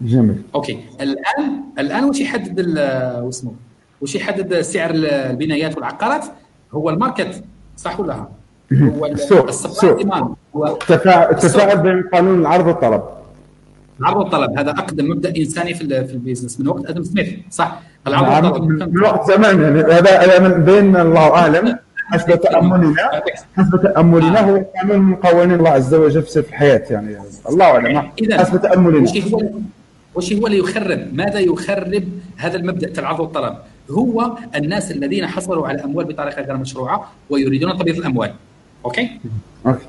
[0.00, 0.42] جميل.
[0.54, 0.78] okay.
[1.00, 2.78] الان الآن وش يحدد
[3.22, 3.52] واسمه
[4.00, 6.24] وش يحدد سعر البنايات والعقارات؟
[6.72, 7.44] هو ال market
[7.76, 8.28] صح ولا
[8.72, 10.00] هو السوق السوق.
[11.30, 13.02] التفاعل بين قانون العرض والطلب.
[14.00, 14.58] العرض والطلب.
[14.58, 17.34] هذا أقدم مبدأ إنساني في في ال business من وقت أدم سميث.
[17.50, 17.80] صح.
[18.06, 18.94] العرض والطلب.
[18.94, 19.80] من وقت زمان يعني.
[19.80, 21.78] هذا من بين الله أعلم.
[21.96, 22.94] حسب تأملنا.
[23.56, 27.16] حسب تأملنا هو قانون من قوانين الله عز وجل في الحياة يعني.
[27.48, 28.10] الله أعلم.
[28.32, 29.10] حسب تأملنا.
[30.14, 32.04] وش هو اللي يخرب؟ ماذا يخرب
[32.36, 33.54] هذا المبدأ العرض والطلب؟
[33.90, 38.32] هو الناس الذين حصلوا على اموال بطريقة غير مشروعة ويريدون تبييض الأموال.
[38.84, 39.10] okay؟
[39.66, 39.86] okay.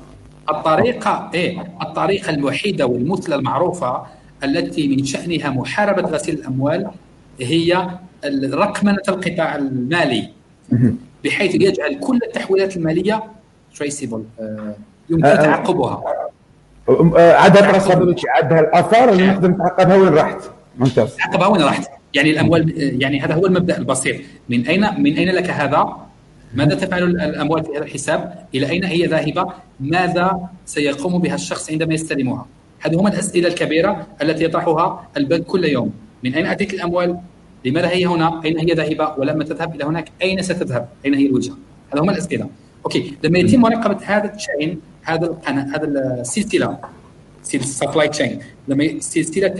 [0.58, 4.02] الطريقة إيه الطريقة الوحيده والمثلى المعروفة
[4.44, 6.90] التي من شأنها محاربة غسيل الأموال
[7.40, 7.88] هي
[8.52, 10.28] رقمنه القطاع المالي.
[11.24, 13.22] بحيث يجعل كل التحويلات المالية
[13.76, 14.74] تريسيبل آه،
[15.10, 16.02] يمكن آه، تعقبها.
[16.88, 20.40] آه، عدد رصابيلتي عدها الآثار اللي نقدر نتعقبها وين راحت؟
[20.78, 21.16] ممتاز.
[21.16, 22.72] تعقبها وين راحت؟ يعني الأموال
[23.02, 24.16] يعني هذا هو المبدأ البسيط.
[24.48, 25.96] من أين من أين لك هذا؟
[26.54, 29.46] ماذا تفعل الأموال في هذا الحساب؟ إلى أين هي ذاهبة؟
[29.80, 32.46] ماذا سيقوم بها الشخص عندما يستلمها؟
[32.80, 35.92] هذه هم الأسئلة الكبيرة التي يطرحها البنك كل يوم،
[36.24, 37.18] من أين أتيت الأموال؟
[37.64, 41.56] لماذا هي هنا؟ أين هي ذاهبة؟ ولما تذهب إلى هناك أين ستذهب؟ أين هي الوجهة؟
[41.94, 42.48] هذه هم الأسئلة.
[42.84, 45.84] okay، لما يتم مراقبه هذا ال chain هذا القناة هذا
[46.20, 46.78] السلسله
[47.60, 49.54] supply chain لما سلسلة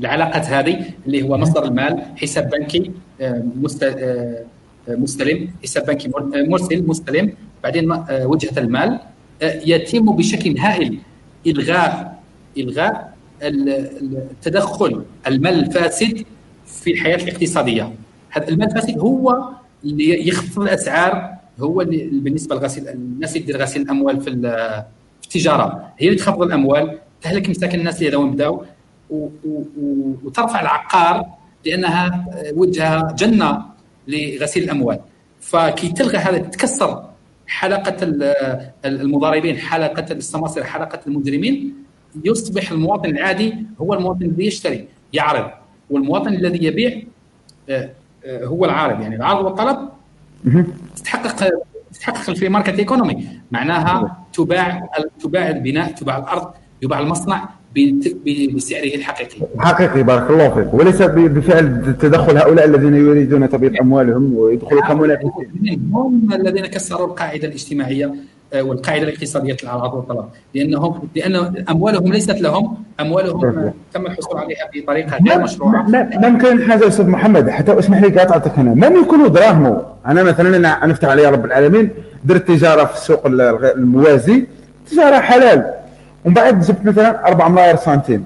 [0.00, 2.90] العلاقات هذه اللي هو مصدر المال حساب بنكي
[3.20, 3.44] آه،
[3.82, 4.44] آه،
[4.88, 6.10] مستلم حساب بنكي
[6.48, 7.32] مرسل مستلم.
[7.64, 8.98] بعدين آه، وجهة المال
[9.42, 10.98] يتم بشكل هائل
[11.46, 12.22] الغاء
[12.58, 16.24] إلغاء التدخل المال الفاسد
[16.66, 17.92] في الحياة الاقتصادية.
[18.30, 19.48] هذا المال الفاسد هو
[19.84, 24.30] اللي يخفض الأسعار هو اللي بالنسبة لغسيل الناس اللي تدير غسيل الأموال في
[25.24, 25.92] التجارة.
[25.98, 28.62] هي اللي تخفض الأموال تهلك مساكن الناس اللي بداوا
[30.24, 31.26] وترفع العقار
[31.66, 33.75] لأنها وجهة جنة.
[34.08, 34.98] لغسيل الأموال.
[35.40, 37.04] فكي تلغى هذا تتكسر
[37.46, 37.96] حلقة
[38.84, 41.74] المضاربين حلقة السماسره حلقة المجرمين
[42.24, 45.50] يصبح المواطن العادي هو المواطن الذي يشتري يعرض.
[45.90, 47.02] والمواطن الذي يبيع
[47.68, 47.90] آه،
[48.24, 49.00] آه، هو العارض.
[49.00, 49.88] يعني العرض والطلب
[50.96, 51.50] تتحقق
[51.92, 54.88] تتحقق ال free market economy معناها تباع
[55.20, 56.50] تباع البناء تباع الأرض
[56.82, 57.48] يباع المصنع
[58.54, 59.46] بسعره الحقيقي.
[59.58, 60.74] حقيقي بارك الله فيك.
[60.74, 65.90] وليس بفعل تدخل هؤلاء الذين يريدون تبييض أموالهم ويدخلوا كمنافسين.
[65.92, 68.14] هم الذين كسروا القاعدة الاجتماعية
[68.52, 70.24] آه، والقاعدة الاقتصادية العرض والطلب
[70.54, 75.86] لانهم لأن أموالهم ليست لهم أموالهم تم الحصول عليها بطريقة غير مشروعة.
[76.14, 80.86] ممكن حاجة أستاذ محمد حتى أسمح لي قاطعتك هنا لم يكونوا دراهمه أنا مثلا أنا
[80.86, 81.90] نفتح علي رب العالمين
[82.24, 83.26] درت تجارة في السوق
[83.76, 84.46] الموازي
[84.90, 85.74] تجارة حلال.
[86.26, 88.24] ومن بعد جبت مثلا 4 ملاير سنتيم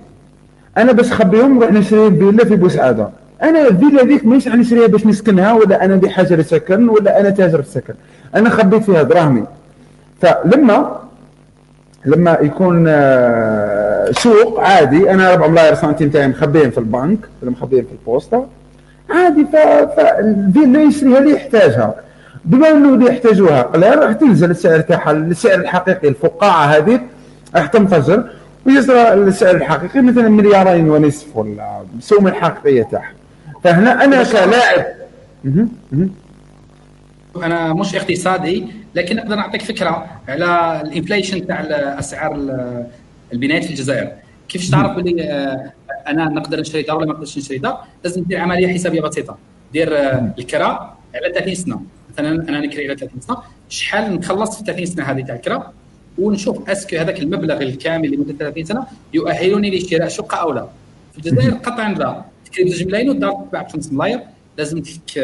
[0.79, 3.09] أنا باش نخبيهم نروح نشري فيلا في بوسعاده
[3.43, 7.69] أنا الفيلا ذيك مانيش نشريها باش نسكنها ولا أنا بحاجة لسكن ولا أنا تاجر في
[7.69, 7.95] السكن
[8.35, 9.45] أنا خبيت فيها دراهمي
[10.23, 11.01] فلما
[12.07, 17.85] لما يكون آه، سوق عادي أنا 4 ملاير سنتيم تاعي مخبيين في البنك ولا مخبيين
[17.85, 18.47] في البوسطة
[19.11, 19.47] عادي.
[19.53, 21.95] فالفيلا يشريها اللي يحتاجها.
[22.45, 27.01] بما إنه اللي يحتاجوها قليل راح تنزل السعر تاعها السعر الحقيقي الفقاعة هذه
[27.57, 28.31] راح تنفجر
[28.67, 33.13] ويصير السعر الحقيقي مثلا مليارين ونصف ولا السوم الحقيقية تاعها
[33.65, 34.87] فهنا أنا كلاعب.
[37.37, 41.61] أنا مش اقتصادي لكن أقدر أعطيك فكرة على ال inflation تاع
[41.99, 42.35] اسعار
[43.33, 44.13] البنايات في الجزائر.
[44.49, 45.73] كيفاش تعرف بلي آه،
[46.09, 49.39] أنا نقدر نشري دار ولا ما نقدرش نشري دار؟ لازم دير عملية حسابية بسيطة.
[49.73, 51.81] دير آه، الكراء على 30 سنة.
[52.13, 53.37] مثلا أنا نكري على 30 سنة.
[53.69, 55.73] شحال نخلص في 30 سنة هذه تاع الكراء
[56.21, 60.69] ونشوف اسكو هذاك المبلغ الكامل لمدة 30 سنة يؤهلني لشراء شقة أو لا.
[61.13, 62.25] في الجزائر قطعا لا.
[62.45, 64.21] تكري ب 2 ملايين والدار تباع ب 5 ملاير
[64.59, 65.19] لازم تك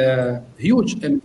[0.58, 1.18] هيوج آه،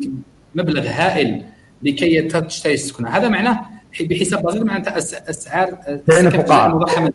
[0.56, 1.44] مبلغ هائل
[1.84, 3.10] لكي تشتري السكنة.
[3.10, 3.66] هذا معناه
[4.02, 4.98] بحساب بسيط معناته
[5.30, 5.78] أسعار
[6.08, 6.68] كان فقاعة.
[6.68, 7.14] مضخمة.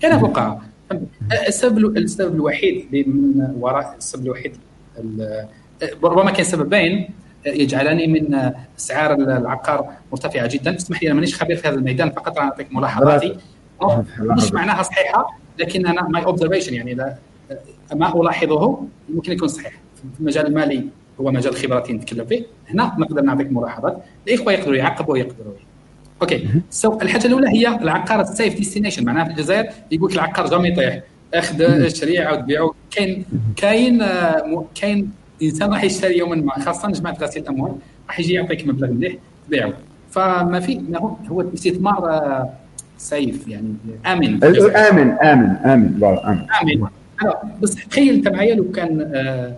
[0.00, 0.62] كان فقاعة.
[1.48, 4.56] السبب السبب الوحيد من وراء السبب الوحيد
[6.02, 7.08] ربما كان سببين.
[7.46, 10.76] يجعلني من اسعار العقار مرتفعة جدا.
[10.76, 13.36] اسمح لي أنا مانيش خبير في هذا الميدان فقط أنا أعطيك ملاحظاتي
[14.20, 16.94] مش معناها صحيحة لكن أنا my observation يعني
[17.94, 19.72] ما ألاحظه ممكن يكون صحيح.
[20.14, 20.86] في المجال المالي
[21.20, 22.46] هو مجال خبراتي نتكلم فيه.
[22.70, 24.02] هنا نقدر نعطيك ملاحظات.
[24.28, 25.52] الإخوة يقدروا يعقبوا ويقدروا.
[26.22, 26.48] okay.
[26.70, 30.68] So الحاجة الأولى هي العقار ال safe destination معناها في الجزائر يقول لك العقار jamais
[30.68, 31.00] يطيح
[31.34, 33.24] أخذ اشتري عاود بيعه كاين
[33.56, 34.04] كاين
[34.74, 35.10] كاين
[35.42, 37.72] إنسان راح يشتري يوما ما خاصة جماعة غسيل الأموال
[38.08, 39.14] راح يجي يعطيك مبلغ مليح
[39.46, 39.72] تبيعه.
[40.10, 40.80] فما في
[41.30, 42.22] هو الاستثمار
[42.98, 43.74] سيف يعني
[44.06, 44.44] آمن.
[44.44, 46.46] آمن آمن آمن آمن.
[46.62, 46.88] آمن.
[47.62, 49.56] بس تخيل انت معايا لو كان آه،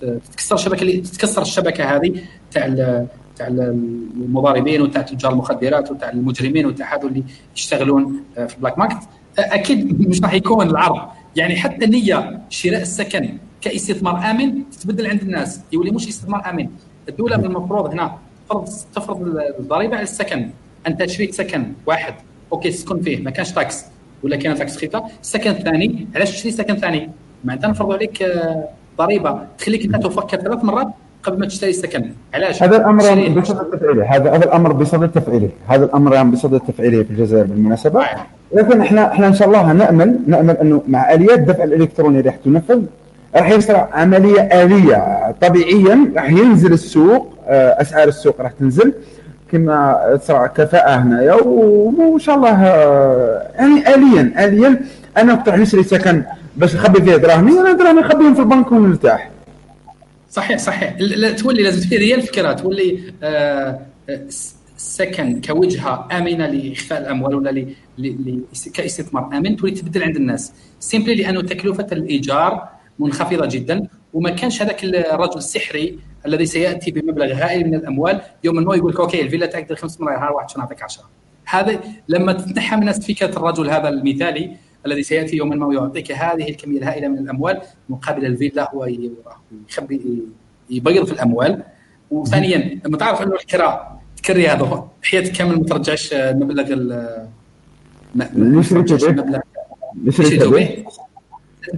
[0.00, 2.14] تتكسر الشبكه تتكسر الشبكة هذه
[2.50, 3.04] تاع
[3.36, 7.24] تاع المضاربين وتاع تجار المخدرات وتاع المجرمين وتاع هذول اللي
[7.56, 11.08] يشتغلون آه، في ال black market أكيد مش راح يكون العرض.
[11.36, 16.68] يعني حتى نية شراء السكن كاستثمار آمن تتبدل عند الناس يولي مش استثمار آمن.
[17.08, 18.12] الدولة من المفروض هنا
[18.48, 20.50] تفرض تفرض الضريبة على السكن.
[20.86, 22.14] أنت شريت سكن واحد
[22.52, 23.84] okay تسكن فيه ما كانش tax
[24.22, 27.10] ولا كاينة tax خفيفه السكن الثاني علاش تشري سكن ثاني؟
[27.44, 28.64] معناتها نفرضوا عليك آه،
[28.98, 29.42] ضريبة.
[29.58, 30.88] تخليك أنت تفكر ثلاث مرات
[31.22, 35.84] قبل ما تشتري سكن علاش؟ هذا الأمر بصدد تفعيله هذا هذا الأمر بصدد تفعيله هذا
[35.84, 38.04] الأمر يعني بصدد تفعيله في الجزائر بالمناسبة.
[38.54, 42.36] لكن إحنا إحنا إن شاء الله نامل نأمل أنه مع آليات الدفع الإلكتروني اللي راح
[42.36, 42.82] تنفذ
[43.36, 45.34] راح يصير عملية آلية.
[45.40, 48.92] طبيعيا راح ينزل السوق آه، أسعار السوق راح تنزل
[49.52, 54.80] كما تصرع كفاءة هنايا وإن شاء الله آه، يعني اليا اليا.
[55.16, 56.22] أنا نقترح نشري سكن
[56.56, 59.30] باش نخبي فيه دراهمي أنا دراهمي نخبيهم في البنك ونرتاح.
[60.30, 60.96] صحيح صحيح.
[61.38, 62.52] تولي لازم تولي هي الفكرة.
[62.52, 63.78] تولي آه
[64.76, 67.66] سكن كوجهة آمنة لإخفاء الأموال ولا.
[68.74, 70.52] كاستثمار آمن تولي تبدل عند الناس.
[70.80, 72.68] simply لأنه تكلفة الإيجار
[73.00, 73.88] منخفضة جدا.
[74.12, 78.20] وما كانش هذاك الرجل السحري الذي سيأتي بمبلغ هائل من الأموال.
[78.44, 81.04] يوم ما يقول لك okay الفيلا تاعك خمس ملايين واحد نعطيك 10
[81.50, 84.56] هذا لما تنحى من فكره الرجل هذا المثالي
[84.86, 88.88] الذي سيأتي يوما ما ويعطيك هذه الكمية الهائلة من الأموال مقابل الفيلا هو
[89.68, 90.22] يخبي
[90.70, 91.62] يبيض في الأموال.
[92.10, 96.74] وثانيا لما تعرف انه الكراء تكري هذا حياتك كامل ما ترجعش مبلغ؟
[98.14, 98.64] ما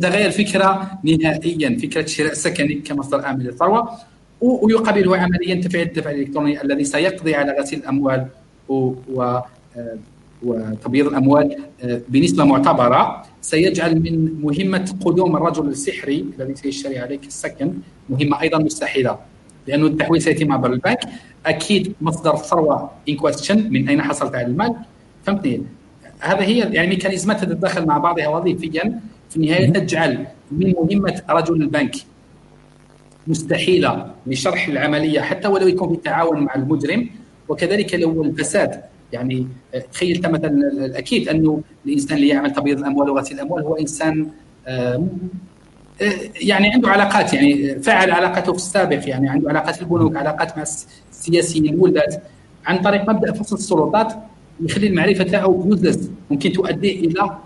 [0.01, 3.91] تغير الفكرة نهائيا فكرة شراء سكني كمصدر امن للثروه
[4.41, 8.27] ويقابله عمليا تفعيل الدفع الإلكتروني الذي سيقضي على غسيل الأموال
[8.69, 9.41] و
[10.43, 13.23] وتبييض الأموال آه، بنسبة معتبرة.
[13.43, 17.73] سيجعل من مهمة قدوم الرجل السحري الذي سيشتري عليك السكن
[18.11, 19.19] مهمة أيضا مستحيلة
[19.67, 21.01] لأنه التحويل سيتم عبر البنك
[21.47, 24.75] أكيد مصدر ثروه in question من أين حصلت على المال؟
[25.25, 25.63] فهمتني؟
[26.21, 29.01] هذا هي يعني ميكانيزمات تتدخل مع بعضها وظيفيا.
[29.33, 31.95] في النهايه تجعل من مهمة رجل البنك
[33.27, 37.09] مستحيلة لشرح العملية حتى ولو يكون بالتعاون مع المجرم.
[37.49, 39.49] وكذلك لو الفساد يعني
[39.93, 40.53] تخيل مثلا
[40.99, 44.29] أكيد أنه الإنسان اللي يعمل تبييض الأموال وغسيل الأموال هو إنسان
[44.67, 45.09] آه،
[46.43, 50.65] يعني عنده علاقات يعني فعل علاقاته في السابق يعني عنده علاقات البنوك علاقات مع
[51.11, 52.21] السياسيين الولاد
[52.67, 54.13] عن طريق مبدأ فصل السلطات
[54.61, 57.41] يخلي المعرفة تاعه يوزلس ممكن تؤدي إلى آه،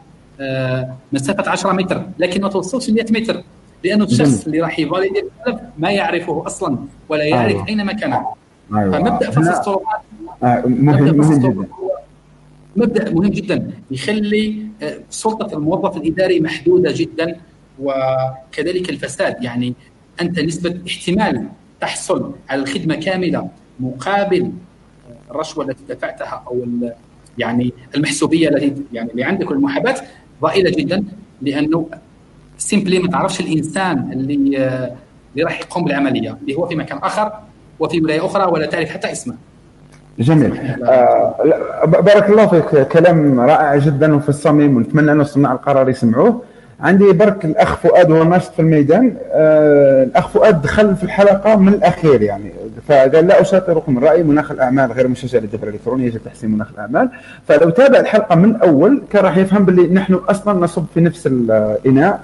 [1.12, 3.42] مسافة 10 متر لكن ما توصلش 100 متر
[3.84, 5.24] لأنه الشخص اللي راح يفاليدي
[5.78, 7.68] ما يعرفه أصلا ولا يعرف أيوة.
[7.68, 8.26] أين مكانه.
[8.74, 8.98] أيوة.
[8.98, 9.82] فمبدأ فصل السلطات
[10.42, 11.66] آه، مهم مهم جدا.
[12.76, 17.36] مبدأ مهم جدا يخلي آه، سلطة الموظف الإداري محدودة جدا
[17.80, 19.42] وكذلك الفساد.
[19.42, 19.74] يعني
[20.20, 21.48] أنت نسبة احتمال
[21.80, 23.48] تحصل على الخدمة كاملة
[23.80, 24.52] مقابل
[25.30, 26.66] الرشوة التي دفعتها أو
[27.38, 29.96] يعني المحسوبية التي يعني اللي عندك والمحاباه
[30.42, 31.04] ضئيلة جدا
[31.42, 31.86] لأنه
[32.58, 34.92] سيمبلي ما تعرفش الإنسان اللي آه،
[35.32, 37.32] اللي راح يقوم بالعملية اللي هو في مكان آخر
[37.78, 39.34] وفي ولاية أخرى ولا تعرف حتى اسمه.
[40.18, 40.56] جميل.
[40.84, 41.34] آه
[41.86, 46.42] بارك الله فيك كلام رائع جدا وفي الصميم ونتمنى أن صناع القرار يسمعوه.
[46.80, 49.16] عندي برك الأخ فؤاد هو ناشط في الميدان.
[49.32, 52.52] آه الأخ فؤاد دخل في الحلقة من الأخير يعني.
[52.88, 57.10] فقال لا اشاطركم الرأي مناخ الأعمال غير مشجع للدفع الالكتروني يجب تحسين مناخ الأعمال.
[57.48, 62.20] فلو تابع الحلقة من الأول كان راح يفهم باللي نحن أصلا نصب في نفس الإناء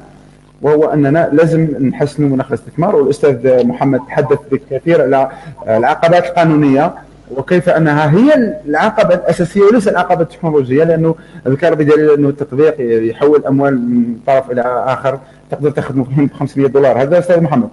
[0.62, 2.96] وهو أننا لازم نحسن مناخ الاستثمار.
[2.96, 5.30] والأستاذ محمد تحدث بكثير على
[5.68, 6.92] العقبات القانونية.
[7.36, 11.14] وكيف أنها هي العقبة الأساسية وليس العقبة التكنولوجية لأنه
[11.48, 12.74] ذكر بدليل انه التطبيق
[13.10, 15.20] يحول أموال من طرف إلى آخر
[15.50, 17.02] تقدر تأخذ ب 500 دولار.
[17.02, 17.68] هذا أستاذ محمد.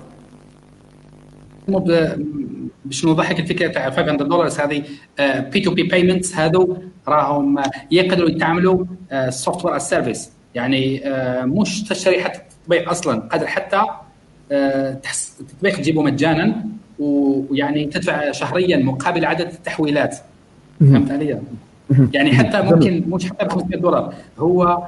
[2.86, 4.84] باش نوضح لك الفكرة تاع 500 دولار هذه
[5.52, 8.86] B to B payments هذو راهم يقدروا يتعاملوا
[9.30, 13.20] software service يعني آه، مش تشتري حتى التطبيق أصلا.
[13.20, 13.82] قادر حتى
[14.52, 15.00] آه،
[15.40, 16.66] التطبيق تجيبه مجانا.
[17.00, 20.18] ويعني تدفع شهريا مقابل عدد التحويلات.
[20.80, 21.40] فهمت علي؟
[22.14, 24.84] يعني حتى ممكن مش حتى ب 500 دولار هو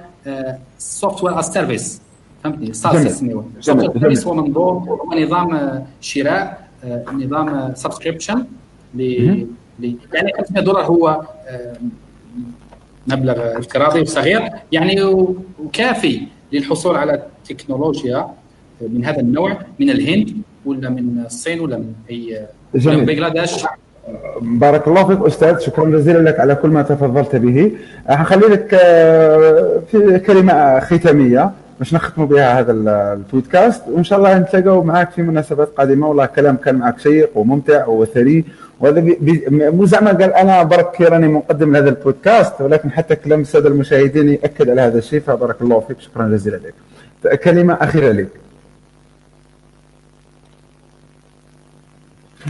[0.77, 2.01] software as service
[2.43, 3.23] فهمتني؟ ساس
[3.59, 8.45] service هو منظور هو نظام آه، شراء آه، نظام subscription
[8.95, 9.01] ل
[10.13, 11.21] يعني 500 دولار هو
[13.07, 14.49] مبلغ افتراضي وصغير.
[14.71, 15.03] يعني
[15.59, 16.21] وكافي
[16.53, 18.27] للحصول على تكنولوجيا
[18.81, 20.41] من هذا النوع من الهند.
[20.65, 22.97] ولا من الصين ولا من أي جميل.
[22.97, 23.65] من بنغلاديش؟
[24.41, 27.71] بارك الله فيك أستاذ شكرا جزيلا لك على كل ما تفضلت به.
[28.07, 34.83] حنخلي لك آه، في كلمة ختامية باش نختموا بها هذا البودكاست وإن شاء الله نتلاقاو
[34.83, 36.07] معك في مناسبات قادمة.
[36.07, 38.45] والله كلام كان معك شيق وممتع وثري.
[38.79, 39.15] وهذا
[39.49, 44.69] مو زعما قال أنا برك راني مقدم لهذا البودكاست ولكن حتى كلام السادة المشاهدين يأكد
[44.69, 45.99] على هذا الشيء فبارك الله فيك.
[45.99, 46.59] شكرا جزيلا
[47.23, 47.39] لك.
[47.39, 48.27] كلمة أخيرة لك.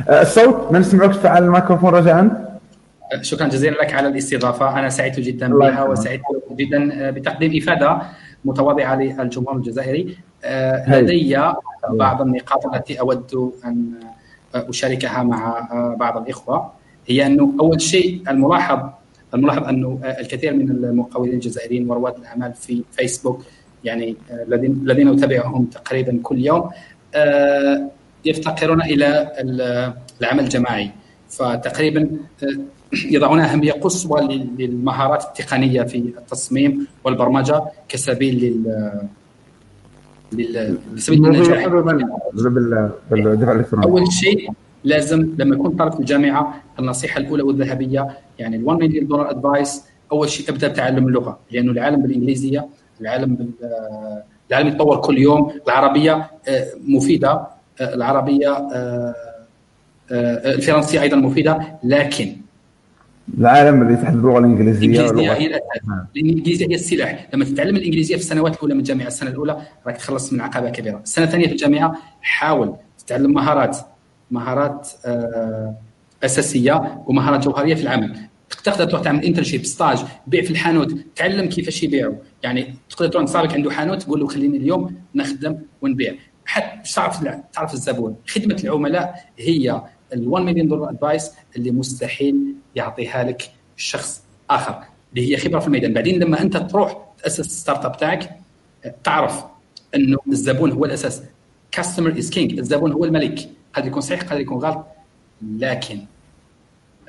[0.10, 2.52] الصوت ما نسمعوكش تفعل الميكروفون رجاء.
[3.22, 4.80] شكرا جزيلا لك على الاستضافة.
[4.80, 6.22] أنا سعيد جدا بها وسعيد
[6.52, 8.02] جدا بتقديم إفادة
[8.46, 10.18] متواضعة للجمهور الجزائري.
[10.88, 11.52] لدي
[11.90, 13.92] بعض النقاط التي أود أن
[14.56, 15.68] أشاركها مع
[16.00, 16.72] بعض الإخوة.
[17.08, 18.90] هي أنه أول شيء الملاحظ
[19.34, 23.44] الملاحظ أنه الكثير من المقاولين الجزائريين ورواد الاعمال في فيسبوك
[23.84, 24.16] يعني
[24.48, 26.70] الذين الذين أتابعهم تقريبا كل يوم
[28.26, 29.32] يفتقرون إلى
[30.22, 30.92] العمل الجماعي.
[31.30, 32.10] فتقريبا
[33.06, 34.22] يضعون أهمية قصوى
[34.58, 38.64] للمهارات التقنية في التصميم والبرمجة كسبيل
[40.34, 41.66] لل لسبيل النجاح.
[43.84, 44.50] أول شيء
[44.84, 49.84] لازم لما يكون طالب في الجامعة النصيحة الأولى والذهبية يعني ال 1 مليون دولار ادفايس
[50.12, 51.40] أول شيء ابدا بتعلم اللغة.
[51.52, 52.68] لأنه العالم بالإنجليزية
[53.02, 53.50] العالم بال
[54.52, 56.32] العالم يتطور كل يوم العربية
[56.88, 57.48] مفيدة.
[57.82, 58.68] العربية
[60.12, 62.36] الفرنسية أيضا مفيدة لكن
[63.38, 65.82] العالم اللي تحت اللغة الإنجليزية الإنجليزية هي الاساس
[66.16, 67.28] الإنجليزية هي السلاح.
[67.34, 71.02] لما تتعلم الإنجليزية في السنوات الأولى من الجامعة السنة الأولى راك تخلص من عقبة كبيرة.
[71.04, 73.78] السنة الثانية في الجامعة حاول تتعلم مهارات
[74.32, 74.90] مهارات
[76.24, 78.18] أساسية ومهارات جوهرية في العمل.
[78.64, 83.54] تقدر تروح تعمل internship stage بيع في الحانوت تعلم كيفاش يبيعوا يعني تقدر تروح صاحبك
[83.54, 86.14] عنده حانوت تقول له خليني اليوم نخدم ونبيع.
[86.46, 88.16] حتى تعرف تعرف الزبون.
[88.28, 89.82] خدمة العملاء هي
[90.14, 95.68] ال 1 مليون دولار advice اللي مستحيل يعطيها لك شخص آخر اللي هي خبرة في
[95.68, 95.94] الميدان.
[95.94, 98.30] بعدين لما أنت تروح تأسس startup تاعك
[99.04, 99.44] تعرف
[99.96, 101.22] إنه الزبون هو الأساس.
[101.72, 103.50] customer is king الزبون هو الملك.
[103.74, 104.86] قد يكون صحيح قد يكون غلط
[105.58, 106.00] لكن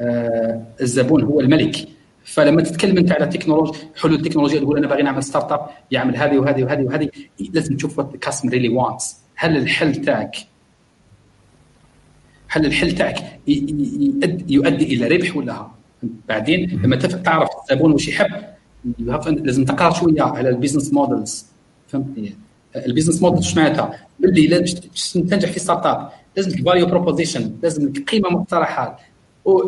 [0.01, 1.89] آه الزبون هو الملك.
[2.25, 6.65] فلما تتكلم أنت على تكنولوجيا حلول تكنولوجيا تقول أنا باغي نعمل startup يعمل هذه وهذه
[6.65, 7.09] وهذه وهذه
[7.53, 10.37] لازم تشوف what customer really wants هل الحل تاعك
[12.49, 13.41] هل الحل تاعك
[14.49, 15.75] يؤدي إلى ربح ولا ها
[16.29, 18.45] بعدين لما تعرف الزبون وش يحب
[18.99, 21.47] لازم تقرأ شوية على ال business models
[21.89, 22.35] فهمتني
[22.77, 24.75] ال business model إيش معناتها؟ باللي باش
[25.13, 29.01] تنجح في startup لازم value proposition لازم قيمة مقترحة.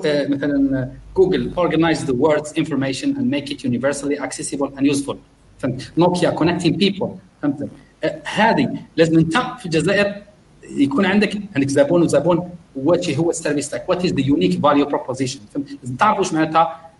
[0.04, 5.16] مثلا جوجل organize the world's information and make it universally accessible and useful.
[5.58, 7.08] فهمت؟ نوكيا connecting people.
[7.42, 7.68] فهمت؟
[8.24, 10.22] هذه لازم انت في الجزائر.
[10.76, 14.86] يكون عندك عندك زبون وزبون what هو ال service تاعك what is the unique value
[14.86, 15.40] proposition
[15.82, 16.90] لازم تعرف واش معناتها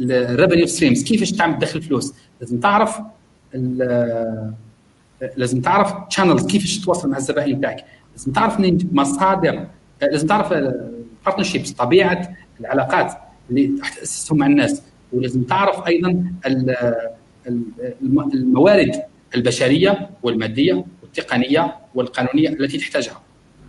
[0.00, 3.00] ال revenue streams كيفاش تعمل تدخل فلوس لازم تعرف
[5.36, 8.60] لازم تعرف channels كيفاش تتواصل مع الزبائن تاعك لازم تعرف
[8.92, 9.66] مصادر
[10.02, 13.12] لازم تعرف ال partnerships طبيعة العلاقات
[13.50, 14.82] اللي تأسسهم مع الناس.
[15.12, 16.24] ولازم تعرف أيضا
[18.34, 19.02] الموارد
[19.36, 23.20] البشرية والمادية والتقنية والقانونية التي تحتاجها.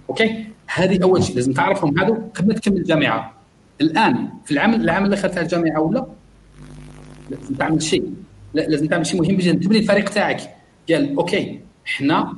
[0.09, 3.33] OK؟ هذه أول شيء لازم تعرفهم هذو قبل ما تكمل الجامعة
[3.81, 6.05] الآن في العمل العمل اللي اخذته الجامعة ولا؟
[7.29, 8.13] لازم تعمل شيء.
[8.53, 9.63] لازم تعمل شيء مهم جدا.
[9.63, 10.55] تبني الفريق تاعك.
[10.89, 12.33] قال OK إحنا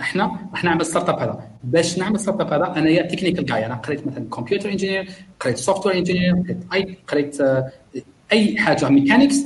[0.00, 1.50] إحنا راح نعمل startup هذا.
[1.64, 5.08] باش نعمل startup هذا أنا technical guy أنا قريت مثلا computer engineer
[5.40, 7.72] قريت software engineer قريت اي قريت آه
[8.32, 9.36] أي حاجة mechanics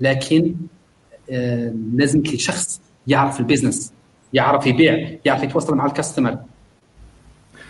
[0.00, 0.54] لكن
[1.94, 3.92] لازم لي شخص يعرف ال business
[4.32, 6.36] يعرف يبيع يعرف يتواصل مع ال customer.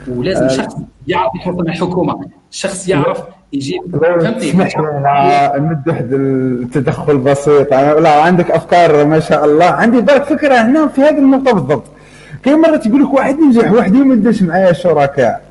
[0.09, 0.49] ولازم آه.
[0.49, 3.23] شخص يعرف يتواصل مع الحكومة شخص يعرف
[3.53, 7.75] يجيب فهمتني؟ نمد واحد التدخل بسيط.
[7.75, 9.65] لا عندك أفكار ما شاء الله.
[9.65, 11.85] عندي بالك فكرة هنا في هذه النقطة بالضبط.
[12.43, 15.50] كاين مرات يقول لك واحد ينجح وما يديش معايا شركاء.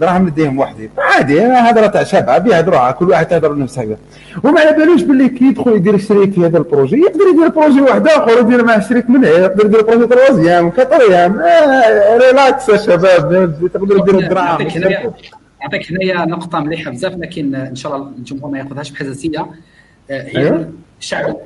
[0.00, 0.90] دراهم نديهم وحدي.
[0.98, 3.96] عادي أنا هضره تاع شباب يهضروها كل واحد تهضر نفس هكذا
[4.44, 7.80] وما على بالوش باللي كي يدخل يدير شريك في هذا ال projet يقدر يدير projet
[7.80, 13.54] واحد آخر يدير معاه شريك منه يقدر يدير projet troisième quatrième آه relax يا شباب
[13.74, 14.62] تقدر دير الدراهم.
[15.62, 19.46] نعطيك هنايا نقطة مليحة بزاف لكن إن شاء الله الجمهور ما ياخذهاش بحساسية
[20.10, 21.36] هي أيوه؟ الشعب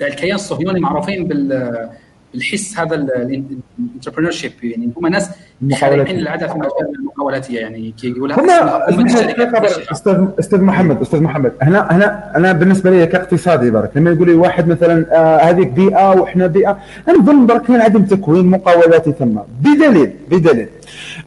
[0.00, 1.88] الكيان الصهيوني معروفين بال
[2.34, 5.30] بالحس هذا ال entrepreneurship يعني هم ناس
[5.72, 8.50] حريقين للعاده في مجال المقاولاتية يعني كي يقولها هم
[9.92, 14.34] أستاذ أستاذ محمد أستاذ محمد هنا هنا أنا بالنسبة لي كاقتصادي برك لما يقول لي
[14.34, 19.38] واحد مثلا آه هذيك بيئة وإحنا بيئة أنا نظن برك كاين عدم تكوين مقاولاتي ثم.
[19.60, 20.68] بدليل بدليل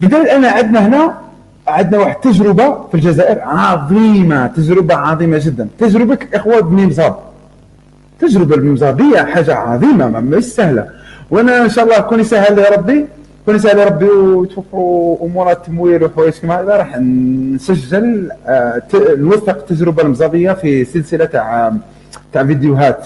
[0.02, 1.18] بدليل انا عندنا هنا
[1.68, 6.86] عندنا واحد التجربه في الجزائر عظيمة تجربة عظيمة جدا تجربة اخوه بني
[8.24, 10.88] مزار تجربة المزابية حاجة عظيمة مش سهلة.
[11.32, 13.06] وأنا إن شاء الله كون يسهل لي ربي
[13.46, 20.04] كون يسهل لي ربي وتوفروا أمور التمويل وحوايج كما هذا راح نسجل آه نوثق التجربه
[20.04, 21.74] المزابية في سلسلة تاع
[22.34, 23.06] تاع فيديوهات.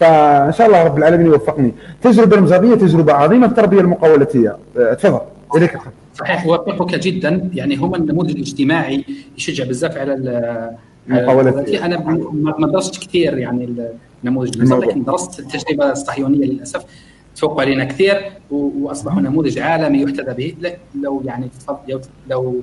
[0.00, 1.74] فإن شاء الله رب العالمين يوفقني.
[2.02, 5.20] تجربة المزابية تجربة عظيمة في التربية المقاولاتيه آه تفضل.
[5.56, 5.78] إليك
[6.14, 7.50] صحيح اوافقك جدا.
[7.54, 9.04] يعني هما النموذج الاجتماعي
[9.38, 10.14] يشجع بزاف على
[11.10, 11.98] المقاولات أنا
[12.58, 13.74] ما درستش كثير يعني
[14.24, 16.84] النموذج لكن درست التجربة الصهيونية للأسف.
[17.36, 20.74] تفوق علينا كثير وأصبحوا نموذج عالمي يحتذى به.
[21.02, 21.48] لو يعني
[22.30, 22.62] لو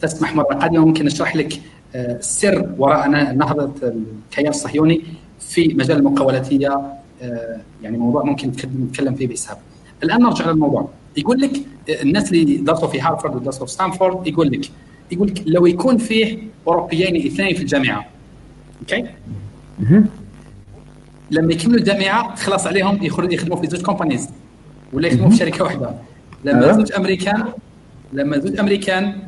[0.00, 1.60] تسمح مرة قادمة ممكن أشرح لك
[1.94, 5.02] السر آه، وراء نهضة الكيان الصهيوني
[5.40, 6.82] في مجال المقاولاتية.
[7.22, 9.58] آه، يعني موضوع ممكن نتكلم فيه بإسهاب.
[10.02, 10.88] الآن نرجع للموضوع.
[11.16, 11.56] يقول لك
[11.90, 14.70] آه، الناس اللي درسوا في هارفارد ودرسوا في ستانفورد يقول لك
[15.12, 18.06] يقول لك لو يكون فيه أوروبيين اثنين في الجامعة
[18.80, 19.04] OK؟
[21.34, 24.28] لما يكملوا الجامعة تخلص عليهم يخدموا في زوج companies
[24.92, 25.94] ولا يخدموا في شركة واحدة.
[26.44, 27.44] لما زوج امريكان
[28.12, 29.18] لما زوج أمريكان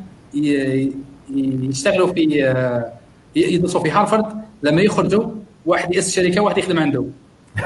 [1.33, 2.93] يشتغلوا في آه،
[3.35, 4.25] يدرسوا في هارفرد
[4.63, 5.31] لما يخرجوا
[5.65, 7.05] واحد يأسس شركة واحد يخدم عنده.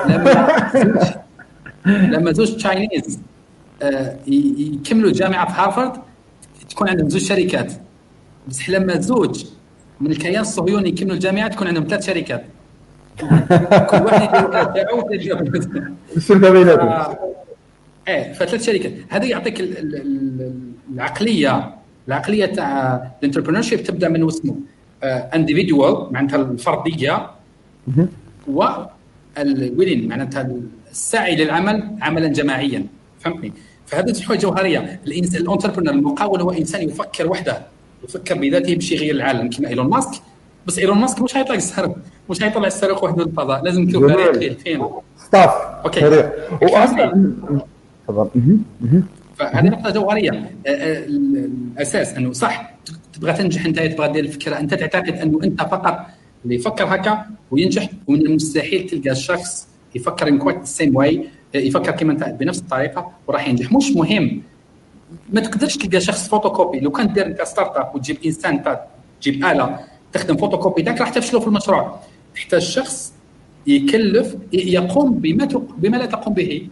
[0.06, 1.12] لما زوج
[2.14, 3.20] لما زوج Chinese
[3.82, 6.02] آه، يكملوا الجامعة في هارفرد
[6.70, 7.74] تكون عندهم زوج شركات.
[8.48, 9.46] بس لما زوج
[10.02, 12.46] من الكيان الصهيوني يكملوا الجامعة تكون عندهم ثلاث شركات.
[13.90, 15.12] كل واحد
[16.16, 17.16] الشركة بيناتهم.
[18.08, 18.94] إيه فثلاث شركات.
[19.10, 19.62] هذا يعطيك
[20.94, 21.76] العقلية
[22.08, 24.56] العقلية تاع ال entrepreneurship تبدأ من اسمه
[25.04, 27.28] individual معناتها الفردية
[28.48, 28.64] و
[29.38, 30.52] ال willing معناتها
[30.92, 32.86] السعي للعمل عملا جماعيا.
[33.20, 33.54] فهمتني؟
[33.86, 35.00] فهذه الحوايج جوهرية.
[35.08, 37.62] ال entrepreneur المقاول هو إنسان يفكر وحده.
[38.04, 40.22] يفكر بذاته باش يغير العالم كما إيلون ماسك.
[40.68, 41.98] بس إيلون ماسك مش حيطلع الصاروخ
[42.30, 44.86] مش حيطلع الصاروخ وحدة للفضاء لازم يكون فريق فين؟
[45.18, 45.52] staff.
[45.86, 46.00] OK.
[46.00, 47.34] فريق واصلا
[48.08, 48.30] تفضل.
[49.38, 50.32] فهذه نقطة جوهرية.
[50.32, 52.74] آه، آه، الأساس أنه صح
[53.14, 54.60] تبغى تنجح أنت تبغى دير الفكرة.
[54.60, 56.06] أنت تعتقد أنه أنت فقط
[56.46, 62.12] اللي يفكر هكا وينجح ومن المستحيل تلقى الشخص يفكر ان quite same way يفكر كما
[62.12, 63.72] أنت بنفس الطريقة وراح ينجح.
[63.74, 64.42] مش مهم.
[65.34, 68.64] ما تقدرش تلقى شخص فوتوكوبي لو كان دير أنت start-up وتجيب إنسان
[69.22, 69.80] تجيب آلة
[70.14, 72.00] تخدم فوتوكوبي ذاك راح تفشلوا في المشروع.
[72.36, 73.14] تحتاج شخص
[73.68, 75.46] يكلف يقوم بما
[75.78, 76.68] بما لا تقوم به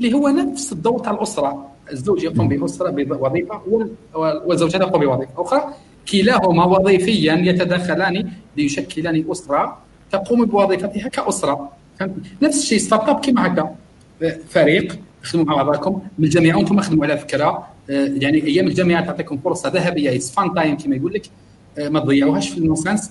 [0.00, 1.68] اللي هو نفس الدور تاع الأسرة.
[1.92, 3.60] الزوج يقوم بأسرة بوظيفة
[4.14, 5.74] والزوجه تقوم بوظيفة أخرى.
[6.12, 9.78] كلاهما وظيفيا يتداخلان ليشكلان أسرة
[10.12, 11.72] تقوم بوظيفتها كأسرة.
[11.98, 13.74] فهمت؟ نفس الشيء start-up كما هكا.
[14.48, 16.02] فريق تخدموا مع بعضكم.
[16.18, 17.68] من الجامعة وأنتم خدموا على فكرة.
[17.88, 20.18] يعني أيام الجامعة تعطيكم فرصة ذهبية.
[20.18, 21.26] fun time كما يقول لك.
[21.78, 23.10] ما تضيعوهاش في ال non-sens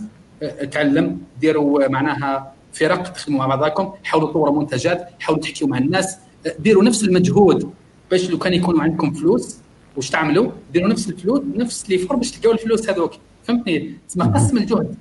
[0.72, 6.18] تعلم ديروا معناها فرق تخدموا مع بعضكم حاولوا تطوروا منتجات حاولوا تحكيوا مع الناس
[6.60, 7.70] ديروا نفس المجهود
[8.12, 9.58] باش لو كان يكونوا عندكم فلوس
[9.96, 13.12] واش تعملوا؟ ديروا نفس الفلوس نفس les efforts باش تلقاو الفلوس هذوك.
[13.44, 14.96] فهمتني؟ تسمى قسم الجهد.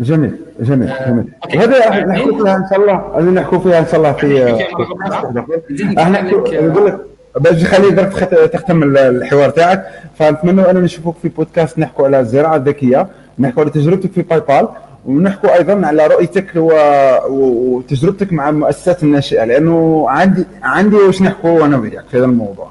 [0.00, 1.24] جميل جميل آه، جميل.
[1.56, 6.22] وهذا نحكوا فيها إن شاء الله هذه نحكوا فيها إن شاء الله في إحنا
[6.60, 7.00] نقول لك
[7.40, 7.90] باش خلي
[8.52, 9.86] تختم الحوار تاعك.
[10.18, 13.08] فنتمنى أننا نشوفوك في بودكاست نحكوا على الزراعة الذكية.
[13.42, 14.68] نحكوا على تجربتك في باي بال
[15.06, 16.52] ونحكوا أيضا على رؤيتك
[17.28, 22.70] وتجربتك مع المؤسسات الناشئة لأنه عندي عندي واش نحكوا أنا وياك في هذا الموضوع.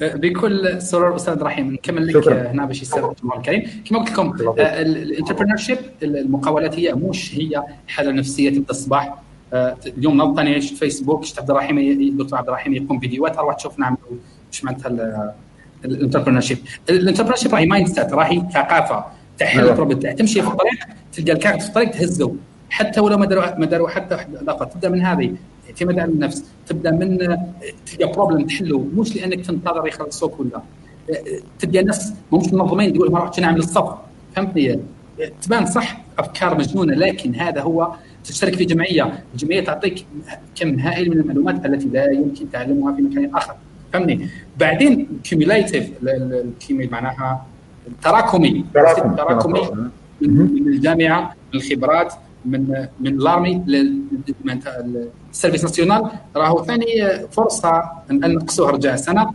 [0.00, 5.56] بكل سرور أستاذ رحيم نكمل لك هنا باش يستفاد الجمهور الكريم كما قلت لكم ال
[5.56, 9.14] entrepreneurship المقاولات هي مش هي حالة نفسية تبدا الصباح
[9.52, 13.78] آه، اليوم نضطني في فيسبوك شفت عبد الرحيم الدكتور عبد الرحيم يقوم فيديوهات أروح تشوف
[13.78, 13.96] نعمل
[14.52, 15.34] إيش معناتها
[15.84, 16.58] ال entrepreneurship
[16.90, 19.04] ال entrepreneurship راهي mindset راهي ثقافة.
[19.38, 20.78] تحل ال problem تمشي في الطريق
[21.12, 22.34] تلقى الكارت في الطريق تهزه
[22.70, 25.34] حتى ولو ما داروا ما داروا حتى لقطه تبدأ من هذه
[25.66, 27.18] اعتماد على النفس تبدأ من
[27.86, 28.78] تلقى problem تحله.
[28.78, 30.62] مش لأنك تنتظر يخلصوك ولا
[31.58, 33.94] تلقى الناس مش منظمين تقول ما رحتش نعمل الصف.
[34.36, 34.80] فهمتني؟
[35.42, 37.94] تبان صح أفكار مجنونة لكن هذا هو
[38.24, 40.06] تشترك في جمعية، الجمعية تعطيك
[40.54, 43.54] كم هائل من المعلومات التي لا يمكن تعلمها في مكان آخر.
[43.92, 44.28] فهمني
[44.58, 45.90] بعدين cumulative
[46.70, 47.46] معناها
[47.86, 49.60] التراكمي التراكمي
[50.20, 52.12] من الجامعة من الخبرات
[52.44, 56.10] من من l'armée لل service national.
[56.36, 56.86] راهو ثاني
[57.30, 59.30] فرصة ان نقصوها رجاء سنه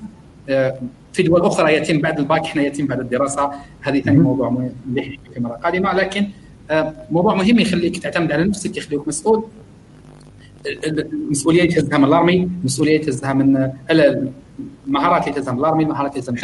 [1.13, 3.51] في دول أخرى يتم بعد الباك إحنا يتم بعد الدراسة.
[3.81, 5.93] هذه ثاني موضوع مليح في مره قادمة.
[5.93, 6.27] لكن
[7.11, 9.43] موضوع مهم يخليك تعتمد على نفسك يخليك مسؤول.
[11.13, 13.71] المسؤولية اللي تهزها من ال armée المسؤولية اللي تهزها من
[14.87, 16.37] المهارات اللي تهزها من ال armée المهارات اللي من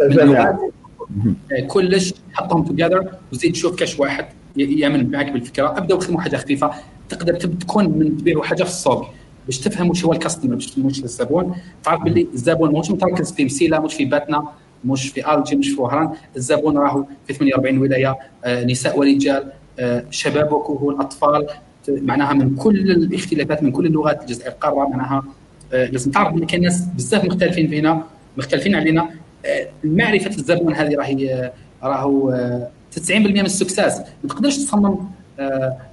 [0.00, 0.70] الجامعة
[1.68, 5.78] كلش حطهم توجذر وزيد شوف كاش واحد يأمن معك بالفكرة.
[5.78, 6.70] أبدأ وخدموا حاجة خفيفة.
[7.08, 9.06] تقدر تكون من تبيعوا حاجة في السوق
[9.46, 11.54] باش تفهم وش هو الكاستمر باش مش الزبون.
[11.84, 14.48] تعرف باللي الزبون مش متركز في مسيلة مش في باتنا
[14.84, 16.10] مش في ألجي مش في وهران.
[16.36, 21.46] الزبون راهو في 48 ولاية آه نساء ورجال آه شباب وكهول أطفال.
[21.88, 25.24] معناها من كل الاختلافات من كل اللغات الجزائر القاره معناها
[25.72, 28.04] آه لازم تعرف ان كاين ناس بزاف مختلفين فينا
[28.36, 29.10] مختلفين علينا
[29.84, 31.50] معرفه الزبون هذه راهي
[31.82, 32.30] راهو
[32.96, 33.98] 90% من ال success.
[33.98, 34.98] ما تقدرش تصمم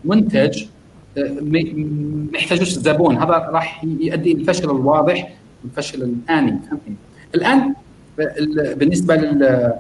[0.06, 0.66] منتج
[1.42, 3.18] ما يحتاجوش الزبون.
[3.18, 6.60] هذا راح يؤدي الفشل الواضح والفشل الآني.
[7.36, 7.74] الآن
[8.76, 9.74] بالنسبة لل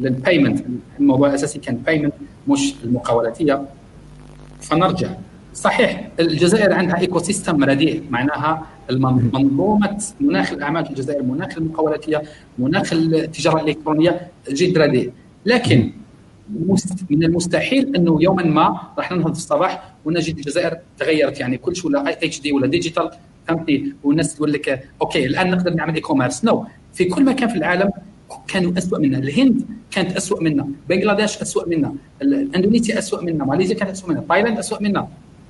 [0.00, 0.64] لل payment
[1.00, 2.14] الموضوع الأساسي كان payment
[2.48, 3.62] مش المقاولاتية.
[4.60, 5.08] فنرجع.
[5.54, 12.22] صحيح الجزائر عندها ecosystem رديء معناها منظومه مناخ الأعمال في الجزائر مناخ المقاولاتية
[12.58, 15.12] مناخ التجارة الإلكترونية جد رديء
[15.46, 15.92] لكن
[17.10, 21.40] من المستحيل أنه يوما ما راح ننهض في الصباح ونجد الجزائر تغيرت.
[21.40, 23.10] يعني كل شيء ولا HD ولا digital
[23.48, 26.66] فهمتني والناس تقول لك OK الآن نقدر نعمل e-commerce no.
[26.94, 27.90] في كل مكان في العالم
[28.48, 31.94] كانوا اسوء منا الهند كانت اسوء منا بنغلاديش اسوء منا
[32.56, 35.08] إندونيسيا اسوء منا ماليزيا كانت اسوء منا تايلاند اسوء منا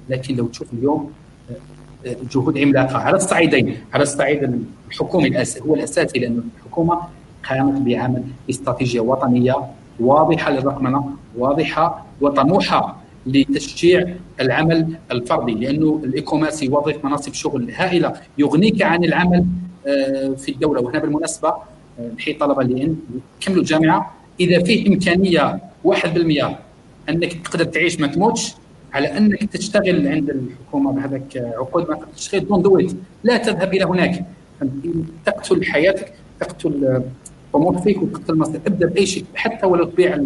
[0.08, 1.12] لكن لو تشوف اليوم
[2.05, 3.76] جهود عملاقه على الصعيدين.
[3.94, 4.60] على الصعيد
[4.91, 7.00] الحكومي هو الأساسي لأنه الحكومة
[7.49, 9.55] قامت بعمل استراتيجية وطنية
[10.00, 18.83] واضحة للرقمنة واضحة وطموحة لتشجيع العمل الفردي لأنه ال e-commerce يوظف مناصب شغل هائلة يغنيك
[18.83, 19.47] عن العمل
[19.86, 20.81] آه، في الدولة.
[20.81, 22.94] وهنا بالمناسبة آه، نحيي الطلبه اللي
[23.41, 24.15] كملوا الجامعة.
[24.41, 26.58] إذا فيه إمكانية 1%
[27.08, 28.55] أنك تقدر تعيش ما تموتش
[28.97, 34.25] على أنك تشتغل عند الحكومة بهذاك عقود ما تشتغل دون دويت لا تذهب إلى هناك.
[35.26, 37.02] تقتل حياتك تقتل
[37.52, 40.18] طموح فيك وتقتل مصير ابدأ بأي شيء حتى ولو تبيع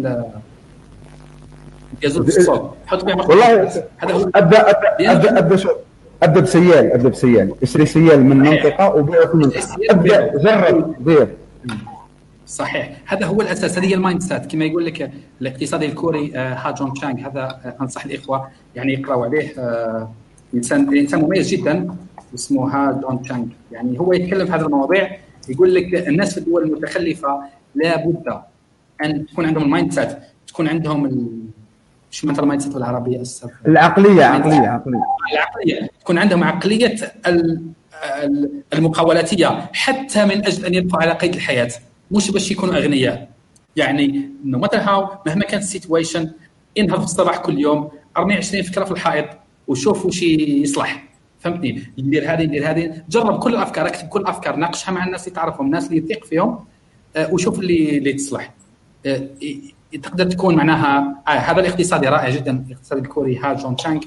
[2.01, 3.61] جازوت الصوت حط فيها والله
[3.97, 4.29] هذا هو.
[4.35, 4.69] أبدأ
[5.11, 5.69] أبدأ أبدأ شو
[6.23, 7.53] أبدأ بسيال أبدأ بسيال.
[7.63, 11.27] اشتري سيال من منطقة وبيع في منطقه أبدأ جرب بيع.
[12.51, 12.97] صحيح.
[13.05, 17.19] هذا هو الأساس هذه هي المايند سيت كما يقول لك الاقتصادي الكوري ها جون تشانغ
[17.27, 19.59] هذا آه، أنصح الإخوة يعني يقراوا عليه.
[19.59, 20.11] آه،
[20.53, 21.95] إنسان إنسان مميز جدا
[22.35, 25.17] اسمه ها جون تشانغ يعني هو يتكلم في هذه المواضيع
[25.49, 27.41] يقول لك الناس في الدول المتخلفة
[27.75, 28.41] لابد
[29.03, 30.09] أن تكون عندهم ال mindset
[30.47, 31.29] تكون عندهم
[32.11, 33.23] شو مثلا ال mindset بالعربيه
[33.67, 34.99] العقلية عقلية عقلية.
[35.33, 35.89] العقلية.
[36.01, 36.95] تكون عندهم عقلية
[38.73, 41.71] المقاولاتية حتى من أجل أن يبقوا على قيد الحياة.
[42.11, 43.29] مش باش يكونوا أغنياء.
[43.75, 46.31] يعني no matter how مهما كانت ال situation
[46.77, 49.25] انهض في الصباح كل يوم ارمي 20 فكرة في الحائط
[49.67, 51.03] وشوف وش يصلح.
[51.39, 53.03] فهمتني؟ ندير هذه ندير هذه.
[53.09, 56.59] جرب كل الافكار اكتب كل الافكار ناقشها مع الناس اللي تعرفهم الناس اللي تثق فيهم
[57.15, 58.53] آه، وشوف اللي اللي تصلح.
[59.05, 59.27] آه،
[60.03, 62.65] تقدر تكون معناها آه هذا الاقتصادي رائع جدا.
[62.67, 64.01] الاقتصادي الكوري ها جون تشانغ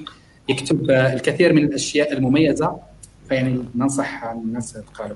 [0.49, 2.77] يكتب آه الكثير من الأشياء المميزة.
[3.29, 5.15] فيعني ننصح الناس تقارب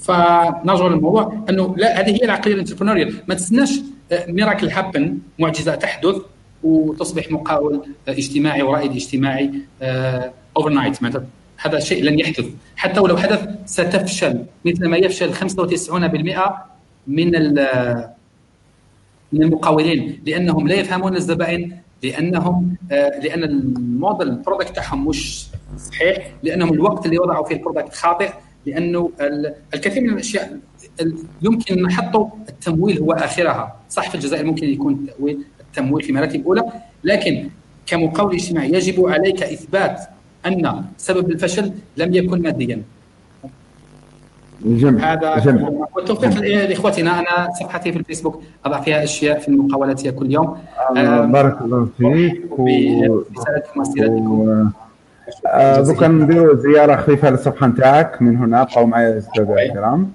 [0.00, 3.80] فنرجع للموضوع أنه لا هذه هي العقليه ال entrepreneurial ما تستناش
[4.28, 6.16] miracle آه، happen معجزة تحدث
[6.62, 9.50] وتصبح مقاول اجتماعي ورائد اجتماعي
[10.56, 10.98] overnight
[11.62, 12.46] هذا شيء لن يحدث.
[12.76, 14.44] حتى ولو حدث ستفشل.
[14.64, 16.68] مثل ما يفشل 95%
[17.06, 17.54] من
[19.32, 20.22] من المقاولين.
[20.26, 25.46] لأنهم لا يفهمون الزبائن لأنهم آه، لأن ال model ال product تاعهم مش
[25.78, 28.30] صحيح لأنهم الوقت اللي وضعوا فيه ال product خاطئ.
[28.66, 29.10] لأنه
[29.74, 30.58] الكثير من الأشياء
[31.42, 33.76] يمكن نحطوا التمويل هو آخرها.
[33.90, 36.62] صح في الجزائر ممكن يكون التمويل التمويل في مراتب أولى
[37.04, 37.48] لكن
[37.86, 40.00] كمقاول اجتماعي يجب عليك إثبات
[40.46, 42.82] أن سبب الفشل لم يكن ماديا.
[44.64, 45.64] جميل هذا جميل.
[45.96, 50.58] والتوفيق لاخوتنا أنا صفحتي في الفيسبوك اضع فيها أشياء في المقاولات كل يوم.
[50.96, 52.50] آه بارك الله فيك.
[52.58, 54.70] برسالتكم واسئلتكم
[55.46, 60.12] آه دوكا نديروا زيارة خفيفة للصفحة نتاعك من هنا بقاو معايا الاستاذ الكرام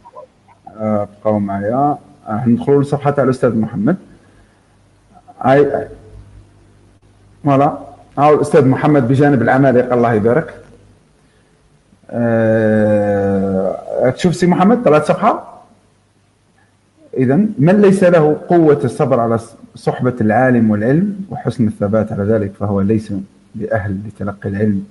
[0.79, 1.97] آه بقاو معايا.
[2.27, 3.95] آه ندخلوا للصفحه تاع الأستاذ محمد.
[5.41, 5.87] هاي
[7.43, 7.77] voilà.
[8.17, 10.53] هاو الاستاذ محمد بجانب العمالقه الله يبارك.
[12.11, 13.75] أه
[14.15, 15.61] تشوف سي محمد طلعت صفحة؟
[17.17, 19.39] اذا من ليس له قوة الصبر على
[19.75, 23.13] صحبة العالم والعلم وحسن الثبات على ذلك فهو ليس
[23.55, 24.85] باهل لتلقي العلم.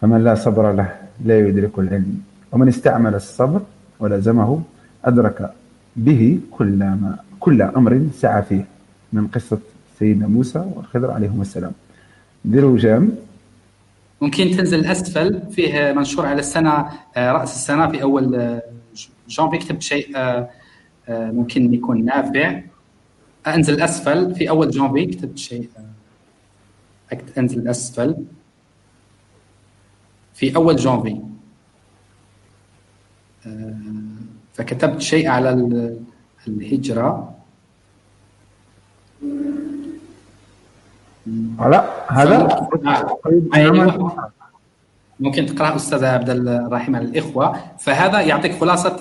[0.00, 2.22] فمن لا صبر له لا يدرك العلم.
[2.52, 3.62] ومن استعمل الصبر
[4.00, 4.62] ولزمه
[5.04, 5.50] أدرك
[5.96, 8.64] به كل ما كل أمر سعى فيه
[9.12, 9.58] من قصة
[9.98, 11.72] سيدنا موسى والخضر عليهم السلام.
[12.44, 13.12] ديروا جام.
[14.20, 18.60] ممكن تنزل اسفل فيه منشور على السنة رأس السنة في أول
[19.28, 20.06] جانفي كتبت شيء
[21.08, 22.60] ممكن يكون نافع.
[23.46, 25.68] أنزل اسفل في أول جانفي كتبت شيء
[27.38, 28.16] أنزل اسفل
[30.34, 31.20] في أول جانفي.
[34.54, 35.50] فكتبت شيء على
[36.48, 37.34] الهجرة.
[41.58, 42.68] لا هذا؟
[43.54, 44.30] أيوه
[45.20, 47.60] ممكن تقرأ أستاذ عبد الرحيم على الإخوة.
[47.78, 48.96] فهذا يعطيك خلاصة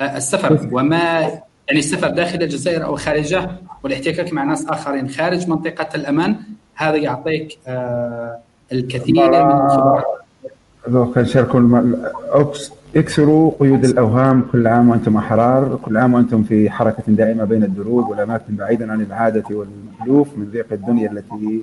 [0.00, 0.68] السفر.
[0.72, 1.20] وما
[1.68, 3.50] يعني السفر داخل الجزائر أو خارجه
[3.82, 6.36] والاحتكاك مع ناس آخرين خارج منطقة الأمان
[6.74, 8.38] هذا يعطيك آه،
[8.72, 10.04] الكثير من الخبرات.
[11.14, 11.84] كنشاركوا
[12.96, 15.78] اكسروا قيود الأوهام كل عام وأنتم أحرار.
[15.82, 20.66] كل عام وأنتم في حركة دائمة بين الدروب والأماكن بعيدا عن العادة والمألوف من ضيق
[20.72, 21.62] الدنيا التي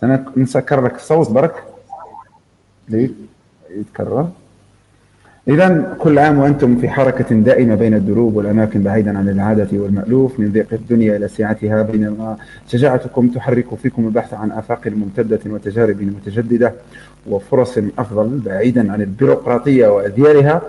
[0.00, 1.64] سنسكر لك الصوت برك.
[2.88, 3.10] ليه
[3.70, 4.28] يتكرر.
[5.48, 10.40] إذا كل عام وأنتم في حركة دائمة بين الدروب والأماكن بعيدا عن العادة والمألوف.
[10.40, 12.36] من ضيق الدنيا إلى سعتها بينما
[12.68, 16.72] شجاعتكم تحرك فيكم البحث عن آفاق ممتدة وتجارب متجددة
[17.26, 20.62] وفرص أفضل بعيدا عن البيروقراطية وأذيالها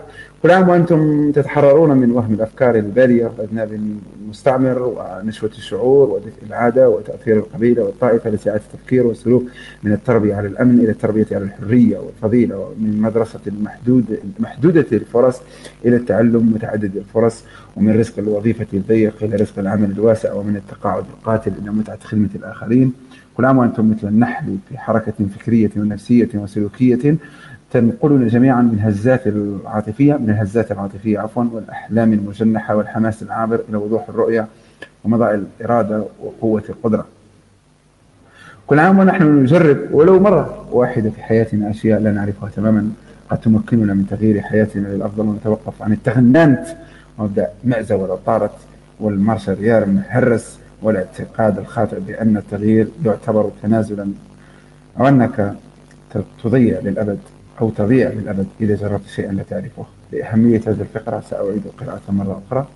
[0.45, 3.80] كل عام وأنتم تتحررون من وهم الأفكار البالية وأذناب
[4.24, 9.43] المستعمر ونشوة الشعور ودفء العادة وتأثير القبيلة والطائفة لسعة التفكير والسلوك
[9.83, 15.41] من التربية على الأمن إلى التربية على الحرية والفضيلة ومن مدرسة المحدود محدودة الفرص
[15.85, 17.43] إلى التعلم متعدد الفرص
[17.75, 22.93] ومن رزق الوظيفة الضيق إلى رزق العمل الواسع ومن التقاعد القاتل إلى متعة خدمة الآخرين.
[23.38, 27.15] كل عام وأنتم مثل النحل في حركة فكرية ونفسية وسلوكية
[27.76, 34.10] تنقلنا جميعا من هزات العاطفية من الهزات العاطفية عفوا والأحلام المجنحة والحماس العابر إلى وضوح
[34.10, 34.48] الرؤية
[35.04, 37.06] ومضاء الإرادة وقوة القدرة.
[38.68, 42.90] كل عام ونحن نجرب ولو مرة واحدة في حياتنا أشياء لا نعرفها تماما
[43.30, 46.66] قد تمكننا من تغيير حياتنا للأفضل ونتوقف عن التغنانت
[47.18, 48.56] ومبدأ معزة ولا طارت
[49.00, 54.08] والمارشال ريال مهرس والاعتقاد الخاطئ بأن التغيير يعتبر تنازلا
[55.00, 55.54] أو أنك
[56.44, 57.20] تضيع للأبد.
[57.61, 59.85] أو تضيع للأبد إذا جربت شيئا لا تعرفه.
[60.11, 62.67] لأهمية هذه الفقرة سأعيد القراءة مرة أخرى.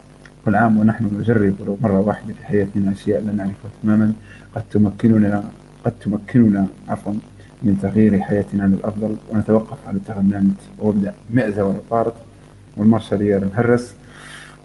[0.45, 4.13] كل عام ونحن نجرب ولو مرة واحدة في حياتنا أشياء لا نعرفها تماما.
[4.55, 5.43] قد تمكننا
[5.85, 7.13] قد تمكننا عفوا
[7.63, 9.15] من تغيير حياتنا للأفضل.
[9.31, 12.13] ونتوقف على التغنانت وابدأ مئزة ولا طارد
[12.77, 13.93] والمارشالية المهرس.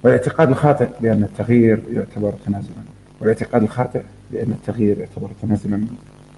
[0.03, 2.75] والاعتقاد الخاطئ بأن التغيير يعتبر تنازلا.
[3.21, 4.03] والاعتقاد الخاطئ
[4.33, 5.79] بأن التغيير يعتبر تنازلا.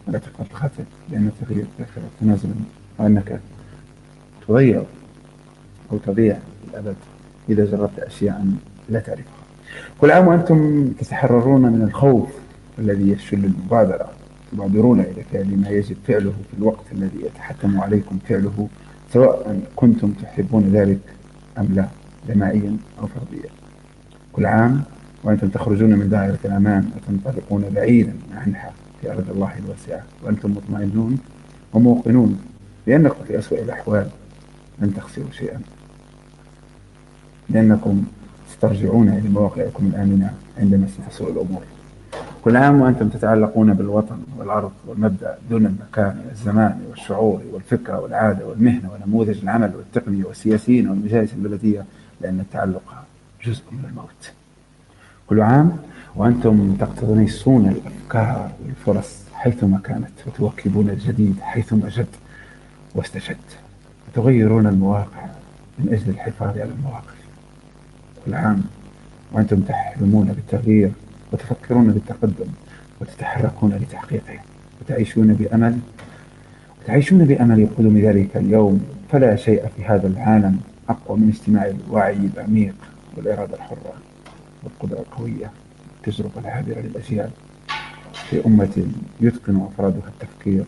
[0.07, 2.55] والاعتقاد الخاطئ بأن التغيير يعتبر تنازلا.
[2.99, 3.41] وأنك
[4.49, 4.83] تضيع
[5.93, 6.39] أو تضيع
[6.71, 6.97] الأبد
[7.49, 8.47] إذا جربت أشياء
[8.89, 9.25] لا تعرفها.
[10.01, 12.29] كل عام وأنتم تتحررون من الخوف
[12.79, 14.09] الذي يشل المبادرة
[14.53, 18.69] تبادرون إلى فعل ما يجب فعله في الوقت الذي يتحتم عليكم فعله
[19.13, 20.99] سواء كنتم تحبون ذلك
[21.59, 21.89] أم لا
[22.29, 23.51] جماعيا أو فرديا.
[24.33, 24.83] كل عام
[25.25, 31.19] وأنتم تخرجون من دائرة الأمان وتنطلقون بعيدا عنها في أرض الله الواسعة وأنتم مطمئنون
[31.73, 32.41] وموقنون
[32.87, 34.09] بأنكم في أسوأ الأحوال.
[34.81, 35.61] لن تخسروا شيئا.
[37.49, 38.05] لأنكم
[38.53, 41.63] سترجعون إلى مواقعكم الآمنة عندما ستسوء الأمور.
[42.45, 49.39] كل عام وأنتم تتعلقون بالوطن والأرض والمبدأ دون المكان والزمان والشعور والفكرة والعادة والمهنة ونموذج
[49.43, 51.85] العمل والتقنية والسياسيين والمجالس البلدية
[52.21, 52.95] لأن التعلق
[53.45, 54.33] جزء من الموت.
[55.27, 55.77] كل عام
[56.17, 62.07] وأنتم تقتنصون الأفكار والفرص حيثما كانت وتواكبون الجديد حيثما جد
[62.95, 63.37] واستجد.
[64.17, 65.27] تغيرون المواقع
[65.79, 67.15] من أجل الحفاظ على المواقف
[68.27, 68.65] كل عام
[69.33, 70.91] وأنتم تحلمون بالتغيير
[71.33, 72.47] وتفكرون بالتقدم
[73.01, 74.39] وتتحركون لتحقيقه
[74.81, 75.79] وتعيشون بأمل.
[76.83, 78.85] وتعيشون بأمل قدوم ذلك اليوم.
[79.13, 82.75] فلا شيء في هذا العالم أقوى من اجتماع الوعي العميق
[83.17, 83.95] والإرادة الحرة
[84.65, 85.51] والقدرة القوية.
[85.97, 87.31] والتجربة العابرة للأجيال.
[88.31, 88.87] في أمة
[89.21, 90.65] يتقن أفرادها التفكير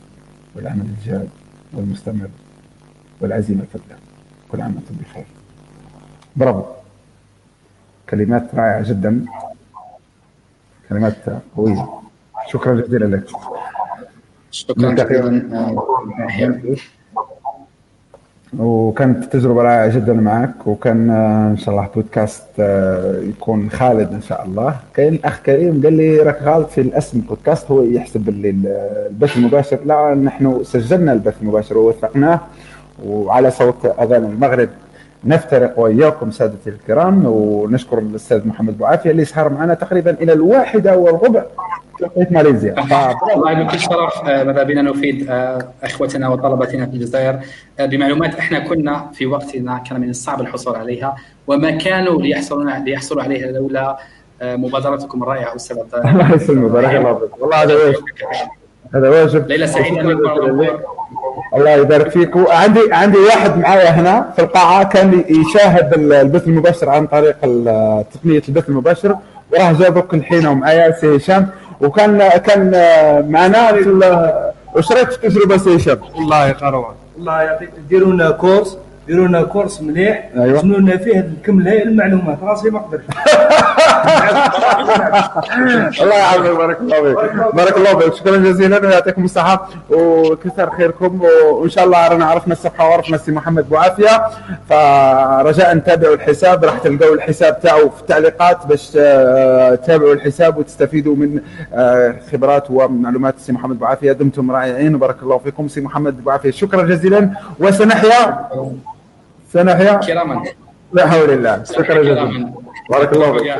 [0.56, 1.28] والعمل الجاد
[1.72, 2.28] والمستمر.
[3.20, 3.96] والعزيمة الفذة
[4.52, 5.24] كل عام وأنتم بخير.
[6.36, 6.62] برافو.
[8.10, 9.24] كلمات رائعة جدا.
[10.88, 11.16] كلمات
[11.56, 11.88] قوية.
[12.46, 13.24] شكرا جزيلا لك.
[14.50, 16.76] شكرا جزيلا.
[18.58, 21.10] وكانت تجربة رائعة جدا معك وكان
[21.50, 24.76] إن شاء الله بودكاست آه، يكون خالد إن شاء الله.
[24.94, 28.50] كاين أخ كريم قال لي راك غلط في الاسم بودكاست هو يحسب اللي
[29.10, 29.78] البث المباشر.
[29.84, 32.40] لا نحن سجلنا البث المباشر ووثقناه.
[33.06, 34.68] وعلى صوت أذان المغرب
[35.24, 41.44] نفترق وإياكم سادتي الكرام ونشكر الأستاذ محمد بوعافية اللي سهر معنا تقريبا إلى الواحده والربع
[41.98, 42.74] توقيت ماليزيا.
[43.34, 47.38] والله بكل شرف آه، ماذا بنا نفيد آه، إخوتنا وطلبتنا في الجزائر.
[47.80, 53.22] آه، بمعلومات إحنا كنا في وقتنا كان من الصعب الحصول عليها وما كانوا ليحصلون ليحصلوا
[53.22, 53.98] عليها لولا
[54.42, 57.42] مبادرتكم الرائعة أستاذ الله يسلمك بارك الله فيك.
[57.42, 57.74] والله هذا
[58.94, 60.00] هذا واجب ليله سعيده
[61.54, 62.36] الله يبارك فيك.
[62.36, 67.36] وعندي عندي واحد معايا هنا في القاعة كان يشاهد البث المباشر عن طريق
[68.14, 69.16] تقنية البث المباشر
[69.52, 71.48] وراه جابك الحين ومعايا سي هشام.
[71.80, 72.70] وكان كان
[73.30, 74.32] معنا في
[74.76, 75.98] وشريت تجربة سي هشام.
[76.16, 78.78] والله قروه الله يعطيك ديروا لنا course.
[79.08, 80.28] ديروا لنا course مليح.
[80.36, 80.60] أيوة.
[80.62, 82.38] شنو لنا فيه الكمل هاي المعلومات.
[82.42, 83.04] راسي ما قدرتش
[86.02, 86.56] الله يعافيك.
[86.56, 87.54] بارك الله فيك.
[87.54, 88.14] بارك الله فيك.
[88.14, 88.86] شكرا جزيلا.
[88.86, 89.68] ويعطيكم الصحة.
[89.90, 91.20] وكثر خيركم.
[91.52, 94.22] وإن شاء الله رانا عرفنا الصفحة وعرفنا السي محمد بوعافية
[94.68, 96.64] فرجاء تابعوا الحساب.
[96.64, 98.66] راح تلقوا الحساب تاعو في التعليقات.
[98.66, 101.40] باش تتابعوا الحساب وتستفيدوا من
[101.74, 104.94] آه، خبرات ومعلومات السي محمد بوعافية دمتم رائعين.
[104.94, 107.30] وبارك الله فيكم سي محمد بوعافية شكرا جزيلا.
[107.58, 108.48] وسنحيا.
[109.52, 109.92] سنحيا.
[109.92, 110.42] كراما.
[110.92, 111.62] لا حول الله.
[111.64, 112.52] شكرا جزيلا.
[112.90, 113.58] بارك الله فيك.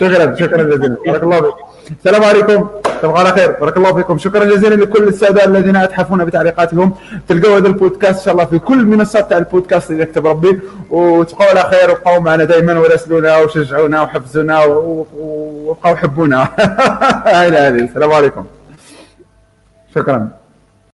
[0.00, 0.96] شكرا شكرا جزيلا.
[1.06, 1.54] بارك الله فيك.
[1.98, 2.68] السلام عليكم.
[3.02, 3.50] تبقى على خير.
[3.60, 4.18] بارك الله فيكم.
[4.18, 6.94] شكرا جزيلا لكل السادة الذين أتحفون بتعليقاتهم.
[7.28, 10.60] تلقوا هذا البودكاست إن شاء الله في كل منصات تاع البودكاست اللي يكتب ربي.
[10.90, 11.90] وتبقوا على خير.
[11.90, 16.48] وبقوا معنا دائما وراسلونا وشجعونا وحفزونا وبقوا حبونا
[17.26, 17.84] هاي هذه.
[17.84, 18.44] السلام عليكم.
[19.94, 20.37] شكرا.